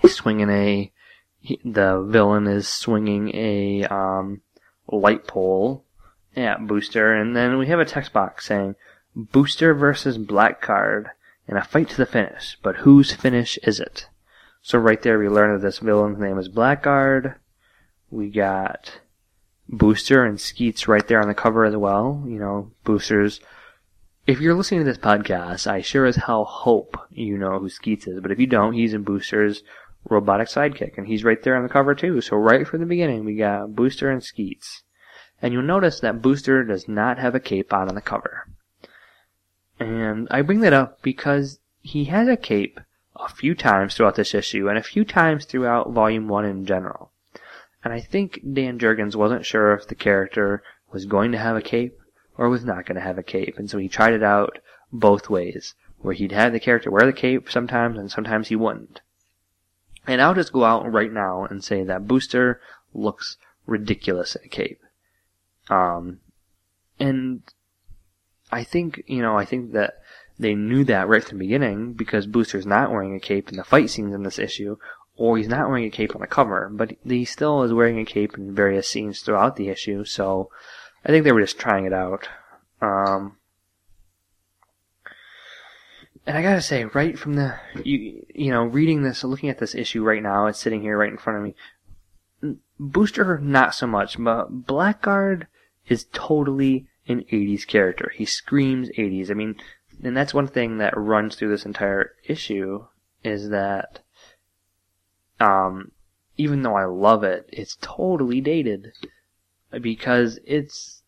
He's 0.00 0.14
swinging 0.14 0.50
a, 0.50 0.92
he, 1.40 1.60
the 1.64 2.02
villain 2.02 2.46
is 2.46 2.68
swinging 2.68 3.34
a 3.34 3.84
um, 3.84 4.40
light 4.88 5.26
pole 5.26 5.84
at 6.36 6.66
Booster, 6.66 7.14
and 7.14 7.36
then 7.36 7.58
we 7.58 7.66
have 7.66 7.80
a 7.80 7.84
text 7.84 8.12
box 8.12 8.46
saying 8.46 8.76
Booster 9.14 9.74
versus 9.74 10.18
Blackguard 10.18 11.10
in 11.46 11.56
a 11.56 11.64
fight 11.64 11.88
to 11.90 11.96
the 11.96 12.06
finish, 12.06 12.56
but 12.62 12.76
whose 12.76 13.12
finish 13.12 13.58
is 13.58 13.80
it? 13.80 14.08
So 14.62 14.78
right 14.78 15.00
there 15.02 15.18
we 15.18 15.28
learn 15.28 15.54
that 15.54 15.66
this 15.66 15.78
villain's 15.78 16.18
name 16.18 16.38
is 16.38 16.48
Blackguard. 16.48 17.36
We 18.10 18.30
got 18.30 19.00
Booster 19.72 20.24
and 20.24 20.40
Skeets 20.40 20.88
right 20.88 21.06
there 21.06 21.20
on 21.20 21.28
the 21.28 21.34
cover 21.34 21.64
as 21.64 21.76
well. 21.76 22.24
You 22.26 22.38
know, 22.38 22.72
Booster's. 22.84 23.40
If 24.26 24.40
you're 24.40 24.54
listening 24.54 24.80
to 24.80 24.84
this 24.84 24.98
podcast, 24.98 25.66
I 25.66 25.80
sure 25.80 26.06
as 26.06 26.16
hell 26.16 26.44
hope 26.44 26.98
you 27.10 27.38
know 27.38 27.58
who 27.58 27.68
Skeets 27.68 28.06
is. 28.06 28.20
But 28.20 28.32
if 28.32 28.38
you 28.38 28.46
don't, 28.46 28.74
he's 28.74 28.94
in 28.94 29.04
Booster's 29.04 29.62
robotic 30.08 30.48
sidekick, 30.48 30.98
and 30.98 31.06
he's 31.06 31.24
right 31.24 31.42
there 31.42 31.56
on 31.56 31.62
the 31.62 31.68
cover 31.68 31.94
too. 31.94 32.20
So 32.20 32.36
right 32.36 32.66
from 32.66 32.80
the 32.80 32.86
beginning, 32.86 33.24
we 33.24 33.36
got 33.36 33.74
Booster 33.74 34.10
and 34.10 34.22
Skeets. 34.22 34.82
And 35.40 35.52
you'll 35.52 35.62
notice 35.62 36.00
that 36.00 36.20
Booster 36.20 36.64
does 36.64 36.86
not 36.86 37.18
have 37.18 37.34
a 37.34 37.40
cape 37.40 37.72
on 37.72 37.88
on 37.88 37.94
the 37.94 38.00
cover. 38.00 38.48
And 39.78 40.28
I 40.30 40.42
bring 40.42 40.60
that 40.60 40.74
up 40.74 41.00
because 41.00 41.60
he 41.80 42.04
has 42.06 42.28
a 42.28 42.36
cape 42.36 42.78
a 43.16 43.28
few 43.28 43.54
times 43.54 43.94
throughout 43.94 44.16
this 44.16 44.34
issue, 44.34 44.68
and 44.68 44.76
a 44.76 44.82
few 44.82 45.04
times 45.04 45.44
throughout 45.44 45.92
Volume 45.92 46.28
1 46.28 46.44
in 46.44 46.66
general. 46.66 47.09
And 47.82 47.92
I 47.92 48.00
think 48.00 48.40
Dan 48.52 48.78
Jurgens 48.78 49.16
wasn't 49.16 49.46
sure 49.46 49.72
if 49.72 49.86
the 49.86 49.94
character 49.94 50.62
was 50.92 51.06
going 51.06 51.32
to 51.32 51.38
have 51.38 51.56
a 51.56 51.62
cape 51.62 51.98
or 52.36 52.48
was 52.48 52.64
not 52.64 52.86
going 52.86 52.96
to 52.96 53.02
have 53.02 53.18
a 53.18 53.22
cape. 53.22 53.58
And 53.58 53.70
so 53.70 53.78
he 53.78 53.88
tried 53.88 54.14
it 54.14 54.22
out 54.22 54.58
both 54.92 55.30
ways, 55.30 55.74
where 55.98 56.14
he'd 56.14 56.32
have 56.32 56.52
the 56.52 56.60
character 56.60 56.90
wear 56.90 57.06
the 57.06 57.12
cape 57.12 57.50
sometimes 57.50 57.98
and 57.98 58.10
sometimes 58.10 58.48
he 58.48 58.56
wouldn't. 58.56 59.00
And 60.06 60.20
I'll 60.20 60.34
just 60.34 60.52
go 60.52 60.64
out 60.64 60.90
right 60.90 61.12
now 61.12 61.44
and 61.44 61.62
say 61.62 61.84
that 61.84 62.06
Booster 62.06 62.60
looks 62.92 63.36
ridiculous 63.66 64.34
in 64.34 64.42
a 64.44 64.48
cape. 64.48 64.80
Um, 65.68 66.20
and 66.98 67.42
I 68.50 68.64
think, 68.64 69.02
you 69.06 69.22
know, 69.22 69.38
I 69.38 69.44
think 69.44 69.72
that 69.72 70.02
they 70.38 70.54
knew 70.54 70.84
that 70.84 71.08
right 71.08 71.22
from 71.22 71.38
the 71.38 71.44
beginning 71.44 71.92
because 71.92 72.26
Booster's 72.26 72.66
not 72.66 72.90
wearing 72.90 73.14
a 73.14 73.20
cape 73.20 73.50
in 73.50 73.56
the 73.56 73.64
fight 73.64 73.90
scenes 73.90 74.14
in 74.14 74.22
this 74.22 74.38
issue, 74.38 74.76
or 75.20 75.36
he's 75.36 75.48
not 75.48 75.68
wearing 75.68 75.84
a 75.84 75.90
cape 75.90 76.14
on 76.14 76.22
the 76.22 76.26
cover, 76.26 76.70
but 76.72 76.96
he 77.04 77.26
still 77.26 77.62
is 77.62 77.74
wearing 77.74 77.98
a 77.98 78.06
cape 78.06 78.38
in 78.38 78.54
various 78.54 78.88
scenes 78.88 79.20
throughout 79.20 79.56
the 79.56 79.68
issue, 79.68 80.02
so 80.02 80.48
I 81.04 81.10
think 81.10 81.24
they 81.24 81.32
were 81.32 81.42
just 81.42 81.58
trying 81.58 81.84
it 81.84 81.92
out. 81.92 82.26
Um, 82.80 83.36
and 86.26 86.38
I 86.38 86.42
gotta 86.42 86.62
say, 86.62 86.86
right 86.86 87.18
from 87.18 87.34
the, 87.34 87.54
you, 87.84 88.24
you 88.34 88.50
know, 88.50 88.62
reading 88.62 89.02
this, 89.02 89.22
looking 89.22 89.50
at 89.50 89.58
this 89.58 89.74
issue 89.74 90.02
right 90.02 90.22
now, 90.22 90.46
it's 90.46 90.58
sitting 90.58 90.80
here 90.80 90.96
right 90.96 91.10
in 91.10 91.18
front 91.18 91.36
of 91.36 91.44
me. 91.44 92.56
Booster, 92.78 93.38
not 93.40 93.74
so 93.74 93.86
much, 93.86 94.16
but 94.18 94.66
Blackguard 94.66 95.48
is 95.86 96.06
totally 96.14 96.86
an 97.08 97.26
80s 97.30 97.66
character. 97.66 98.10
He 98.16 98.24
screams 98.24 98.88
80s. 98.96 99.30
I 99.30 99.34
mean, 99.34 99.56
and 100.02 100.16
that's 100.16 100.32
one 100.32 100.48
thing 100.48 100.78
that 100.78 100.96
runs 100.96 101.36
through 101.36 101.50
this 101.50 101.66
entire 101.66 102.14
issue, 102.26 102.86
is 103.22 103.50
that 103.50 104.00
um, 105.40 105.92
even 106.36 106.62
though 106.62 106.76
I 106.76 106.84
love 106.84 107.24
it, 107.24 107.48
it's 107.52 107.76
totally 107.80 108.40
dated 108.40 108.92
because 109.80 110.38
it's 110.44 111.02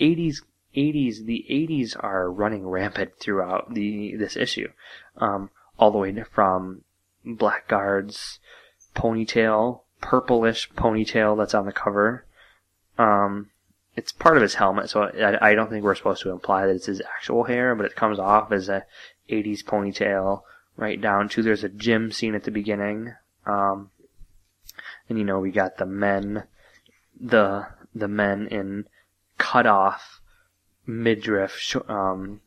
80s 0.00 0.38
80s 0.74 1.24
the 1.24 1.44
80s 1.50 1.96
are 1.98 2.30
running 2.30 2.66
rampant 2.66 3.10
throughout 3.18 3.74
the 3.74 4.14
this 4.16 4.36
issue 4.36 4.68
um, 5.16 5.50
all 5.78 5.90
the 5.90 5.98
way 5.98 6.14
from 6.32 6.82
blackguard's 7.24 8.38
ponytail 8.94 9.80
purplish 10.00 10.70
ponytail 10.72 11.36
that's 11.36 11.54
on 11.54 11.66
the 11.66 11.72
cover. 11.72 12.24
Um, 12.98 13.50
it's 13.96 14.12
part 14.12 14.36
of 14.36 14.42
his 14.42 14.54
helmet, 14.54 14.90
so 14.90 15.02
I, 15.02 15.50
I 15.50 15.54
don't 15.54 15.70
think 15.70 15.84
we're 15.84 15.94
supposed 15.94 16.22
to 16.22 16.30
imply 16.30 16.66
that 16.66 16.74
it's 16.74 16.86
his 16.86 17.02
actual 17.02 17.44
hair, 17.44 17.74
but 17.74 17.86
it 17.86 17.96
comes 17.96 18.18
off 18.18 18.52
as 18.52 18.68
a 18.68 18.84
80s 19.28 19.64
ponytail 19.64 20.42
right 20.76 21.00
down 21.00 21.28
to 21.30 21.42
there's 21.42 21.64
a 21.64 21.68
gym 21.68 22.10
scene 22.10 22.34
at 22.34 22.44
the 22.44 22.50
beginning. 22.50 23.14
Um, 23.46 23.90
and 25.08 25.18
you 25.18 25.24
know, 25.24 25.38
we 25.38 25.50
got 25.50 25.78
the 25.78 25.86
men, 25.86 26.44
the, 27.18 27.66
the 27.94 28.08
men 28.08 28.46
in 28.46 28.86
cut 29.38 29.66
off 29.66 30.20
midriff, 30.86 31.56
sh- 31.56 31.76
um, 31.88 32.40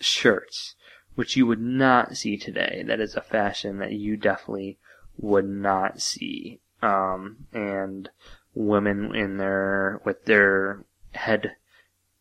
shirts, 0.00 0.74
which 1.14 1.36
you 1.36 1.46
would 1.46 1.60
not 1.60 2.16
see 2.16 2.36
today. 2.36 2.82
That 2.86 3.00
is 3.00 3.14
a 3.14 3.20
fashion 3.20 3.78
that 3.78 3.92
you 3.92 4.16
definitely 4.16 4.78
would 5.16 5.48
not 5.48 6.00
see. 6.00 6.60
Um, 6.82 7.46
and 7.52 8.10
women 8.54 9.14
in 9.14 9.38
their, 9.38 10.00
with 10.04 10.24
their 10.24 10.84
head, 11.12 11.56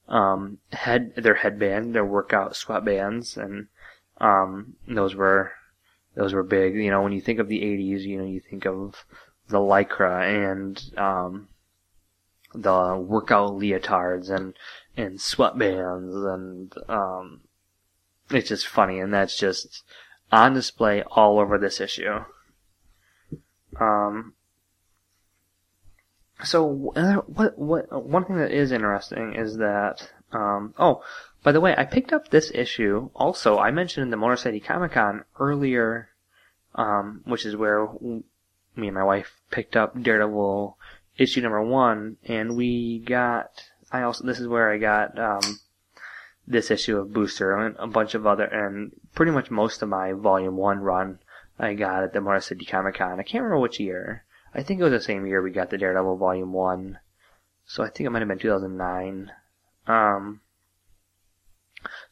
um, 0.07 0.59
head, 0.71 1.13
their 1.15 1.35
headband, 1.35 1.95
their 1.95 2.05
workout 2.05 2.53
sweatbands, 2.53 3.35
and, 3.35 3.67
um, 4.19 4.75
those 4.87 5.15
were, 5.15 5.53
those 6.15 6.33
were 6.33 6.43
big. 6.43 6.75
You 6.75 6.91
know, 6.91 7.01
when 7.01 7.13
you 7.13 7.21
think 7.21 7.39
of 7.39 7.47
the 7.47 7.61
80s, 7.61 8.01
you 8.01 8.17
know, 8.17 8.25
you 8.25 8.39
think 8.39 8.65
of 8.65 9.05
the 9.49 9.59
lycra 9.59 10.51
and, 10.51 10.81
um, 10.97 11.47
the 12.53 12.95
workout 12.97 13.51
leotards 13.53 14.29
and, 14.29 14.53
and 14.95 15.17
sweatbands 15.17 16.33
and, 16.33 16.73
um, 16.87 17.41
it's 18.29 18.49
just 18.49 18.67
funny 18.67 18.99
and 18.99 19.13
that's 19.13 19.37
just 19.37 19.83
on 20.31 20.53
display 20.53 21.03
all 21.03 21.39
over 21.39 21.57
this 21.57 21.79
issue. 21.79 22.23
Um, 23.79 24.33
so 26.43 26.91
uh, 26.95 27.15
what 27.27 27.57
what 27.57 28.05
one 28.05 28.25
thing 28.25 28.37
that 28.37 28.51
is 28.51 28.71
interesting 28.71 29.35
is 29.35 29.57
that 29.57 30.09
um, 30.31 30.73
oh 30.77 31.01
by 31.43 31.51
the 31.51 31.61
way 31.61 31.75
I 31.77 31.85
picked 31.85 32.13
up 32.13 32.29
this 32.29 32.51
issue 32.53 33.09
also 33.15 33.59
I 33.59 33.71
mentioned 33.71 34.03
in 34.03 34.09
the 34.09 34.17
Motor 34.17 34.37
City 34.37 34.59
Comic 34.59 34.93
Con 34.93 35.25
earlier 35.39 36.09
um, 36.75 37.21
which 37.25 37.45
is 37.45 37.55
where 37.55 37.87
me 38.01 38.87
and 38.87 38.93
my 38.93 39.03
wife 39.03 39.33
picked 39.51 39.75
up 39.75 40.01
Daredevil 40.01 40.77
issue 41.17 41.41
number 41.41 41.61
one 41.61 42.17
and 42.25 42.55
we 42.55 42.99
got 42.99 43.69
I 43.91 44.01
also 44.01 44.25
this 44.25 44.39
is 44.39 44.47
where 44.47 44.71
I 44.71 44.77
got 44.77 45.19
um, 45.19 45.59
this 46.47 46.71
issue 46.71 46.97
of 46.97 47.13
Booster 47.13 47.55
and 47.55 47.75
a 47.77 47.87
bunch 47.87 48.15
of 48.15 48.25
other 48.25 48.45
and 48.45 48.91
pretty 49.13 49.31
much 49.31 49.51
most 49.51 49.81
of 49.81 49.89
my 49.89 50.13
volume 50.13 50.57
one 50.57 50.79
run 50.79 51.19
I 51.59 51.75
got 51.75 52.03
at 52.03 52.13
the 52.13 52.21
Motor 52.21 52.41
City 52.41 52.65
Comic 52.65 52.95
Con 52.95 53.19
I 53.19 53.23
can't 53.23 53.43
remember 53.43 53.59
which 53.59 53.79
year 53.79 54.23
I 54.55 54.61
think 54.61 54.79
it 54.79 54.83
was 54.83 54.91
the 54.91 55.01
same 55.01 55.25
year 55.25 55.41
we 55.41 55.51
got 55.51 55.71
the 55.71 55.77
Daredevil 55.77 56.17
Volume 56.17 56.53
1. 56.53 56.99
So 57.65 57.83
I 57.83 57.89
think 57.89 58.05
it 58.05 58.11
might 58.11 58.19
have 58.19 58.27
been 58.27 58.37
2009. 58.37 59.31
Um, 59.87 60.41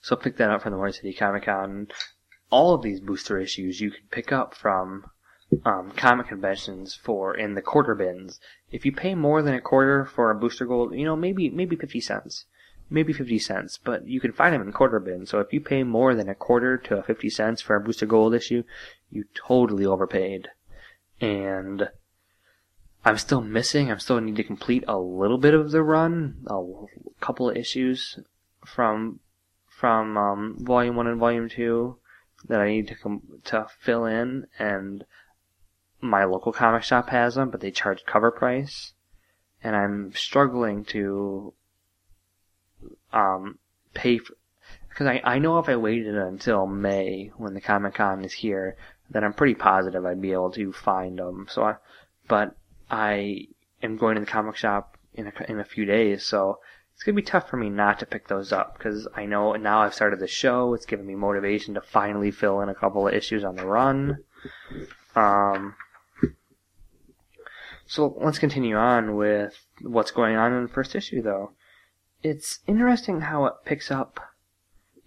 so 0.02 0.16
pick 0.16 0.38
that 0.38 0.50
up 0.50 0.64
from 0.64 0.72
the 0.72 0.78
Motor 0.78 0.94
City 0.94 1.14
Comic 1.14 1.46
Con. 1.46 1.88
All 2.50 2.74
of 2.74 2.82
these 2.82 3.00
booster 3.00 3.40
issues 3.40 3.80
you 3.80 3.92
can 3.92 4.04
pick 4.12 4.32
up 4.32 4.54
from 4.54 5.06
um, 5.66 5.92
comic 5.96 6.28
conventions 6.28 6.96
for 6.96 7.36
in 7.36 7.56
the 7.56 7.62
quarter 7.62 7.96
bins. 7.96 8.40
If 8.72 8.86
you 8.86 8.92
pay 8.92 9.16
more 9.16 9.42
than 9.42 9.54
a 9.54 9.62
quarter 9.62 10.06
for 10.06 10.32
a 10.32 10.36
booster 10.36 10.66
gold, 10.66 10.94
you 10.94 11.06
know 11.06 11.16
maybe 11.16 11.50
maybe 11.50 11.76
fifty 11.76 12.02
cents, 12.02 12.46
maybe 12.90 13.14
fifty 13.14 13.40
cents, 13.40 13.80
but 13.82 14.08
you 14.08 14.20
can 14.20 14.34
find 14.34 14.54
them 14.54 14.62
in 14.62 14.74
quarter 14.74 15.00
bins. 15.00 15.30
So 15.30 15.40
if 15.40 15.54
you 15.54 15.62
pay 15.62 15.84
more 15.84 16.14
than 16.16 16.30
a 16.30 16.36
quarter 16.36 16.78
to 16.78 16.98
a 16.98 17.04
fifty 17.04 17.30
cents 17.30 17.62
for 17.62 17.76
a 17.76 17.82
booster 17.82 18.06
gold 18.06 18.34
issue, 18.34 18.64
you 19.10 19.26
totally 19.34 19.86
overpaid. 19.86 20.50
And 21.20 21.90
I'm 23.06 23.18
still 23.18 23.42
missing. 23.42 23.90
I'm 23.90 24.00
still 24.00 24.20
need 24.20 24.36
to 24.36 24.44
complete 24.44 24.84
a 24.88 24.98
little 24.98 25.38
bit 25.38 25.54
of 25.54 25.72
the 25.72 25.84
run, 25.84 26.46
a 26.48 26.62
couple 27.20 27.50
of 27.50 27.58
issues 27.58 28.20
from 28.66 29.21
from 29.82 30.16
um, 30.16 30.56
volume 30.60 30.96
one 30.96 31.08
and 31.08 31.20
volume 31.20 31.50
two 31.50 31.98
that 32.48 32.62
I 32.62 32.70
need 32.70 32.88
to 32.90 32.96
com- 32.96 33.42
to 33.46 33.66
fill 33.80 34.06
in, 34.06 34.46
and 34.60 35.04
my 36.00 36.24
local 36.24 36.54
comic 36.54 36.84
shop 36.84 37.10
has 37.10 37.34
them, 37.34 37.50
but 37.50 37.62
they 37.62 37.72
charge 37.72 38.06
cover 38.06 38.30
price, 38.30 38.94
and 39.64 39.76
I'm 39.76 40.14
struggling 40.14 40.86
to 40.86 41.56
um, 43.12 43.58
pay 43.96 44.20
for 44.20 44.36
because 44.90 45.08
I, 45.08 45.22
I 45.24 45.40
know 45.40 45.58
if 45.58 45.68
I 45.68 45.78
waited 45.78 46.16
until 46.16 46.68
May 46.68 47.32
when 47.38 47.56
the 47.56 47.62
Comic 47.62 47.96
Con 47.96 48.24
is 48.24 48.34
here, 48.34 48.76
then 49.10 49.24
I'm 49.24 49.34
pretty 49.34 49.56
positive 49.56 50.06
I'd 50.06 50.22
be 50.22 50.34
able 50.34 50.52
to 50.52 50.72
find 50.74 51.18
them. 51.18 51.48
So, 51.50 51.64
I, 51.64 51.76
but 52.28 52.56
I 52.90 53.48
am 53.82 53.98
going 53.98 54.16
to 54.16 54.22
the 54.22 54.28
comic 54.28 54.58
shop 54.58 54.98
in 55.14 55.28
a, 55.28 55.52
in 55.52 55.60
a 55.60 55.66
few 55.66 55.86
days, 55.86 56.24
so 56.24 56.60
it's 57.02 57.06
gonna 57.08 57.16
be 57.16 57.24
tough 57.24 57.50
for 57.50 57.58
me 57.58 57.68
not 57.68 57.98
to 57.98 58.06
pick 58.06 58.28
those 58.28 58.52
up 58.52 58.78
because 58.78 59.08
I 59.16 59.26
know 59.26 59.54
now 59.54 59.82
I've 59.82 59.96
started 59.96 60.20
the 60.20 60.28
show. 60.28 60.76
It's 60.76 60.86
given 60.86 61.08
me 61.08 61.16
motivation 61.16 61.74
to 61.74 61.82
finally 61.82 62.30
fill 62.30 62.62
in 62.62 62.70
a 62.70 62.76
couple 62.76 63.08
of 63.08 63.16
issues 63.16 63.44
on 63.44 63.56
the 63.56 63.66
run. 63.66 64.20
Um, 65.16 65.74
so 67.88 68.16
let's 68.22 68.38
continue 68.38 68.76
on 68.76 69.16
with 69.16 69.66
what's 69.82 70.12
going 70.12 70.36
on 70.36 70.54
in 70.54 70.62
the 70.62 70.72
first 70.72 70.96
issue, 70.96 71.24
though. 71.24 71.54
It's 72.22 72.60
interesting 72.68 73.22
how 73.22 73.46
it 73.48 73.54
picks 73.66 73.90
up. 73.90 74.20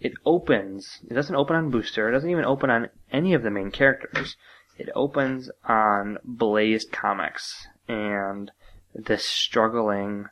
It 0.00 0.14
opens. 0.26 0.98
It 1.08 1.14
doesn't 1.14 1.36
open 1.36 1.54
on 1.54 1.70
Booster. 1.70 2.08
It 2.08 2.12
doesn't 2.12 2.28
even 2.28 2.44
open 2.44 2.70
on 2.70 2.88
any 3.12 3.34
of 3.34 3.44
the 3.44 3.52
main 3.52 3.70
characters. 3.70 4.36
It 4.76 4.88
opens 4.96 5.48
on 5.64 6.18
Blaze 6.24 6.86
Comics, 6.90 7.68
and 7.86 8.50
this 8.96 9.24
struggling 9.24 10.26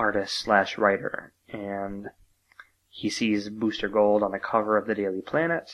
artist 0.00 0.38
slash 0.38 0.78
writer, 0.78 1.34
and 1.52 2.08
he 2.88 3.10
sees 3.10 3.50
Booster 3.50 3.88
Gold 3.88 4.22
on 4.22 4.32
the 4.32 4.38
cover 4.38 4.78
of 4.78 4.86
the 4.86 4.94
Daily 4.94 5.20
Planet, 5.20 5.70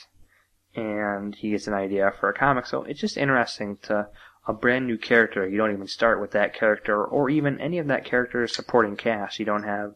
and 0.75 1.33
he 1.33 1.51
gets 1.51 1.65
an 1.65 1.73
idea 1.73 2.11
for 2.19 2.27
a 2.27 2.33
comic. 2.33 2.65
So 2.65 2.83
it's 2.83 2.99
just 2.99 3.17
interesting 3.17 3.77
to 3.83 4.09
a 4.45 4.51
brand 4.51 4.85
new 4.85 4.97
character. 4.97 5.47
You 5.47 5.57
don't 5.57 5.71
even 5.71 5.87
start 5.87 6.19
with 6.19 6.31
that 6.31 6.53
character, 6.53 7.01
or 7.03 7.29
even 7.29 7.61
any 7.61 7.79
of 7.79 7.87
that 7.87 8.03
character's 8.03 8.53
supporting 8.53 8.97
cast. 8.97 9.39
You 9.39 9.45
don't 9.45 9.63
have. 9.63 9.95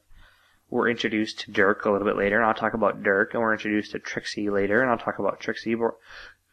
We're 0.70 0.90
introduced 0.90 1.42
to 1.42 1.52
Dirk 1.52 1.84
a 1.84 1.92
little 1.92 2.08
bit 2.08 2.16
later, 2.16 2.38
and 2.38 2.46
I'll 2.46 2.54
talk 2.54 2.74
about 2.74 3.04
Dirk, 3.04 3.34
and 3.34 3.44
we're 3.44 3.52
introduced 3.52 3.92
to 3.92 4.00
Trixie 4.00 4.50
later, 4.50 4.82
and 4.82 4.90
I'll 4.90 4.98
talk 4.98 5.20
about 5.20 5.42
Trixie. 5.42 5.76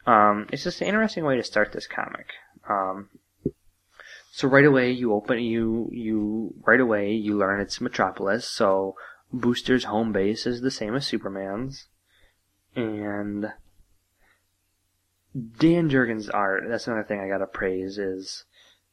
Um, 0.05 0.47
it's 0.51 0.65
just 0.65 0.81
an 0.81 0.87
interesting 0.87 1.23
way 1.23 1.37
to 1.37 1.43
start 1.43 1.71
this 1.71 1.87
comic. 1.87 2.27
Um, 2.69 3.07
so 4.39 4.47
right 4.47 4.63
away 4.63 4.89
you 4.89 5.11
open 5.11 5.39
you 5.39 5.89
you 5.91 6.53
right 6.65 6.79
away 6.79 7.11
you 7.11 7.37
learn 7.37 7.59
it's 7.59 7.81
Metropolis. 7.81 8.49
So 8.49 8.95
Booster's 9.33 9.83
home 9.83 10.13
base 10.13 10.45
is 10.45 10.61
the 10.61 10.71
same 10.71 10.95
as 10.95 11.05
Superman's, 11.05 11.87
and 12.73 13.51
Dan 15.35 15.89
Jurgens' 15.89 16.33
art. 16.33 16.63
That's 16.69 16.87
another 16.87 17.03
thing 17.03 17.19
I 17.19 17.27
gotta 17.27 17.47
praise 17.47 17.97
is, 17.97 18.45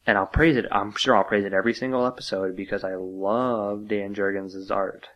and 0.05 0.19
I'll 0.19 0.27
praise 0.27 0.57
it. 0.57 0.67
I'm 0.73 0.93
sure 0.97 1.17
I'll 1.17 1.23
praise 1.23 1.45
it 1.45 1.53
every 1.53 1.75
single 1.75 2.05
episode 2.05 2.57
because 2.57 2.83
I 2.83 2.97
love 2.97 3.87
Dan 3.87 4.17
Jurgens' 4.17 4.69
art, 4.69 5.07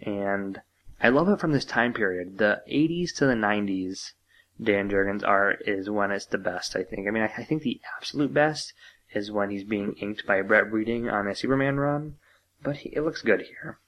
and 0.00 0.62
I 0.98 1.10
love 1.10 1.28
it 1.28 1.40
from 1.40 1.52
this 1.52 1.66
time 1.66 1.92
period, 1.92 2.38
the 2.38 2.62
80s 2.72 3.14
to 3.16 3.26
the 3.26 3.34
90s. 3.34 4.12
Dan 4.60 4.88
Jurgens' 4.88 5.28
art 5.28 5.62
is 5.66 5.90
when 5.90 6.10
it's 6.10 6.24
the 6.24 6.38
best. 6.38 6.74
I 6.74 6.84
think. 6.84 7.06
I 7.06 7.10
mean, 7.10 7.22
I, 7.22 7.32
I 7.36 7.44
think 7.44 7.62
the 7.62 7.82
absolute 7.98 8.32
best 8.32 8.72
is 9.12 9.30
when 9.30 9.50
he's 9.50 9.64
being 9.64 9.94
inked 9.94 10.26
by 10.26 10.42
Brett 10.42 10.70
Breeding 10.70 11.08
on 11.08 11.26
a 11.26 11.34
Superman 11.34 11.78
run, 11.78 12.16
but 12.62 12.78
he, 12.78 12.90
it 12.90 13.02
looks 13.02 13.22
good 13.22 13.42
here. 13.42 13.78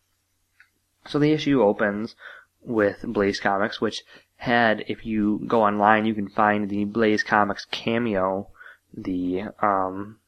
So 1.06 1.18
the 1.18 1.32
issue 1.32 1.62
opens 1.62 2.14
with 2.62 3.02
Blaze 3.02 3.40
Comics, 3.40 3.80
which 3.80 4.02
had, 4.36 4.84
if 4.88 5.04
you 5.04 5.42
go 5.46 5.62
online, 5.62 6.06
you 6.06 6.14
can 6.14 6.28
find 6.28 6.68
the 6.68 6.84
Blaze 6.84 7.22
Comics 7.22 7.66
cameo, 7.70 8.48
the, 8.92 9.44
um, 9.60 10.18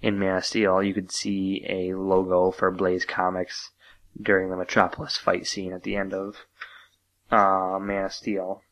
in 0.00 0.18
Man 0.18 0.36
of 0.36 0.44
Steel, 0.44 0.82
you 0.82 0.94
could 0.94 1.10
see 1.10 1.64
a 1.68 1.94
logo 1.94 2.50
for 2.50 2.70
Blaze 2.70 3.04
Comics 3.04 3.70
during 4.20 4.50
the 4.50 4.56
Metropolis 4.56 5.16
fight 5.16 5.46
scene 5.46 5.72
at 5.72 5.82
the 5.82 5.96
end 5.96 6.12
of, 6.12 6.36
uh, 7.30 7.78
Man 7.80 8.06
of 8.06 8.12
Steel. 8.12 8.62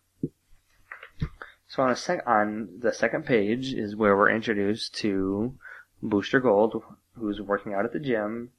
So 1.70 1.84
on, 1.84 1.94
sec- 1.94 2.26
on 2.26 2.80
the 2.80 2.92
second 2.92 3.26
page 3.26 3.72
is 3.74 3.94
where 3.94 4.16
we're 4.16 4.34
introduced 4.34 4.92
to 4.96 5.54
Booster 6.02 6.40
Gold, 6.40 6.82
who's 7.14 7.40
working 7.40 7.74
out 7.74 7.84
at 7.84 7.92
the 7.92 8.00
gym, 8.00 8.50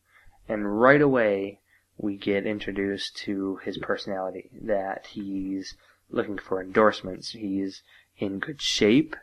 and 0.47 0.79
right 0.79 1.01
away 1.01 1.59
we 1.97 2.15
get 2.15 2.45
introduced 2.45 3.17
to 3.17 3.57
his 3.65 3.77
personality, 3.77 4.49
that 4.61 5.07
he's 5.07 5.75
looking 6.09 6.37
for 6.37 6.61
endorsements, 6.61 7.31
he's 7.31 7.83
in 8.17 8.39
good 8.39 8.61
shape. 8.61 9.17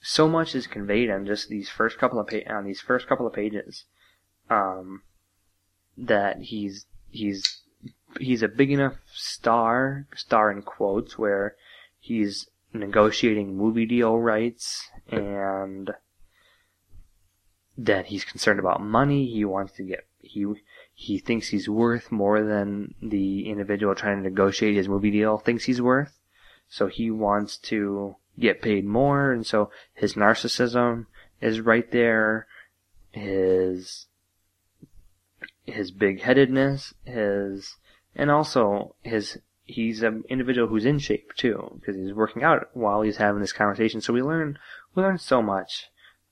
So 0.00 0.26
much 0.26 0.54
is 0.54 0.66
conveyed 0.66 1.10
on 1.10 1.26
just 1.26 1.50
these 1.50 1.68
first 1.68 1.98
couple 1.98 2.18
of 2.18 2.28
pa- 2.28 2.48
on 2.50 2.64
these 2.64 2.80
first 2.80 3.06
couple 3.06 3.26
of 3.26 3.34
pages, 3.34 3.84
um, 4.48 5.02
that 5.98 6.40
he's 6.40 6.86
he's 7.10 7.60
he's 8.18 8.42
a 8.42 8.48
big 8.48 8.70
enough 8.70 8.94
star, 9.12 10.06
star 10.14 10.50
in 10.50 10.62
quotes, 10.62 11.18
where 11.18 11.56
he's 12.00 12.48
negotiating 12.74 13.56
movie 13.56 13.86
deal 13.86 14.18
rights 14.18 14.88
and 15.08 15.90
that 17.78 18.06
he's 18.06 18.24
concerned 18.24 18.60
about 18.60 18.82
money. 18.82 19.26
He 19.26 19.44
wants 19.44 19.72
to 19.74 19.82
get 19.82 20.06
he 20.20 20.46
he 20.92 21.18
thinks 21.18 21.48
he's 21.48 21.68
worth 21.68 22.10
more 22.10 22.42
than 22.42 22.94
the 23.02 23.48
individual 23.48 23.94
trying 23.94 24.18
to 24.18 24.28
negotiate 24.28 24.76
his 24.76 24.88
movie 24.88 25.10
deal 25.10 25.38
thinks 25.38 25.64
he's 25.64 25.82
worth. 25.82 26.18
So 26.68 26.86
he 26.86 27.10
wants 27.10 27.56
to 27.58 28.16
get 28.38 28.62
paid 28.62 28.84
more, 28.84 29.32
and 29.32 29.46
so 29.46 29.70
his 29.92 30.14
narcissism 30.14 31.06
is 31.40 31.60
right 31.60 31.90
there. 31.90 32.46
His 33.12 34.06
his 35.64 35.90
big 35.90 36.22
headedness, 36.22 36.94
his 37.04 37.76
and 38.16 38.30
also 38.30 38.94
his 39.02 39.38
he's 39.64 40.02
an 40.02 40.24
individual 40.28 40.68
who's 40.68 40.84
in 40.84 40.98
shape 40.98 41.32
too 41.36 41.78
because 41.80 41.96
he's 41.96 42.12
working 42.12 42.42
out 42.42 42.68
while 42.74 43.02
he's 43.02 43.16
having 43.16 43.40
this 43.40 43.52
conversation. 43.52 44.00
So 44.00 44.12
we 44.12 44.22
learn 44.22 44.58
we 44.94 45.02
learn 45.02 45.18
so 45.18 45.42
much 45.42 45.86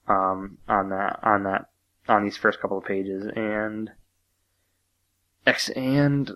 um, 0.07 0.59
on 0.69 0.91
that 0.91 1.19
on 1.23 1.45
that 1.45 1.67
on 2.09 2.25
these 2.25 2.37
first 2.37 2.61
couple 2.61 2.79
of 2.79 2.85
pages 2.85 3.31
and 3.35 3.91
X 5.47 5.71
and 5.71 6.33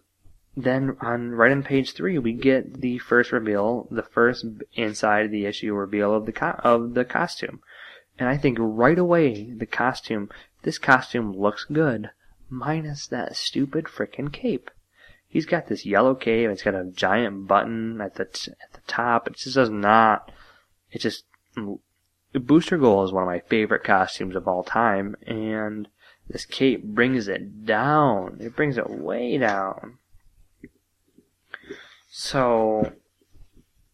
then 0.57 0.97
on 1.01 1.33
right 1.33 1.53
on 1.53 1.63
page 1.63 1.93
three 1.93 2.19
we 2.19 2.33
get 2.33 2.81
the 2.81 2.99
first 2.99 3.31
reveal, 3.31 3.87
the 3.91 4.03
first 4.03 4.47
inside 4.73 5.31
the 5.31 5.45
issue 5.45 5.75
reveal 5.75 6.15
of 6.15 6.25
the 6.25 6.33
co- 6.33 6.61
of 6.65 6.95
the 6.95 7.05
costume, 7.05 7.61
and 8.19 8.29
I 8.29 8.39
think 8.39 8.57
right 8.59 8.99
away 8.99 9.51
the 9.51 9.67
costume 9.67 10.31
this 10.63 10.79
costume 10.79 11.37
looks 11.37 11.65
good 11.65 12.11
minus 12.49 13.07
that 13.09 13.37
stupid 13.37 13.85
frickin' 13.85 14.33
cape. 14.33 14.71
He's 15.29 15.47
got 15.47 15.67
this 15.67 15.85
yellow 15.85 16.15
cape. 16.15 16.45
And 16.45 16.53
it's 16.53 16.63
got 16.63 16.75
a 16.75 16.85
giant 16.85 17.47
button 17.47 18.01
at 18.01 18.15
the 18.15 18.25
t- 18.27 18.53
at 18.53 18.73
the 18.73 18.81
top. 18.87 19.27
It 19.27 19.37
just 19.37 19.55
does 19.55 19.71
not. 19.71 20.31
It 20.91 21.01
just 21.01 21.25
mm, 21.57 21.79
Booster 22.33 22.77
Gold 22.79 23.09
is 23.09 23.13
one 23.13 23.23
of 23.23 23.29
my 23.29 23.41
favorite 23.41 23.85
costumes 23.85 24.37
of 24.37 24.47
all 24.47 24.63
time, 24.63 25.17
and 25.27 25.89
this 26.29 26.45
cape 26.45 26.85
brings 26.85 27.29
it 27.29 27.65
down. 27.65 28.39
It 28.41 28.57
brings 28.57 28.77
it 28.77 28.91
way 28.91 29.39
down. 29.39 29.99
So 32.11 32.93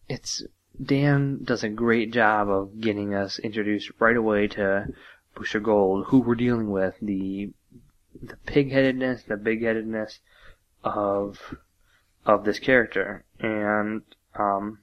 it's 0.09 0.43
Dan 0.81 1.43
does 1.43 1.63
a 1.63 1.69
great 1.69 2.11
job 2.11 2.49
of 2.49 2.81
getting 2.81 3.13
us 3.13 3.39
introduced 3.39 3.91
right 3.99 4.17
away 4.17 4.47
to 4.49 4.87
Booster 5.35 5.59
Gold, 5.59 6.07
who 6.07 6.19
we're 6.19 6.35
dealing 6.35 6.71
with, 6.71 6.95
the 7.01 7.51
the 8.21 8.37
pig-headedness, 8.45 9.23
the 9.23 9.37
big-headedness 9.37 10.19
of 10.83 11.55
of 12.25 12.45
this 12.45 12.59
character. 12.59 13.25
And 13.39 14.03
um, 14.35 14.79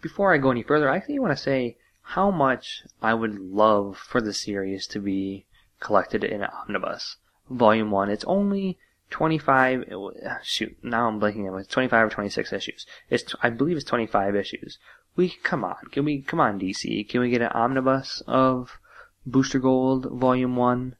before 0.00 0.32
I 0.32 0.38
go 0.38 0.50
any 0.50 0.62
further, 0.62 0.88
I 0.88 0.96
actually 0.96 1.18
want 1.18 1.36
to 1.36 1.42
say 1.42 1.76
how 2.02 2.30
much 2.30 2.84
I 3.02 3.14
would 3.14 3.38
love 3.38 3.98
for 3.98 4.20
the 4.20 4.32
series 4.32 4.86
to 4.88 5.00
be 5.00 5.46
collected 5.80 6.24
in 6.24 6.42
an 6.42 6.50
omnibus. 6.50 7.16
Volume 7.50 7.90
1. 7.90 8.10
It's 8.10 8.24
only 8.24 8.78
25, 9.10 9.84
shoot, 10.42 10.76
now 10.82 11.08
I'm 11.08 11.20
blanking. 11.20 11.58
It's 11.58 11.68
25 11.68 12.06
or 12.06 12.10
26 12.10 12.52
issues. 12.52 12.86
It's, 13.10 13.34
I 13.42 13.50
believe 13.50 13.76
it's 13.76 13.84
25 13.84 14.36
issues. 14.36 14.78
We, 15.16 15.30
come 15.42 15.64
on, 15.64 15.76
can 15.90 16.04
we, 16.04 16.22
come 16.22 16.40
on 16.40 16.60
DC, 16.60 17.08
can 17.08 17.20
we 17.20 17.30
get 17.30 17.42
an 17.42 17.48
omnibus 17.48 18.22
of 18.26 18.78
Booster 19.26 19.58
Gold 19.58 20.06
Volume 20.12 20.56
1? 20.56 20.94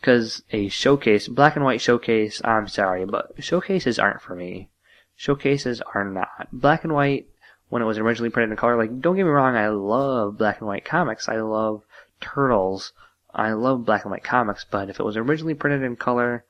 Because 0.00 0.42
a 0.50 0.68
showcase, 0.68 1.28
black 1.28 1.56
and 1.56 1.64
white 1.64 1.80
showcase, 1.80 2.40
I'm 2.44 2.68
sorry, 2.68 3.04
but 3.04 3.32
showcases 3.38 3.98
aren't 3.98 4.22
for 4.22 4.34
me. 4.34 4.70
Showcases 5.14 5.82
are 5.94 6.04
not. 6.04 6.48
Black 6.50 6.84
and 6.84 6.94
white, 6.94 7.26
when 7.68 7.82
it 7.82 7.86
was 7.86 7.98
originally 7.98 8.30
printed 8.30 8.50
in 8.50 8.56
color, 8.56 8.76
like, 8.76 9.00
don't 9.00 9.16
get 9.16 9.24
me 9.24 9.30
wrong, 9.30 9.56
I 9.56 9.68
love 9.68 10.38
black 10.38 10.58
and 10.58 10.66
white 10.66 10.84
comics. 10.86 11.28
I 11.28 11.36
love 11.36 11.82
Turtles. 12.20 12.92
I 13.32 13.52
love 13.52 13.84
black 13.84 14.04
and 14.04 14.10
white 14.10 14.24
comics, 14.24 14.64
but 14.68 14.88
if 14.88 14.98
it 14.98 15.04
was 15.04 15.16
originally 15.16 15.54
printed 15.54 15.82
in 15.82 15.96
color, 15.96 16.44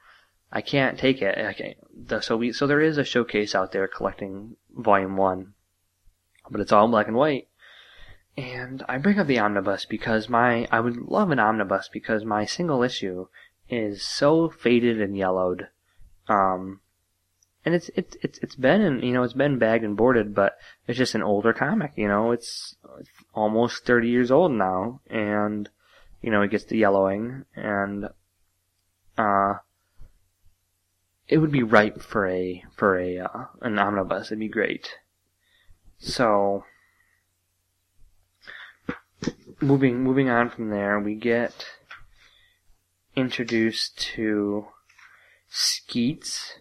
I 0.53 0.63
can't 0.63 0.99
take 0.99 1.21
it. 1.21 1.37
Okay, 1.37 1.77
so 2.23 2.37
we, 2.37 2.53
so 2.53 2.67
there 2.67 2.81
is 2.81 2.99
a 2.99 3.05
showcase 3.05 3.55
out 3.55 3.73
there 3.73 3.87
collecting 3.87 4.57
volume 4.75 5.17
one, 5.17 5.55
but 6.51 6.61
it's 6.61 6.73
all 6.73 6.89
black 6.89 7.07
and 7.07 7.17
white. 7.17 7.49
And 8.41 8.83
I 8.89 8.97
bring 8.97 9.19
up 9.19 9.27
the 9.27 9.39
omnibus 9.39 9.85
because 9.85 10.31
my 10.31 10.67
I 10.71 10.81
would 10.81 10.97
love 10.97 11.31
an 11.31 11.39
omnibus 11.39 11.91
because 11.93 12.25
my 12.25 12.47
single 12.47 12.83
issue 12.83 13.27
is 13.69 14.03
so 14.03 14.49
faded 14.49 14.99
and 14.99 15.15
yellowed. 15.15 15.69
Um, 16.27 16.81
and 17.67 17.75
it's 17.75 17.91
it's 17.95 18.17
it's 18.23 18.39
it's 18.39 18.55
been 18.55 18.81
in, 18.81 19.03
you 19.03 19.13
know 19.13 19.25
it's 19.25 19.35
been 19.35 19.59
bagged 19.59 19.85
and 19.85 19.95
boarded, 19.95 20.35
but 20.35 20.57
it's 20.89 20.97
just 20.97 21.15
an 21.15 21.23
older 21.23 21.53
comic. 21.53 21.93
You 21.97 22.09
know, 22.09 22.33
it's, 22.33 22.77
it's 22.99 23.11
almost 23.35 23.85
thirty 23.85 24.09
years 24.09 24.31
old 24.31 24.53
now, 24.53 25.03
and 25.11 25.69
you 26.23 26.31
know 26.31 26.41
it 26.41 26.51
gets 26.51 26.65
the 26.65 26.79
yellowing, 26.79 27.45
and 27.55 28.09
uh, 29.19 29.55
it 31.29 31.37
would 31.37 31.53
be 31.53 31.63
ripe 31.63 32.01
for 32.01 32.27
a 32.27 32.65
for 32.75 32.99
a 32.99 33.19
uh, 33.19 33.45
an 33.61 33.79
omnibus. 33.79 34.29
It'd 34.29 34.39
be 34.39 34.49
great. 34.49 34.95
So 35.99 36.65
moving 39.61 40.03
moving 40.03 40.29
on 40.29 40.51
from 40.51 40.71
there, 40.71 40.99
we 40.99 41.15
get 41.15 41.67
introduced 43.17 43.99
to 43.99 44.67
Skeets. 45.49 46.55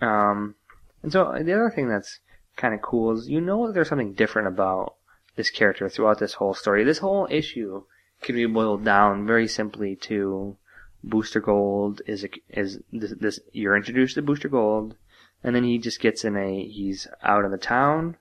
Um, 0.00 0.54
and 1.02 1.12
so 1.12 1.32
the 1.42 1.52
other 1.52 1.70
thing 1.70 1.88
that's 1.88 2.20
kind 2.56 2.74
of 2.74 2.82
cool 2.82 3.12
is 3.12 3.28
you 3.28 3.40
know 3.40 3.70
there's 3.72 3.88
something 3.88 4.14
different 4.14 4.48
about 4.48 4.94
this 5.36 5.50
character 5.50 5.88
throughout 5.88 6.18
this 6.18 6.34
whole 6.34 6.54
story. 6.54 6.84
This 6.84 6.98
whole 6.98 7.26
issue 7.30 7.84
can 8.22 8.34
be 8.34 8.46
boiled 8.46 8.84
down 8.84 9.26
very 9.26 9.48
simply 9.48 9.96
to 9.96 10.56
Booster 11.02 11.40
Gold 11.40 12.02
is 12.06 12.24
a, 12.24 12.28
is 12.50 12.80
this, 12.92 13.14
this 13.18 13.40
you're 13.52 13.76
introduced 13.76 14.16
to 14.16 14.22
Booster 14.22 14.48
Gold, 14.48 14.96
and 15.42 15.54
then 15.54 15.64
he 15.64 15.78
just 15.78 16.00
gets 16.00 16.24
in 16.24 16.36
a 16.36 16.64
he's 16.64 17.06
out 17.22 17.44
of 17.44 17.50
the 17.50 17.58
town, 17.58 18.16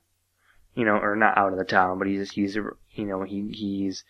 you 0.76 0.85
know, 0.85 0.98
or 0.98 1.15
not 1.15 1.38
out 1.38 1.52
of 1.52 1.57
the 1.57 1.65
town, 1.65 1.98
but 1.98 2.07
he's 2.07 2.31
he's 2.31 2.57
you 2.98 3.06
know 3.06 3.24
he 3.24 3.49
he's 3.52 4.03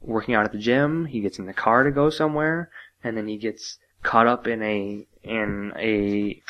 working 0.00 0.34
out 0.34 0.44
at 0.44 0.52
the 0.52 0.58
gym. 0.58 1.06
He 1.06 1.20
gets 1.20 1.38
in 1.38 1.46
the 1.46 1.52
car 1.52 1.82
to 1.82 1.90
go 1.90 2.10
somewhere, 2.10 2.70
and 3.02 3.16
then 3.16 3.28
he 3.28 3.36
gets 3.36 3.78
caught 4.02 4.26
up 4.26 4.46
in 4.46 4.62
a 4.62 5.06
in 5.22 5.72
a 5.76 6.42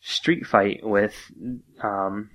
street 0.00 0.46
fight 0.46 0.80
with 0.82 1.14
um, 1.82 2.30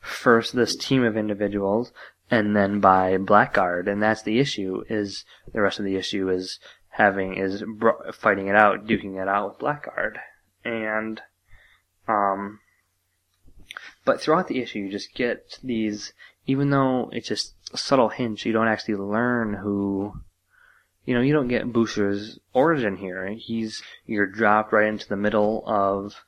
first 0.00 0.54
this 0.54 0.76
team 0.76 1.04
of 1.04 1.16
individuals, 1.16 1.92
and 2.30 2.56
then 2.56 2.80
by 2.80 3.16
Blackguard, 3.16 3.88
and 3.88 4.02
that's 4.02 4.22
the 4.22 4.38
issue. 4.38 4.82
Is 4.88 5.24
the 5.52 5.60
rest 5.60 5.78
of 5.78 5.84
the 5.84 5.96
issue 5.96 6.28
is 6.28 6.58
having 6.90 7.34
is 7.34 7.62
fighting 8.12 8.48
it 8.48 8.56
out, 8.56 8.86
duking 8.86 9.20
it 9.20 9.28
out 9.28 9.50
with 9.50 9.58
Blackguard, 9.58 10.18
and 10.64 11.20
um, 12.08 12.60
but 14.04 14.20
throughout 14.20 14.48
the 14.48 14.60
issue, 14.60 14.78
you 14.80 14.90
just 14.90 15.14
get 15.14 15.58
these, 15.62 16.12
even 16.46 16.70
though 16.70 17.10
it's 17.12 17.28
just 17.28 17.54
a 17.72 17.76
subtle 17.76 18.08
hints, 18.08 18.44
you 18.44 18.52
don't 18.52 18.68
actually 18.68 18.94
learn 18.94 19.54
who, 19.54 20.12
you 21.04 21.14
know, 21.14 21.20
you 21.20 21.32
don't 21.32 21.48
get 21.48 21.72
Booster's 21.72 22.38
origin 22.52 22.96
here. 22.96 23.28
He's, 23.28 23.82
you're 24.06 24.26
dropped 24.26 24.72
right 24.72 24.88
into 24.88 25.08
the 25.08 25.16
middle 25.16 25.64
of 25.66 26.24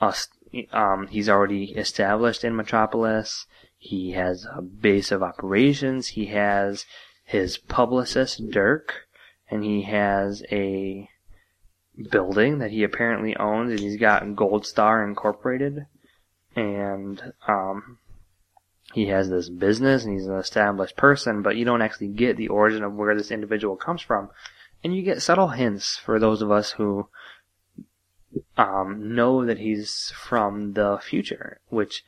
us, 0.00 0.28
um, 0.72 1.06
he's 1.08 1.28
already 1.28 1.72
established 1.72 2.44
in 2.44 2.56
Metropolis. 2.56 3.46
He 3.76 4.12
has 4.12 4.46
a 4.52 4.62
base 4.62 5.12
of 5.12 5.22
operations. 5.22 6.08
He 6.08 6.26
has 6.26 6.86
his 7.24 7.56
publicist, 7.56 8.50
Dirk, 8.50 9.06
and 9.50 9.62
he 9.64 9.82
has 9.82 10.42
a 10.50 11.08
building 12.10 12.58
that 12.58 12.70
he 12.70 12.82
apparently 12.82 13.36
owns, 13.36 13.70
and 13.70 13.80
he's 13.80 13.98
got 13.98 14.34
Gold 14.34 14.66
Star 14.66 15.04
Incorporated, 15.04 15.86
and 16.56 17.32
um, 17.46 17.98
he 18.92 19.06
has 19.06 19.28
this 19.28 19.48
business, 19.48 20.04
and 20.04 20.14
he's 20.14 20.26
an 20.26 20.38
established 20.38 20.96
person, 20.96 21.42
but 21.42 21.56
you 21.56 21.64
don't 21.64 21.82
actually 21.82 22.08
get 22.08 22.36
the 22.36 22.48
origin 22.48 22.82
of 22.82 22.94
where 22.94 23.14
this 23.16 23.30
individual 23.30 23.76
comes 23.76 24.02
from, 24.02 24.30
and 24.82 24.94
you 24.94 25.02
get 25.02 25.22
subtle 25.22 25.48
hints 25.48 25.96
for 25.96 26.18
those 26.18 26.42
of 26.42 26.50
us 26.50 26.72
who 26.72 27.08
um, 28.56 29.14
know 29.14 29.44
that 29.44 29.58
he's 29.58 30.12
from 30.16 30.72
the 30.74 30.98
future, 31.02 31.60
which 31.68 32.04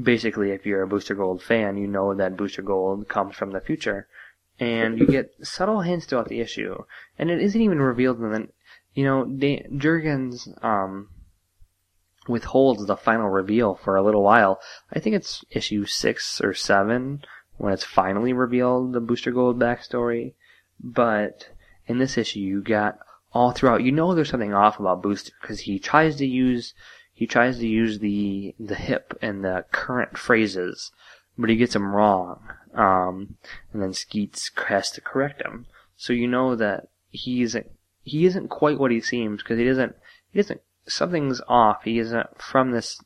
basically, 0.00 0.50
if 0.50 0.66
you're 0.66 0.82
a 0.82 0.88
Booster 0.88 1.14
Gold 1.14 1.42
fan, 1.42 1.76
you 1.76 1.86
know 1.86 2.14
that 2.14 2.36
Booster 2.36 2.62
Gold 2.62 3.08
comes 3.08 3.36
from 3.36 3.52
the 3.52 3.60
future 3.60 4.08
and 4.60 4.98
you 4.98 5.06
get 5.06 5.34
subtle 5.42 5.80
hints 5.80 6.06
throughout 6.06 6.28
the 6.28 6.40
issue, 6.40 6.84
and 7.18 7.30
it 7.30 7.40
isn't 7.40 7.60
even 7.60 7.80
revealed. 7.80 8.18
And 8.18 8.32
then, 8.32 8.48
you 8.94 9.04
know, 9.04 9.24
Dan- 9.24 9.80
Jurgens 9.80 10.48
um, 10.64 11.08
withholds 12.28 12.86
the 12.86 12.96
final 12.96 13.28
reveal 13.28 13.74
for 13.74 13.96
a 13.96 14.02
little 14.02 14.22
while. 14.22 14.60
I 14.92 14.98
think 14.98 15.16
it's 15.16 15.44
issue 15.50 15.84
six 15.84 16.40
or 16.40 16.54
seven 16.54 17.24
when 17.56 17.72
it's 17.72 17.84
finally 17.84 18.32
revealed 18.32 18.92
the 18.92 19.00
Booster 19.00 19.30
Gold 19.30 19.58
backstory. 19.58 20.34
But 20.80 21.48
in 21.86 21.98
this 21.98 22.18
issue, 22.18 22.40
you 22.40 22.62
got 22.62 22.98
all 23.32 23.52
throughout. 23.52 23.82
You 23.82 23.92
know, 23.92 24.14
there's 24.14 24.30
something 24.30 24.54
off 24.54 24.80
about 24.80 25.02
Booster 25.02 25.32
because 25.40 25.60
he 25.60 25.78
tries 25.78 26.16
to 26.16 26.26
use 26.26 26.74
he 27.12 27.26
tries 27.26 27.58
to 27.58 27.66
use 27.66 28.00
the 28.00 28.54
the 28.58 28.74
hip 28.74 29.16
and 29.22 29.44
the 29.44 29.64
current 29.70 30.18
phrases, 30.18 30.90
but 31.38 31.48
he 31.48 31.56
gets 31.56 31.74
them 31.74 31.94
wrong. 31.94 32.42
Um, 32.74 33.36
and 33.72 33.80
then 33.80 33.92
Skeets 33.92 34.50
has 34.66 34.90
to 34.92 35.00
correct 35.00 35.40
him. 35.40 35.66
So 35.96 36.12
you 36.12 36.26
know 36.26 36.56
that 36.56 36.88
he 37.10 37.42
isn't 37.42 37.70
he 38.02 38.26
isn't 38.26 38.48
quite 38.48 38.78
what 38.78 38.90
he 38.90 39.00
seems 39.00 39.42
because 39.42 39.58
he 39.58 39.64
doesn't 39.64 39.94
he 40.32 40.40
doesn't 40.40 40.60
something's 40.86 41.40
off. 41.48 41.84
He 41.84 41.98
isn't 41.98 42.40
from 42.40 42.70
this. 42.70 43.00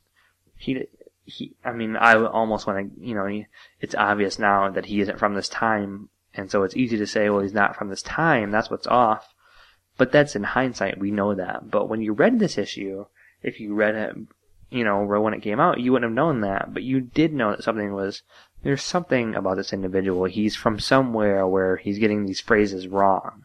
He 0.57 0.85
he. 1.25 1.55
I 1.63 1.71
mean, 1.71 1.95
I 1.95 2.15
almost 2.15 2.67
want 2.67 2.95
to 2.95 3.05
you 3.05 3.15
know. 3.15 3.25
He, 3.25 3.47
it's 3.79 3.95
obvious 3.95 4.39
now 4.39 4.69
that 4.69 4.85
he 4.85 5.01
isn't 5.01 5.19
from 5.19 5.35
this 5.35 5.49
time, 5.49 6.09
and 6.33 6.49
so 6.49 6.63
it's 6.63 6.75
easy 6.75 6.97
to 6.97 7.07
say, 7.07 7.29
well, 7.29 7.41
he's 7.41 7.53
not 7.53 7.75
from 7.75 7.89
this 7.89 8.01
time. 8.01 8.51
That's 8.51 8.69
what's 8.69 8.87
off. 8.87 9.33
But 9.97 10.11
that's 10.11 10.35
in 10.35 10.43
hindsight. 10.43 10.97
We 10.97 11.11
know 11.11 11.35
that. 11.35 11.69
But 11.69 11.89
when 11.89 12.01
you 12.01 12.13
read 12.13 12.39
this 12.39 12.57
issue, 12.57 13.05
if 13.43 13.59
you 13.59 13.73
read 13.73 13.95
it, 13.95 14.15
you 14.69 14.83
know, 14.83 15.03
when 15.03 15.33
it 15.33 15.41
came 15.41 15.59
out, 15.59 15.79
you 15.79 15.91
wouldn't 15.91 16.09
have 16.09 16.15
known 16.15 16.41
that. 16.41 16.73
But 16.73 16.83
you 16.83 17.01
did 17.01 17.33
know 17.33 17.51
that 17.51 17.63
something 17.63 17.93
was. 17.93 18.23
There's 18.61 18.83
something 18.83 19.35
about 19.35 19.55
this 19.55 19.73
individual. 19.73 20.25
He's 20.25 20.55
from 20.55 20.79
somewhere 20.79 21.47
where 21.47 21.77
he's 21.77 21.99
getting 21.99 22.25
these 22.25 22.41
phrases 22.41 22.87
wrong. 22.87 23.43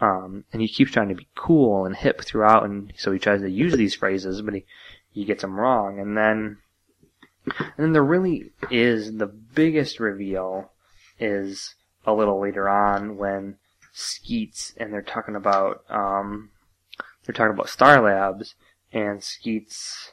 Um, 0.00 0.44
and 0.52 0.60
he 0.60 0.68
keeps 0.68 0.90
trying 0.90 1.08
to 1.08 1.14
be 1.14 1.28
cool 1.34 1.86
and 1.86 1.94
hip 1.94 2.20
throughout, 2.22 2.64
and 2.64 2.92
so 2.96 3.12
he 3.12 3.18
tries 3.18 3.40
to 3.40 3.50
use 3.50 3.74
these 3.74 3.94
phrases, 3.94 4.42
but 4.42 4.54
he, 4.54 4.64
he 5.12 5.24
gets 5.24 5.42
them 5.42 5.58
wrong. 5.58 6.00
And 6.00 6.16
then, 6.16 6.58
and 7.46 7.72
then 7.78 7.92
there 7.92 8.04
really 8.04 8.52
is 8.70 9.16
the 9.16 9.26
biggest 9.26 10.00
reveal 10.00 10.72
is 11.18 11.74
a 12.04 12.12
little 12.12 12.40
later 12.40 12.68
on 12.68 13.16
when 13.16 13.56
Skeets 13.92 14.74
and 14.76 14.92
they're 14.92 15.02
talking 15.02 15.36
about, 15.36 15.84
um, 15.88 16.50
they're 17.24 17.34
talking 17.34 17.54
about 17.54 17.68
Star 17.68 18.02
Labs, 18.02 18.54
and 18.92 19.22
Skeets, 19.22 20.12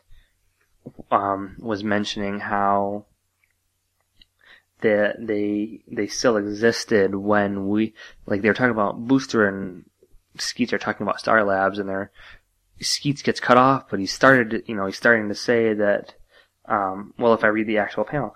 um, 1.09 1.55
was 1.59 1.83
mentioning 1.83 2.39
how 2.39 3.05
that 4.81 5.15
they 5.19 5.81
they 5.87 6.07
still 6.07 6.37
existed 6.37 7.15
when 7.15 7.67
we 7.67 7.93
like 8.25 8.41
they 8.41 8.47
were 8.47 8.53
talking 8.53 8.71
about 8.71 9.07
Booster 9.07 9.47
and 9.47 9.85
Skeets 10.37 10.73
are 10.73 10.77
talking 10.77 11.05
about 11.05 11.19
Star 11.19 11.43
Labs 11.43 11.79
and 11.79 11.89
their 11.89 12.11
Skeets 12.79 13.21
gets 13.21 13.39
cut 13.39 13.57
off, 13.57 13.89
but 13.89 13.99
he 13.99 14.05
started 14.05 14.63
you 14.67 14.75
know 14.75 14.85
he's 14.85 14.97
starting 14.97 15.29
to 15.29 15.35
say 15.35 15.73
that 15.73 16.15
um, 16.65 17.13
well 17.17 17.33
if 17.33 17.43
I 17.43 17.47
read 17.47 17.67
the 17.67 17.77
actual 17.77 18.03
panel, 18.03 18.35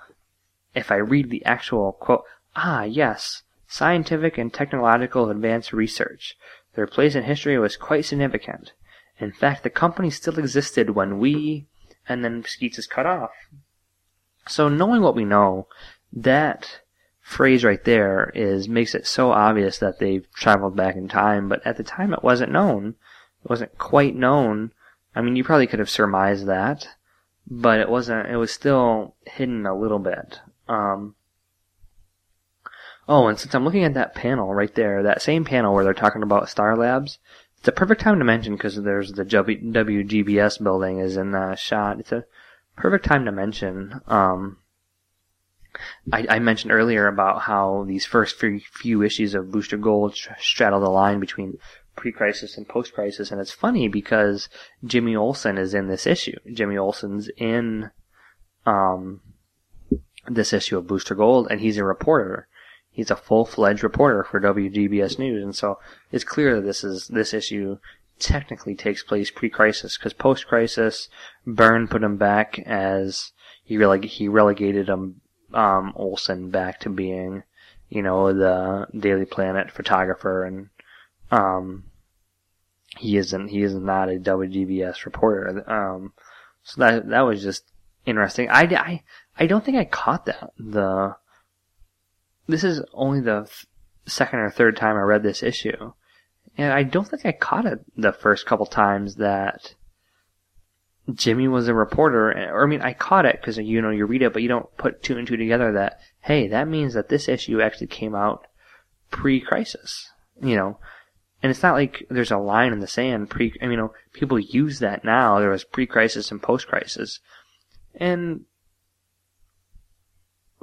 if 0.74 0.92
I 0.92 0.96
read 0.96 1.30
the 1.30 1.44
actual 1.46 1.92
quote 1.94 2.24
ah 2.56 2.84
yes 2.84 3.44
scientific 3.68 4.38
and 4.38 4.54
technological 4.54 5.30
advanced 5.30 5.74
research 5.74 6.38
their 6.76 6.88
place 6.88 7.16
in 7.16 7.24
history 7.24 7.58
was 7.58 7.78
quite 7.78 8.06
significant. 8.06 8.74
In 9.18 9.32
fact, 9.32 9.64
the 9.64 9.70
company 9.70 10.10
still 10.10 10.38
existed 10.38 10.92
when 10.92 11.20
we 11.20 11.68
and 12.08 12.24
then 12.24 12.44
Skeets 12.46 12.78
is 12.78 12.88
cut 12.88 13.06
off. 13.06 13.32
So 14.48 14.70
knowing 14.70 15.02
what 15.02 15.16
we 15.16 15.26
know, 15.26 15.68
that 16.16 16.82
phrase 17.20 17.64
right 17.64 17.84
there 17.84 18.32
is 18.36 18.70
makes 18.70 18.96
it 18.96 19.08
so 19.08 19.32
obvious 19.32 19.80
that 19.80 20.00
they've 20.00 20.32
traveled 20.34 20.76
back 20.76 20.96
in 20.96 21.08
time, 21.08 21.50
but 21.50 21.66
at 21.66 21.78
the 21.78 21.84
time 21.84 22.14
it 22.14 22.24
wasn't 22.24 22.52
known. 22.52 22.96
It 23.44 23.50
wasn't 23.50 23.78
quite 23.78 24.16
known. 24.16 24.72
I 25.16 25.22
mean, 25.22 25.36
you 25.36 25.44
probably 25.44 25.68
could 25.68 25.80
have 25.80 25.90
surmised 25.90 26.46
that, 26.48 26.88
but 27.48 27.80
it 27.80 27.90
wasn't, 27.90 28.30
it 28.30 28.38
was 28.38 28.52
still 28.52 29.16
hidden 29.26 29.66
a 29.66 29.78
little 29.78 30.00
bit. 30.00 30.40
Um, 30.68 31.16
oh, 33.08 33.28
and 33.28 33.40
since 33.40 33.54
I'm 33.56 33.66
looking 33.66 33.84
at 33.84 33.94
that 33.96 34.16
panel 34.16 34.54
right 34.54 34.74
there, 34.76 35.04
that 35.04 35.22
same 35.22 35.46
panel 35.46 35.74
where 35.74 35.84
they're 35.84 35.94
talking 35.94 36.24
about 36.24 36.50
Star 36.50 36.76
Labs, 36.76 37.18
it's 37.58 37.68
a 37.68 37.72
perfect 37.72 38.02
time 38.02 38.20
to 38.20 38.26
mention 38.26 38.56
because 38.56 38.76
there's 38.76 39.14
the 39.14 39.26
WGBS 39.26 40.62
building 40.64 41.00
is 41.00 41.18
in 41.18 41.32
the 41.32 41.56
shot. 41.56 42.00
It's 42.00 42.12
a 42.12 42.26
perfect 42.76 43.06
time 43.06 43.26
to 43.26 43.32
mention, 43.32 44.02
um, 44.06 44.58
I, 46.12 46.26
I, 46.30 46.40
mentioned 46.40 46.72
earlier 46.72 47.08
about 47.08 47.42
how 47.42 47.86
these 47.88 48.06
first 48.06 48.38
few, 48.38 48.60
few 48.60 49.02
issues 49.02 49.34
of 49.36 49.52
Booster 49.52 49.78
Gold 49.78 50.16
straddle 50.40 50.80
the 50.80 50.90
line 50.90 51.20
between 51.20 51.58
pre-crisis 51.96 52.58
and 52.58 52.68
post-crisis, 52.68 53.32
and 53.32 53.40
it's 53.40 53.52
funny 53.52 53.88
because 53.88 54.50
Jimmy 54.84 55.16
Olsen 55.16 55.58
is 55.58 55.74
in 55.74 55.88
this 55.88 56.06
issue. 56.06 56.38
Jimmy 56.54 56.78
Olsen's 56.78 57.30
in 57.38 57.92
um, 58.66 59.22
this 60.28 60.54
issue 60.54 60.78
of 60.78 60.88
Booster 60.88 61.16
Gold, 61.16 61.48
and 61.50 61.62
he's 61.62 61.78
a 61.78 61.84
reporter. 61.84 62.48
He's 62.90 63.12
a 63.12 63.16
full-fledged 63.16 63.84
reporter 63.84 64.24
for 64.24 64.40
WGBS 64.40 65.20
News, 65.20 65.44
and 65.44 65.56
so 65.56 65.80
it's 66.12 66.24
clear 66.24 66.56
that 66.56 66.66
this 66.66 66.84
is 66.84 67.08
this 67.08 67.34
issue 67.34 67.78
technically 68.20 68.76
takes 68.76 69.04
place 69.04 69.30
pre-crisis 69.30 69.98
because 69.98 70.14
post-crisis, 70.14 71.10
Byrne 71.46 71.88
put 71.88 72.04
him 72.04 72.18
back 72.18 72.60
as 72.60 73.34
he 73.64 73.76
releg- 73.76 74.06
he 74.06 74.28
relegated 74.28 74.88
him 74.88 75.22
um, 75.56 75.94
Olsen 75.96 76.50
back 76.50 76.82
to 76.82 76.90
being, 76.90 77.44
you 77.90 78.02
know, 78.02 78.34
the 78.34 78.88
Daily 78.98 79.26
Planet 79.26 79.72
photographer, 79.72 80.44
and 80.44 80.70
um, 81.32 81.86
he 82.98 83.18
isn't 83.18 83.48
he 83.48 83.64
is 83.64 83.74
not 83.74 84.10
a 84.10 84.20
WGBS 84.20 85.06
reporter. 85.06 85.64
Um, 85.70 86.14
so 86.64 86.82
that 86.82 87.10
that 87.10 87.22
was 87.22 87.42
just 87.42 87.64
interesting. 88.06 88.50
I, 88.50 88.64
I 88.64 89.04
I 89.38 89.48
don't 89.48 89.64
think 89.64 89.78
I 89.78 89.86
caught 89.86 90.26
that. 90.26 90.52
The 90.58 91.16
this 92.48 92.64
is 92.64 92.82
only 92.94 93.22
the 93.22 93.50
second 94.06 94.40
or 94.40 94.52
third 94.52 94.78
time 94.78 94.98
I 94.98 95.02
read 95.02 95.24
this 95.24 95.42
issue, 95.42 95.94
and 96.58 96.74
I 96.74 96.84
don't 96.84 97.08
think 97.08 97.26
I 97.26 97.32
caught 97.32 97.66
it 97.66 97.80
the 97.96 98.14
first 98.14 98.46
couple 98.46 98.66
times 98.66 99.16
that 99.16 99.74
Jimmy 101.14 101.48
was 101.48 101.68
a 101.68 101.74
reporter, 101.74 102.32
or 102.52 102.64
I 102.64 102.68
mean, 102.68 102.82
I 102.82 102.94
caught 102.94 103.26
it 103.26 103.40
because 103.40 103.58
you 103.58 103.82
know 103.82 103.92
you 103.92 104.06
read 104.06 104.24
it, 104.24 104.34
but 104.34 104.42
you 104.42 104.48
don't 104.48 104.76
put 104.78 105.04
two 105.04 105.18
and 105.18 105.28
two 105.28 105.38
together. 105.38 105.72
That 105.72 106.00
hey, 106.22 106.48
that 106.48 106.68
means 106.68 106.96
that 106.96 107.10
this 107.10 107.28
issue 107.28 107.62
actually 107.62 107.88
came 107.88 108.16
out 108.16 108.48
pre-crisis, 109.12 110.12
you 110.42 110.56
know. 110.56 110.80
And 111.44 111.52
it's 111.52 111.62
not 111.62 111.76
like 111.76 112.08
there's 112.10 112.32
a 112.32 112.38
line 112.38 112.74
in 112.74 112.80
the 112.80 112.88
sand. 112.88 113.30
Pre, 113.30 113.54
I 113.62 113.66
mean, 113.66 113.74
you 113.74 113.78
know, 113.78 113.94
people 114.14 114.40
use 114.40 114.80
that 114.80 115.04
now. 115.04 115.40
There 115.40 115.52
was 115.52 115.64
pre-crisis 115.64 116.32
and 116.32 116.42
post-crisis, 116.42 117.20
and 117.94 118.46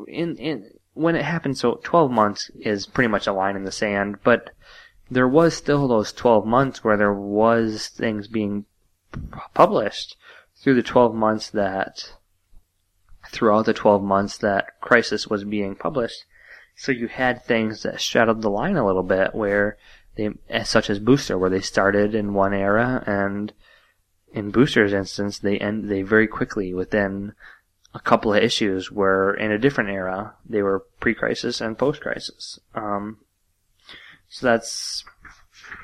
in 0.08 0.36
in 0.38 0.70
when 0.94 1.14
it 1.14 1.24
happened, 1.24 1.56
so 1.56 1.80
12 1.84 2.10
months 2.10 2.50
is 2.60 2.86
pretty 2.86 3.08
much 3.08 3.26
a 3.26 3.32
line 3.32 3.56
in 3.56 3.64
the 3.64 3.72
sand, 3.72 4.18
but 4.24 4.50
there 5.10 5.28
was 5.28 5.54
still 5.54 5.88
those 5.88 6.12
12 6.12 6.46
months 6.46 6.82
where 6.82 6.96
there 6.96 7.14
was 7.14 7.88
things 7.88 8.28
being 8.28 8.66
published 9.54 10.16
through 10.62 10.74
the 10.74 10.82
12 10.82 11.14
months 11.14 11.50
that 11.50 12.14
throughout 13.30 13.66
the 13.66 13.72
12 13.72 14.02
months 14.02 14.38
that 14.38 14.80
Crisis 14.80 15.26
was 15.26 15.44
being 15.44 15.74
published. 15.74 16.24
So 16.76 16.92
you 16.92 17.08
had 17.08 17.44
things 17.44 17.82
that 17.82 18.00
straddled 18.00 18.42
the 18.42 18.50
line 18.50 18.76
a 18.76 18.86
little 18.86 19.02
bit 19.02 19.34
where 19.34 19.76
they, 20.16 20.30
such 20.64 20.90
as 20.90 20.98
Booster, 20.98 21.38
where 21.38 21.50
they 21.50 21.60
started 21.60 22.14
in 22.14 22.34
one 22.34 22.54
era 22.54 23.02
and 23.06 23.52
in 24.32 24.50
Booster's 24.50 24.92
instance, 24.92 25.38
they 25.38 25.58
end, 25.58 25.90
they 25.90 26.02
very 26.02 26.26
quickly 26.26 26.72
within 26.72 27.34
a 27.94 28.00
couple 28.00 28.32
of 28.32 28.42
issues 28.42 28.90
were 28.90 29.34
in 29.34 29.52
a 29.52 29.58
different 29.58 29.90
era. 29.90 30.34
They 30.48 30.62
were 30.62 30.86
pre-crisis 31.00 31.60
and 31.60 31.76
post-crisis. 31.76 32.58
Um, 32.74 33.18
so 34.28 34.46
that's 34.46 35.04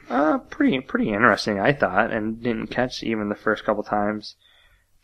uh, 0.09 0.38
pretty 0.38 0.80
pretty 0.80 1.10
interesting, 1.10 1.60
I 1.60 1.74
thought, 1.74 2.10
and 2.10 2.42
didn't 2.42 2.68
catch 2.68 3.02
even 3.02 3.28
the 3.28 3.34
first 3.34 3.64
couple 3.64 3.82
times. 3.82 4.36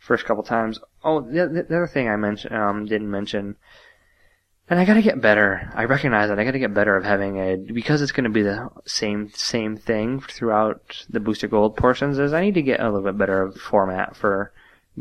First 0.05 0.25
couple 0.25 0.43
times. 0.43 0.79
Oh, 1.03 1.21
the, 1.21 1.65
the 1.67 1.75
other 1.75 1.87
thing 1.87 2.07
I 2.07 2.15
mentioned 2.15 2.55
um, 2.55 2.85
didn't 2.85 3.09
mention, 3.09 3.55
and 4.69 4.79
I 4.79 4.85
gotta 4.85 5.01
get 5.01 5.19
better. 5.19 5.71
I 5.73 5.85
recognize 5.85 6.29
that 6.29 6.37
I 6.37 6.43
gotta 6.43 6.59
get 6.59 6.75
better 6.75 6.95
of 6.95 7.03
having 7.03 7.39
a 7.39 7.55
because 7.55 8.03
it's 8.03 8.11
gonna 8.11 8.29
be 8.29 8.43
the 8.43 8.69
same 8.85 9.31
same 9.33 9.77
thing 9.77 10.19
throughout 10.19 11.05
the 11.09 11.19
Booster 11.19 11.47
Gold 11.47 11.75
portions. 11.75 12.19
Is 12.19 12.33
I 12.33 12.41
need 12.41 12.53
to 12.53 12.61
get 12.61 12.81
a 12.81 12.85
little 12.85 13.01
bit 13.01 13.17
better 13.17 13.41
of 13.41 13.55
format 13.55 14.15
for 14.15 14.51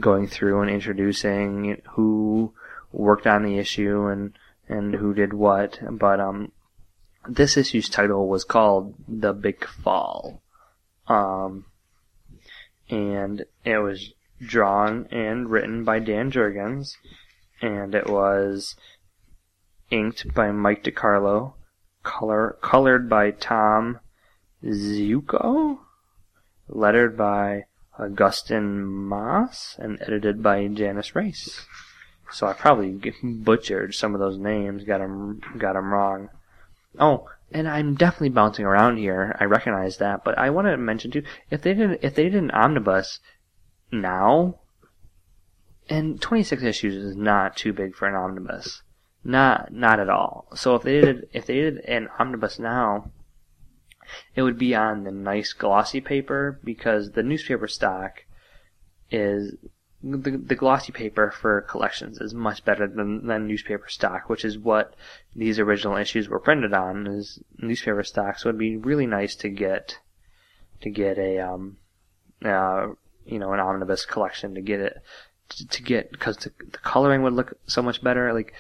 going 0.01 0.27
through 0.27 0.63
and 0.63 0.71
introducing 0.71 1.83
who 1.91 2.55
worked 2.91 3.27
on 3.27 3.43
the 3.43 3.59
issue 3.59 4.07
and 4.07 4.33
and 4.71 4.95
who 4.95 5.13
did 5.13 5.35
what. 5.35 5.81
But 5.91 6.19
um, 6.19 6.51
this 7.29 7.59
issue's 7.59 7.91
title 7.91 8.27
was 8.27 8.45
called 8.45 8.95
The 9.07 9.35
Big 9.35 9.67
Fall. 9.67 10.41
Um, 11.07 11.67
and 12.89 13.45
it 13.67 13.79
was 13.79 14.15
drawn 14.47 15.07
and 15.11 15.51
written 15.51 15.85
by 15.85 15.99
Dan 15.99 16.31
Jurgens, 16.31 16.97
and 17.61 17.95
it 17.95 18.09
was 18.09 18.77
inked 19.91 20.35
by 20.35 20.51
Mike 20.51 20.85
DeCarlo, 20.85 21.55
color 22.03 22.57
colored 22.61 23.09
by 23.09 23.31
Tom 23.31 24.01
Ziuko, 24.65 25.79
lettered 26.69 27.17
by 27.17 27.65
Augustin 27.99 28.85
Moss, 28.85 29.77
and 29.79 30.01
edited 30.01 30.43
by 30.43 30.67
Janice 30.69 31.15
Race. 31.15 31.67
So 32.33 32.47
I 32.47 32.53
probably 32.55 32.99
butchered 33.23 33.95
some 33.95 34.15
of 34.15 34.21
those 34.21 34.39
names, 34.39 34.85
got 34.85 34.99
them 34.99 35.41
got 35.59 35.75
them 35.75 35.93
wrong. 35.93 36.31
Oh, 36.99 37.29
and 37.53 37.69
I'm 37.69 37.95
definitely 37.95 38.31
bouncing 38.31 38.65
around 38.65 38.97
here. 38.97 39.37
I 39.39 39.45
recognize 39.45 39.99
that, 39.99 40.25
but 40.25 40.37
I 40.37 40.51
want 40.51 40.67
to 40.67 40.77
mention 40.77 41.11
too, 41.11 41.23
if 41.51 41.63
they 41.63 41.75
did 41.75 41.99
if 42.03 42.15
they 42.15 42.25
did 42.25 42.35
an 42.35 42.51
omnibus 42.51 43.21
now, 44.01 44.61
and 45.89 46.21
26 46.21 46.63
issues 46.63 46.95
is 46.95 47.17
not 47.17 47.57
too 47.57 47.73
big 47.73 47.95
for 47.95 48.09
an 48.09 48.15
omnibus, 48.15 48.83
not 49.23 49.73
not 49.73 50.01
at 50.01 50.09
all. 50.09 50.49
So 50.55 50.75
if 50.75 50.83
they 50.83 51.01
did 51.01 51.29
if 51.33 51.47
they 51.47 51.55
did 51.55 51.79
an 51.81 52.09
omnibus 52.19 52.59
now, 52.59 53.11
it 54.35 54.43
would 54.43 54.59
be 54.59 54.75
on 54.75 55.05
the 55.05 55.13
nice 55.13 55.53
glossy 55.53 56.01
paper 56.01 56.61
because 56.65 57.13
the 57.13 57.23
newspaper 57.23 57.69
stock 57.69 58.25
is 59.11 59.57
the, 60.05 60.31
the 60.33 60.55
glossy 60.55 60.93
paper 60.93 61.31
for 61.31 61.63
collections 61.63 62.19
is 62.21 62.35
much 62.35 62.65
better 62.65 62.87
than, 62.87 63.27
than 63.27 63.47
newspaper 63.47 63.89
stock, 63.89 64.29
which 64.29 64.45
is 64.45 64.59
what 64.59 64.95
these 65.35 65.59
original 65.59 65.97
issues 65.97 66.29
were 66.29 66.41
printed 66.41 66.75
on. 66.75 67.07
Is 67.07 67.39
newspaper 67.59 68.03
stock, 68.03 68.39
so 68.39 68.49
it'd 68.49 68.59
be 68.59 68.77
really 68.77 69.07
nice 69.07 69.35
to 69.37 69.49
get 69.49 69.99
to 70.83 70.91
get 70.91 71.19
a 71.19 71.39
um, 71.39 71.79
uh, 72.45 72.89
you 73.27 73.39
know, 73.39 73.53
an 73.53 73.61
omnibus 73.61 74.05
collection 74.05 74.55
to 74.55 74.61
get 74.61 74.81
it 74.81 75.03
to, 75.51 75.67
to 75.69 75.83
get 75.83 76.11
because 76.11 76.37
the, 76.39 76.53
the 76.71 76.79
coloring 76.79 77.23
would 77.23 77.33
look 77.33 77.59
so 77.67 77.83
much 77.83 78.03
better. 78.03 78.33
Like 78.33 78.55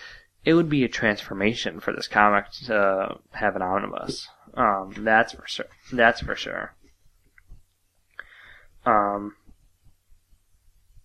it 0.44 0.54
would 0.54 0.68
be 0.68 0.84
a 0.84 0.88
transformation 0.88 1.80
for 1.80 1.92
this 1.92 2.08
comic 2.08 2.50
to 2.66 3.18
have 3.32 3.56
an 3.56 3.62
omnibus. 3.62 4.28
Um, 4.54 4.94
that's 4.98 5.32
for 5.32 5.46
sure. 5.46 5.66
That's 5.92 6.20
for 6.20 6.36
sure. 6.36 6.74
Um, 8.86 9.34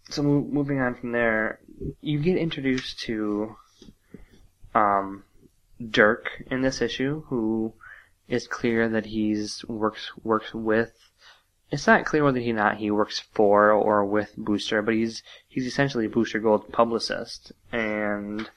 so 0.10 0.24
mo- 0.24 0.48
moving 0.50 0.80
on 0.80 0.96
from 0.96 1.12
there, 1.12 1.60
you 2.02 2.20
get 2.20 2.38
introduced 2.38 3.00
to 3.02 3.56
um, 4.76 5.24
Dirk 5.90 6.44
in 6.52 6.62
this 6.62 6.82
issue, 6.82 7.24
who 7.28 7.74
is 8.28 8.48
clear 8.48 8.90
that 8.90 9.06
he's 9.08 9.64
works 9.66 10.12
works 10.24 10.54
with. 10.54 10.92
It's 11.72 11.86
not 11.86 12.06
clear 12.06 12.24
whether 12.24 12.40
he 12.40 12.52
not 12.52 12.78
he 12.78 12.90
works 12.90 13.20
for 13.20 13.72
or 13.72 14.04
with 14.04 14.36
Booster, 14.38 14.82
but 14.82 14.96
he's 14.96 15.22
he's 15.48 15.68
essentially 15.68 16.08
Booster 16.08 16.40
Gold's 16.40 16.70
publicist, 16.72 17.52
and 17.72 18.50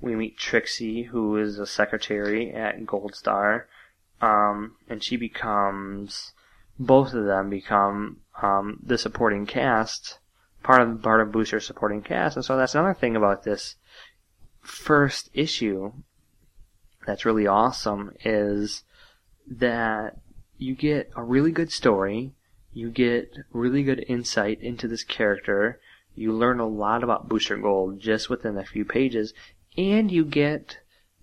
we 0.00 0.14
meet 0.14 0.38
Trixie, 0.38 1.04
who 1.04 1.36
is 1.36 1.58
a 1.58 1.66
secretary 1.66 2.52
at 2.52 2.86
Gold 2.86 3.14
Star, 3.14 3.68
um, 4.20 4.76
and 4.88 5.02
she 5.02 5.16
becomes 5.16 6.32
both 6.78 7.14
of 7.14 7.24
them 7.24 7.50
become 7.50 8.18
um, 8.40 8.78
the 8.84 8.98
supporting 8.98 9.46
cast 9.46 10.18
part 10.62 10.80
of 10.80 11.02
part 11.02 11.20
of 11.20 11.32
Booster's 11.32 11.66
supporting 11.66 12.02
cast. 12.02 12.36
And 12.36 12.44
so 12.44 12.56
that's 12.56 12.74
another 12.74 12.94
thing 12.94 13.16
about 13.16 13.44
this 13.44 13.76
first 14.60 15.28
issue 15.34 15.92
that's 17.06 17.24
really 17.24 17.46
awesome 17.46 18.14
is 18.24 18.84
that 19.48 20.18
you 20.56 20.74
get 20.74 21.10
a 21.16 21.22
really 21.22 21.50
good 21.50 21.72
story, 21.72 22.32
you 22.72 22.90
get 22.90 23.36
really 23.52 23.82
good 23.82 24.04
insight 24.08 24.60
into 24.60 24.88
this 24.88 25.04
character, 25.04 25.80
you 26.14 26.32
learn 26.32 26.60
a 26.60 26.66
lot 26.66 27.02
about 27.02 27.28
Booster 27.28 27.56
Gold 27.56 28.00
just 28.00 28.28
within 28.28 28.58
a 28.58 28.64
few 28.64 28.84
pages, 28.84 29.32
and 29.76 30.10
you 30.10 30.24
get 30.24 30.78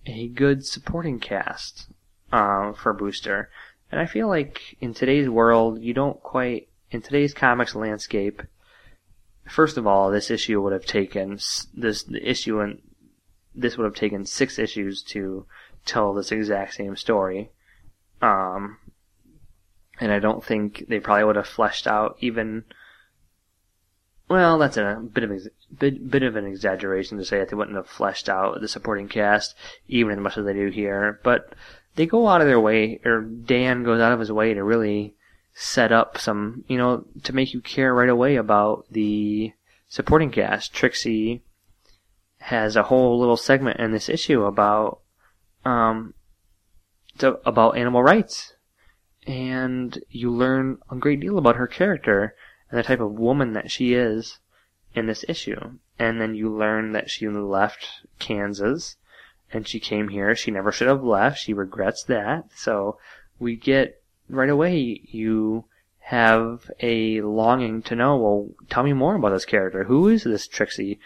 a 0.05 0.27
good 0.27 0.65
supporting 0.65 1.19
cast 1.19 1.87
uh, 2.31 2.73
for 2.73 2.93
Booster. 2.93 3.49
And 3.91 3.99
I 3.99 4.05
feel 4.05 4.27
like 4.27 4.77
in 4.79 4.93
today's 4.93 5.29
world, 5.29 5.81
you 5.81 5.93
don't 5.93 6.21
quite, 6.21 6.69
in 6.91 7.01
today's 7.01 7.33
comics 7.33 7.75
landscape, 7.75 8.43
First 9.49 9.77
of 9.77 9.87
all, 9.87 10.11
this 10.11 10.29
issue 10.29 10.61
would 10.61 10.73
have 10.73 10.85
taken 10.85 11.39
this 11.73 12.03
the 12.03 12.21
issue 12.23 12.59
and 12.59 12.81
this 13.55 13.77
would 13.77 13.85
have 13.85 13.95
taken 13.95 14.25
six 14.25 14.59
issues 14.59 15.01
to 15.03 15.47
tell 15.85 16.13
this 16.13 16.31
exact 16.31 16.75
same 16.75 16.95
story. 16.95 17.49
Um, 18.21 18.77
and 19.99 20.11
I 20.11 20.19
don't 20.19 20.43
think 20.43 20.85
they 20.87 20.99
probably 20.99 21.25
would 21.25 21.35
have 21.35 21.47
fleshed 21.47 21.87
out 21.87 22.17
even. 22.19 22.63
Well, 24.29 24.59
that's 24.59 24.77
a 24.77 25.01
bit 25.11 25.23
of 25.23 25.31
bit, 25.77 26.09
bit 26.09 26.23
of 26.23 26.35
an 26.35 26.45
exaggeration 26.45 27.17
to 27.17 27.25
say 27.25 27.39
that 27.39 27.49
they 27.49 27.55
wouldn't 27.55 27.77
have 27.77 27.87
fleshed 27.87 28.29
out 28.29 28.61
the 28.61 28.67
supporting 28.67 29.07
cast 29.07 29.55
even 29.87 30.13
as 30.13 30.19
much 30.19 30.37
as 30.37 30.45
they 30.45 30.53
do 30.53 30.69
here. 30.69 31.19
But 31.23 31.53
they 31.95 32.05
go 32.05 32.27
out 32.27 32.41
of 32.41 32.47
their 32.47 32.59
way, 32.59 33.01
or 33.03 33.21
Dan 33.21 33.83
goes 33.83 33.99
out 33.99 34.11
of 34.11 34.19
his 34.19 34.31
way 34.31 34.53
to 34.53 34.63
really 34.63 35.15
set 35.53 35.91
up 35.91 36.17
some, 36.17 36.63
you 36.67 36.77
know, 36.77 37.05
to 37.23 37.33
make 37.33 37.53
you 37.53 37.59
care 37.59 37.93
right 37.93 38.07
away 38.07 38.35
about 38.35 38.85
the 38.91 39.51
supporting 39.89 40.31
cast. 40.31 40.73
Trixie 40.73 41.41
has 42.39 42.75
a 42.75 42.83
whole 42.83 43.19
little 43.19 43.35
segment 43.35 43.79
in 43.79 43.91
this 43.91 44.07
issue 44.07 44.43
about, 44.43 45.01
um, 45.65 46.13
to, 47.17 47.39
about 47.45 47.77
animal 47.77 48.01
rights. 48.03 48.53
And 49.29 50.03
you 50.09 50.31
learn 50.31 50.79
a 50.89 50.95
great 50.95 51.19
deal 51.19 51.37
about 51.37 51.57
her 51.57 51.67
character 51.67 52.33
and 52.71 52.79
the 52.79 52.83
type 52.83 52.99
of 52.99 53.11
woman 53.11 53.53
that 53.53 53.69
she 53.69 53.93
is 53.93 54.39
in 54.95 55.05
this 55.05 55.23
issue. 55.29 55.77
And 55.99 56.19
then 56.19 56.33
you 56.33 56.49
learn 56.49 56.93
that 56.93 57.11
she 57.11 57.27
left 57.27 57.87
Kansas 58.17 58.95
and 59.53 59.67
she 59.67 59.79
came 59.79 60.07
here. 60.07 60.35
She 60.35 60.49
never 60.49 60.71
should 60.71 60.87
have 60.87 61.03
left. 61.03 61.37
She 61.37 61.53
regrets 61.53 62.03
that. 62.05 62.45
So 62.55 62.97
we 63.37 63.55
get 63.55 64.01
right 64.29 64.49
away 64.49 64.99
you 65.03 65.65
have 65.99 66.71
a 66.79 67.21
longing 67.21 67.83
to 67.83 67.95
know, 67.95 68.17
well, 68.17 68.49
tell 68.67 68.81
me 68.81 68.93
more 68.93 69.13
about 69.13 69.29
this 69.29 69.45
character. 69.45 69.83
Who 69.83 70.07
is 70.07 70.23
this 70.23 70.47
Trixie? 70.47 70.99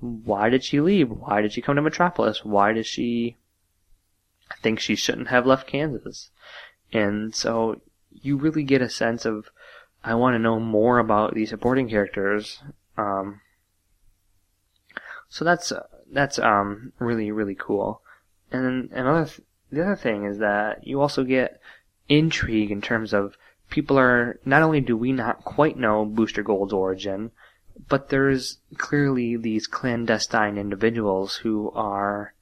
Why 0.00 0.50
did 0.50 0.64
she 0.64 0.82
leave? 0.82 1.10
Why 1.10 1.40
did 1.40 1.54
she 1.54 1.62
come 1.62 1.76
to 1.76 1.82
Metropolis? 1.82 2.44
Why 2.44 2.74
does 2.74 2.86
she 2.86 3.38
think 4.60 4.80
she 4.80 4.96
shouldn't 4.96 5.28
have 5.28 5.46
left 5.46 5.66
Kansas? 5.66 6.30
And 6.92 7.34
so 7.34 7.80
you 8.10 8.36
really 8.36 8.62
get 8.62 8.82
a 8.82 8.90
sense 8.90 9.24
of, 9.24 9.50
I 10.02 10.14
want 10.14 10.34
to 10.34 10.38
know 10.38 10.58
more 10.58 10.98
about 10.98 11.34
these 11.34 11.50
supporting 11.50 11.88
characters. 11.88 12.62
Um, 12.96 13.40
so 15.28 15.44
that's, 15.44 15.72
that's, 16.12 16.38
um, 16.38 16.92
really, 16.98 17.30
really 17.30 17.54
cool. 17.54 18.02
And 18.50 18.90
another, 18.92 19.26
th- 19.26 19.46
the 19.70 19.82
other 19.82 19.96
thing 19.96 20.24
is 20.24 20.38
that 20.38 20.86
you 20.86 21.00
also 21.00 21.24
get 21.24 21.60
intrigue 22.08 22.72
in 22.72 22.80
terms 22.80 23.12
of 23.12 23.36
people 23.70 23.98
are 23.98 24.40
not 24.44 24.62
only 24.62 24.80
do 24.80 24.96
we 24.96 25.12
not 25.12 25.44
quite 25.44 25.78
know 25.78 26.04
Booster 26.04 26.42
Gold's 26.42 26.72
origin, 26.72 27.30
but 27.88 28.08
there's 28.08 28.58
clearly 28.76 29.36
these 29.36 29.66
clandestine 29.66 30.58
individuals 30.58 31.36
who 31.36 31.70
are 31.70 32.34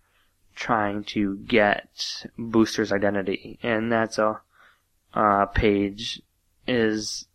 trying 0.59 1.05
to 1.05 1.37
get 1.39 2.27
Booster's 2.37 2.93
identity, 2.93 3.59
and 3.63 3.91
that's 3.91 4.19
a 4.19 4.41
uh, 5.15 5.47
page 5.47 6.21
is 6.67 7.27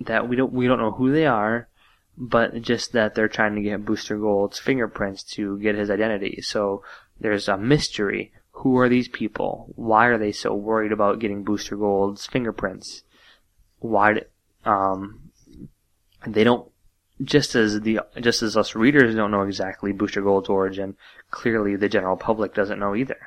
that 0.00 0.28
we 0.28 0.36
don't 0.36 0.52
we 0.52 0.66
don't 0.66 0.78
know 0.78 0.92
who 0.92 1.10
they 1.12 1.26
are, 1.26 1.68
but 2.16 2.62
just 2.62 2.92
that 2.92 3.14
they're 3.14 3.28
trying 3.28 3.54
to 3.56 3.62
get 3.62 3.84
Booster 3.84 4.18
Gold's 4.18 4.58
fingerprints 4.58 5.22
to 5.34 5.58
get 5.58 5.74
his 5.74 5.90
identity. 5.90 6.40
So 6.42 6.82
there's 7.18 7.48
a 7.48 7.56
mystery 7.56 8.32
who 8.56 8.78
are 8.78 8.88
these 8.88 9.08
people? 9.08 9.72
Why 9.76 10.06
are 10.06 10.18
they 10.18 10.32
so 10.32 10.54
worried 10.54 10.92
about 10.92 11.18
getting 11.18 11.44
Booster 11.44 11.76
Gold's 11.76 12.24
fingerprints? 12.24 13.02
Why, 13.80 14.22
um, 14.64 15.30
they 16.26 16.42
don't, 16.42 16.70
just 17.22 17.54
as 17.54 17.80
the, 17.82 18.00
just 18.18 18.42
as 18.42 18.56
us 18.56 18.74
readers 18.74 19.14
don't 19.14 19.30
know 19.30 19.42
exactly 19.42 19.92
Booster 19.92 20.22
Gold's 20.22 20.48
origin, 20.48 20.96
clearly 21.30 21.76
the 21.76 21.88
general 21.88 22.16
public 22.16 22.54
doesn't 22.54 22.78
know 22.78 22.94
either. 22.94 23.18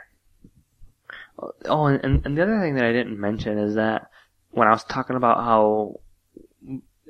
Oh, 1.66 1.86
and, 1.86 2.26
and 2.26 2.38
the 2.38 2.44
other 2.44 2.60
thing 2.60 2.76
that 2.76 2.86
I 2.86 2.92
didn't 2.92 3.20
mention 3.20 3.58
is 3.58 3.76
that 3.76 4.10
when 4.52 4.68
I 4.68 4.72
was 4.72 4.84
talking 4.84 5.16
about 5.16 5.38
how 5.38 6.00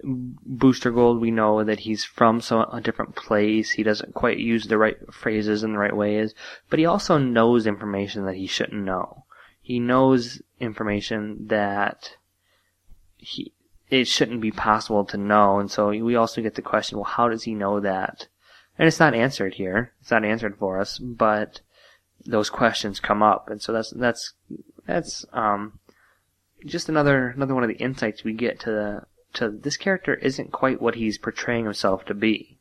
Booster 0.03 0.91
Gold, 0.91 1.19
we 1.19 1.31
know 1.31 1.63
that 1.63 1.81
he's 1.81 2.03
from 2.03 2.41
some 2.41 2.65
a 2.71 2.81
different 2.81 3.15
place. 3.15 3.71
He 3.71 3.83
doesn't 3.83 4.13
quite 4.13 4.37
use 4.37 4.67
the 4.67 4.77
right 4.77 4.97
phrases 5.11 5.63
in 5.63 5.73
the 5.73 5.79
right 5.79 5.95
ways, 5.95 6.33
but 6.69 6.79
he 6.79 6.85
also 6.85 7.17
knows 7.17 7.67
information 7.67 8.25
that 8.25 8.35
he 8.35 8.47
shouldn't 8.47 8.83
know. 8.83 9.25
He 9.61 9.79
knows 9.79 10.41
information 10.59 11.47
that 11.47 12.15
he 13.17 13.53
it 13.89 14.07
shouldn't 14.07 14.41
be 14.41 14.51
possible 14.51 15.03
to 15.05 15.17
know, 15.17 15.59
and 15.59 15.69
so 15.69 15.89
we 15.89 16.15
also 16.15 16.41
get 16.41 16.55
the 16.55 16.61
question: 16.61 16.97
Well, 16.97 17.05
how 17.05 17.27
does 17.27 17.43
he 17.43 17.53
know 17.53 17.79
that? 17.79 18.27
And 18.79 18.87
it's 18.87 18.99
not 18.99 19.13
answered 19.13 19.55
here. 19.55 19.91
It's 19.99 20.09
not 20.09 20.23
answered 20.23 20.57
for 20.57 20.79
us, 20.79 20.97
but 20.97 21.59
those 22.25 22.49
questions 22.49 23.01
come 23.01 23.21
up, 23.21 23.49
and 23.49 23.61
so 23.61 23.73
that's 23.73 23.91
that's 23.91 24.33
that's 24.85 25.25
um 25.33 25.79
just 26.65 26.87
another 26.87 27.27
another 27.27 27.53
one 27.53 27.63
of 27.63 27.69
the 27.69 27.75
insights 27.75 28.23
we 28.23 28.33
get 28.33 28.59
to 28.61 28.71
the 28.71 29.01
to 29.33 29.49
this 29.49 29.75
character 29.75 30.15
isn't 30.15 30.53
quite 30.53 30.81
what 30.81 30.95
he's 30.95 31.17
portraying 31.17 31.65
himself 31.65 32.05
to 32.05 32.13
be. 32.13 32.57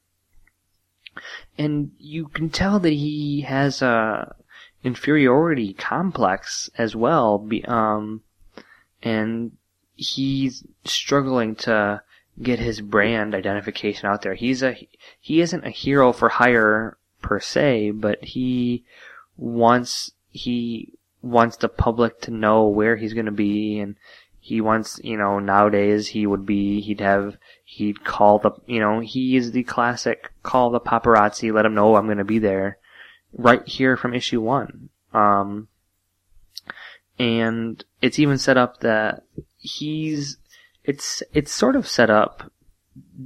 And 1.56 1.92
you 1.98 2.26
can 2.26 2.50
tell 2.50 2.80
that 2.80 2.92
he 2.92 3.42
has 3.42 3.80
a 3.80 4.34
inferiority 4.82 5.72
complex 5.72 6.68
as 6.76 6.96
well, 6.96 7.48
um, 7.66 8.22
and 9.02 9.52
he's 9.94 10.64
struggling 10.84 11.54
to 11.56 12.02
get 12.40 12.58
his 12.58 12.80
brand 12.80 13.34
identification 13.34 14.08
out 14.08 14.22
there. 14.22 14.34
He's 14.34 14.62
a 14.62 14.88
he 15.20 15.40
isn't 15.40 15.66
a 15.66 15.70
hero 15.70 16.12
for 16.12 16.28
hire 16.28 16.96
per 17.22 17.40
se, 17.40 17.92
but 17.92 18.22
he 18.24 18.84
wants 19.36 20.12
he 20.30 20.94
wants 21.22 21.56
the 21.56 21.68
public 21.68 22.20
to 22.22 22.30
know 22.30 22.66
where 22.66 22.96
he's 22.96 23.14
going 23.14 23.26
to 23.26 23.32
be 23.32 23.80
and 23.80 23.96
he 24.48 24.60
wants, 24.60 24.98
you 25.04 25.16
know, 25.16 25.38
nowadays 25.38 26.08
he 26.08 26.26
would 26.26 26.46
be, 26.46 26.80
he'd 26.80 27.00
have, 27.00 27.36
he'd 27.64 28.02
call 28.04 28.38
the, 28.38 28.52
you 28.66 28.80
know, 28.80 29.00
he 29.00 29.36
is 29.36 29.52
the 29.52 29.62
classic 29.64 30.32
call 30.42 30.70
the 30.70 30.80
paparazzi, 30.80 31.52
let 31.52 31.62
them 31.62 31.74
know 31.74 31.96
I'm 31.96 32.06
going 32.06 32.16
to 32.16 32.24
be 32.24 32.38
there 32.38 32.78
right 33.34 33.66
here 33.68 33.94
from 33.96 34.14
issue 34.14 34.40
one. 34.40 34.88
Um, 35.12 35.68
and 37.18 37.84
it's 38.00 38.18
even 38.18 38.38
set 38.38 38.56
up 38.56 38.80
that 38.80 39.24
he's 39.58 40.38
it's 40.88 41.22
it's 41.34 41.52
sort 41.52 41.76
of 41.76 41.86
set 41.86 42.08
up. 42.08 42.50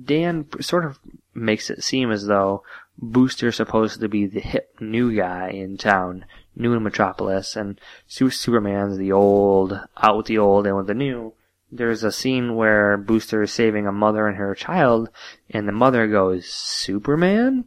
Dan 0.04 0.46
sort 0.60 0.84
of 0.84 0.98
makes 1.32 1.70
it 1.70 1.84
seem 1.84 2.10
as 2.10 2.26
though 2.26 2.64
Booster's 2.98 3.56
supposed 3.56 4.00
to 4.00 4.08
be 4.08 4.26
the 4.26 4.40
hip 4.40 4.74
new 4.80 5.14
guy 5.14 5.50
in 5.50 5.78
town, 5.78 6.24
new 6.56 6.74
in 6.74 6.82
Metropolis, 6.82 7.54
and 7.54 7.80
Superman's 8.08 8.98
the 8.98 9.12
old, 9.12 9.80
out 9.96 10.16
with 10.16 10.26
the 10.26 10.38
old 10.38 10.66
and 10.66 10.76
with 10.76 10.88
the 10.88 10.94
new. 10.94 11.34
There's 11.70 12.02
a 12.02 12.10
scene 12.10 12.56
where 12.56 12.96
Booster 12.96 13.44
is 13.44 13.52
saving 13.52 13.86
a 13.86 13.92
mother 13.92 14.26
and 14.26 14.36
her 14.36 14.56
child, 14.56 15.08
and 15.48 15.66
the 15.66 15.72
mother 15.72 16.08
goes, 16.08 16.46
Superman? 16.46 17.66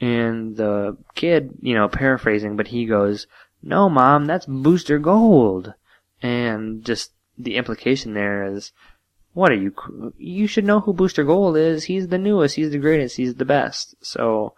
And 0.00 0.56
the 0.56 0.98
kid, 1.14 1.54
you 1.62 1.74
know, 1.74 1.88
paraphrasing, 1.88 2.56
but 2.56 2.68
he 2.68 2.84
goes, 2.84 3.28
no 3.62 3.88
mom, 3.88 4.26
that's 4.26 4.44
Booster 4.44 4.98
Gold. 4.98 5.72
And 6.20 6.84
just 6.84 7.12
the 7.38 7.56
implication 7.56 8.12
there 8.12 8.44
is, 8.44 8.72
what 9.36 9.52
are 9.52 9.56
you, 9.56 9.74
you 10.16 10.46
should 10.46 10.64
know 10.64 10.80
who 10.80 10.94
Booster 10.94 11.22
Gold 11.22 11.58
is. 11.58 11.84
He's 11.84 12.08
the 12.08 12.16
newest, 12.16 12.56
he's 12.56 12.70
the 12.70 12.78
greatest, 12.78 13.18
he's 13.18 13.34
the 13.34 13.44
best. 13.44 13.94
So, 14.00 14.54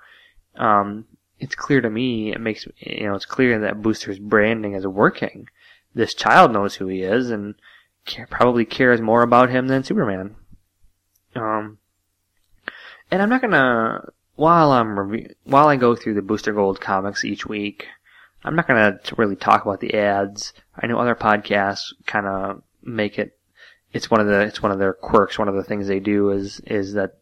um, 0.54 1.04
it's 1.40 1.56
clear 1.56 1.80
to 1.80 1.90
me, 1.90 2.32
it 2.32 2.40
makes, 2.40 2.64
you 2.78 3.08
know, 3.08 3.16
it's 3.16 3.26
clear 3.26 3.58
that 3.58 3.82
Booster's 3.82 4.20
branding 4.20 4.74
is 4.74 4.86
working. 4.86 5.48
This 5.94 6.14
child 6.14 6.52
knows 6.52 6.76
who 6.76 6.86
he 6.86 7.02
is 7.02 7.30
and 7.30 7.56
probably 8.30 8.64
cares 8.64 9.00
more 9.00 9.22
about 9.22 9.50
him 9.50 9.66
than 9.66 9.82
Superman. 9.82 10.36
Um, 11.34 11.78
and 13.10 13.20
I'm 13.20 13.30
not 13.30 13.40
gonna, 13.40 14.04
while 14.36 14.70
I'm 14.70 14.96
review, 14.96 15.34
while 15.42 15.66
I 15.66 15.74
go 15.74 15.96
through 15.96 16.14
the 16.14 16.22
Booster 16.22 16.52
Gold 16.52 16.80
comics 16.80 17.24
each 17.24 17.46
week, 17.46 17.88
I'm 18.44 18.54
not 18.54 18.68
gonna 18.68 19.00
really 19.16 19.34
talk 19.34 19.62
about 19.62 19.80
the 19.80 19.94
ads. 19.94 20.52
I 20.76 20.86
know 20.86 21.00
other 21.00 21.16
podcasts 21.16 21.92
kind 22.06 22.28
of 22.28 22.62
make 22.80 23.18
it. 23.18 23.37
It's 23.92 24.10
one 24.10 24.20
of 24.20 24.26
the 24.26 24.40
it's 24.40 24.62
one 24.62 24.72
of 24.72 24.78
their 24.78 24.92
quirks. 24.92 25.38
One 25.38 25.48
of 25.48 25.54
the 25.54 25.64
things 25.64 25.86
they 25.86 26.00
do 26.00 26.30
is 26.30 26.60
is 26.66 26.92
that 26.94 27.18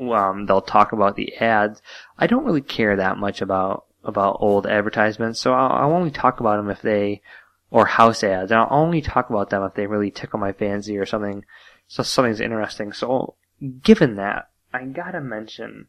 um, 0.00 0.46
they'll 0.46 0.62
talk 0.62 0.92
about 0.92 1.16
the 1.16 1.34
ads. 1.36 1.82
I 2.18 2.26
don't 2.26 2.44
really 2.44 2.62
care 2.62 2.96
that 2.96 3.18
much 3.18 3.42
about 3.42 3.86
about 4.04 4.38
old 4.40 4.66
advertisements, 4.66 5.38
so 5.38 5.52
I'll, 5.52 5.72
I'll 5.72 5.96
only 5.96 6.10
talk 6.10 6.40
about 6.40 6.56
them 6.56 6.70
if 6.70 6.82
they 6.82 7.22
or 7.70 7.86
house 7.86 8.22
ads. 8.22 8.50
And 8.50 8.60
I'll 8.60 8.68
only 8.70 9.00
talk 9.00 9.30
about 9.30 9.50
them 9.50 9.62
if 9.64 9.74
they 9.74 9.86
really 9.86 10.10
tickle 10.10 10.38
my 10.38 10.52
fancy 10.52 10.98
or 10.98 11.06
something. 11.06 11.44
So 11.88 12.02
something's 12.02 12.40
interesting. 12.40 12.92
So 12.92 13.34
given 13.82 14.16
that, 14.16 14.48
I 14.72 14.84
gotta 14.84 15.20
mention 15.20 15.88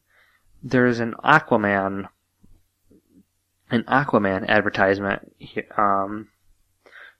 there's 0.61 0.99
an 0.99 1.15
Aquaman 1.23 2.07
an 3.73 3.83
Aquaman 3.83 4.47
advertisement 4.47 5.33
um, 5.77 6.27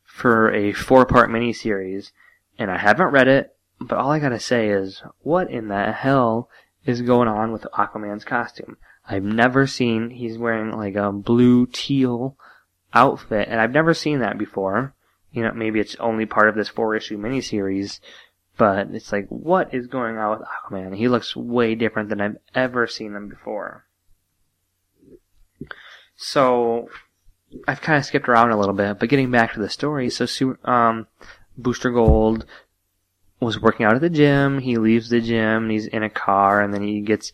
for 0.03 0.53
a 0.53 0.72
four-part 0.72 1.30
miniseries, 1.30 2.11
and 2.57 2.71
I 2.71 2.77
haven't 2.77 3.11
read 3.11 3.27
it, 3.27 3.55
but 3.80 3.97
all 3.97 4.11
I 4.11 4.19
gotta 4.19 4.39
say 4.39 4.69
is, 4.69 5.01
what 5.21 5.49
in 5.49 5.67
the 5.67 5.91
hell 5.91 6.49
is 6.85 7.01
going 7.01 7.27
on 7.27 7.51
with 7.51 7.67
Aquaman's 7.73 8.25
costume? 8.25 8.77
I've 9.07 9.23
never 9.23 9.67
seen, 9.67 10.09
he's 10.09 10.38
wearing 10.38 10.71
like 10.71 10.95
a 10.95 11.11
blue 11.11 11.65
teal 11.65 12.38
outfit, 12.93 13.47
and 13.49 13.59
I've 13.59 13.71
never 13.71 13.93
seen 13.93 14.19
that 14.19 14.38
before. 14.38 14.93
You 15.31 15.43
know, 15.43 15.51
maybe 15.53 15.80
it's 15.80 15.95
only 15.95 16.25
part 16.25 16.47
of 16.47 16.55
this 16.55 16.69
four-issue 16.69 17.17
miniseries, 17.17 17.99
but 18.57 18.89
it's 18.91 19.11
like, 19.11 19.27
what 19.30 19.73
is 19.73 19.88
going 19.88 20.17
on 20.17 20.38
with 20.38 20.47
Aquaman? 20.47 20.95
He 20.95 21.07
looks 21.07 21.35
way 21.35 21.75
different 21.75 22.09
than 22.09 22.21
I've 22.21 22.38
ever 22.53 22.85
seen 22.88 23.15
him 23.15 23.27
before. 23.27 23.85
So 26.15 26.88
I've 27.67 27.81
kind 27.81 27.97
of 27.97 28.05
skipped 28.05 28.30
around 28.30 28.51
a 28.51 28.59
little 28.59 28.75
bit, 28.75 28.99
but 28.99 29.09
getting 29.09 29.31
back 29.31 29.53
to 29.53 29.59
the 29.59 29.69
story, 29.69 30.09
so 30.09 30.55
um, 30.63 31.07
Booster 31.57 31.91
Gold 31.91 32.45
was 33.39 33.59
working 33.59 33.85
out 33.85 33.95
at 33.95 34.01
the 34.01 34.09
gym. 34.09 34.59
He 34.59 34.77
leaves 34.77 35.09
the 35.09 35.21
gym 35.21 35.63
and 35.63 35.71
he's 35.71 35.85
in 35.85 36.03
a 36.03 36.09
car, 36.09 36.61
and 36.61 36.73
then 36.73 36.81
he 36.81 37.01
gets 37.01 37.31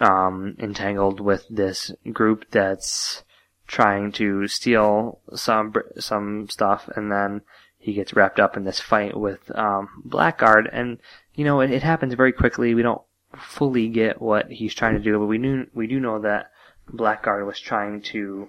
um, 0.00 0.56
entangled 0.58 1.20
with 1.20 1.46
this 1.48 1.92
group 2.12 2.50
that's 2.50 3.22
trying 3.66 4.10
to 4.12 4.48
steal 4.48 5.20
some 5.34 5.72
some 5.98 6.48
stuff, 6.48 6.88
and 6.96 7.10
then 7.10 7.42
he 7.78 7.92
gets 7.92 8.14
wrapped 8.14 8.40
up 8.40 8.56
in 8.56 8.64
this 8.64 8.80
fight 8.80 9.16
with 9.16 9.50
um, 9.56 10.02
Blackguard, 10.04 10.68
and 10.72 10.98
you 11.34 11.44
know 11.44 11.60
it, 11.60 11.70
it 11.70 11.82
happens 11.82 12.14
very 12.14 12.32
quickly. 12.32 12.74
We 12.74 12.82
don't 12.82 13.02
fully 13.38 13.88
get 13.88 14.20
what 14.20 14.50
he's 14.50 14.74
trying 14.74 14.94
to 14.94 15.02
do, 15.02 15.18
but 15.18 15.26
we 15.26 15.38
knew 15.38 15.66
we 15.72 15.86
do 15.86 16.00
know 16.00 16.20
that 16.20 16.50
Blackguard 16.92 17.46
was 17.46 17.60
trying 17.60 18.02
to 18.02 18.48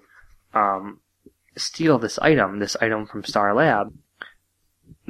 um, 0.53 0.99
steal 1.55 1.99
this 1.99 2.17
item, 2.19 2.59
this 2.59 2.75
item 2.81 3.05
from 3.05 3.23
Star 3.23 3.53
Lab, 3.53 3.93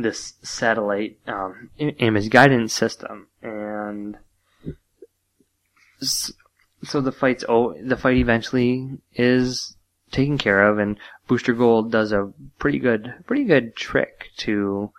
this 0.02 0.34
satellite 0.42 1.20
um, 1.28 1.70
image 1.78 2.30
guidance 2.30 2.74
system, 2.74 3.28
and 3.42 4.18
so 6.02 7.02
the 7.02 7.12
fight's 7.12 7.44
oh, 7.48 7.76
the 7.82 7.98
fight 7.98 8.18
eventually 8.18 9.00
is 9.14 9.76
taken 10.12 10.38
care 10.38 10.68
of, 10.68 10.78
and 10.78 10.98
Booster 11.28 11.54
Gold 11.54 11.92
does 11.92 12.12
a 12.12 12.32
pretty 12.60 12.80
good, 12.80 13.14
pretty 13.26 13.46
good 13.46 13.76
trick 13.76 14.30
to 14.38 14.92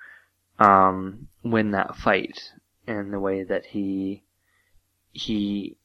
um, 0.59 1.29
win 1.43 1.73
that 1.73 1.97
fight 1.97 2.53
in 2.87 3.11
the 3.11 3.21
way 3.21 3.43
that 3.43 3.67
he 3.67 4.23
he 5.13 5.77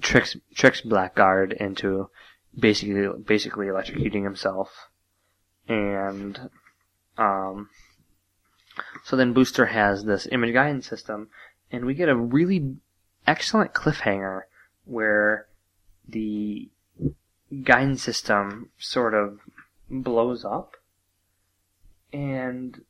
tricks 0.00 0.36
tricks 0.54 0.80
Blackguard 0.80 1.52
into 1.52 2.08
basically 2.58 3.08
basically 3.24 3.66
electrocuting 3.66 4.24
himself, 4.24 4.88
and 5.68 6.50
um, 7.18 7.68
so 9.04 9.16
then 9.16 9.32
Booster 9.32 9.66
has 9.66 10.04
this 10.04 10.26
image 10.30 10.52
guidance 10.52 10.86
system, 10.86 11.28
and 11.70 11.84
we 11.84 11.94
get 11.94 12.08
a 12.08 12.16
really 12.16 12.76
excellent 13.26 13.72
cliffhanger 13.72 14.42
where 14.84 15.46
the 16.08 16.68
guidance 17.62 18.02
system 18.02 18.70
sort 18.78 19.14
of 19.14 19.40
blows 19.90 20.44
up, 20.44 20.76
and 22.12 22.80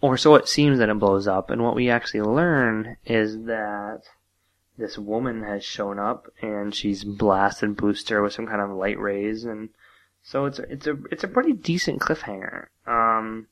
or 0.00 0.16
so 0.16 0.34
it 0.34 0.48
seems 0.48 0.78
that 0.78 0.88
it 0.88 0.98
blows 0.98 1.26
up. 1.26 1.50
And 1.50 1.62
what 1.62 1.74
we 1.74 1.90
actually 1.90 2.22
learn 2.22 2.96
is 3.04 3.44
that 3.44 4.02
this 4.78 4.96
woman 4.96 5.42
has 5.42 5.62
shown 5.62 5.98
up 5.98 6.26
and 6.40 6.74
she's 6.74 7.04
blasted 7.04 7.76
Booster 7.76 8.22
with 8.22 8.32
some 8.32 8.46
kind 8.46 8.62
of 8.62 8.70
light 8.70 8.98
rays, 8.98 9.44
and 9.44 9.68
so 10.22 10.44
it's 10.44 10.58
a, 10.58 10.62
it's 10.72 10.86
a 10.86 10.96
it's 11.10 11.24
a 11.24 11.28
pretty 11.28 11.52
decent 11.52 12.00
cliffhanger. 12.00 12.66
Um, 12.86 13.48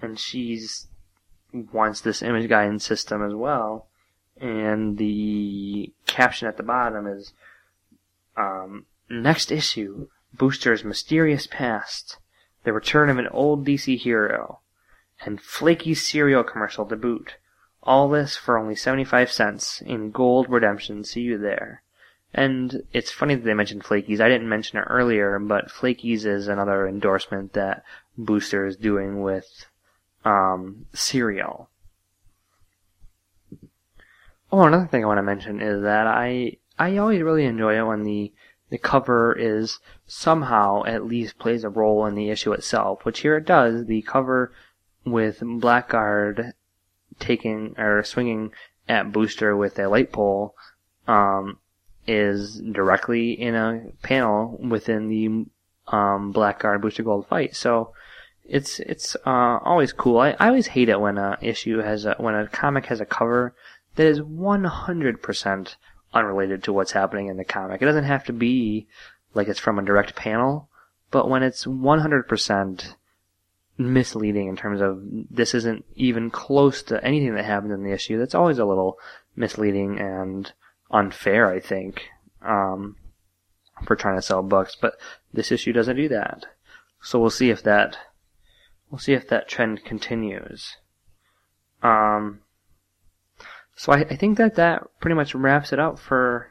and 0.00 0.18
she's 0.18 0.88
wants 1.52 2.00
this 2.00 2.22
image 2.22 2.48
guidance 2.48 2.84
system 2.84 3.22
as 3.22 3.34
well, 3.34 3.88
and 4.40 4.98
the 4.98 5.92
caption 6.06 6.48
at 6.48 6.56
the 6.56 6.62
bottom 6.62 7.06
is 7.06 7.32
um, 8.36 8.86
next 9.08 9.50
issue 9.50 10.08
Booster's 10.34 10.84
mysterious 10.84 11.46
past, 11.46 12.18
the 12.64 12.72
return 12.72 13.08
of 13.08 13.18
an 13.18 13.28
old 13.28 13.66
DC 13.66 13.98
hero 13.98 14.60
and 15.24 15.40
flaky 15.40 15.94
cereal 15.94 16.44
commercial 16.44 16.86
to 16.86 16.96
boot. 16.96 17.36
All 17.82 18.08
this 18.08 18.36
for 18.36 18.58
only 18.58 18.74
75 18.74 19.32
cents 19.32 19.80
in 19.80 20.10
gold 20.10 20.50
redemption. 20.50 21.04
See 21.04 21.22
you 21.22 21.38
there. 21.38 21.82
And 22.34 22.82
it's 22.92 23.10
funny 23.10 23.34
that 23.34 23.44
they 23.44 23.54
mentioned 23.54 23.84
Flakies. 23.84 24.20
I 24.20 24.28
didn't 24.28 24.48
mention 24.48 24.78
it 24.78 24.82
earlier, 24.82 25.38
but 25.38 25.70
Flakies 25.70 26.26
is 26.26 26.46
another 26.46 26.86
endorsement 26.86 27.54
that 27.54 27.84
Booster 28.18 28.66
is 28.66 28.76
doing 28.76 29.22
with 29.22 29.66
um, 30.24 30.86
cereal. 30.92 31.70
Oh, 34.50 34.62
another 34.62 34.86
thing 34.86 35.04
I 35.04 35.06
want 35.06 35.18
to 35.18 35.22
mention 35.22 35.60
is 35.60 35.82
that 35.82 36.06
I 36.06 36.56
I 36.78 36.96
always 36.96 37.22
really 37.22 37.44
enjoy 37.44 37.78
it 37.78 37.86
when 37.86 38.04
the 38.04 38.32
the 38.70 38.78
cover 38.78 39.34
is 39.38 39.78
somehow 40.06 40.84
at 40.84 41.06
least 41.06 41.38
plays 41.38 41.64
a 41.64 41.68
role 41.68 42.06
in 42.06 42.14
the 42.14 42.30
issue 42.30 42.52
itself, 42.52 43.04
which 43.04 43.20
here 43.20 43.36
it 43.36 43.46
does. 43.46 43.86
The 43.86 44.02
cover 44.02 44.52
with 45.04 45.40
Blackguard 45.40 46.52
taking 47.18 47.74
or 47.78 48.02
swinging 48.04 48.52
at 48.88 49.12
Booster 49.12 49.56
with 49.56 49.78
a 49.78 49.88
light 49.88 50.12
pole 50.12 50.54
um, 51.06 51.58
is 52.08 52.60
directly 52.60 53.32
in 53.32 53.54
a 53.54 53.82
panel 54.02 54.58
within 54.60 55.08
the 55.08 55.46
um, 55.94 56.32
Blackguard 56.32 56.80
Booster 56.80 57.02
Gold 57.02 57.28
fight. 57.28 57.54
So 57.54 57.92
it's 58.44 58.80
it's 58.80 59.14
uh, 59.26 59.58
always 59.62 59.92
cool. 59.92 60.18
I, 60.18 60.30
I 60.40 60.48
always 60.48 60.68
hate 60.68 60.88
it 60.88 61.00
when 61.00 61.18
a 61.18 61.38
issue 61.40 61.78
has 61.78 62.06
a, 62.06 62.14
when 62.18 62.34
a 62.34 62.48
comic 62.48 62.86
has 62.86 63.00
a 63.00 63.06
cover 63.06 63.54
that 63.96 64.06
is 64.06 64.20
100% 64.20 65.74
unrelated 66.14 66.62
to 66.64 66.72
what's 66.72 66.92
happening 66.92 67.26
in 67.28 67.36
the 67.36 67.44
comic. 67.44 67.82
It 67.82 67.84
doesn't 67.84 68.04
have 68.04 68.24
to 68.24 68.32
be 68.32 68.86
like 69.34 69.48
it's 69.48 69.60
from 69.60 69.78
a 69.78 69.84
direct 69.84 70.14
panel, 70.14 70.68
but 71.10 71.28
when 71.28 71.42
it's 71.42 71.66
100% 71.66 72.94
misleading 73.76 74.48
in 74.48 74.56
terms 74.56 74.80
of 74.80 75.00
this 75.30 75.54
isn't 75.54 75.84
even 75.94 76.30
close 76.30 76.82
to 76.82 77.04
anything 77.04 77.34
that 77.34 77.44
happened 77.44 77.72
in 77.72 77.84
the 77.84 77.92
issue. 77.92 78.18
That's 78.18 78.34
always 78.34 78.58
a 78.58 78.64
little 78.64 78.98
misleading 79.36 79.98
and 79.98 80.52
unfair, 80.90 81.50
I 81.50 81.60
think. 81.60 82.08
Um, 82.42 82.96
for 83.84 83.96
trying 83.96 84.16
to 84.16 84.22
sell 84.22 84.42
books, 84.42 84.76
but 84.80 84.94
this 85.32 85.52
issue 85.52 85.72
doesn't 85.72 85.96
do 85.96 86.08
that. 86.08 86.46
So 87.00 87.18
we'll 87.18 87.30
see 87.30 87.50
if 87.50 87.62
that 87.62 87.96
we'll 88.90 88.98
see 88.98 89.12
if 89.12 89.28
that 89.28 89.48
trend 89.48 89.84
continues. 89.84 90.76
Um, 91.82 92.40
so 93.76 93.92
I, 93.92 93.98
I 93.98 94.16
think 94.16 94.38
that 94.38 94.56
that 94.56 94.82
pretty 95.00 95.14
much 95.14 95.34
wraps 95.34 95.72
it 95.72 95.78
up 95.78 95.98
for 95.98 96.50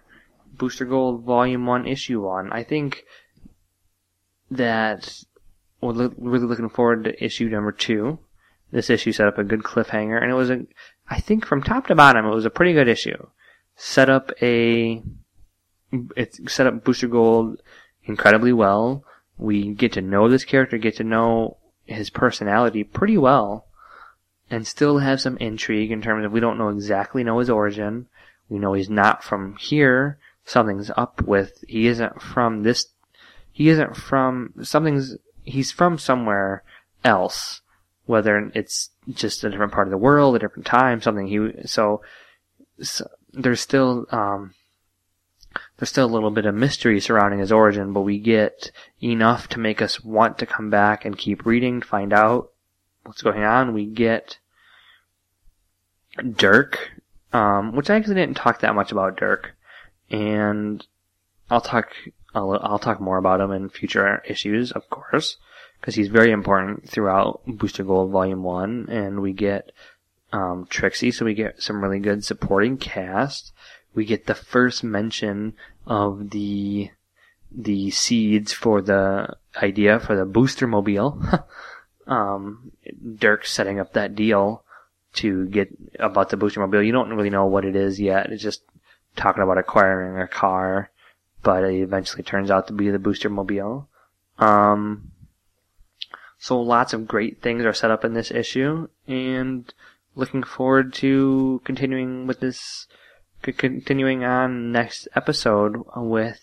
Booster 0.54 0.86
Gold 0.86 1.24
Volume 1.24 1.66
One, 1.66 1.86
Issue 1.86 2.22
One. 2.22 2.52
I 2.54 2.64
think 2.64 3.04
that 4.50 5.24
we're 5.82 6.10
really 6.18 6.46
looking 6.46 6.70
forward 6.70 7.04
to 7.04 7.24
issue 7.24 7.50
number 7.50 7.72
two. 7.72 8.20
This 8.72 8.90
issue 8.90 9.12
set 9.12 9.28
up 9.28 9.38
a 9.38 9.44
good 9.44 9.64
cliffhanger, 9.64 10.22
and 10.22 10.32
it 10.32 10.36
was 10.36 10.50
a, 10.50 10.66
I 11.10 11.20
think 11.20 11.46
from 11.46 11.64
top 11.64 11.88
to 11.88 11.96
bottom, 11.96 12.26
it 12.26 12.34
was 12.34 12.46
a 12.46 12.50
pretty 12.50 12.74
good 12.74 12.88
issue. 12.88 13.28
Set 13.78 14.10
up 14.10 14.32
a, 14.42 15.02
it 16.16 16.50
set 16.50 16.68
up 16.68 16.84
Booster 16.84 17.08
Gold 17.08 17.62
incredibly 18.04 18.52
well. 18.52 19.04
We 19.38 19.74
get 19.74 19.94
to 19.94 20.02
know 20.02 20.28
this 20.28 20.44
character, 20.44 20.78
get 20.78 20.98
to 20.98 21.04
know 21.04 21.58
his 21.86 22.10
personality 22.10 22.84
pretty 22.84 23.18
well, 23.18 23.68
and 24.50 24.66
still 24.66 24.98
have 24.98 25.22
some 25.22 25.38
intrigue 25.38 25.92
in 25.92 26.02
terms 26.02 26.26
of 26.26 26.32
we 26.32 26.40
don't 26.40 26.58
know 26.58 26.70
exactly 26.70 27.24
know 27.24 27.40
his 27.40 27.50
origin. 27.50 28.08
We 28.50 28.60
know 28.60 28.74
he's 28.74 28.90
not 28.90 29.24
from 29.24 29.56
here. 29.58 30.18
Something's 30.44 30.90
up 30.98 31.22
with, 31.22 31.64
he 31.68 31.88
isn't 31.88 32.22
from 32.22 32.64
this, 32.64 32.88
he 33.52 33.70
isn't 33.70 33.96
from, 33.98 34.54
something's, 34.64 35.18
he's 35.44 35.72
from 35.72 35.98
somewhere 35.98 36.64
else 37.04 37.62
whether 38.08 38.52
it's 38.56 38.90
just 39.10 39.44
a 39.44 39.50
different 39.50 39.74
part 39.74 39.86
of 39.86 39.92
the 39.92 39.98
world, 39.98 40.36
a 40.36 40.40
different 40.40 40.66
time, 40.66 41.02
something 41.02 41.28
he 41.28 41.52
so, 41.66 42.02
so 42.82 43.08
there's 43.38 43.62
still 43.62 44.06
um, 44.12 44.54
there's 45.78 45.90
still 45.90 46.06
a 46.06 46.14
little 46.14 46.32
bit 46.32 46.46
of 46.46 46.56
mystery 46.56 47.00
surrounding 47.00 47.40
his 47.40 47.52
origin, 47.52 47.94
but 47.94 48.02
we 48.02 48.20
get 48.20 48.72
enough 49.02 49.48
to 49.50 49.60
make 49.60 49.82
us 49.82 50.04
want 50.04 50.38
to 50.40 50.46
come 50.46 50.70
back 50.70 51.06
and 51.06 51.18
keep 51.18 51.46
reading, 51.46 51.82
to 51.82 51.88
find 51.88 52.14
out 52.14 52.52
what's 53.04 53.22
going 53.22 53.44
on. 53.44 53.74
We 53.74 53.86
get 53.86 54.38
Dirk, 56.36 56.92
um, 57.34 57.76
which 57.76 57.90
I 57.90 57.96
actually 57.96 58.16
didn't 58.16 58.38
talk 58.38 58.62
that 58.62 58.76
much 58.76 58.92
about 58.92 59.18
Dirk, 59.18 59.56
and 60.10 60.86
I'll 61.50 61.62
talk 61.62 61.90
I'll, 62.36 62.60
I'll 62.62 62.80
talk 62.80 63.00
more 63.00 63.18
about 63.18 63.42
him 63.42 63.52
in 63.52 63.70
future 63.70 64.22
issues, 64.28 64.72
of 64.72 64.90
course 64.90 65.38
because 65.80 65.96
he's 65.96 66.08
very 66.08 66.32
important 66.32 66.90
throughout 66.90 67.42
Booster 67.46 67.84
Gold 67.84 68.12
Volume 68.12 68.44
1, 68.44 68.88
and 68.90 69.22
we 69.22 69.34
get 69.34 69.72
um, 70.32 70.68
Trixie, 70.70 71.12
so 71.12 71.26
we 71.26 71.34
get 71.34 71.62
some 71.62 71.82
really 71.82 72.00
good 72.00 72.24
supporting 72.24 72.78
cast. 72.78 73.54
We 73.94 74.06
get 74.06 74.26
the 74.26 74.36
first 74.36 74.84
mention 74.84 75.54
of 75.86 76.32
the 76.32 76.92
the 77.50 77.90
seeds 77.92 78.52
for 78.52 78.82
the 78.82 79.36
idea 79.62 80.00
for 80.00 80.16
the 80.16 80.26
booster 80.26 80.68
mobile. 80.68 81.22
um, 82.08 82.72
Dirk 83.18 83.46
setting 83.46 83.80
up 83.80 83.94
that 83.94 84.16
deal 84.16 84.64
to 85.14 85.48
get 85.48 85.70
about 86.00 86.30
the 86.30 86.38
booster 86.38 86.60
mobile. 86.60 86.84
You 86.84 86.92
don't 86.92 87.14
really 87.14 87.30
know 87.30 87.46
what 87.46 87.66
it 87.66 87.76
is 87.76 88.00
yet. 88.00 88.32
It's 88.32 88.44
just 88.44 88.64
talking 89.16 89.44
about 89.44 89.58
acquiring 89.58 90.22
a 90.22 90.28
car, 90.28 90.92
but 91.42 91.64
it 91.64 91.82
eventually 91.82 92.24
turns 92.24 92.52
out 92.52 92.68
to 92.68 92.74
be 92.74 92.90
the 92.90 93.00
booster 93.00 93.30
mobile. 93.30 93.88
Um, 94.38 95.12
so 96.38 96.60
lots 96.62 96.94
of 96.94 97.08
great 97.08 97.42
things 97.42 97.66
are 97.66 97.74
set 97.74 97.92
up 97.92 98.06
in 98.06 98.14
this 98.14 98.30
issue, 98.30 98.88
and 99.08 99.74
looking 100.18 100.44
forward 100.44 100.94
to 100.94 101.62
continuing 101.64 102.28
with 102.28 102.40
this, 102.40 102.88
continuing 103.42 104.24
on 104.24 104.72
next 104.72 105.08
episode 105.16 105.84
with 105.96 106.40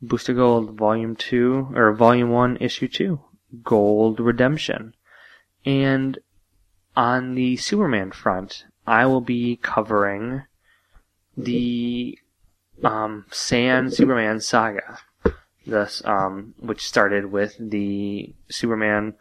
Booster 0.00 0.32
Gold 0.32 0.78
Volume 0.78 1.16
2, 1.16 1.72
or 1.74 1.92
Volume 1.92 2.30
1, 2.30 2.58
Issue 2.60 2.88
2, 2.88 3.20
Gold 3.62 4.20
Redemption. 4.20 4.94
And 5.66 6.18
on 6.96 7.34
the 7.34 7.56
Superman 7.56 8.12
front, 8.12 8.64
I 8.86 9.06
will 9.06 9.20
be 9.20 9.56
covering 9.56 10.44
the 11.36 12.18
um, 12.82 13.26
Sand 13.30 13.92
Superman 13.92 14.40
saga 14.40 15.00
this, 15.66 16.02
um, 16.04 16.54
which 16.58 16.86
started 16.86 17.26
with 17.26 17.56
the 17.58 18.34
Superman 18.48 19.14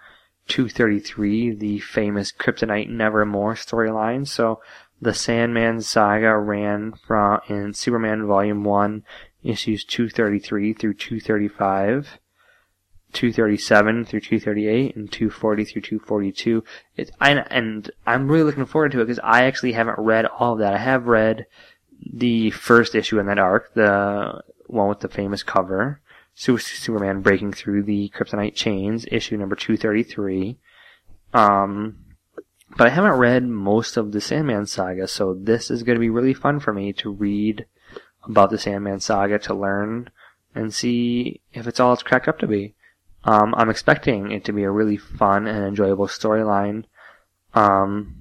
233, 0.50 1.56
the 1.56 1.80
famous 1.80 2.32
Kryptonite 2.32 2.90
Nevermore 2.90 3.54
storyline. 3.54 4.28
So 4.28 4.62
the 5.02 5.14
Sandman 5.14 5.82
saga 5.82 6.38
ran 6.38 6.94
from 7.08 7.40
in 7.48 7.74
Superman 7.74 8.26
Volume 8.26 8.64
1, 8.64 9.04
issues 9.44 9.86
233 9.86 10.74
through 10.74 10.96
235. 10.96 12.20
237 13.12 14.06
through 14.06 14.20
238 14.20 14.96
and 14.96 15.12
240 15.12 15.66
through 15.66 15.82
242. 15.82 16.64
It, 16.96 17.12
I, 17.20 17.32
and 17.32 17.90
I'm 18.06 18.30
really 18.30 18.44
looking 18.44 18.66
forward 18.66 18.92
to 18.92 19.02
it 19.02 19.06
because 19.06 19.20
I 19.24 19.46
actually 19.46 19.72
haven't 19.72 19.98
read 19.98 20.26
all 20.26 20.54
of 20.54 20.60
that. 20.60 20.76
I 20.76 20.78
have 20.78 21.08
read 21.08 21.48
the 22.06 22.52
first 22.52 22.94
issue 22.94 23.20
in 23.20 23.26
that 23.26 23.40
arc, 23.40 23.74
the 23.74 24.44
one 24.68 24.90
with 24.90 25.00
the 25.00 25.10
famous 25.10 25.42
cover. 25.42 26.02
Superman 26.40 27.22
breaking 27.22 27.52
through 27.52 27.84
the 27.84 28.10
kryptonite 28.16 28.56
chains, 28.56 29.06
issue 29.12 29.36
number 29.36 29.58
233. 29.58 30.58
Um, 31.34 31.98
but 32.78 32.88
I 32.88 32.92
haven't 32.92 33.20
read 33.20 33.46
most 33.46 33.98
of 33.98 34.14
the 34.14 34.22
Sandman 34.22 34.66
saga, 34.66 35.08
so 35.08 35.34
this 35.34 35.70
is 35.70 35.84
going 35.84 35.98
to 35.98 36.00
be 36.00 36.10
really 36.10 36.34
fun 36.34 36.62
for 36.62 36.72
me 36.72 36.94
to 36.94 37.12
read 37.12 37.66
about 38.24 38.52
the 38.52 38.58
Sandman 38.58 39.02
saga, 39.02 39.38
to 39.40 39.54
learn 39.54 40.12
and 40.56 40.74
see 40.74 41.42
if 41.52 41.68
it's 41.68 41.80
all 41.80 41.92
it's 41.92 42.04
cracked 42.04 42.30
up 42.30 42.40
to 42.40 42.48
be. 42.48 42.74
Um, 43.26 43.54
I'm 43.58 43.70
expecting 43.70 44.32
it 44.32 44.46
to 44.46 44.54
be 44.54 44.64
a 44.64 44.72
really 44.72 44.96
fun 44.96 45.46
and 45.46 45.66
enjoyable 45.66 46.08
storyline. 46.08 46.86
Um, 47.54 48.16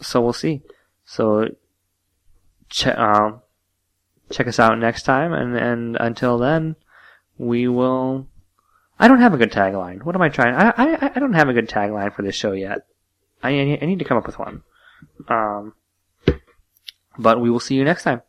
so 0.00 0.20
we'll 0.20 0.32
see. 0.32 0.62
So, 1.04 1.54
check, 2.68 2.98
uh, 2.98 3.32
check 4.30 4.48
us 4.48 4.58
out 4.58 4.76
next 4.78 5.04
time, 5.04 5.32
and, 5.32 5.56
and 5.56 5.96
until 6.00 6.36
then, 6.38 6.74
we 7.38 7.68
will. 7.68 8.26
I 8.98 9.08
don't 9.08 9.20
have 9.20 9.34
a 9.34 9.38
good 9.38 9.52
tagline. 9.52 10.02
What 10.04 10.14
am 10.14 10.22
I 10.22 10.28
trying? 10.28 10.54
I 10.54 10.72
I, 10.76 11.10
I 11.14 11.18
don't 11.18 11.34
have 11.34 11.48
a 11.48 11.52
good 11.52 11.68
tagline 11.68 12.14
for 12.14 12.22
this 12.22 12.34
show 12.34 12.52
yet. 12.52 12.86
I 13.42 13.50
I 13.50 13.86
need 13.86 13.98
to 13.98 14.04
come 14.04 14.18
up 14.18 14.26
with 14.26 14.38
one. 14.38 14.62
Um, 15.28 15.74
but 17.18 17.40
we 17.40 17.50
will 17.50 17.60
see 17.60 17.74
you 17.74 17.84
next 17.84 18.04
time. 18.04 18.22